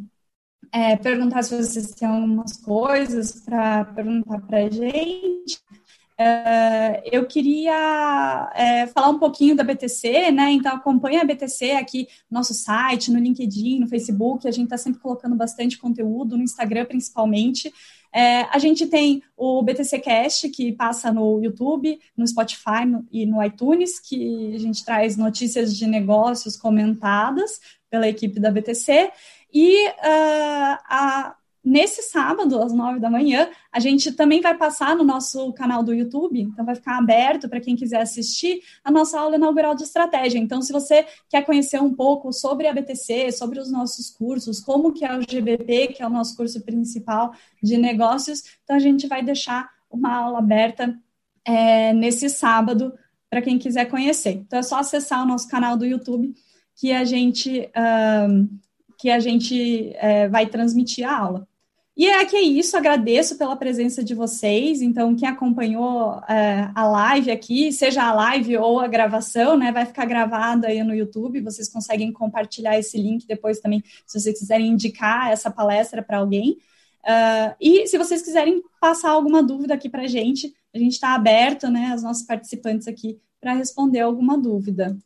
é, 0.72 0.96
perguntar 0.96 1.42
se 1.42 1.56
vocês 1.56 1.92
têm 1.92 2.08
algumas 2.08 2.56
coisas 2.58 3.40
para 3.40 3.84
perguntar 3.84 4.40
para 4.40 4.58
a 4.58 4.70
gente, 4.70 5.58
Uh, 6.14 7.02
eu 7.10 7.26
queria 7.26 8.52
é, 8.54 8.86
falar 8.86 9.08
um 9.08 9.18
pouquinho 9.18 9.56
da 9.56 9.64
BTC, 9.64 10.30
né? 10.30 10.52
Então, 10.52 10.72
acompanha 10.76 11.22
a 11.22 11.24
BTC 11.24 11.72
aqui 11.72 12.06
no 12.30 12.38
nosso 12.38 12.54
site, 12.54 13.10
no 13.10 13.18
LinkedIn, 13.18 13.80
no 13.80 13.88
Facebook. 13.88 14.46
A 14.46 14.52
gente 14.52 14.64
está 14.64 14.78
sempre 14.78 15.00
colocando 15.00 15.34
bastante 15.34 15.76
conteúdo, 15.76 16.36
no 16.36 16.44
Instagram 16.44 16.84
principalmente. 16.84 17.72
É, 18.14 18.42
a 18.42 18.58
gente 18.60 18.86
tem 18.86 19.24
o 19.36 19.60
BTC 19.60 19.98
Cast, 19.98 20.48
que 20.50 20.70
passa 20.70 21.12
no 21.12 21.42
YouTube, 21.42 21.98
no 22.16 22.24
Spotify 22.24 22.84
no, 22.86 23.04
e 23.10 23.26
no 23.26 23.42
iTunes, 23.42 23.98
que 23.98 24.54
a 24.54 24.58
gente 24.58 24.84
traz 24.84 25.16
notícias 25.16 25.76
de 25.76 25.84
negócios 25.84 26.56
comentadas 26.56 27.60
pela 27.90 28.08
equipe 28.08 28.38
da 28.38 28.52
BTC. 28.52 29.10
E 29.52 29.88
uh, 29.88 30.78
a 30.88 31.36
Nesse 31.64 32.02
sábado, 32.02 32.62
às 32.62 32.74
nove 32.74 33.00
da 33.00 33.08
manhã, 33.08 33.48
a 33.72 33.80
gente 33.80 34.12
também 34.12 34.42
vai 34.42 34.54
passar 34.54 34.94
no 34.94 35.02
nosso 35.02 35.50
canal 35.54 35.82
do 35.82 35.94
YouTube, 35.94 36.38
então 36.38 36.62
vai 36.62 36.74
ficar 36.74 36.98
aberto 36.98 37.48
para 37.48 37.58
quem 37.58 37.74
quiser 37.74 38.02
assistir 38.02 38.60
a 38.84 38.90
nossa 38.90 39.18
aula 39.18 39.36
inaugural 39.36 39.74
de 39.74 39.82
estratégia. 39.82 40.38
Então, 40.38 40.60
se 40.60 40.70
você 40.74 41.06
quer 41.26 41.42
conhecer 41.42 41.80
um 41.80 41.94
pouco 41.94 42.34
sobre 42.34 42.66
a 42.66 42.74
BTC, 42.74 43.32
sobre 43.32 43.58
os 43.58 43.72
nossos 43.72 44.10
cursos, 44.10 44.60
como 44.60 44.92
que 44.92 45.06
é 45.06 45.16
o 45.16 45.22
GBP, 45.22 45.94
que 45.94 46.02
é 46.02 46.06
o 46.06 46.10
nosso 46.10 46.36
curso 46.36 46.60
principal 46.60 47.32
de 47.62 47.78
negócios, 47.78 48.42
então 48.62 48.76
a 48.76 48.80
gente 48.80 49.06
vai 49.06 49.22
deixar 49.22 49.70
uma 49.90 50.14
aula 50.14 50.40
aberta 50.40 50.94
é, 51.46 51.94
nesse 51.94 52.28
sábado 52.28 52.92
para 53.30 53.40
quem 53.40 53.58
quiser 53.58 53.86
conhecer. 53.86 54.32
Então, 54.32 54.58
é 54.58 54.62
só 54.62 54.80
acessar 54.80 55.22
o 55.22 55.26
nosso 55.26 55.48
canal 55.48 55.78
do 55.78 55.86
YouTube 55.86 56.34
que 56.76 56.92
a 56.92 57.04
gente, 57.04 57.70
um, 58.28 58.48
que 58.98 59.08
a 59.08 59.18
gente 59.18 59.92
é, 59.94 60.28
vai 60.28 60.46
transmitir 60.46 61.08
a 61.08 61.16
aula. 61.16 61.48
E 61.96 62.08
é 62.08 62.24
que 62.24 62.34
é 62.34 62.42
isso, 62.42 62.76
agradeço 62.76 63.38
pela 63.38 63.54
presença 63.54 64.02
de 64.02 64.14
vocês. 64.14 64.82
Então, 64.82 65.14
quem 65.14 65.28
acompanhou 65.28 66.20
é, 66.28 66.68
a 66.74 66.84
live 66.88 67.30
aqui, 67.30 67.70
seja 67.70 68.02
a 68.02 68.12
live 68.12 68.56
ou 68.56 68.80
a 68.80 68.88
gravação, 68.88 69.56
né, 69.56 69.70
vai 69.70 69.86
ficar 69.86 70.04
gravada 70.04 70.66
aí 70.66 70.82
no 70.82 70.92
YouTube. 70.92 71.40
Vocês 71.40 71.68
conseguem 71.68 72.12
compartilhar 72.12 72.76
esse 72.76 72.98
link 72.98 73.26
depois 73.28 73.60
também, 73.60 73.80
se 74.04 74.18
vocês 74.18 74.36
quiserem 74.36 74.68
indicar 74.68 75.30
essa 75.30 75.52
palestra 75.52 76.02
para 76.02 76.18
alguém. 76.18 76.58
Uh, 77.04 77.54
e 77.60 77.86
se 77.86 77.96
vocês 77.96 78.22
quiserem 78.22 78.60
passar 78.80 79.10
alguma 79.10 79.40
dúvida 79.40 79.74
aqui 79.74 79.88
para 79.88 80.02
a 80.02 80.08
gente, 80.08 80.52
a 80.74 80.78
gente 80.78 80.94
está 80.94 81.14
aberto, 81.14 81.68
né, 81.68 81.94
os 81.94 82.02
nossos 82.02 82.24
participantes 82.24 82.88
aqui, 82.88 83.20
para 83.40 83.52
responder 83.52 84.00
alguma 84.00 84.36
dúvida. 84.36 84.96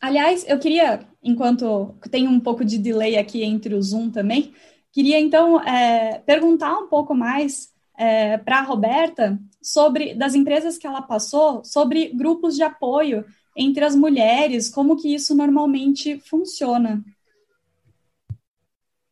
Aliás, 0.00 0.44
eu 0.46 0.58
queria, 0.58 1.00
enquanto 1.22 1.94
tem 2.10 2.28
um 2.28 2.38
pouco 2.38 2.64
de 2.64 2.78
delay 2.78 3.16
aqui 3.16 3.42
entre 3.42 3.74
o 3.74 3.82
Zoom 3.82 4.10
também, 4.10 4.52
queria 4.92 5.18
então 5.18 5.60
é, 5.60 6.18
perguntar 6.20 6.78
um 6.78 6.88
pouco 6.88 7.14
mais 7.14 7.72
é, 7.98 8.38
para 8.38 8.58
a 8.58 8.62
Roberta 8.62 9.38
sobre 9.60 10.14
das 10.14 10.34
empresas 10.34 10.78
que 10.78 10.86
ela 10.86 11.02
passou, 11.02 11.64
sobre 11.64 12.10
grupos 12.14 12.54
de 12.54 12.62
apoio 12.62 13.24
entre 13.56 13.84
as 13.84 13.96
mulheres, 13.96 14.68
como 14.68 14.96
que 14.96 15.12
isso 15.12 15.34
normalmente 15.34 16.20
funciona. 16.20 17.04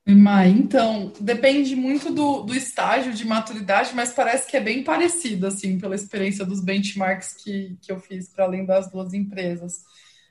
Mai, 0.08 0.50
então, 0.50 1.12
depende 1.18 1.74
muito 1.74 2.12
do, 2.12 2.42
do 2.42 2.54
estágio 2.54 3.12
de 3.12 3.26
maturidade, 3.26 3.90
mas 3.92 4.12
parece 4.12 4.48
que 4.48 4.56
é 4.56 4.60
bem 4.60 4.84
parecido, 4.84 5.48
assim, 5.48 5.80
pela 5.80 5.96
experiência 5.96 6.44
dos 6.44 6.62
benchmarks 6.62 7.34
que, 7.42 7.76
que 7.82 7.90
eu 7.90 7.98
fiz 7.98 8.28
para 8.28 8.44
além 8.44 8.64
das 8.64 8.88
duas 8.88 9.12
empresas 9.12 9.82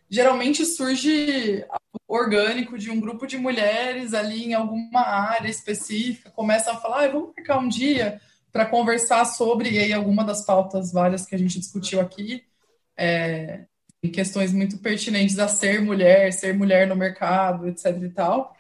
geralmente 0.10 0.66
surge 0.66 1.66
orgânico 2.08 2.78
de 2.78 2.92
um 2.92 3.00
grupo 3.00 3.26
de 3.26 3.38
mulheres 3.38 4.14
ali 4.14 4.46
em 4.46 4.54
alguma 4.54 5.02
área 5.02 5.50
específica, 5.50 6.30
começam 6.32 6.74
a 6.74 6.78
falar, 6.78 7.06
ah, 7.06 7.08
vamos 7.08 7.34
marcar 7.36 7.60
um 7.60 7.68
dia 7.68 8.22
para 8.52 8.66
conversar 8.66 9.26
sobre, 9.26 9.72
e 9.72 9.80
aí 9.80 9.92
alguma 9.92 10.24
das 10.24 10.46
pautas 10.46 10.92
várias 10.92 11.26
que 11.26 11.36
a 11.36 11.38
gente 11.38 11.60
discutiu 11.60 12.00
aqui, 12.00 12.44
é, 12.98 13.66
em 14.02 14.10
questões 14.12 14.54
muito 14.54 14.78
pertinentes 14.78 15.38
a 15.40 15.48
ser 15.48 15.82
mulher, 15.82 16.32
ser 16.32 16.54
mulher 16.54 16.88
no 16.88 16.96
mercado, 16.96 17.68
etc 17.68 17.86
e 18.02 18.10
tal. 18.10 18.56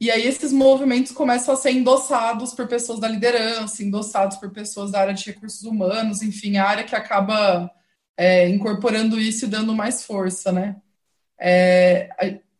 E 0.00 0.10
aí 0.10 0.26
esses 0.26 0.52
movimentos 0.52 1.12
começam 1.12 1.54
a 1.54 1.56
ser 1.56 1.70
endossados 1.70 2.52
por 2.52 2.66
pessoas 2.66 2.98
da 2.98 3.08
liderança, 3.08 3.82
endossados 3.82 4.36
por 4.38 4.50
pessoas 4.50 4.90
da 4.90 5.00
área 5.00 5.14
de 5.14 5.24
recursos 5.26 5.62
humanos, 5.62 6.20
enfim, 6.22 6.56
a 6.56 6.68
área 6.68 6.84
que 6.84 6.96
acaba 6.96 7.70
é, 8.16 8.48
incorporando 8.48 9.18
isso 9.18 9.44
e 9.44 9.48
dando 9.48 9.74
mais 9.74 10.04
força, 10.04 10.52
né? 10.52 10.76
É, 11.38 12.08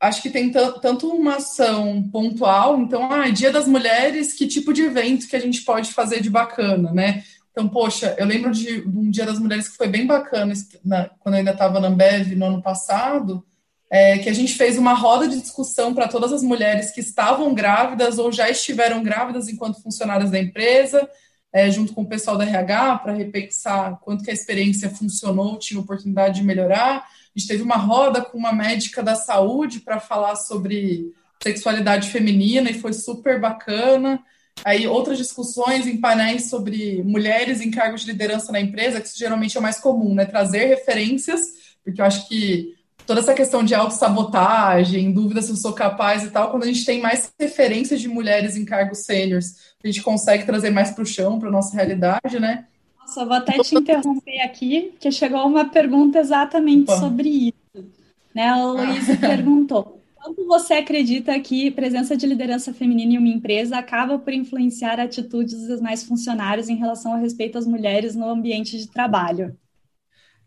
acho 0.00 0.20
que 0.20 0.30
tem 0.30 0.50
tanto 0.50 1.08
uma 1.08 1.36
ação 1.36 2.08
pontual, 2.10 2.80
então, 2.80 3.10
ah, 3.10 3.28
Dia 3.30 3.50
das 3.50 3.66
Mulheres, 3.66 4.32
que 4.32 4.46
tipo 4.46 4.72
de 4.72 4.82
evento 4.82 5.28
que 5.28 5.36
a 5.36 5.40
gente 5.40 5.62
pode 5.62 5.92
fazer 5.92 6.20
de 6.20 6.28
bacana, 6.28 6.92
né? 6.92 7.24
Então, 7.50 7.68
poxa, 7.68 8.14
eu 8.18 8.26
lembro 8.26 8.50
de 8.50 8.82
um 8.82 9.10
Dia 9.10 9.24
das 9.24 9.38
Mulheres 9.38 9.68
que 9.68 9.76
foi 9.76 9.88
bem 9.88 10.06
bacana, 10.06 10.52
na, 10.84 11.08
quando 11.20 11.36
eu 11.36 11.38
ainda 11.38 11.52
estava 11.52 11.78
na 11.80 11.88
Ambev 11.88 12.34
no 12.34 12.46
ano 12.46 12.62
passado, 12.62 13.44
é, 13.90 14.18
que 14.18 14.28
a 14.28 14.32
gente 14.32 14.54
fez 14.54 14.76
uma 14.76 14.92
roda 14.92 15.28
de 15.28 15.40
discussão 15.40 15.94
para 15.94 16.08
todas 16.08 16.32
as 16.32 16.42
mulheres 16.42 16.90
que 16.90 17.00
estavam 17.00 17.54
grávidas 17.54 18.18
ou 18.18 18.32
já 18.32 18.50
estiveram 18.50 19.02
grávidas 19.04 19.48
enquanto 19.48 19.80
funcionárias 19.80 20.32
da 20.32 20.38
empresa, 20.38 21.08
é, 21.54 21.70
junto 21.70 21.92
com 21.94 22.02
o 22.02 22.06
pessoal 22.06 22.36
da 22.36 22.44
RH, 22.44 22.98
para 22.98 23.12
repensar 23.12 23.96
quanto 24.00 24.24
que 24.24 24.30
a 24.30 24.34
experiência 24.34 24.90
funcionou, 24.90 25.56
tinha 25.56 25.78
oportunidade 25.78 26.40
de 26.40 26.44
melhorar. 26.44 26.96
A 26.96 27.38
gente 27.38 27.46
teve 27.46 27.62
uma 27.62 27.76
roda 27.76 28.20
com 28.20 28.36
uma 28.36 28.52
médica 28.52 29.04
da 29.04 29.14
saúde 29.14 29.78
para 29.78 30.00
falar 30.00 30.34
sobre 30.34 31.14
sexualidade 31.40 32.10
feminina 32.10 32.68
e 32.68 32.80
foi 32.80 32.92
super 32.92 33.40
bacana. 33.40 34.20
Aí 34.64 34.88
outras 34.88 35.16
discussões 35.16 35.86
em 35.86 36.00
painéis 36.00 36.50
sobre 36.50 37.04
mulheres 37.04 37.60
em 37.60 37.70
cargos 37.70 38.00
de 38.00 38.10
liderança 38.10 38.50
na 38.50 38.60
empresa, 38.60 39.00
que 39.00 39.06
isso 39.06 39.18
geralmente 39.18 39.56
é 39.56 39.60
mais 39.60 39.78
comum, 39.78 40.12
né? 40.12 40.24
Trazer 40.24 40.66
referências, 40.66 41.40
porque 41.84 42.00
eu 42.00 42.04
acho 42.04 42.28
que 42.28 42.74
toda 43.06 43.20
essa 43.20 43.34
questão 43.34 43.62
de 43.62 43.74
autossabotagem, 43.74 45.12
dúvida 45.12 45.42
se 45.42 45.50
eu 45.50 45.56
sou 45.56 45.72
capaz 45.72 46.24
e 46.24 46.30
tal, 46.30 46.50
quando 46.50 46.64
a 46.64 46.66
gente 46.66 46.84
tem 46.84 47.00
mais 47.00 47.32
referências 47.38 48.00
de 48.00 48.08
mulheres 48.08 48.56
em 48.56 48.64
cargos 48.64 48.98
sêniores, 48.98 49.74
a 49.82 49.86
gente 49.86 50.02
consegue 50.02 50.44
trazer 50.44 50.70
mais 50.70 50.90
para 50.90 51.02
o 51.02 51.06
chão, 51.06 51.38
para 51.38 51.48
a 51.48 51.52
nossa 51.52 51.74
realidade, 51.74 52.40
né? 52.40 52.66
Nossa, 53.00 53.24
vou 53.24 53.34
até 53.34 53.58
te 53.58 53.74
interromper 53.76 54.40
aqui, 54.40 54.94
que 54.98 55.10
chegou 55.10 55.46
uma 55.46 55.66
pergunta 55.66 56.18
exatamente 56.18 56.90
Opa. 56.90 57.00
sobre 57.00 57.28
isso. 57.28 57.86
Né? 58.34 58.48
A 58.48 58.64
Luísa 58.64 59.12
ah. 59.12 59.16
perguntou: 59.20 60.00
quanto 60.14 60.46
você 60.46 60.74
acredita 60.74 61.38
que 61.38 61.70
presença 61.70 62.16
de 62.16 62.26
liderança 62.26 62.72
feminina 62.72 63.12
em 63.12 63.18
uma 63.18 63.28
empresa 63.28 63.76
acaba 63.76 64.18
por 64.18 64.32
influenciar 64.32 64.98
atitudes 64.98 65.66
dos 65.66 65.82
mais 65.82 66.02
funcionários 66.02 66.70
em 66.70 66.76
relação 66.76 67.12
ao 67.12 67.20
respeito 67.20 67.58
às 67.58 67.66
mulheres 67.66 68.16
no 68.16 68.28
ambiente 68.28 68.78
de 68.78 68.88
trabalho? 68.88 69.54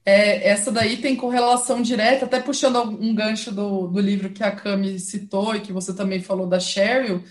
É, 0.10 0.48
essa 0.48 0.72
daí 0.72 0.96
tem 0.96 1.18
correlação 1.18 1.82
direta, 1.82 2.24
até 2.24 2.40
puxando 2.40 2.80
um 2.82 3.14
gancho 3.14 3.52
do, 3.52 3.90
do 3.90 4.00
livro 4.00 4.30
que 4.30 4.42
a 4.42 4.50
Cami 4.50 4.98
citou 5.02 5.54
e 5.54 5.60
que 5.60 5.74
você 5.74 5.94
também 5.94 6.22
falou 6.22 6.48
da 6.48 6.62
Cheryl, 6.62 7.22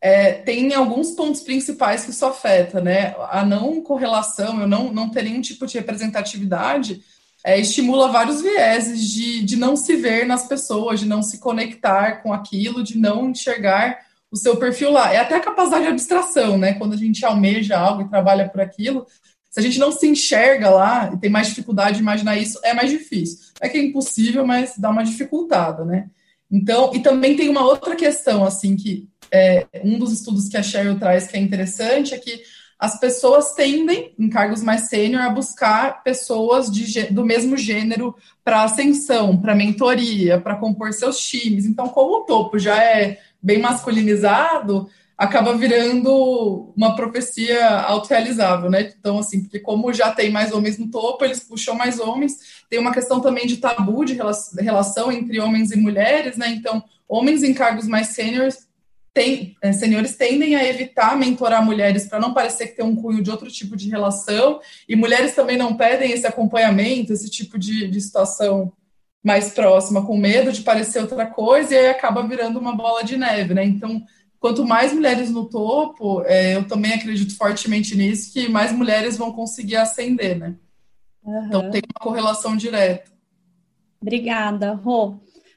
é, 0.00 0.32
tem 0.32 0.72
alguns 0.72 1.10
pontos 1.10 1.42
principais 1.42 2.06
que 2.06 2.10
isso 2.10 2.24
afeta, 2.24 2.80
né? 2.80 3.14
A 3.30 3.44
não 3.44 3.82
correlação, 3.82 4.62
eu 4.62 4.66
não, 4.66 4.90
não 4.90 5.10
ter 5.10 5.24
nenhum 5.24 5.42
tipo 5.42 5.66
de 5.66 5.76
representatividade, 5.76 7.02
é, 7.44 7.60
estimula 7.60 8.10
vários 8.10 8.40
vieses 8.40 9.10
de, 9.10 9.42
de 9.42 9.56
não 9.56 9.76
se 9.76 9.94
ver 9.96 10.24
nas 10.26 10.48
pessoas, 10.48 11.00
de 11.00 11.06
não 11.06 11.20
se 11.22 11.38
conectar 11.38 12.22
com 12.22 12.32
aquilo, 12.32 12.82
de 12.82 12.96
não 12.96 13.28
enxergar 13.28 13.98
o 14.30 14.38
seu 14.38 14.56
perfil 14.56 14.90
lá. 14.90 15.12
É 15.12 15.18
até 15.18 15.36
a 15.36 15.40
capacidade 15.40 15.84
de 15.84 15.90
abstração, 15.90 16.56
né? 16.56 16.72
Quando 16.72 16.94
a 16.94 16.96
gente 16.96 17.22
almeja 17.26 17.78
algo 17.78 18.00
e 18.00 18.08
trabalha 18.08 18.48
por 18.48 18.62
aquilo, 18.62 19.06
se 19.52 19.60
a 19.60 19.62
gente 19.62 19.78
não 19.78 19.92
se 19.92 20.08
enxerga 20.08 20.70
lá 20.70 21.10
e 21.12 21.18
tem 21.18 21.28
mais 21.28 21.48
dificuldade 21.48 21.96
de 21.96 22.02
imaginar 22.02 22.38
isso, 22.38 22.58
é 22.64 22.72
mais 22.72 22.90
difícil. 22.90 23.38
Não 23.60 23.68
é 23.68 23.68
que 23.68 23.76
é 23.76 23.82
impossível, 23.82 24.46
mas 24.46 24.78
dá 24.78 24.88
uma 24.88 25.04
dificultada, 25.04 25.84
né? 25.84 26.08
Então, 26.50 26.90
e 26.94 27.00
também 27.00 27.36
tem 27.36 27.50
uma 27.50 27.62
outra 27.62 27.94
questão, 27.94 28.44
assim, 28.44 28.74
que 28.74 29.06
é, 29.30 29.66
um 29.84 29.98
dos 29.98 30.10
estudos 30.10 30.48
que 30.48 30.56
a 30.56 30.62
Cheryl 30.62 30.98
traz 30.98 31.26
que 31.26 31.36
é 31.36 31.40
interessante 31.40 32.14
é 32.14 32.18
que 32.18 32.40
as 32.78 32.98
pessoas 32.98 33.52
tendem, 33.52 34.14
em 34.18 34.30
cargos 34.30 34.62
mais 34.62 34.88
sênior, 34.88 35.22
a 35.22 35.28
buscar 35.28 36.02
pessoas 36.02 36.70
de, 36.70 37.12
do 37.12 37.22
mesmo 37.22 37.54
gênero 37.54 38.16
para 38.42 38.62
ascensão, 38.62 39.38
para 39.38 39.54
mentoria, 39.54 40.40
para 40.40 40.56
compor 40.56 40.94
seus 40.94 41.18
times. 41.18 41.66
Então, 41.66 41.88
como 41.90 42.22
o 42.22 42.24
topo 42.24 42.58
já 42.58 42.82
é 42.82 43.20
bem 43.40 43.58
masculinizado, 43.58 44.88
acaba 45.22 45.56
virando 45.56 46.72
uma 46.76 46.96
profecia 46.96 47.78
autorrealizável, 47.82 48.68
né? 48.68 48.92
Então, 48.98 49.20
assim, 49.20 49.42
porque 49.42 49.60
como 49.60 49.92
já 49.92 50.10
tem 50.10 50.32
mais 50.32 50.52
homens 50.52 50.78
no 50.78 50.90
topo, 50.90 51.24
eles 51.24 51.38
puxam 51.38 51.76
mais 51.76 52.00
homens. 52.00 52.64
Tem 52.68 52.80
uma 52.80 52.92
questão 52.92 53.20
também 53.20 53.46
de 53.46 53.58
tabu 53.58 54.04
de 54.04 54.18
relação 54.58 55.12
entre 55.12 55.38
homens 55.38 55.70
e 55.70 55.76
mulheres, 55.76 56.36
né? 56.36 56.48
Então, 56.48 56.82
homens 57.08 57.44
em 57.44 57.54
cargos 57.54 57.86
mais 57.86 58.08
sêniores 58.08 58.66
tem, 59.14 59.56
é, 59.62 59.72
senhores 59.72 60.16
tendem 60.16 60.56
a 60.56 60.68
evitar 60.68 61.16
mentorar 61.16 61.64
mulheres 61.64 62.08
para 62.08 62.18
não 62.18 62.34
parecer 62.34 62.68
que 62.68 62.76
tem 62.76 62.84
um 62.84 62.96
cunho 62.96 63.22
de 63.22 63.30
outro 63.30 63.48
tipo 63.48 63.76
de 63.76 63.88
relação, 63.88 64.58
e 64.88 64.96
mulheres 64.96 65.36
também 65.36 65.56
não 65.56 65.76
pedem 65.76 66.10
esse 66.10 66.26
acompanhamento, 66.26 67.12
esse 67.12 67.30
tipo 67.30 67.56
de, 67.60 67.86
de 67.86 68.00
situação 68.00 68.72
mais 69.22 69.50
próxima, 69.50 70.04
com 70.04 70.16
medo 70.16 70.50
de 70.50 70.62
parecer 70.62 70.98
outra 70.98 71.26
coisa, 71.26 71.72
e 71.72 71.78
aí 71.78 71.86
acaba 71.90 72.26
virando 72.26 72.58
uma 72.58 72.74
bola 72.74 73.04
de 73.04 73.16
neve, 73.16 73.54
né? 73.54 73.64
Então, 73.64 74.02
quanto 74.42 74.66
mais 74.66 74.92
mulheres 74.92 75.30
no 75.30 75.48
topo, 75.48 76.20
é, 76.22 76.56
eu 76.56 76.66
também 76.66 76.92
acredito 76.92 77.36
fortemente 77.36 77.96
nisso, 77.96 78.32
que 78.32 78.48
mais 78.48 78.72
mulheres 78.72 79.16
vão 79.16 79.32
conseguir 79.32 79.76
ascender, 79.76 80.36
né? 80.36 80.56
Uhum. 81.22 81.46
Então 81.46 81.70
tem 81.70 81.80
uma 81.80 82.04
correlação 82.04 82.56
direta. 82.56 83.12
Obrigada, 84.00 84.74
Rô. 84.74 85.14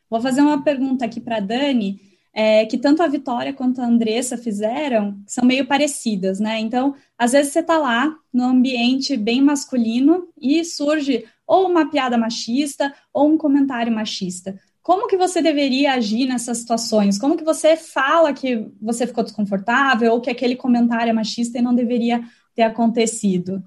Vou 0.08 0.22
fazer 0.22 0.42
uma 0.42 0.64
pergunta 0.64 1.04
aqui 1.04 1.20
para 1.20 1.40
Dani, 1.40 2.00
é, 2.32 2.64
que 2.68 2.78
tanto 2.78 3.02
a 3.02 3.08
Vitória 3.08 3.52
quanto 3.54 3.82
a 3.82 3.88
Andressa 3.88 4.38
fizeram, 4.38 5.18
são 5.26 5.44
meio 5.44 5.66
parecidas, 5.66 6.40
né? 6.40 6.60
Então, 6.60 6.94
às 7.18 7.32
vezes 7.32 7.54
você 7.54 7.62
está 7.62 7.80
lá 7.80 8.16
no 8.32 8.44
ambiente 8.44 9.18
bem 9.18 9.42
masculino 9.42 10.28
e 10.40 10.64
surge 10.64 11.26
ou 11.48 11.68
uma 11.68 11.90
piada 11.90 12.20
machista 12.20 12.94
ou 13.12 13.30
um 13.30 13.38
comentário 13.38 13.92
machista. 13.92 14.60
Como 14.86 15.08
que 15.08 15.18
você 15.18 15.42
deveria 15.42 15.94
agir 15.94 16.28
nessas 16.28 16.60
situações? 16.60 17.18
Como 17.18 17.36
que 17.36 17.44
você 17.44 17.76
fala 17.76 18.32
que 18.32 18.68
você 18.80 19.08
ficou 19.08 19.24
desconfortável 19.24 20.14
ou 20.14 20.22
que 20.22 20.30
aquele 20.30 20.56
comentário 20.56 21.10
é 21.10 21.14
machista 21.14 21.58
e 21.58 21.62
não 21.62 21.74
deveria 21.74 22.22
ter 22.54 22.62
acontecido? 22.62 23.64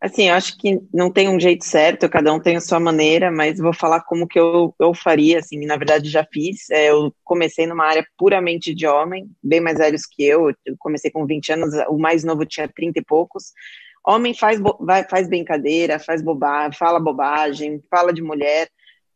Assim, 0.00 0.28
eu 0.28 0.34
acho 0.34 0.58
que 0.58 0.80
não 0.92 1.08
tem 1.08 1.28
um 1.28 1.38
jeito 1.38 1.64
certo, 1.64 2.08
cada 2.08 2.32
um 2.32 2.40
tem 2.40 2.56
a 2.56 2.60
sua 2.60 2.80
maneira, 2.80 3.30
mas 3.30 3.60
vou 3.60 3.72
falar 3.72 4.00
como 4.00 4.26
que 4.26 4.40
eu, 4.40 4.74
eu 4.76 4.92
faria, 4.92 5.38
assim, 5.38 5.64
na 5.64 5.76
verdade 5.76 6.10
já 6.10 6.26
fiz. 6.32 6.68
É, 6.68 6.90
eu 6.90 7.14
comecei 7.22 7.64
numa 7.64 7.86
área 7.86 8.04
puramente 8.18 8.74
de 8.74 8.88
homem, 8.88 9.30
bem 9.40 9.60
mais 9.60 9.78
velhos 9.78 10.04
que 10.04 10.24
eu, 10.24 10.52
eu 10.66 10.74
comecei 10.80 11.12
com 11.12 11.24
20 11.24 11.52
anos, 11.52 11.72
o 11.88 11.96
mais 11.96 12.24
novo 12.24 12.44
tinha 12.44 12.66
30 12.66 12.98
e 12.98 13.04
poucos. 13.04 13.52
Homem 14.04 14.34
faz, 14.34 14.58
faz 15.08 15.28
brincadeira, 15.28 16.00
faz 16.00 16.22
bobagem, 16.22 16.76
fala 16.76 16.98
bobagem, 16.98 17.80
fala 17.88 18.12
de 18.12 18.20
mulher. 18.20 18.68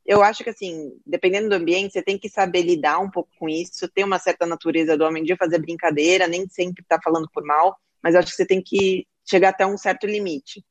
Eu 0.06 0.22
acho 0.22 0.44
que, 0.44 0.50
assim, 0.50 0.92
dependendo 1.06 1.48
do 1.48 1.54
ambiente, 1.54 1.92
você 1.92 2.02
tem 2.02 2.18
que 2.18 2.28
saber 2.28 2.62
lidar 2.62 2.98
um 2.98 3.10
pouco 3.10 3.30
com 3.38 3.48
isso, 3.48 3.88
ter 3.88 4.04
uma 4.04 4.18
certa 4.18 4.44
natureza 4.44 4.96
do 4.98 5.04
homem 5.04 5.24
de 5.24 5.36
fazer 5.36 5.58
brincadeira, 5.58 6.26
nem 6.26 6.46
sempre 6.48 6.84
tá 6.86 7.00
falando 7.02 7.28
por 7.32 7.42
mal, 7.42 7.76
mas 8.02 8.14
acho 8.14 8.30
que 8.30 8.36
você 8.36 8.46
tem 8.46 8.62
que 8.62 9.06
chegar 9.24 9.50
até 9.50 9.66
um 9.66 9.78
certo 9.78 10.06
limite. 10.06 10.62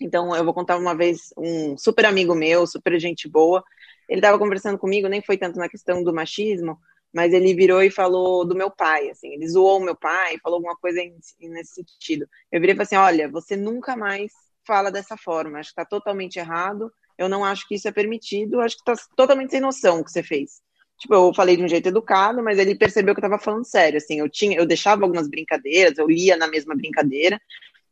Então, 0.00 0.36
eu 0.36 0.44
vou 0.44 0.54
contar 0.54 0.76
uma 0.76 0.94
vez 0.94 1.32
um 1.36 1.76
super 1.76 2.04
amigo 2.06 2.34
meu, 2.34 2.66
super 2.66 2.98
gente 3.00 3.28
boa. 3.28 3.64
Ele 4.08 4.20
estava 4.20 4.38
conversando 4.38 4.78
comigo, 4.78 5.08
nem 5.08 5.22
foi 5.22 5.36
tanto 5.36 5.58
na 5.58 5.68
questão 5.68 6.04
do 6.04 6.14
machismo, 6.14 6.78
mas 7.12 7.32
ele 7.32 7.54
virou 7.54 7.82
e 7.82 7.90
falou 7.90 8.44
do 8.44 8.54
meu 8.54 8.70
pai, 8.70 9.08
assim, 9.08 9.32
ele 9.32 9.48
zoou 9.48 9.78
o 9.78 9.82
meu 9.82 9.96
pai, 9.96 10.36
falou 10.42 10.58
alguma 10.58 10.76
coisa 10.76 11.00
nesse 11.40 11.74
sentido. 11.74 12.28
Eu 12.52 12.60
virei 12.60 12.74
e 12.74 12.76
falei 12.76 12.84
assim: 12.84 12.96
olha, 12.96 13.28
você 13.30 13.56
nunca 13.56 13.96
mais 13.96 14.30
fala 14.66 14.90
dessa 14.90 15.16
forma, 15.16 15.58
acho 15.58 15.70
que 15.70 15.80
está 15.80 15.84
totalmente 15.84 16.38
errado, 16.38 16.92
eu 17.18 17.28
não 17.28 17.44
acho 17.44 17.66
que 17.66 17.74
isso 17.74 17.88
é 17.88 17.92
permitido, 17.92 18.60
acho 18.60 18.76
que 18.76 18.90
está 18.90 19.04
totalmente 19.16 19.50
sem 19.50 19.60
noção 19.60 20.00
o 20.00 20.04
que 20.04 20.10
você 20.10 20.22
fez. 20.22 20.60
Tipo, 20.98 21.14
eu 21.14 21.34
falei 21.34 21.56
de 21.56 21.62
um 21.62 21.68
jeito 21.68 21.88
educado, 21.88 22.42
mas 22.42 22.58
ele 22.58 22.74
percebeu 22.74 23.14
que 23.14 23.20
eu 23.20 23.26
estava 23.26 23.42
falando 23.42 23.64
sério, 23.64 23.98
assim, 23.98 24.18
eu 24.18 24.28
tinha, 24.28 24.56
eu 24.56 24.66
deixava 24.66 25.04
algumas 25.04 25.28
brincadeiras, 25.28 25.98
eu 25.98 26.10
ia 26.10 26.36
na 26.36 26.48
mesma 26.48 26.74
brincadeira, 26.74 27.40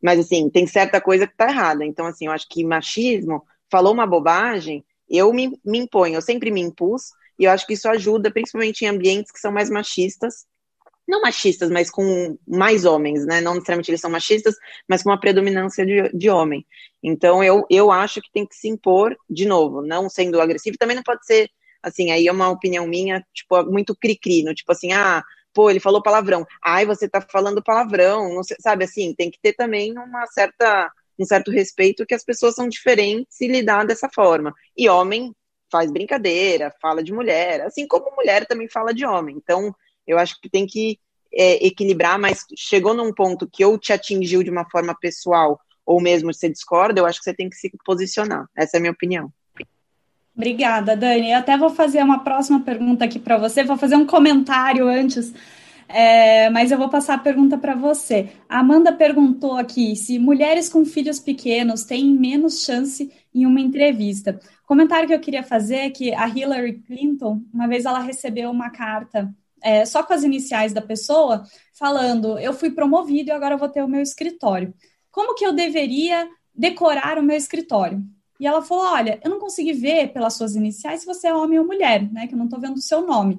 mas, 0.02 0.18
assim, 0.18 0.48
tem 0.50 0.66
certa 0.66 1.00
coisa 1.00 1.26
que 1.26 1.32
está 1.32 1.48
errada. 1.48 1.84
Então, 1.84 2.06
assim, 2.06 2.26
eu 2.26 2.32
acho 2.32 2.46
que 2.48 2.64
machismo, 2.64 3.42
falou 3.70 3.92
uma 3.92 4.06
bobagem, 4.06 4.84
eu 5.08 5.32
me, 5.32 5.58
me 5.64 5.78
imponho, 5.78 6.14
eu 6.14 6.22
sempre 6.22 6.50
me 6.50 6.60
impus, 6.60 7.10
e 7.38 7.44
eu 7.44 7.50
acho 7.50 7.66
que 7.66 7.74
isso 7.74 7.88
ajuda, 7.88 8.30
principalmente 8.30 8.84
em 8.84 8.88
ambientes 8.88 9.32
que 9.32 9.40
são 9.40 9.52
mais 9.52 9.68
machistas, 9.68 10.46
não 11.06 11.20
machistas, 11.20 11.70
mas 11.70 11.90
com 11.90 12.38
mais 12.46 12.84
homens, 12.84 13.26
né? 13.26 13.40
Não 13.40 13.54
necessariamente 13.54 13.90
eles 13.90 14.00
são 14.00 14.10
machistas, 14.10 14.54
mas 14.88 15.02
com 15.02 15.10
uma 15.10 15.20
predominância 15.20 15.84
de, 15.84 16.08
de 16.16 16.30
homem. 16.30 16.66
Então, 17.02 17.44
eu, 17.44 17.66
eu 17.70 17.92
acho 17.92 18.20
que 18.20 18.32
tem 18.32 18.46
que 18.46 18.54
se 18.56 18.68
impor, 18.68 19.16
de 19.28 19.46
novo, 19.46 19.82
não 19.82 20.08
sendo 20.08 20.40
agressivo. 20.40 20.78
Também 20.78 20.96
não 20.96 21.02
pode 21.02 21.24
ser, 21.26 21.50
assim, 21.82 22.10
aí 22.10 22.26
é 22.26 22.32
uma 22.32 22.48
opinião 22.48 22.86
minha, 22.86 23.24
tipo, 23.34 23.62
muito 23.64 23.94
cri-cri, 23.96 24.42
no 24.42 24.54
tipo 24.54 24.72
assim, 24.72 24.92
ah, 24.92 25.22
pô, 25.52 25.70
ele 25.70 25.80
falou 25.80 26.02
palavrão. 26.02 26.46
Ai, 26.62 26.86
você 26.86 27.08
tá 27.08 27.20
falando 27.20 27.62
palavrão, 27.62 28.42
sei, 28.42 28.56
sabe 28.60 28.84
assim, 28.84 29.14
tem 29.14 29.30
que 29.30 29.38
ter 29.40 29.52
também 29.54 29.92
uma 29.98 30.26
certa 30.26 30.90
um 31.16 31.24
certo 31.24 31.50
respeito 31.50 32.04
que 32.04 32.14
as 32.14 32.24
pessoas 32.24 32.56
são 32.56 32.68
diferentes 32.68 33.40
e 33.40 33.46
lidar 33.46 33.86
dessa 33.86 34.08
forma. 34.12 34.52
E 34.76 34.88
homem 34.88 35.32
faz 35.70 35.90
brincadeira, 35.90 36.74
fala 36.80 37.02
de 37.02 37.12
mulher, 37.12 37.60
assim 37.62 37.86
como 37.86 38.14
mulher 38.16 38.46
também 38.46 38.68
fala 38.68 38.92
de 38.92 39.04
homem. 39.06 39.36
Então, 39.36 39.74
eu 40.06 40.18
acho 40.18 40.40
que 40.40 40.48
tem 40.48 40.66
que 40.66 40.98
é, 41.32 41.66
equilibrar, 41.66 42.18
mas 42.18 42.44
chegou 42.56 42.94
num 42.94 43.12
ponto 43.12 43.48
que 43.50 43.64
ou 43.64 43.78
te 43.78 43.92
atingiu 43.92 44.42
de 44.42 44.50
uma 44.50 44.68
forma 44.70 44.94
pessoal 44.94 45.60
ou 45.84 46.00
mesmo 46.00 46.32
você 46.32 46.48
discorda, 46.48 47.00
eu 47.00 47.06
acho 47.06 47.18
que 47.18 47.24
você 47.24 47.34
tem 47.34 47.48
que 47.48 47.56
se 47.56 47.70
posicionar. 47.84 48.46
Essa 48.56 48.76
é 48.76 48.78
a 48.78 48.80
minha 48.80 48.92
opinião. 48.92 49.30
Obrigada, 50.36 50.96
Dani. 50.96 51.30
Eu 51.30 51.38
até 51.38 51.56
vou 51.56 51.70
fazer 51.70 52.02
uma 52.02 52.20
próxima 52.20 52.60
pergunta 52.60 53.04
aqui 53.04 53.18
para 53.18 53.36
você. 53.36 53.62
Vou 53.62 53.76
fazer 53.76 53.94
um 53.94 54.06
comentário 54.06 54.88
antes, 54.88 55.32
é, 55.86 56.50
mas 56.50 56.72
eu 56.72 56.78
vou 56.78 56.88
passar 56.88 57.14
a 57.14 57.18
pergunta 57.18 57.56
para 57.56 57.74
você. 57.74 58.30
A 58.48 58.58
Amanda 58.58 58.92
perguntou 58.92 59.56
aqui 59.56 59.94
se 59.94 60.18
mulheres 60.18 60.68
com 60.68 60.84
filhos 60.84 61.20
pequenos 61.20 61.84
têm 61.84 62.06
menos 62.06 62.64
chance 62.64 63.12
em 63.32 63.46
uma 63.46 63.60
entrevista. 63.60 64.40
O 64.64 64.66
comentário 64.66 65.06
que 65.06 65.14
eu 65.14 65.20
queria 65.20 65.42
fazer 65.42 65.76
é 65.76 65.90
que 65.90 66.12
a 66.14 66.26
Hillary 66.26 66.80
Clinton, 66.80 67.42
uma 67.52 67.68
vez 67.68 67.84
ela 67.84 68.00
recebeu 68.00 68.50
uma 68.50 68.70
carta 68.70 69.32
é, 69.64 69.86
só 69.86 70.02
com 70.02 70.12
as 70.12 70.22
iniciais 70.22 70.74
da 70.74 70.82
pessoa, 70.82 71.42
falando: 71.72 72.38
eu 72.38 72.52
fui 72.52 72.70
promovido 72.70 73.30
e 73.30 73.32
agora 73.32 73.56
vou 73.56 73.68
ter 73.68 73.82
o 73.82 73.88
meu 73.88 74.02
escritório. 74.02 74.74
Como 75.10 75.34
que 75.34 75.44
eu 75.46 75.52
deveria 75.54 76.28
decorar 76.54 77.18
o 77.18 77.22
meu 77.22 77.36
escritório? 77.36 78.04
E 78.38 78.46
ela 78.46 78.60
falou: 78.60 78.84
Olha, 78.84 79.18
eu 79.24 79.30
não 79.30 79.38
consegui 79.38 79.72
ver 79.72 80.12
pelas 80.12 80.34
suas 80.34 80.54
iniciais 80.54 81.00
se 81.00 81.06
você 81.06 81.28
é 81.28 81.34
homem 81.34 81.58
ou 81.58 81.66
mulher, 81.66 82.12
né? 82.12 82.26
Que 82.26 82.34
eu 82.34 82.38
não 82.38 82.44
estou 82.44 82.60
vendo 82.60 82.76
o 82.76 82.82
seu 82.82 83.06
nome. 83.06 83.38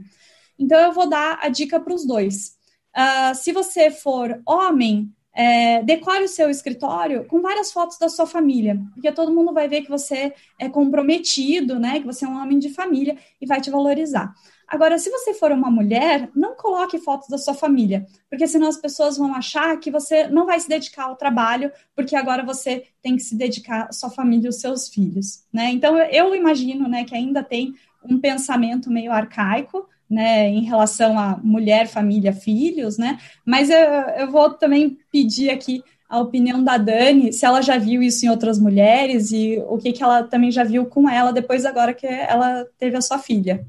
Então 0.57 0.80
eu 0.80 0.91
vou 0.91 1.07
dar 1.07 1.38
a 1.41 1.47
dica 1.47 1.80
para 1.80 1.93
os 1.93 2.06
dois. 2.06 2.56
Uh, 2.97 3.35
se 3.35 3.52
você 3.52 3.91
for 3.91 4.41
homem, 4.47 5.14
é, 5.31 5.84
decore 5.84 6.23
o 6.23 6.30
seu 6.30 6.49
escritório 6.49 7.26
com 7.26 7.41
várias 7.41 7.72
fotos 7.72 7.99
da 7.99 8.07
sua 8.07 8.26
família, 8.26 8.80
porque 8.93 9.11
todo 9.11 9.34
mundo 9.34 9.53
vai 9.53 9.68
ver 9.68 9.81
que 9.81 9.89
você 9.89 10.34
é 10.57 10.69
comprometido, 10.69 11.77
né? 11.77 11.99
Que 11.99 12.06
você 12.06 12.26
é 12.26 12.27
um 12.27 12.41
homem 12.41 12.57
de 12.57 12.69
família 12.69 13.18
e 13.39 13.45
vai 13.45 13.61
te 13.61 13.69
valorizar. 13.69 14.34
Agora, 14.68 14.98
se 14.98 15.10
você 15.10 15.34
for 15.34 15.52
uma 15.52 15.70
mulher, 15.70 16.30
não 16.36 16.56
coloque 16.56 16.98
fotos 16.98 17.30
da 17.30 17.38
sua 17.38 17.54
família, 17.54 18.06
porque 18.30 18.48
senão 18.48 18.68
as 18.68 18.78
pessoas 18.78 19.18
vão 19.18 19.34
achar 19.34 19.80
que 19.80 19.92
você 19.92 20.28
não 20.28 20.46
vai 20.46 20.60
se 20.60 20.68
dedicar 20.68 21.06
ao 21.06 21.16
trabalho, 21.16 21.72
porque 21.96 22.16
agora 22.16 22.44
você 22.44 22.84
tem 23.02 23.16
que 23.16 23.22
se 23.22 23.36
dedicar 23.36 23.88
à 23.90 23.92
sua 23.92 24.10
família 24.10 24.46
e 24.46 24.48
aos 24.48 24.60
seus 24.60 24.90
filhos, 24.90 25.44
né? 25.54 25.70
Então, 25.70 25.98
eu 25.98 26.36
imagino, 26.36 26.88
né, 26.88 27.04
que 27.04 27.16
ainda 27.16 27.44
tem 27.44 27.74
um 28.04 28.20
pensamento 28.20 28.90
meio 28.90 29.12
arcaico, 29.12 29.88
né, 30.10 30.48
em 30.50 30.64
relação 30.64 31.18
a 31.18 31.38
mulher, 31.44 31.88
família, 31.88 32.34
filhos, 32.34 32.98
né? 32.98 33.20
Mas 33.46 33.70
eu, 33.70 33.78
eu 33.78 34.32
vou 34.32 34.52
também 34.52 34.98
pedir 35.12 35.50
aqui 35.50 35.84
a 36.08 36.20
opinião 36.20 36.64
da 36.64 36.78
Dani, 36.78 37.34
se 37.34 37.46
ela 37.46 37.62
já 37.62 37.78
viu 37.78 38.02
isso 38.02 38.26
em 38.26 38.30
outras 38.30 38.60
mulheres 38.60 39.32
e 39.32 39.58
o 39.68 39.78
que, 39.78 39.92
que 39.92 40.04
ela 40.04 40.24
também 40.24 40.52
já 40.52 40.64
viu 40.64 40.86
com 40.86 41.10
ela 41.10 41.34
depois 41.34 41.66
agora 41.66 41.94
que 41.94 42.06
ela 42.06 42.66
teve 42.78 42.96
a 42.96 43.02
sua 43.02 43.18
filha. 43.18 43.66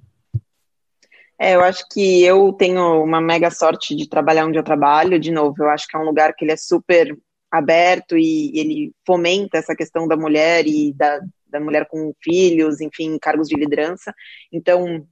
É, 1.39 1.55
eu 1.55 1.61
acho 1.63 1.87
que 1.91 2.25
eu 2.25 2.53
tenho 2.55 3.03
uma 3.03 3.21
mega 3.21 3.51
sorte 3.51 3.95
de 3.95 4.09
trabalhar 4.09 4.47
onde 4.47 4.59
eu 4.59 4.65
trabalho. 4.65 5.21
De 5.21 5.31
novo, 5.31 5.55
eu 5.59 5.69
acho 5.69 5.87
que 5.87 5.97
é 5.97 6.01
um 6.01 6.05
lugar 6.05 6.35
que 6.35 6.45
ele 6.45 6.53
é 6.53 6.57
super 6.57 7.17
aberto 7.51 8.17
e 8.17 8.59
ele 8.59 8.93
fomenta 9.07 9.59
essa 9.59 9.77
questão 9.77 10.09
da 10.09 10.17
mulher 10.17 10.67
e 10.67 10.93
da, 10.95 11.21
da 11.47 11.61
mulher 11.61 11.87
com 11.89 12.13
filhos, 12.23 12.81
enfim, 12.81 13.19
cargos 13.19 13.49
de 13.49 13.57
liderança. 13.57 14.15
Então, 14.51 15.07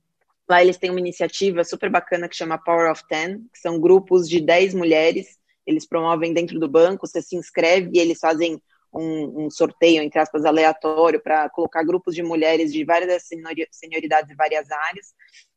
lá 0.48 0.62
eles 0.62 0.78
têm 0.78 0.90
uma 0.90 1.00
iniciativa 1.00 1.62
super 1.62 1.90
bacana 1.90 2.28
que 2.28 2.36
chama 2.36 2.58
Power 2.58 2.90
of 2.90 3.02
Ten, 3.06 3.40
que 3.52 3.58
são 3.58 3.78
grupos 3.78 4.28
de 4.28 4.40
10 4.40 4.74
mulheres. 4.74 5.38
Eles 5.66 5.86
promovem 5.86 6.32
dentro 6.32 6.58
do 6.58 6.68
banco, 6.68 7.06
você 7.06 7.20
se 7.20 7.36
inscreve 7.36 7.90
e 7.94 7.98
eles 7.98 8.18
fazem 8.18 8.60
um, 8.92 9.44
um 9.46 9.50
sorteio, 9.50 10.02
entre 10.02 10.20
aspas, 10.20 10.44
aleatório 10.44 11.20
para 11.20 11.50
colocar 11.50 11.82
grupos 11.82 12.14
de 12.14 12.22
mulheres 12.22 12.72
de 12.72 12.82
várias 12.84 13.24
senioridades 13.70 14.30
e 14.30 14.34
várias 14.34 14.70
áreas 14.70 15.14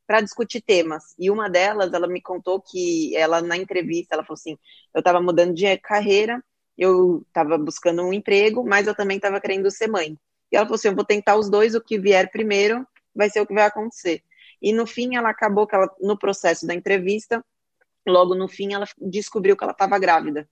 para 0.08 0.22
discutir 0.22 0.62
temas. 0.62 1.14
E 1.18 1.30
uma 1.30 1.50
delas, 1.50 1.92
ela 1.92 2.08
me 2.08 2.22
contou 2.22 2.62
que 2.62 3.14
ela 3.14 3.42
na 3.42 3.58
entrevista, 3.58 4.14
ela 4.14 4.24
falou 4.24 4.38
assim: 4.38 4.58
"Eu 4.94 5.00
estava 5.00 5.20
mudando 5.20 5.54
de 5.54 5.76
carreira, 5.78 6.42
eu 6.78 7.22
estava 7.28 7.58
buscando 7.58 8.02
um 8.02 8.12
emprego, 8.12 8.64
mas 8.64 8.86
eu 8.86 8.94
também 8.94 9.18
estava 9.18 9.38
querendo 9.38 9.70
ser 9.70 9.86
mãe". 9.86 10.18
E 10.50 10.56
ela 10.56 10.64
falou 10.64 10.76
assim: 10.76 10.88
"Eu 10.88 10.96
vou 10.96 11.04
tentar 11.04 11.36
os 11.36 11.50
dois, 11.50 11.74
o 11.74 11.80
que 11.80 11.98
vier 11.98 12.30
primeiro 12.30 12.86
vai 13.14 13.28
ser 13.28 13.42
o 13.42 13.46
que 13.46 13.52
vai 13.52 13.66
acontecer". 13.66 14.22
E 14.62 14.72
no 14.72 14.86
fim, 14.86 15.14
ela 15.14 15.28
acabou 15.30 15.66
que 15.66 15.74
ela 15.74 15.94
no 16.00 16.18
processo 16.18 16.66
da 16.66 16.74
entrevista, 16.74 17.44
logo 18.06 18.34
no 18.34 18.48
fim, 18.48 18.72
ela 18.72 18.86
descobriu 18.98 19.56
que 19.56 19.64
ela 19.64 19.72
estava 19.72 19.98
grávida 19.98 20.48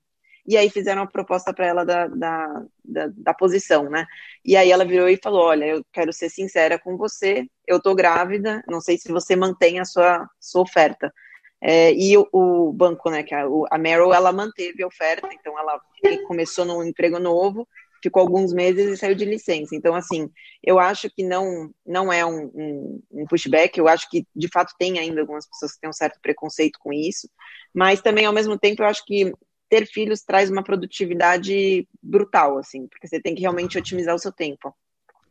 e 0.47 0.57
aí 0.57 0.71
fizeram 0.71 1.03
a 1.03 1.07
proposta 1.07 1.53
para 1.53 1.67
ela 1.67 1.85
da, 1.85 2.07
da, 2.07 2.65
da, 2.85 3.11
da, 3.17 3.35
posição, 3.35 3.91
né? 3.91 4.07
E 4.45 4.57
aí 4.57 4.71
ela 4.71 4.85
virou 4.85 5.09
e 5.09 5.19
falou: 5.23 5.43
Olha, 5.43 5.65
eu 5.65 5.85
quero 5.93 6.13
ser 6.13 6.31
sincera 6.31 6.79
com 6.79 6.97
você, 6.97 7.47
eu 7.67 7.81
tô 7.81 7.95
grávida, 7.95 8.63
não 8.69 8.81
sei 8.81 8.97
se 8.97 9.11
você 9.11 9.35
mantém 9.35 9.81
a 9.81 9.85
sua, 9.85 10.29
sua 10.41 10.63
oferta. 10.63 11.13
É, 11.61 11.93
e 11.93 12.17
o, 12.17 12.29
o, 12.33 12.73
banco, 12.73 13.11
né, 13.11 13.23
que 13.23 13.35
a, 13.35 13.45
a 13.71 13.79
Merrill, 13.79 14.13
ela 14.13 14.31
manteve 14.31 14.83
a 14.83 14.87
oferta, 14.87 15.29
então 15.33 15.59
ela 15.59 15.81
começou 16.27 16.65
num 16.65 16.85
emprego 16.85 17.19
novo, 17.19 17.67
ficou 18.03 18.21
alguns 18.21 18.53
meses 18.53 18.87
e 18.87 18.97
saiu 18.97 19.15
de 19.15 19.25
licença. 19.25 19.75
Então, 19.75 19.95
assim, 19.95 20.31
eu 20.63 20.79
acho 20.79 21.11
que 21.11 21.25
não, 21.25 21.71
não 21.85 22.13
é 22.13 22.25
um, 22.25 22.51
um, 22.55 23.03
um, 23.11 23.27
pushback, 23.27 23.79
eu 23.79 23.89
acho 23.89 24.09
que, 24.11 24.27
de 24.35 24.49
fato, 24.49 24.75
tem 24.79 24.99
ainda 24.99 25.23
algumas 25.23 25.49
pessoas 25.49 25.73
que 25.73 25.81
têm 25.81 25.91
um 25.91 25.95
certo 25.95 26.21
preconceito 26.21 26.79
com 26.79 26.93
isso, 26.93 27.29
mas 27.75 28.01
também, 28.01 28.27
ao 28.27 28.33
mesmo 28.33 28.59
tempo, 28.59 28.83
eu 28.83 28.87
acho 28.87 29.05
que 29.05 29.33
ter 29.69 29.87
filhos 29.87 30.23
traz 30.23 30.51
uma 30.51 30.63
produtividade 30.63 31.89
brutal, 32.03 32.59
assim, 32.59 32.87
porque 32.87 33.07
você 33.07 33.21
tem 33.21 33.35
que 33.35 33.41
realmente 33.41 33.79
otimizar 33.79 34.15
o 34.15 34.19
seu 34.19 34.33
tempo. 34.33 34.75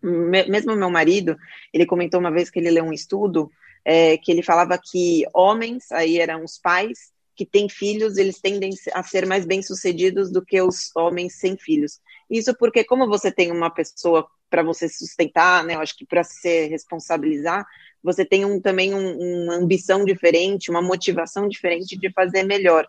Mesmo 0.02 0.76
meu 0.76 0.90
marido, 0.90 1.36
ele 1.74 1.86
comentou 1.86 2.20
uma 2.20 2.32
vez 2.32 2.50
que 2.50 2.60
ele 2.60 2.70
leu 2.70 2.84
um 2.84 2.94
estudo 2.94 3.50
é, 3.86 4.18
que 4.18 4.32
ele 4.32 4.42
falava 4.42 4.80
que 4.84 5.24
homens, 5.34 5.92
aí 5.92 6.20
eram 6.20 6.44
os 6.44 6.58
pais, 6.58 7.14
que 7.36 7.46
têm 7.46 7.70
filhos, 7.70 8.18
eles 8.18 8.40
tendem 8.40 8.72
a 8.94 9.04
ser 9.04 9.26
mais 9.26 9.46
bem-sucedidos 9.46 10.32
do 10.32 10.44
que 10.44 10.60
os 10.62 10.90
homens 10.96 11.38
sem 11.38 11.58
filhos. 11.58 12.00
Isso 12.30 12.56
porque, 12.58 12.84
como 12.84 13.08
você 13.08 13.32
tem 13.32 13.52
uma 13.52 13.70
pessoa 13.70 14.26
para 14.50 14.64
você 14.64 14.88
sustentar, 14.88 15.64
né, 15.64 15.76
eu 15.76 15.82
acho 15.82 15.96
que 15.98 16.06
para 16.06 16.24
se 16.24 16.68
responsabilizar, 16.68 17.66
você 18.02 18.24
tem 18.24 18.46
um, 18.46 18.62
também 18.62 18.94
um, 18.94 19.44
uma 19.44 19.56
ambição 19.56 20.06
diferente, 20.06 20.72
uma 20.72 20.82
motivação 20.82 21.48
diferente 21.48 21.98
de 21.98 22.12
fazer 22.12 22.44
melhor. 22.44 22.88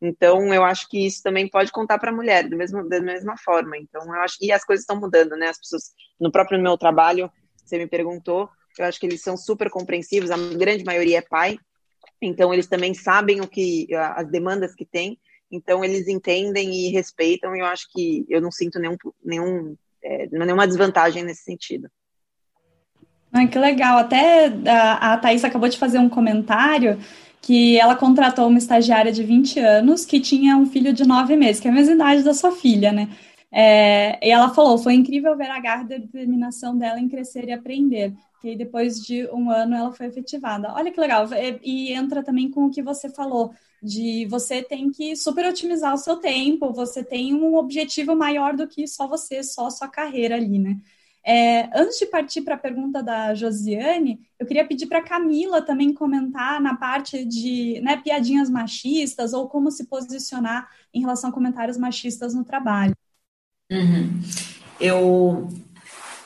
Então, 0.00 0.52
eu 0.52 0.62
acho 0.62 0.88
que 0.88 1.06
isso 1.06 1.22
também 1.22 1.48
pode 1.48 1.72
contar 1.72 1.98
para 1.98 2.10
a 2.10 2.14
mulher, 2.14 2.48
do 2.48 2.56
mesmo, 2.56 2.86
da 2.88 3.00
mesma 3.00 3.36
forma. 3.38 3.78
Então, 3.78 4.02
eu 4.02 4.20
acho 4.20 4.36
e 4.42 4.52
as 4.52 4.64
coisas 4.64 4.82
estão 4.82 5.00
mudando, 5.00 5.36
né? 5.36 5.48
As 5.48 5.58
pessoas, 5.58 5.92
no 6.20 6.30
próprio 6.30 6.60
meu 6.60 6.76
trabalho, 6.76 7.30
você 7.64 7.78
me 7.78 7.86
perguntou, 7.86 8.48
eu 8.78 8.84
acho 8.84 9.00
que 9.00 9.06
eles 9.06 9.22
são 9.22 9.36
super 9.36 9.70
compreensivos, 9.70 10.30
a 10.30 10.36
grande 10.36 10.84
maioria 10.84 11.18
é 11.18 11.22
pai, 11.22 11.58
então 12.20 12.52
eles 12.52 12.66
também 12.66 12.94
sabem 12.94 13.40
o 13.40 13.48
que 13.48 13.88
as 13.94 14.28
demandas 14.30 14.74
que 14.74 14.84
tem, 14.84 15.18
então 15.50 15.84
eles 15.84 16.08
entendem 16.08 16.72
e 16.72 16.90
respeitam, 16.90 17.54
e 17.56 17.60
eu 17.60 17.66
acho 17.66 17.86
que 17.92 18.26
eu 18.28 18.40
não 18.40 18.50
sinto 18.50 18.78
nenhum, 18.78 18.96
nenhum, 19.24 19.76
é, 20.02 20.26
nenhuma 20.30 20.66
desvantagem 20.66 21.24
nesse 21.24 21.42
sentido. 21.42 21.88
Ah, 23.32 23.46
que 23.46 23.58
legal. 23.58 23.98
Até 23.98 24.46
a, 24.66 25.12
a 25.12 25.18
Thaís 25.18 25.44
acabou 25.44 25.68
de 25.68 25.78
fazer 25.78 25.98
um 25.98 26.08
comentário 26.08 26.98
que 27.46 27.78
ela 27.78 27.94
contratou 27.94 28.48
uma 28.48 28.58
estagiária 28.58 29.12
de 29.12 29.22
20 29.22 29.60
anos 29.60 30.04
que 30.04 30.18
tinha 30.18 30.56
um 30.56 30.66
filho 30.66 30.92
de 30.92 31.06
9 31.06 31.36
meses, 31.36 31.60
que 31.60 31.68
é 31.68 31.70
a 31.70 31.74
mesma 31.74 31.94
idade 31.94 32.24
da 32.24 32.34
sua 32.34 32.50
filha, 32.50 32.90
né? 32.90 33.08
É, 33.52 34.18
e 34.26 34.30
ela 34.32 34.52
falou: 34.52 34.76
foi 34.76 34.94
incrível 34.94 35.36
ver 35.36 35.48
a 35.48 35.60
garra 35.60 35.84
e 35.84 36.00
determinação 36.00 36.76
dela 36.76 36.98
em 36.98 37.08
crescer 37.08 37.44
e 37.46 37.52
aprender. 37.52 38.12
Que 38.42 38.56
depois 38.56 39.00
de 39.00 39.28
um 39.32 39.48
ano 39.48 39.76
ela 39.76 39.92
foi 39.92 40.06
efetivada. 40.06 40.74
Olha 40.74 40.90
que 40.90 41.00
legal. 41.00 41.28
E, 41.32 41.60
e 41.62 41.92
entra 41.92 42.20
também 42.20 42.50
com 42.50 42.66
o 42.66 42.70
que 42.70 42.82
você 42.82 43.08
falou, 43.08 43.52
de 43.80 44.26
você 44.26 44.60
tem 44.60 44.90
que 44.90 45.14
super 45.14 45.46
otimizar 45.46 45.94
o 45.94 45.98
seu 45.98 46.16
tempo, 46.16 46.72
você 46.72 47.04
tem 47.04 47.32
um 47.32 47.54
objetivo 47.54 48.16
maior 48.16 48.56
do 48.56 48.66
que 48.66 48.88
só 48.88 49.06
você, 49.06 49.42
só 49.44 49.66
a 49.66 49.70
sua 49.70 49.88
carreira 49.88 50.34
ali, 50.34 50.58
né? 50.58 50.76
É, 51.28 51.68
antes 51.76 51.98
de 51.98 52.06
partir 52.06 52.42
para 52.42 52.54
a 52.54 52.58
pergunta 52.58 53.02
da 53.02 53.34
Josiane, 53.34 54.20
eu 54.38 54.46
queria 54.46 54.64
pedir 54.64 54.86
para 54.86 55.02
Camila 55.02 55.60
também 55.60 55.92
comentar 55.92 56.60
na 56.60 56.76
parte 56.76 57.24
de 57.24 57.80
né, 57.82 57.96
piadinhas 57.96 58.48
machistas 58.48 59.32
ou 59.32 59.48
como 59.48 59.72
se 59.72 59.86
posicionar 59.86 60.68
em 60.94 61.00
relação 61.00 61.30
a 61.30 61.32
comentários 61.32 61.76
machistas 61.76 62.32
no 62.32 62.44
trabalho. 62.44 62.94
Uhum. 63.72 64.20
Eu 64.78 65.48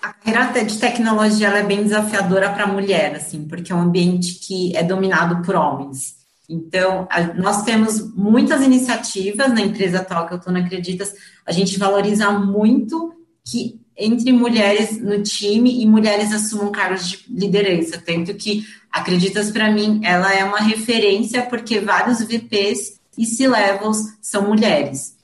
a 0.03 0.13
carreira 0.13 0.65
de 0.65 0.79
tecnologia 0.79 1.49
é 1.49 1.63
bem 1.63 1.83
desafiadora 1.83 2.51
para 2.53 2.65
a 2.65 2.67
mulher, 2.67 3.15
assim, 3.15 3.47
porque 3.47 3.73
é 3.73 3.75
um 3.75 3.83
ambiente 3.83 4.35
que 4.35 4.77
é 4.77 4.83
dominado 4.83 5.43
por 5.43 5.55
homens. 5.55 6.17
Então, 6.49 7.07
a, 7.11 7.23
nós 7.35 7.63
temos 7.63 8.15
muitas 8.15 8.63
iniciativas 8.63 9.53
na 9.53 9.61
empresa 9.61 10.01
atual 10.01 10.27
que 10.27 10.35
eu 10.35 10.39
estou 10.39 10.53
na 10.53 10.61
Acreditas, 10.61 11.15
a 11.47 11.53
gente 11.53 11.79
valoriza 11.79 12.31
muito 12.33 13.15
que 13.45 13.80
entre 14.01 14.33
mulheres 14.33 15.01
no 15.01 15.23
time 15.23 15.83
e 15.83 15.87
mulheres 15.87 16.33
assumam 16.33 16.73
cargos 16.73 17.09
de 17.09 17.25
liderança, 17.29 18.03
tanto 18.05 18.35
que 18.35 18.65
Acreditas 18.91 19.53
para 19.53 19.71
mim, 19.71 20.01
ela 20.03 20.35
é 20.35 20.43
uma 20.43 20.59
referência 20.59 21.43
porque 21.43 21.79
vários 21.79 22.19
VPs 22.19 22.99
e 23.17 23.25
C-levels 23.25 23.99
são 24.21 24.49
mulheres. 24.49 25.15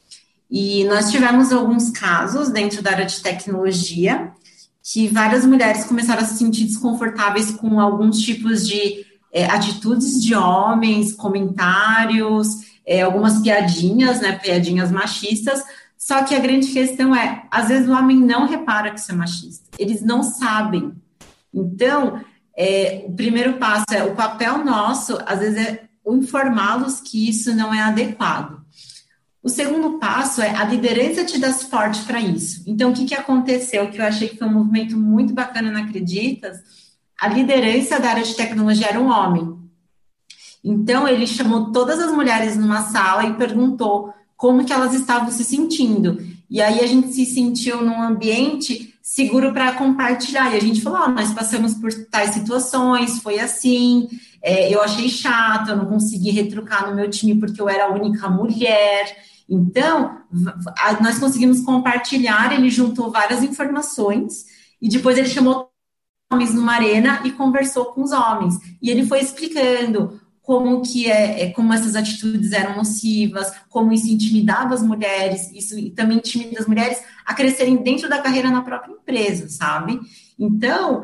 E 0.49 0.85
nós 0.85 1.11
tivemos 1.11 1.53
alguns 1.53 1.91
casos 1.91 2.49
dentro 2.49 2.81
da 2.81 2.93
área 2.93 3.07
de 3.07 3.21
tecnologia 3.21 4.31
que 4.81 5.09
várias 5.09 5.45
mulheres 5.45 5.85
começaram 5.85 6.23
a 6.23 6.25
se 6.25 6.39
sentir 6.39 6.65
desconfortáveis 6.65 7.51
com 7.51 7.81
alguns 7.81 8.21
tipos 8.21 8.67
de 8.67 9.05
é, 9.33 9.47
atitudes 9.47 10.23
de 10.23 10.33
homens, 10.33 11.13
comentários, 11.13 12.49
é, 12.87 13.03
algumas 13.03 13.41
piadinhas, 13.43 14.21
né, 14.21 14.39
piadinhas 14.39 14.93
machistas. 14.93 15.61
Só 16.07 16.23
que 16.23 16.37
a 16.37 16.39
grande 16.39 16.69
questão 16.69 17.13
é, 17.17 17.49
às 17.51 17.67
vezes 17.67 17.89
o 17.89 17.93
homem 17.93 18.17
não 18.17 18.47
repara 18.47 18.93
que 18.93 19.01
isso 19.01 19.11
é 19.11 19.15
machista, 19.17 19.69
eles 19.77 20.03
não 20.03 20.23
sabem. 20.23 20.93
Então, 21.53 22.25
é, 22.57 23.05
o 23.09 23.13
primeiro 23.13 23.55
passo 23.55 23.87
é 23.91 24.05
o 24.05 24.15
papel 24.15 24.65
nosso, 24.65 25.19
às 25.27 25.41
vezes 25.41 25.59
é 25.59 25.85
informá-los 26.07 27.01
que 27.01 27.29
isso 27.29 27.53
não 27.57 27.75
é 27.75 27.83
adequado. 27.83 28.63
O 29.43 29.49
segundo 29.49 29.99
passo 29.99 30.41
é 30.41 30.55
a 30.55 30.63
liderança 30.63 31.25
te 31.25 31.41
dá 31.41 31.53
suporte 31.53 32.05
para 32.05 32.21
isso. 32.21 32.63
Então, 32.69 32.93
o 32.93 32.95
que, 32.95 33.05
que 33.05 33.15
aconteceu? 33.17 33.91
Que 33.91 33.99
eu 33.99 34.05
achei 34.05 34.29
que 34.29 34.39
foi 34.39 34.47
um 34.47 34.53
movimento 34.53 34.97
muito 34.97 35.35
bacana 35.35 35.73
na 35.73 35.81
Acreditas. 35.81 36.61
A 37.21 37.27
liderança 37.27 37.99
da 37.99 38.11
área 38.11 38.23
de 38.23 38.37
tecnologia 38.37 38.87
era 38.87 39.01
um 39.01 39.09
homem. 39.09 39.59
Então, 40.63 41.09
ele 41.09 41.27
chamou 41.27 41.73
todas 41.73 41.99
as 41.99 42.13
mulheres 42.13 42.57
numa 42.57 42.83
sala 42.83 43.25
e 43.25 43.35
perguntou 43.35 44.15
como 44.37 44.65
que 44.65 44.73
elas 44.73 44.95
estavam 44.95 45.31
se 45.31 45.45
sentindo. 45.45 46.19
E 46.49 46.61
aí 46.61 46.81
a 46.81 46.87
gente 46.87 47.13
se 47.13 47.25
sentiu 47.25 47.83
num 47.83 48.01
ambiente 48.01 48.95
seguro 49.03 49.53
para 49.53 49.73
compartilhar. 49.73 50.53
E 50.53 50.57
a 50.57 50.61
gente 50.61 50.83
falou: 50.83 51.01
oh, 51.05 51.09
nós 51.11 51.33
passamos 51.33 51.75
por 51.75 51.93
tais 52.11 52.31
situações, 52.31 53.21
foi 53.21 53.39
assim, 53.39 54.09
é, 54.43 54.73
eu 54.73 54.83
achei 54.83 55.09
chato, 55.09 55.71
eu 55.71 55.77
não 55.77 55.87
consegui 55.87 56.31
retrucar 56.31 56.89
no 56.89 56.95
meu 56.95 57.09
time 57.09 57.35
porque 57.35 57.61
eu 57.61 57.69
era 57.69 57.87
a 57.87 57.93
única 57.93 58.29
mulher. 58.29 59.17
Então, 59.49 60.23
nós 61.01 61.19
conseguimos 61.19 61.61
compartilhar, 61.61 62.53
ele 62.53 62.69
juntou 62.69 63.13
várias 63.13 63.45
informações 63.45 64.45
e 64.83 64.89
depois 64.89 65.17
ele 65.17 65.29
chamou 65.29 65.71
homens 66.33 66.53
numa 66.53 66.73
arena 66.73 67.21
e 67.25 67.31
conversou 67.31 67.87
com 67.87 68.03
os 68.03 68.11
homens. 68.11 68.59
E 68.83 68.91
ele 68.91 69.07
foi 69.07 69.21
explicando 69.21 70.21
como 70.47 70.81
que 70.81 71.11
é, 71.11 71.43
é, 71.43 71.51
como 71.51 71.73
essas 71.73 71.97
atitudes 71.97 72.53
eram 72.53 72.77
nocivas, 72.77 73.53
como 73.69 73.93
isso 73.93 74.07
intimidava 74.07 74.75
as 74.75 74.81
mulheres, 74.81 75.51
isso 75.53 75.75
também 75.91 76.19
intimida 76.19 76.61
as 76.61 76.69
mulheres 76.69 77.03
a 77.27 77.35
crescerem 77.35 77.83
dentro 77.83 78.09
da 78.09 78.23
carreira 78.23 78.49
na 78.49 78.63
própria 78.63 78.93
empresa, 78.93 79.49
sabe? 79.49 79.99
Então, 80.39 81.03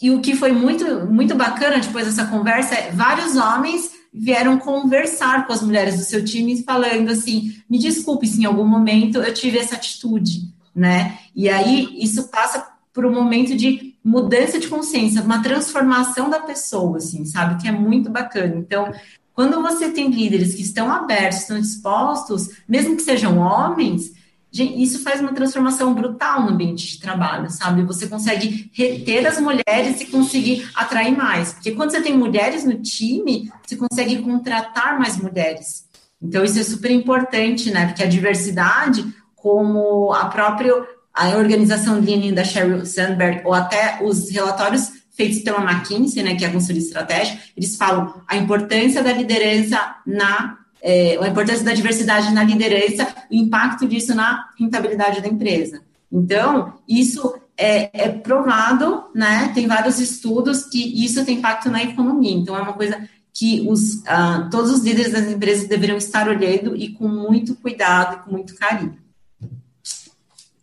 e 0.00 0.12
o 0.12 0.20
que 0.20 0.36
foi 0.36 0.52
muito 0.52 1.04
muito 1.10 1.34
bacana 1.34 1.80
depois 1.80 2.06
dessa 2.06 2.26
conversa 2.26 2.76
é 2.76 2.92
vários 2.92 3.34
homens 3.34 3.90
vieram 4.14 4.56
conversar 4.56 5.44
com 5.44 5.52
as 5.52 5.60
mulheres 5.62 5.96
do 5.96 6.04
seu 6.04 6.24
time, 6.24 6.62
falando 6.62 7.10
assim: 7.10 7.52
me 7.68 7.76
desculpe 7.76 8.28
se 8.28 8.40
em 8.40 8.44
algum 8.44 8.64
momento 8.64 9.18
eu 9.18 9.34
tive 9.34 9.58
essa 9.58 9.74
atitude, 9.74 10.42
né? 10.72 11.18
E 11.34 11.48
aí 11.48 11.88
isso 12.00 12.28
passa 12.28 12.68
por 12.92 13.04
um 13.04 13.12
momento 13.12 13.56
de 13.56 13.91
mudança 14.04 14.58
de 14.58 14.68
consciência, 14.68 15.22
uma 15.22 15.42
transformação 15.42 16.28
da 16.28 16.40
pessoa, 16.40 16.98
assim, 16.98 17.24
sabe? 17.24 17.60
Que 17.60 17.68
é 17.68 17.72
muito 17.72 18.10
bacana. 18.10 18.56
Então, 18.56 18.92
quando 19.32 19.62
você 19.62 19.90
tem 19.90 20.10
líderes 20.10 20.54
que 20.54 20.62
estão 20.62 20.90
abertos, 20.92 21.40
estão 21.40 21.60
dispostos, 21.60 22.50
mesmo 22.68 22.96
que 22.96 23.02
sejam 23.02 23.38
homens, 23.38 24.12
isso 24.52 25.02
faz 25.02 25.20
uma 25.20 25.32
transformação 25.32 25.94
brutal 25.94 26.42
no 26.42 26.50
ambiente 26.50 26.86
de 26.86 27.00
trabalho, 27.00 27.48
sabe? 27.48 27.82
Você 27.84 28.06
consegue 28.06 28.70
reter 28.74 29.26
as 29.26 29.40
mulheres 29.40 30.00
e 30.00 30.06
conseguir 30.06 30.68
atrair 30.74 31.16
mais. 31.16 31.54
Porque 31.54 31.70
quando 31.70 31.90
você 31.90 32.02
tem 32.02 32.16
mulheres 32.16 32.62
no 32.62 32.74
time, 32.82 33.50
você 33.66 33.76
consegue 33.76 34.20
contratar 34.20 34.98
mais 34.98 35.16
mulheres. 35.16 35.86
Então, 36.20 36.44
isso 36.44 36.58
é 36.58 36.62
super 36.62 36.90
importante, 36.90 37.70
né? 37.70 37.86
Porque 37.86 38.02
a 38.02 38.06
diversidade, 38.06 39.10
como 39.34 40.12
a 40.12 40.26
própria 40.26 40.74
a 41.14 41.36
organização 41.36 42.00
Lean 42.00 42.32
da 42.32 42.44
Sheryl 42.44 42.84
Sandberg, 42.86 43.42
ou 43.44 43.52
até 43.52 43.98
os 44.02 44.30
relatórios 44.30 44.90
feitos 45.14 45.40
pela 45.40 45.62
McKinsey, 45.62 46.22
né, 46.22 46.34
que 46.34 46.44
é 46.44 46.48
a 46.48 46.52
consultoria 46.52 46.82
estratégica, 46.82 47.38
eles 47.56 47.76
falam 47.76 48.22
a 48.26 48.36
importância 48.36 49.02
da 49.02 49.12
liderança 49.12 49.96
na 50.06 50.58
é, 50.84 51.16
a 51.16 51.28
importância 51.28 51.64
da 51.64 51.72
diversidade 51.72 52.34
na 52.34 52.42
liderança, 52.42 53.06
o 53.30 53.34
impacto 53.34 53.86
disso 53.86 54.16
na 54.16 54.48
rentabilidade 54.58 55.20
da 55.20 55.28
empresa. 55.28 55.80
Então, 56.10 56.74
isso 56.88 57.34
é, 57.56 57.88
é, 57.92 58.08
provado, 58.08 59.04
né? 59.14 59.52
Tem 59.54 59.68
vários 59.68 60.00
estudos 60.00 60.64
que 60.64 61.04
isso 61.04 61.24
tem 61.24 61.38
impacto 61.38 61.70
na 61.70 61.84
economia. 61.84 62.34
Então, 62.34 62.56
é 62.56 62.60
uma 62.60 62.72
coisa 62.72 63.08
que 63.32 63.66
os, 63.66 63.94
uh, 63.94 64.50
todos 64.50 64.70
os 64.72 64.82
líderes 64.82 65.12
das 65.12 65.26
empresas 65.26 65.68
deveriam 65.68 65.96
estar 65.96 66.28
olhando 66.28 66.76
e 66.76 66.90
com 66.90 67.08
muito 67.08 67.54
cuidado 67.54 68.16
e 68.16 68.18
com 68.24 68.32
muito 68.32 68.54
carinho. 68.56 68.98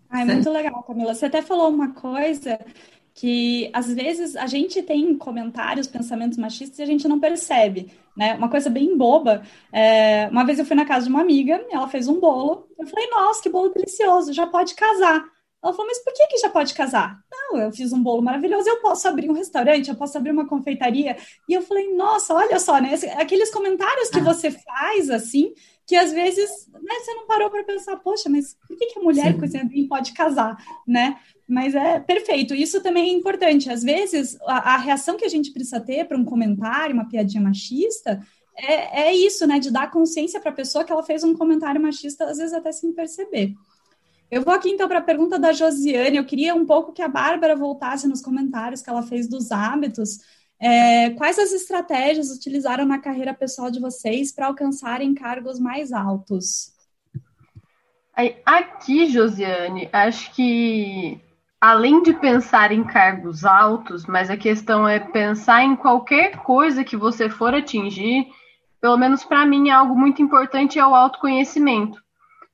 Ah, 0.09 0.21
é 0.21 0.25
muito 0.25 0.49
legal, 0.49 0.83
Camila. 0.83 1.13
Você 1.13 1.25
até 1.25 1.41
falou 1.41 1.69
uma 1.69 1.93
coisa 1.93 2.59
que 3.13 3.69
às 3.73 3.93
vezes 3.93 4.35
a 4.35 4.47
gente 4.47 4.81
tem 4.81 5.15
comentários, 5.17 5.87
pensamentos 5.87 6.37
machistas 6.37 6.79
e 6.79 6.83
a 6.83 6.85
gente 6.85 7.07
não 7.07 7.19
percebe, 7.19 7.91
né? 8.15 8.33
Uma 8.35 8.49
coisa 8.49 8.69
bem 8.69 8.97
boba. 8.97 9.43
É, 9.71 10.27
uma 10.31 10.45
vez 10.45 10.57
eu 10.57 10.65
fui 10.65 10.75
na 10.75 10.85
casa 10.85 11.05
de 11.05 11.11
uma 11.11 11.21
amiga, 11.21 11.63
ela 11.69 11.87
fez 11.87 12.07
um 12.07 12.19
bolo, 12.19 12.67
eu 12.79 12.87
falei, 12.87 13.09
nossa, 13.09 13.41
que 13.41 13.49
bolo 13.49 13.69
delicioso, 13.69 14.33
já 14.33 14.47
pode 14.47 14.73
casar. 14.73 15.23
Ela 15.61 15.73
falou, 15.73 15.87
mas 15.87 15.99
por 15.99 16.13
que, 16.13 16.27
que 16.27 16.37
já 16.37 16.49
pode 16.49 16.73
casar? 16.73 17.19
Não, 17.29 17.59
eu 17.59 17.71
fiz 17.71 17.91
um 17.91 18.01
bolo 18.01 18.21
maravilhoso, 18.21 18.69
eu 18.69 18.79
posso 18.79 19.05
abrir 19.07 19.29
um 19.29 19.33
restaurante, 19.33 19.89
eu 19.89 19.95
posso 19.95 20.17
abrir 20.17 20.31
uma 20.31 20.47
confeitaria. 20.47 21.17
E 21.47 21.53
eu 21.53 21.61
falei, 21.61 21.93
nossa, 21.93 22.33
olha 22.33 22.57
só, 22.59 22.79
né? 22.79 22.93
Aqueles 23.17 23.51
comentários 23.51 24.09
que 24.09 24.19
ah. 24.19 24.23
você 24.23 24.49
faz, 24.51 25.09
assim, 25.09 25.53
que 25.89 25.95
às 25.95 26.13
vezes 26.13 26.67
né, 26.71 26.99
você 26.99 27.15
não 27.15 27.25
parou 27.25 27.49
para 27.49 27.63
pensar, 27.63 27.97
poxa, 27.97 28.29
mas 28.29 28.55
por 28.67 28.77
que, 28.77 28.85
que 28.85 28.99
a 28.99 29.01
mulher 29.01 29.33
Sim. 29.33 29.39
cozinhando 29.39 29.87
pode 29.87 30.13
casar, 30.13 30.55
né? 30.87 31.17
Mas 31.47 31.73
é 31.73 31.99
perfeito. 31.99 32.53
Isso 32.53 32.79
também 32.83 33.09
é 33.09 33.13
importante. 33.13 33.71
Às 33.71 33.81
vezes, 33.81 34.37
a, 34.41 34.75
a 34.75 34.77
reação 34.77 35.17
que 35.17 35.25
a 35.25 35.27
gente 35.27 35.51
precisa 35.51 35.79
ter 35.79 36.05
para 36.05 36.15
um 36.15 36.23
comentário, 36.23 36.93
uma 36.93 37.09
piadinha 37.09 37.41
machista, 37.41 38.23
é, 38.55 39.07
é 39.07 39.15
isso, 39.15 39.47
né? 39.47 39.57
De 39.57 39.71
dar 39.71 39.89
consciência 39.89 40.39
para 40.39 40.51
a 40.51 40.53
pessoa 40.53 40.83
que 40.83 40.91
ela 40.91 41.01
fez 41.01 41.23
um 41.23 41.33
comentário 41.33 41.81
machista, 41.81 42.25
às 42.25 42.37
vezes 42.37 42.53
até 42.53 42.71
sem 42.71 42.93
perceber. 42.93 43.55
Eu 44.29 44.43
vou 44.43 44.53
aqui 44.53 44.69
então 44.69 44.87
para 44.87 44.99
a 44.99 45.01
pergunta 45.01 45.39
da 45.39 45.51
Josiane. 45.51 46.17
Eu 46.17 46.25
queria 46.25 46.53
um 46.53 46.67
pouco 46.67 46.93
que 46.93 47.01
a 47.01 47.07
Bárbara 47.07 47.55
voltasse 47.55 48.07
nos 48.07 48.21
comentários 48.21 48.83
que 48.83 48.91
ela 48.91 49.01
fez 49.01 49.27
dos 49.27 49.51
hábitos. 49.51 50.19
É, 50.61 51.11
quais 51.11 51.39
as 51.39 51.53
estratégias 51.53 52.29
utilizaram 52.31 52.85
na 52.85 52.99
carreira 52.99 53.33
pessoal 53.33 53.71
de 53.71 53.79
vocês 53.79 54.31
para 54.31 54.47
alcançarem 54.47 55.13
cargos 55.13 55.59
mais 55.59 55.93
altos? 55.93 56.73
Aqui, 58.45 59.07
Josiane, 59.07 59.87
acho 59.93 60.33
que 60.33 61.21
além 61.61 62.03
de 62.03 62.13
pensar 62.13 62.73
em 62.73 62.83
cargos 62.83 63.45
altos, 63.45 64.05
mas 64.05 64.29
a 64.29 64.35
questão 64.35 64.85
é 64.85 64.99
pensar 64.99 65.63
em 65.63 65.75
qualquer 65.75 66.37
coisa 66.43 66.83
que 66.83 66.97
você 66.97 67.29
for 67.29 67.53
atingir, 67.53 68.27
pelo 68.81 68.97
menos 68.97 69.23
para 69.23 69.45
mim 69.45 69.69
é 69.69 69.71
algo 69.71 69.95
muito 69.95 70.21
importante 70.21 70.77
é 70.77 70.85
o 70.85 70.93
autoconhecimento. 70.95 72.01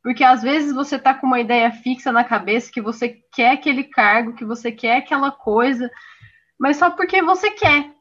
Porque 0.04 0.24
às 0.24 0.44
vezes 0.44 0.72
você 0.72 0.98
está 0.98 1.16
com 1.16 1.26
uma 1.26 1.40
ideia 1.40 1.72
fixa 1.72 2.12
na 2.12 2.24
cabeça 2.24 2.72
que 2.72 2.82
você 2.82 3.18
quer 3.34 3.54
aquele 3.54 3.86
cargo, 3.86 4.36
que 4.36 4.46
você 4.46 4.72
quer 4.72 4.98
aquela 4.98 5.32
coisa, 5.32 5.90
mas 6.60 6.78
só 6.78 6.92
porque 6.92 7.24
você 7.24 7.50
quer. 7.50 7.95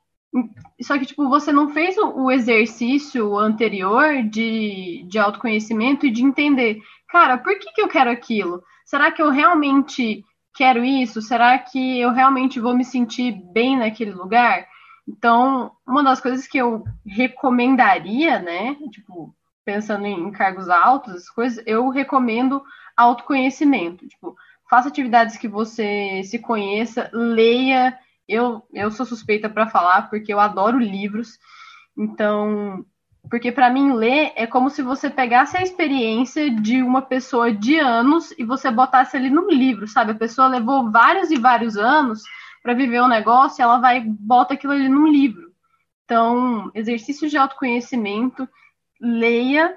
Só 0.83 0.99
que, 0.99 1.07
tipo, 1.07 1.29
você 1.29 1.53
não 1.53 1.69
fez 1.69 1.97
o 1.97 2.31
exercício 2.31 3.37
anterior 3.39 4.23
de, 4.25 5.05
de 5.09 5.19
autoconhecimento 5.19 6.07
e 6.07 6.11
de 6.11 6.25
entender, 6.25 6.81
cara, 7.09 7.39
por 7.39 7.57
que, 7.59 7.73
que 7.73 7.81
eu 7.81 7.89
quero 7.89 8.11
aquilo? 8.11 8.63
Será 8.85 9.13
que 9.13 9.23
eu 9.23 9.31
realmente 9.31 10.25
quero 10.55 10.85
isso? 10.85 11.23
Será 11.23 11.59
que 11.59 12.01
eu 12.01 12.11
realmente 12.13 12.59
vou 12.59 12.77
me 12.77 12.85
sentir 12.85 13.33
bem 13.53 13.79
naquele 13.79 14.13
lugar? 14.13 14.67
Então, 15.07 15.73
uma 15.87 16.03
das 16.03 16.21
coisas 16.21 16.47
que 16.47 16.59
eu 16.59 16.83
recomendaria, 17.07 18.39
né, 18.39 18.77
tipo, 18.91 19.35
pensando 19.65 20.07
em 20.07 20.31
cargos 20.31 20.69
altos, 20.69 21.29
coisas, 21.31 21.63
eu 21.67 21.89
recomendo 21.89 22.63
autoconhecimento. 22.97 24.07
Tipo, 24.07 24.37
faça 24.69 24.89
atividades 24.89 25.37
que 25.37 25.49
você 25.49 26.23
se 26.25 26.39
conheça, 26.39 27.11
leia. 27.13 27.99
Eu, 28.29 28.67
eu 28.73 28.91
sou 28.91 29.05
suspeita 29.05 29.49
para 29.49 29.69
falar 29.69 30.09
porque 30.09 30.33
eu 30.33 30.41
adoro 30.41 30.79
livros. 30.79 31.39
Então, 31.97 32.85
porque 33.31 33.51
para 33.51 33.71
mim 33.71 33.93
ler 33.93 34.33
é 34.37 34.47
como 34.47 34.69
se 34.69 34.83
você 34.83 35.09
pegasse 35.09 35.57
a 35.57 35.63
experiência 35.63 36.51
de 36.51 36.83
uma 36.83 37.03
pessoa 37.03 37.53
de 37.53 37.79
anos 37.79 38.33
e 38.39 38.45
você 38.45 38.71
botasse 38.71 39.17
ali 39.17 39.31
no 39.31 39.49
livro, 39.51 39.87
sabe? 39.87 40.13
A 40.13 40.17
pessoa 40.17 40.49
levou 40.49 40.91
vários 40.91 41.31
e 41.31 41.39
vários 41.39 41.77
anos 41.77 42.23
para 42.63 42.75
viver 42.75 43.03
um 43.03 43.09
negócio, 43.09 43.61
e 43.61 43.63
ela 43.63 43.79
vai 43.79 44.01
bota 44.01 44.55
aquilo 44.55 44.73
ali 44.73 44.89
num 44.89 45.07
livro. 45.07 45.53
Então, 46.05 46.71
exercício 46.75 47.29
de 47.29 47.37
autoconhecimento, 47.37 48.49
leia 49.01 49.75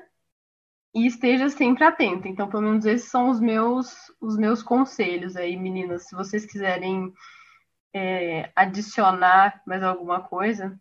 e 0.95 1.05
esteja 1.05 1.49
sempre 1.49 1.83
atenta. 1.83 2.27
Então, 2.27 2.47
pelo 2.49 2.63
menos 2.63 2.85
esses 2.85 3.09
são 3.09 3.29
os 3.29 3.39
meus 3.39 4.11
os 4.21 4.37
meus 4.37 4.63
conselhos 4.63 5.35
aí, 5.35 5.55
meninas. 5.55 6.07
Se 6.07 6.15
vocês 6.15 6.45
quiserem 6.45 7.13
é, 7.93 8.51
adicionar 8.55 9.61
mais 9.65 9.83
alguma 9.83 10.21
coisa. 10.21 10.79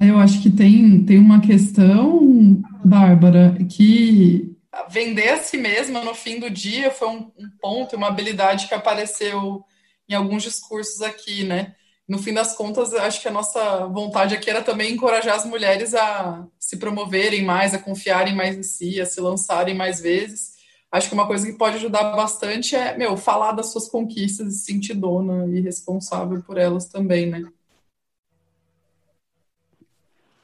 Eu 0.00 0.18
acho 0.18 0.40
que 0.40 0.50
tem, 0.50 1.04
tem 1.04 1.18
uma 1.18 1.40
questão, 1.40 2.62
Bárbara, 2.84 3.56
que 3.68 4.56
vender 4.88 5.30
a 5.30 5.38
si 5.38 5.56
mesma 5.56 6.04
no 6.04 6.14
fim 6.14 6.38
do 6.38 6.48
dia 6.48 6.90
foi 6.90 7.08
um, 7.08 7.32
um 7.36 7.50
ponto, 7.60 7.96
uma 7.96 8.08
habilidade 8.08 8.68
que 8.68 8.74
apareceu 8.74 9.64
em 10.08 10.14
alguns 10.14 10.42
discursos 10.42 11.02
aqui, 11.02 11.44
né? 11.44 11.74
No 12.08 12.18
fim 12.18 12.34
das 12.34 12.56
contas, 12.56 12.92
acho 12.92 13.20
que 13.22 13.28
a 13.28 13.32
nossa 13.32 13.86
vontade 13.86 14.34
aqui 14.34 14.50
era 14.50 14.62
também 14.62 14.92
encorajar 14.92 15.36
as 15.36 15.44
mulheres 15.44 15.94
a 15.94 16.44
se 16.58 16.76
promoverem 16.76 17.44
mais, 17.44 17.72
a 17.72 17.78
confiarem 17.78 18.34
mais 18.34 18.56
em 18.56 18.62
si, 18.64 19.00
a 19.00 19.06
se 19.06 19.20
lançarem 19.20 19.74
mais 19.74 20.00
vezes. 20.00 20.49
Acho 20.92 21.08
que 21.08 21.14
uma 21.14 21.26
coisa 21.26 21.46
que 21.46 21.56
pode 21.56 21.76
ajudar 21.76 22.16
bastante 22.16 22.74
é, 22.74 22.96
meu, 22.96 23.16
falar 23.16 23.52
das 23.52 23.70
suas 23.70 23.88
conquistas 23.88 24.48
e 24.48 24.58
se 24.58 24.64
sentir 24.64 24.94
dona 24.94 25.46
e 25.46 25.60
responsável 25.60 26.42
por 26.42 26.58
elas 26.58 26.86
também, 26.86 27.26
né? 27.26 27.48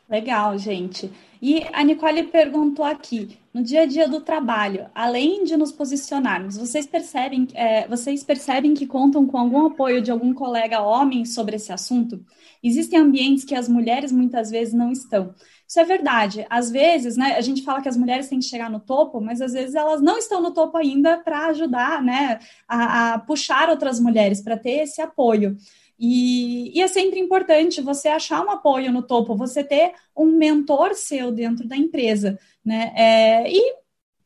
Legal, 0.08 0.56
gente. 0.56 1.10
E 1.42 1.64
a 1.72 1.82
Nicole 1.82 2.22
perguntou 2.24 2.84
aqui, 2.84 3.38
no 3.52 3.60
dia 3.60 3.82
a 3.82 3.86
dia 3.86 4.08
do 4.08 4.20
trabalho, 4.20 4.86
além 4.94 5.42
de 5.42 5.56
nos 5.56 5.72
posicionarmos, 5.72 6.56
vocês 6.56 6.86
percebem, 6.86 7.48
é, 7.54 7.88
vocês 7.88 8.22
percebem 8.22 8.72
que 8.72 8.86
contam 8.86 9.26
com 9.26 9.36
algum 9.36 9.66
apoio 9.66 10.00
de 10.00 10.12
algum 10.12 10.32
colega 10.32 10.80
homem 10.80 11.24
sobre 11.24 11.56
esse 11.56 11.72
assunto? 11.72 12.24
Existem 12.62 13.00
ambientes 13.00 13.44
que 13.44 13.54
as 13.54 13.68
mulheres 13.68 14.12
muitas 14.12 14.48
vezes 14.48 14.72
não 14.72 14.92
estão. 14.92 15.34
Isso 15.68 15.80
é 15.80 15.84
verdade. 15.84 16.46
Às 16.48 16.70
vezes, 16.70 17.16
né, 17.16 17.34
a 17.36 17.40
gente 17.40 17.62
fala 17.62 17.82
que 17.82 17.88
as 17.88 17.96
mulheres 17.96 18.28
têm 18.28 18.38
que 18.38 18.44
chegar 18.44 18.70
no 18.70 18.78
topo, 18.78 19.20
mas 19.20 19.40
às 19.40 19.52
vezes 19.52 19.74
elas 19.74 20.00
não 20.00 20.16
estão 20.16 20.40
no 20.40 20.52
topo 20.52 20.76
ainda 20.76 21.18
para 21.18 21.46
ajudar, 21.46 22.02
né, 22.02 22.38
a, 22.68 23.14
a 23.14 23.18
puxar 23.18 23.68
outras 23.68 23.98
mulheres 23.98 24.40
para 24.40 24.56
ter 24.56 24.82
esse 24.82 25.00
apoio. 25.02 25.56
E, 25.98 26.78
e, 26.78 26.82
é 26.82 26.88
sempre 26.88 27.18
importante 27.18 27.80
você 27.80 28.08
achar 28.08 28.44
um 28.44 28.50
apoio 28.50 28.92
no 28.92 29.02
topo, 29.02 29.34
você 29.34 29.64
ter 29.64 29.94
um 30.14 30.26
mentor 30.26 30.94
seu 30.94 31.32
dentro 31.32 31.66
da 31.66 31.76
empresa, 31.76 32.38
né? 32.64 32.92
É, 32.94 33.50
e 33.50 33.74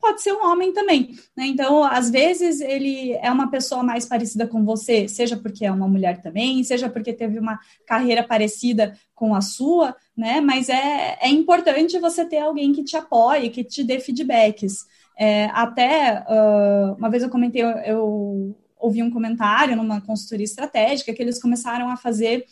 pode 0.01 0.21
ser 0.21 0.33
um 0.33 0.45
homem 0.45 0.73
também, 0.73 1.15
né? 1.37 1.45
Então, 1.45 1.83
às 1.83 2.09
vezes 2.09 2.59
ele 2.59 3.13
é 3.13 3.31
uma 3.31 3.49
pessoa 3.49 3.83
mais 3.83 4.05
parecida 4.05 4.47
com 4.47 4.65
você, 4.65 5.07
seja 5.07 5.37
porque 5.37 5.63
é 5.63 5.71
uma 5.71 5.87
mulher 5.87 6.21
também, 6.21 6.63
seja 6.63 6.89
porque 6.89 7.13
teve 7.13 7.39
uma 7.39 7.59
carreira 7.85 8.23
parecida 8.23 8.97
com 9.13 9.35
a 9.35 9.41
sua, 9.41 9.95
né? 10.17 10.41
Mas 10.41 10.67
é, 10.67 11.17
é 11.21 11.29
importante 11.29 11.99
você 11.99 12.25
ter 12.25 12.39
alguém 12.39 12.73
que 12.73 12.83
te 12.83 12.97
apoie, 12.97 13.51
que 13.51 13.63
te 13.63 13.83
dê 13.83 13.99
feedbacks. 13.99 14.85
É, 15.17 15.45
até 15.53 16.25
uh, 16.27 16.95
uma 16.97 17.09
vez 17.09 17.21
eu 17.21 17.29
comentei, 17.29 17.61
eu, 17.61 17.69
eu 17.69 18.57
ouvi 18.79 19.03
um 19.03 19.11
comentário 19.11 19.75
numa 19.75 20.01
consultoria 20.01 20.43
estratégica 20.43 21.13
que 21.13 21.21
eles 21.21 21.39
começaram 21.39 21.89
a 21.89 21.95
fazer 21.95 22.43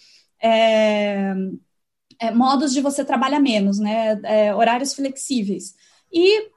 é, 0.41 1.33
é, 2.19 2.31
modos 2.31 2.73
de 2.73 2.81
você 2.81 3.03
trabalhar 3.03 3.39
menos, 3.39 3.79
né? 3.79 4.19
É, 4.23 4.53
horários 4.53 4.93
flexíveis. 4.93 5.73
E 6.11 6.49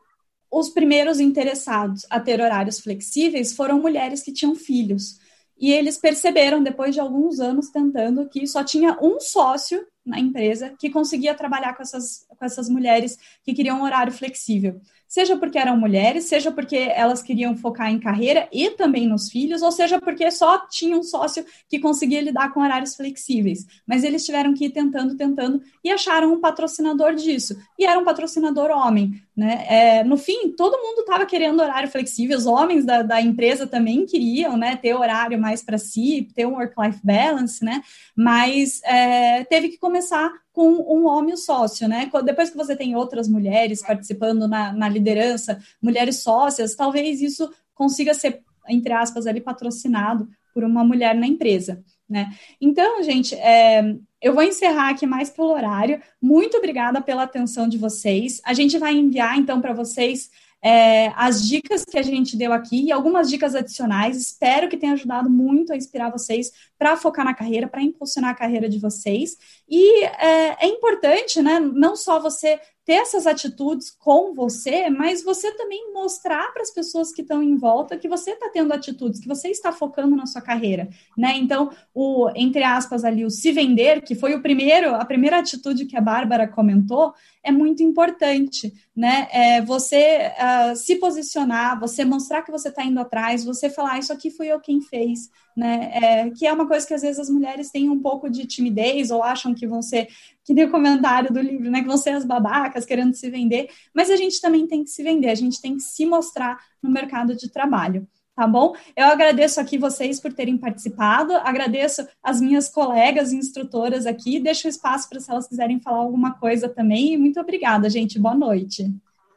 os 0.53 0.69
primeiros 0.69 1.19
interessados 1.19 2.05
a 2.11 2.21
ter 2.21 2.39
horários 2.39 2.79
flexíveis 2.79 3.55
foram 3.55 3.81
mulheres 3.81 4.23
que 4.23 4.31
tinham 4.31 4.55
filhos. 4.55 5.19
E 5.59 5.73
eles 5.73 5.97
perceberam, 5.97 6.63
depois 6.63 6.95
de 6.95 7.01
alguns 7.01 7.41
anos 7.41 7.71
tentando, 7.71 8.29
que 8.29 8.47
só 8.47 8.63
tinha 8.63 8.99
um 9.01 9.19
sócio 9.19 9.87
na 10.05 10.19
empresa 10.19 10.75
que 10.79 10.91
conseguia 10.91 11.35
trabalhar 11.35 11.75
com 11.75 11.83
essas, 11.83 12.27
com 12.29 12.45
essas 12.45 12.69
mulheres 12.69 13.19
que 13.45 13.55
queriam 13.55 13.81
um 13.81 13.83
horário 13.83 14.13
flexível 14.13 14.81
seja 15.13 15.37
porque 15.37 15.59
eram 15.59 15.77
mulheres, 15.77 16.25
seja 16.25 16.51
porque 16.51 16.75
elas 16.75 17.23
queriam 17.23 17.55
focar 17.55 17.91
em 17.91 18.01
carreira 18.01 18.49
e 18.51 18.71
também 18.71 19.07
nos 19.07 19.29
filhos, 19.31 19.61
ou 19.61 19.71
seja 19.71 20.01
porque 20.01 20.31
só 20.31 20.67
tinha 20.69 20.97
um 20.97 21.03
sócio 21.03 21.45
que 21.69 21.79
conseguia 21.79 22.23
lidar 22.23 22.51
com 22.51 22.63
horários 22.63 22.97
flexíveis. 22.97 23.67
Mas 23.87 24.05
eles 24.05 24.25
tiveram 24.25 24.55
que 24.55 24.65
ir 24.65 24.71
tentando, 24.71 25.15
tentando 25.15 25.61
e 25.85 25.91
acharam 25.91 26.33
um 26.33 26.41
patrocinador 26.41 27.15
disso. 27.15 27.55
E 27.79 27.85
era 27.85 28.01
um 28.01 28.05
patrocinador 28.05 28.71
homem. 28.71 29.23
Né? 29.37 29.67
É, 29.69 30.05
no 30.05 30.17
fim, 30.17 30.53
todo 30.53 30.79
mundo 30.79 31.01
estava 31.01 31.27
querendo 31.27 31.61
horário 31.61 31.91
flexível, 31.91 32.37
os 32.37 32.47
homens 32.47 32.85
da, 32.85 33.03
da 33.03 33.21
empresa 33.21 33.67
também 33.67 34.07
queriam 34.07 34.57
né, 34.57 34.77
ter 34.77 34.95
horário 34.95 35.39
mais 35.39 35.63
para 35.63 35.77
si, 35.77 36.29
ter 36.35 36.47
um 36.47 36.53
work-life 36.53 37.01
balance, 37.03 37.63
né? 37.63 37.83
mas 38.15 38.83
é, 38.85 39.45
teve 39.45 39.69
que 39.69 39.79
começar 39.93 40.33
com 40.55 40.71
um 40.71 41.07
homem 41.07 41.37
sócio, 41.37 41.87
né? 41.87 42.11
Depois 42.25 42.49
que 42.49 42.57
você 42.57 42.75
tem 42.75 42.97
outras 42.97 43.29
mulheres 43.29 43.83
participando 43.83 44.49
na, 44.49 44.73
na 44.73 44.89
liderança, 44.89 45.63
mulheres 45.83 46.23
sócias, 46.23 46.75
talvez 46.75 47.21
isso 47.21 47.53
consiga 47.75 48.15
ser, 48.15 48.43
entre 48.71 48.91
aspas, 48.95 49.27
ali 49.27 49.39
patrocinado 49.39 50.27
por 50.55 50.65
uma 50.65 50.83
mulher 50.83 51.15
na 51.15 51.27
empresa, 51.27 51.85
né? 52.09 52.33
Então, 52.59 53.03
gente, 53.03 53.35
é, 53.35 53.97
eu 54.21 54.33
vou 54.33 54.43
encerrar 54.43 54.89
aqui 54.89 55.07
mais 55.07 55.29
pelo 55.29 55.49
horário. 55.49 56.01
Muito 56.21 56.57
obrigada 56.57 57.03
pela 57.03 57.25
atenção 57.25 57.69
de 57.69 57.77
vocês. 57.77 58.41
A 58.47 58.55
gente 58.55 58.79
vai 58.79 58.95
enviar, 58.95 59.39
então, 59.39 59.61
para 59.61 59.75
vocês 59.75 60.31
é, 60.63 61.09
as 61.17 61.45
dicas 61.47 61.85
que 61.85 61.99
a 61.99 62.03
gente 62.03 62.37
deu 62.37 62.53
aqui 62.53 62.85
e 62.85 62.93
algumas 62.93 63.29
dicas 63.29 63.55
adicionais. 63.55 64.17
Espero 64.17 64.69
que 64.69 64.77
tenha 64.77 64.93
ajudado 64.93 65.29
muito 65.29 65.73
a 65.73 65.77
inspirar 65.77 66.11
vocês 66.11 66.53
para 66.79 66.97
focar 66.97 67.25
na 67.25 67.35
carreira, 67.35 67.67
para 67.67 67.83
impulsionar 67.83 68.31
a 68.31 68.35
carreira 68.35 68.69
de 68.69 68.79
vocês. 68.79 69.37
E 69.75 70.05
é, 70.05 70.67
é 70.67 70.69
importante, 70.69 71.41
né? 71.41 71.59
Não 71.59 71.97
só 71.97 72.21
você 72.21 72.61
ter 72.85 72.95
essas 72.95 73.27
atitudes 73.27 73.91
com 73.91 74.35
você, 74.35 74.91
mas 74.91 75.23
você 75.23 75.51
também 75.53 75.95
mostrar 75.95 76.53
para 76.53 76.61
as 76.61 76.71
pessoas 76.71 77.11
que 77.11 77.23
estão 77.23 77.43
em 77.43 77.57
volta 77.57 77.97
que 77.97 78.07
você 78.09 78.33
está 78.33 78.51
tendo 78.51 78.71
atitudes, 78.71 79.19
que 79.19 79.29
você 79.29 79.49
está 79.49 79.73
focando 79.73 80.15
na 80.15 80.27
sua 80.27 80.43
carreira, 80.43 80.91
né? 81.17 81.39
Então, 81.39 81.71
o 81.95 82.29
entre 82.35 82.63
aspas 82.63 83.03
ali 83.03 83.25
o 83.25 83.31
se 83.31 83.51
vender, 83.51 84.03
que 84.03 84.15
foi 84.15 84.35
o 84.35 84.43
primeiro, 84.43 84.95
a 84.95 85.07
primeira 85.07 85.39
atitude 85.39 85.87
que 85.87 85.97
a 85.97 86.03
Bárbara 86.03 86.47
comentou, 86.47 87.15
é 87.43 87.51
muito 87.51 87.83
importante, 87.83 88.75
né? 88.95 89.27
É 89.33 89.63
você 89.63 90.33
uh, 90.37 90.77
se 90.77 90.97
posicionar, 90.97 91.81
você 91.81 92.05
mostrar 92.05 92.43
que 92.43 92.51
você 92.51 92.69
está 92.69 92.85
indo 92.85 93.01
atrás, 93.01 93.43
você 93.43 93.71
falar 93.71 93.93
ah, 93.93 93.99
isso 93.99 94.13
aqui 94.13 94.31
fui 94.31 94.49
eu 94.49 94.61
quem 94.61 94.83
fez, 94.83 95.31
né? 95.57 95.91
É, 95.93 96.31
que 96.31 96.47
é 96.47 96.53
uma 96.53 96.67
coisa 96.67 96.87
que 96.87 96.95
às 96.95 97.03
vezes 97.03 97.19
as 97.19 97.31
mulheres 97.31 97.71
têm 97.71 97.89
um 97.91 98.01
pouco 98.01 98.31
de 98.31 98.47
timidez 98.47 99.11
ou 99.11 99.23
acham 99.23 99.55
que 99.55 99.67
vão 99.67 99.83
ser, 99.83 100.09
que 100.45 100.55
nem 100.55 100.65
o 100.65 100.71
comentário 100.71 101.33
do 101.33 101.41
livro, 101.41 101.71
né? 101.71 101.81
Que 101.81 101.87
vão 101.87 101.97
ser 101.97 102.11
as 102.11 102.25
babacas 102.25 102.85
querendo 102.85 103.15
se 103.15 103.31
vender, 103.31 103.69
mas 103.95 104.11
a 104.11 104.17
gente 104.17 104.41
também 104.41 104.67
tem 104.67 104.85
que 104.85 104.91
se 104.91 105.03
vender, 105.03 105.29
a 105.29 105.35
gente 105.35 105.61
tem 105.61 105.77
que 105.77 105.83
se 105.83 106.07
mostrar 106.07 106.59
no 106.83 106.91
mercado 106.91 107.35
de 107.35 107.51
trabalho. 107.51 108.07
Tá 108.35 108.47
bom? 108.47 108.75
Eu 108.97 109.07
agradeço 109.09 109.61
aqui 109.61 109.77
vocês 109.77 110.19
por 110.19 110.33
terem 110.33 110.57
participado, 110.57 111.35
agradeço 111.35 112.07
as 112.23 112.41
minhas 112.41 112.67
colegas 112.67 113.31
e 113.31 113.37
instrutoras 113.37 114.07
aqui, 114.07 114.41
deixo 114.41 114.67
espaço 114.67 115.07
para 115.07 115.21
se 115.21 115.31
elas 115.31 115.47
quiserem 115.47 115.79
falar 115.79 115.99
alguma 115.99 116.33
coisa 116.39 116.67
também. 116.67 117.17
Muito 117.19 117.39
obrigada, 117.39 117.91
gente. 117.91 118.19
Boa 118.19 118.35
noite. 118.35 118.91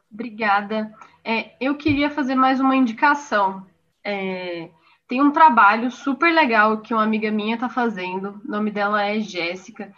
Obrigada. 0.09 0.93
É, 1.25 1.51
eu 1.59 1.75
queria 1.75 2.09
fazer 2.09 2.35
mais 2.35 2.61
uma 2.61 2.73
indicação. 2.73 3.65
É, 4.01 4.69
tem 5.07 5.21
um 5.21 5.31
trabalho 5.31 5.91
super 5.91 6.33
legal 6.33 6.79
que 6.79 6.93
uma 6.93 7.03
amiga 7.03 7.31
minha 7.31 7.55
está 7.55 7.69
fazendo. 7.69 8.41
O 8.43 8.51
nome 8.51 8.71
dela 8.71 9.03
é 9.03 9.19
Jéssica. 9.19 9.93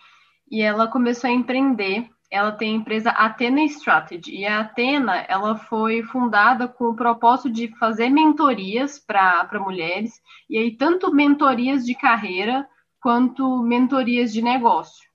E 0.49 0.61
ela 0.61 0.88
começou 0.88 1.29
a 1.29 1.34
empreender. 1.34 2.09
Ela 2.29 2.51
tem 2.51 2.73
a 2.73 2.77
empresa 2.77 3.11
Athena 3.11 3.63
Strategy. 3.63 4.35
E 4.35 4.45
a 4.45 4.59
Athena, 4.59 5.25
ela 5.29 5.55
foi 5.55 6.03
fundada 6.03 6.67
com 6.67 6.85
o 6.85 6.95
propósito 6.95 7.49
de 7.49 7.69
fazer 7.77 8.09
mentorias 8.09 8.99
para 8.99 9.47
mulheres. 9.59 10.21
E 10.49 10.57
aí, 10.57 10.75
tanto 10.75 11.13
mentorias 11.13 11.85
de 11.85 11.95
carreira 11.95 12.67
quanto 12.99 13.63
mentorias 13.63 14.34
de 14.34 14.41
negócio. 14.41 15.07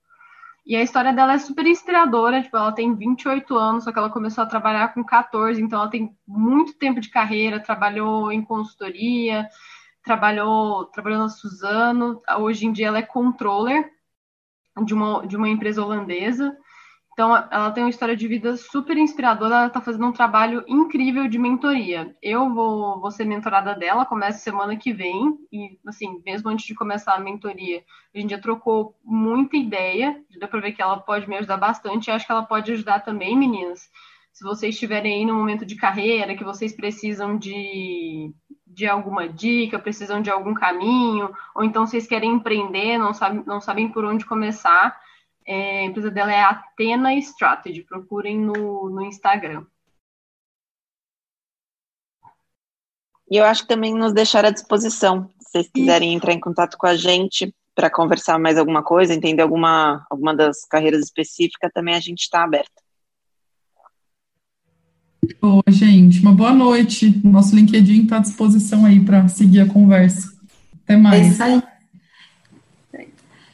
E 0.65 0.77
a 0.77 0.83
história 0.83 1.13
dela 1.13 1.33
é 1.33 1.39
super 1.39 1.67
inspiradora, 1.67 2.41
tipo, 2.41 2.57
ela 2.57 2.71
tem 2.71 2.95
28 2.95 3.57
anos, 3.57 3.85
só 3.85 3.93
que 3.93 3.99
ela 3.99 4.11
começou 4.11 4.45
a 4.45 4.47
trabalhar 4.47 4.95
com 4.95 5.03
14, 5.03 5.61
então 5.61 5.81
ela 5.81 5.91
tem 5.91 6.17
muito 6.27 6.75
tempo 6.75 7.01
de 7.01 7.11
carreira, 7.11 7.59
trabalhou 7.59 8.31
em 8.31 8.41
consultoria, 8.43 9.49
trabalhou, 10.05 10.87
trabalhou 10.87 11.21
na 11.21 11.29
Suzano, 11.29 12.21
hoje 12.39 12.67
em 12.67 12.73
dia 12.73 12.89
ela 12.89 12.99
é 12.99 13.03
controller 13.03 13.91
de 14.85 14.95
uma, 14.95 15.27
de 15.27 15.37
uma 15.37 15.49
empresa 15.49 15.83
holandesa. 15.83 16.57
Então, 17.13 17.37
ela 17.37 17.71
tem 17.71 17.85
uma 17.85 17.91
história 17.91 18.17
de 18.17 18.27
vida 18.27 18.57
super 18.57 18.97
inspiradora, 18.97 19.55
ela 19.55 19.67
está 19.67 19.83
fazendo 19.83 20.07
um 20.07 20.13
trabalho 20.13 20.65
incrível 20.67 21.29
de 21.29 21.39
mentoria. 21.39 22.17
Eu 22.23 22.55
vou, 22.55 23.01
vou 23.03 23.11
ser 23.11 23.27
mentorada 23.27 23.75
dela, 23.75 24.07
começa 24.07 24.39
semana 24.39 24.77
que 24.77 24.95
vem, 24.95 25.37
e, 25.53 25.79
assim, 25.87 26.23
mesmo 26.25 26.49
antes 26.49 26.65
de 26.65 26.75
começar 26.75 27.15
a 27.15 27.21
mentoria, 27.21 27.85
a 28.15 28.19
gente 28.19 28.31
já 28.31 28.39
trocou 28.39 28.97
muita 29.05 29.59
ideia, 29.59 30.19
deu 30.31 30.49
para 30.49 30.61
ver 30.61 30.73
que 30.73 30.81
ela 30.81 30.99
pode 31.01 31.29
me 31.29 31.37
ajudar 31.37 31.59
bastante, 31.59 32.07
e 32.07 32.11
acho 32.11 32.25
que 32.25 32.33
ela 32.33 32.45
pode 32.47 32.73
ajudar 32.73 33.01
também, 33.01 33.37
meninas. 33.37 33.91
Se 34.33 34.43
vocês 34.43 34.75
estiverem 34.75 35.17
aí 35.17 35.27
no 35.27 35.35
momento 35.35 35.67
de 35.67 35.77
carreira, 35.77 36.35
que 36.35 36.43
vocês 36.43 36.75
precisam 36.75 37.37
de, 37.37 38.33
de 38.73 38.87
alguma 38.87 39.29
dica, 39.29 39.79
precisam 39.79 40.23
de 40.23 40.31
algum 40.31 40.55
caminho, 40.55 41.35
ou 41.55 41.63
então 41.63 41.87
vocês 41.87 42.07
querem 42.07 42.33
empreender, 42.33 42.99
não, 42.99 43.13
sabe, 43.13 43.43
não 43.47 43.61
sabem 43.61 43.89
por 43.89 44.05
onde 44.05 44.25
começar, 44.25 44.99
é, 45.47 45.81
a 45.81 45.85
empresa 45.85 46.11
dela 46.11 46.33
é 46.33 46.41
Athena 46.41 47.15
Strategy, 47.15 47.83
procurem 47.83 48.39
no, 48.39 48.89
no 48.89 49.03
Instagram. 49.03 49.67
E 53.31 53.37
eu 53.37 53.45
acho 53.45 53.63
que 53.63 53.69
também 53.69 53.95
nos 53.95 54.13
deixar 54.13 54.45
à 54.45 54.51
disposição, 54.51 55.31
se 55.39 55.51
vocês 55.51 55.71
quiserem 55.71 56.15
entrar 56.15 56.33
em 56.33 56.41
contato 56.41 56.77
com 56.77 56.87
a 56.87 56.95
gente 56.95 57.55
para 57.75 57.91
conversar 57.91 58.39
mais 58.39 58.59
alguma 58.59 58.83
coisa, 58.83 59.15
entender 59.15 59.43
alguma, 59.43 60.07
alguma 60.11 60.35
das 60.35 60.65
carreiras 60.67 61.01
específicas, 61.01 61.71
também 61.73 61.95
a 61.95 62.01
gente 62.01 62.21
está 62.21 62.45
aberto. 62.45 62.82
Oi, 65.25 65.73
gente, 65.73 66.21
uma 66.21 66.33
boa 66.33 66.53
noite. 66.53 67.21
Nosso 67.25 67.55
LinkedIn 67.55 68.05
está 68.05 68.17
à 68.17 68.21
disposição 68.21 68.85
aí 68.85 68.99
para 68.99 69.29
seguir 69.29 69.61
a 69.61 69.67
conversa. 69.67 70.33
Até 70.83 70.97
mais. 70.97 71.23
É 71.23 71.29
isso 71.29 71.43
aí. 71.43 71.63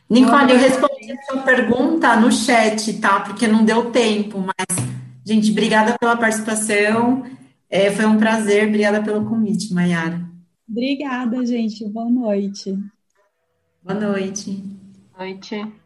Nicole, 0.08 0.52
eu 0.52 0.58
respondi 0.58 1.12
a 1.12 1.22
sua 1.24 1.42
pergunta 1.42 2.16
no 2.16 2.32
chat, 2.32 2.94
tá? 2.94 3.20
Porque 3.20 3.46
não 3.46 3.62
deu 3.62 3.90
tempo, 3.90 4.40
mas, 4.40 4.78
gente, 5.22 5.50
obrigada 5.50 5.98
pela 5.98 6.16
participação. 6.16 7.26
É, 7.68 7.90
foi 7.90 8.06
um 8.06 8.16
prazer, 8.16 8.66
obrigada 8.66 9.02
pelo 9.02 9.26
convite, 9.26 9.74
Mayara. 9.74 10.26
Obrigada, 10.66 11.44
gente. 11.44 11.86
Boa 11.86 12.08
noite. 12.08 12.78
Boa 13.84 14.00
noite. 14.00 14.64
Boa 15.14 15.26
noite. 15.26 15.77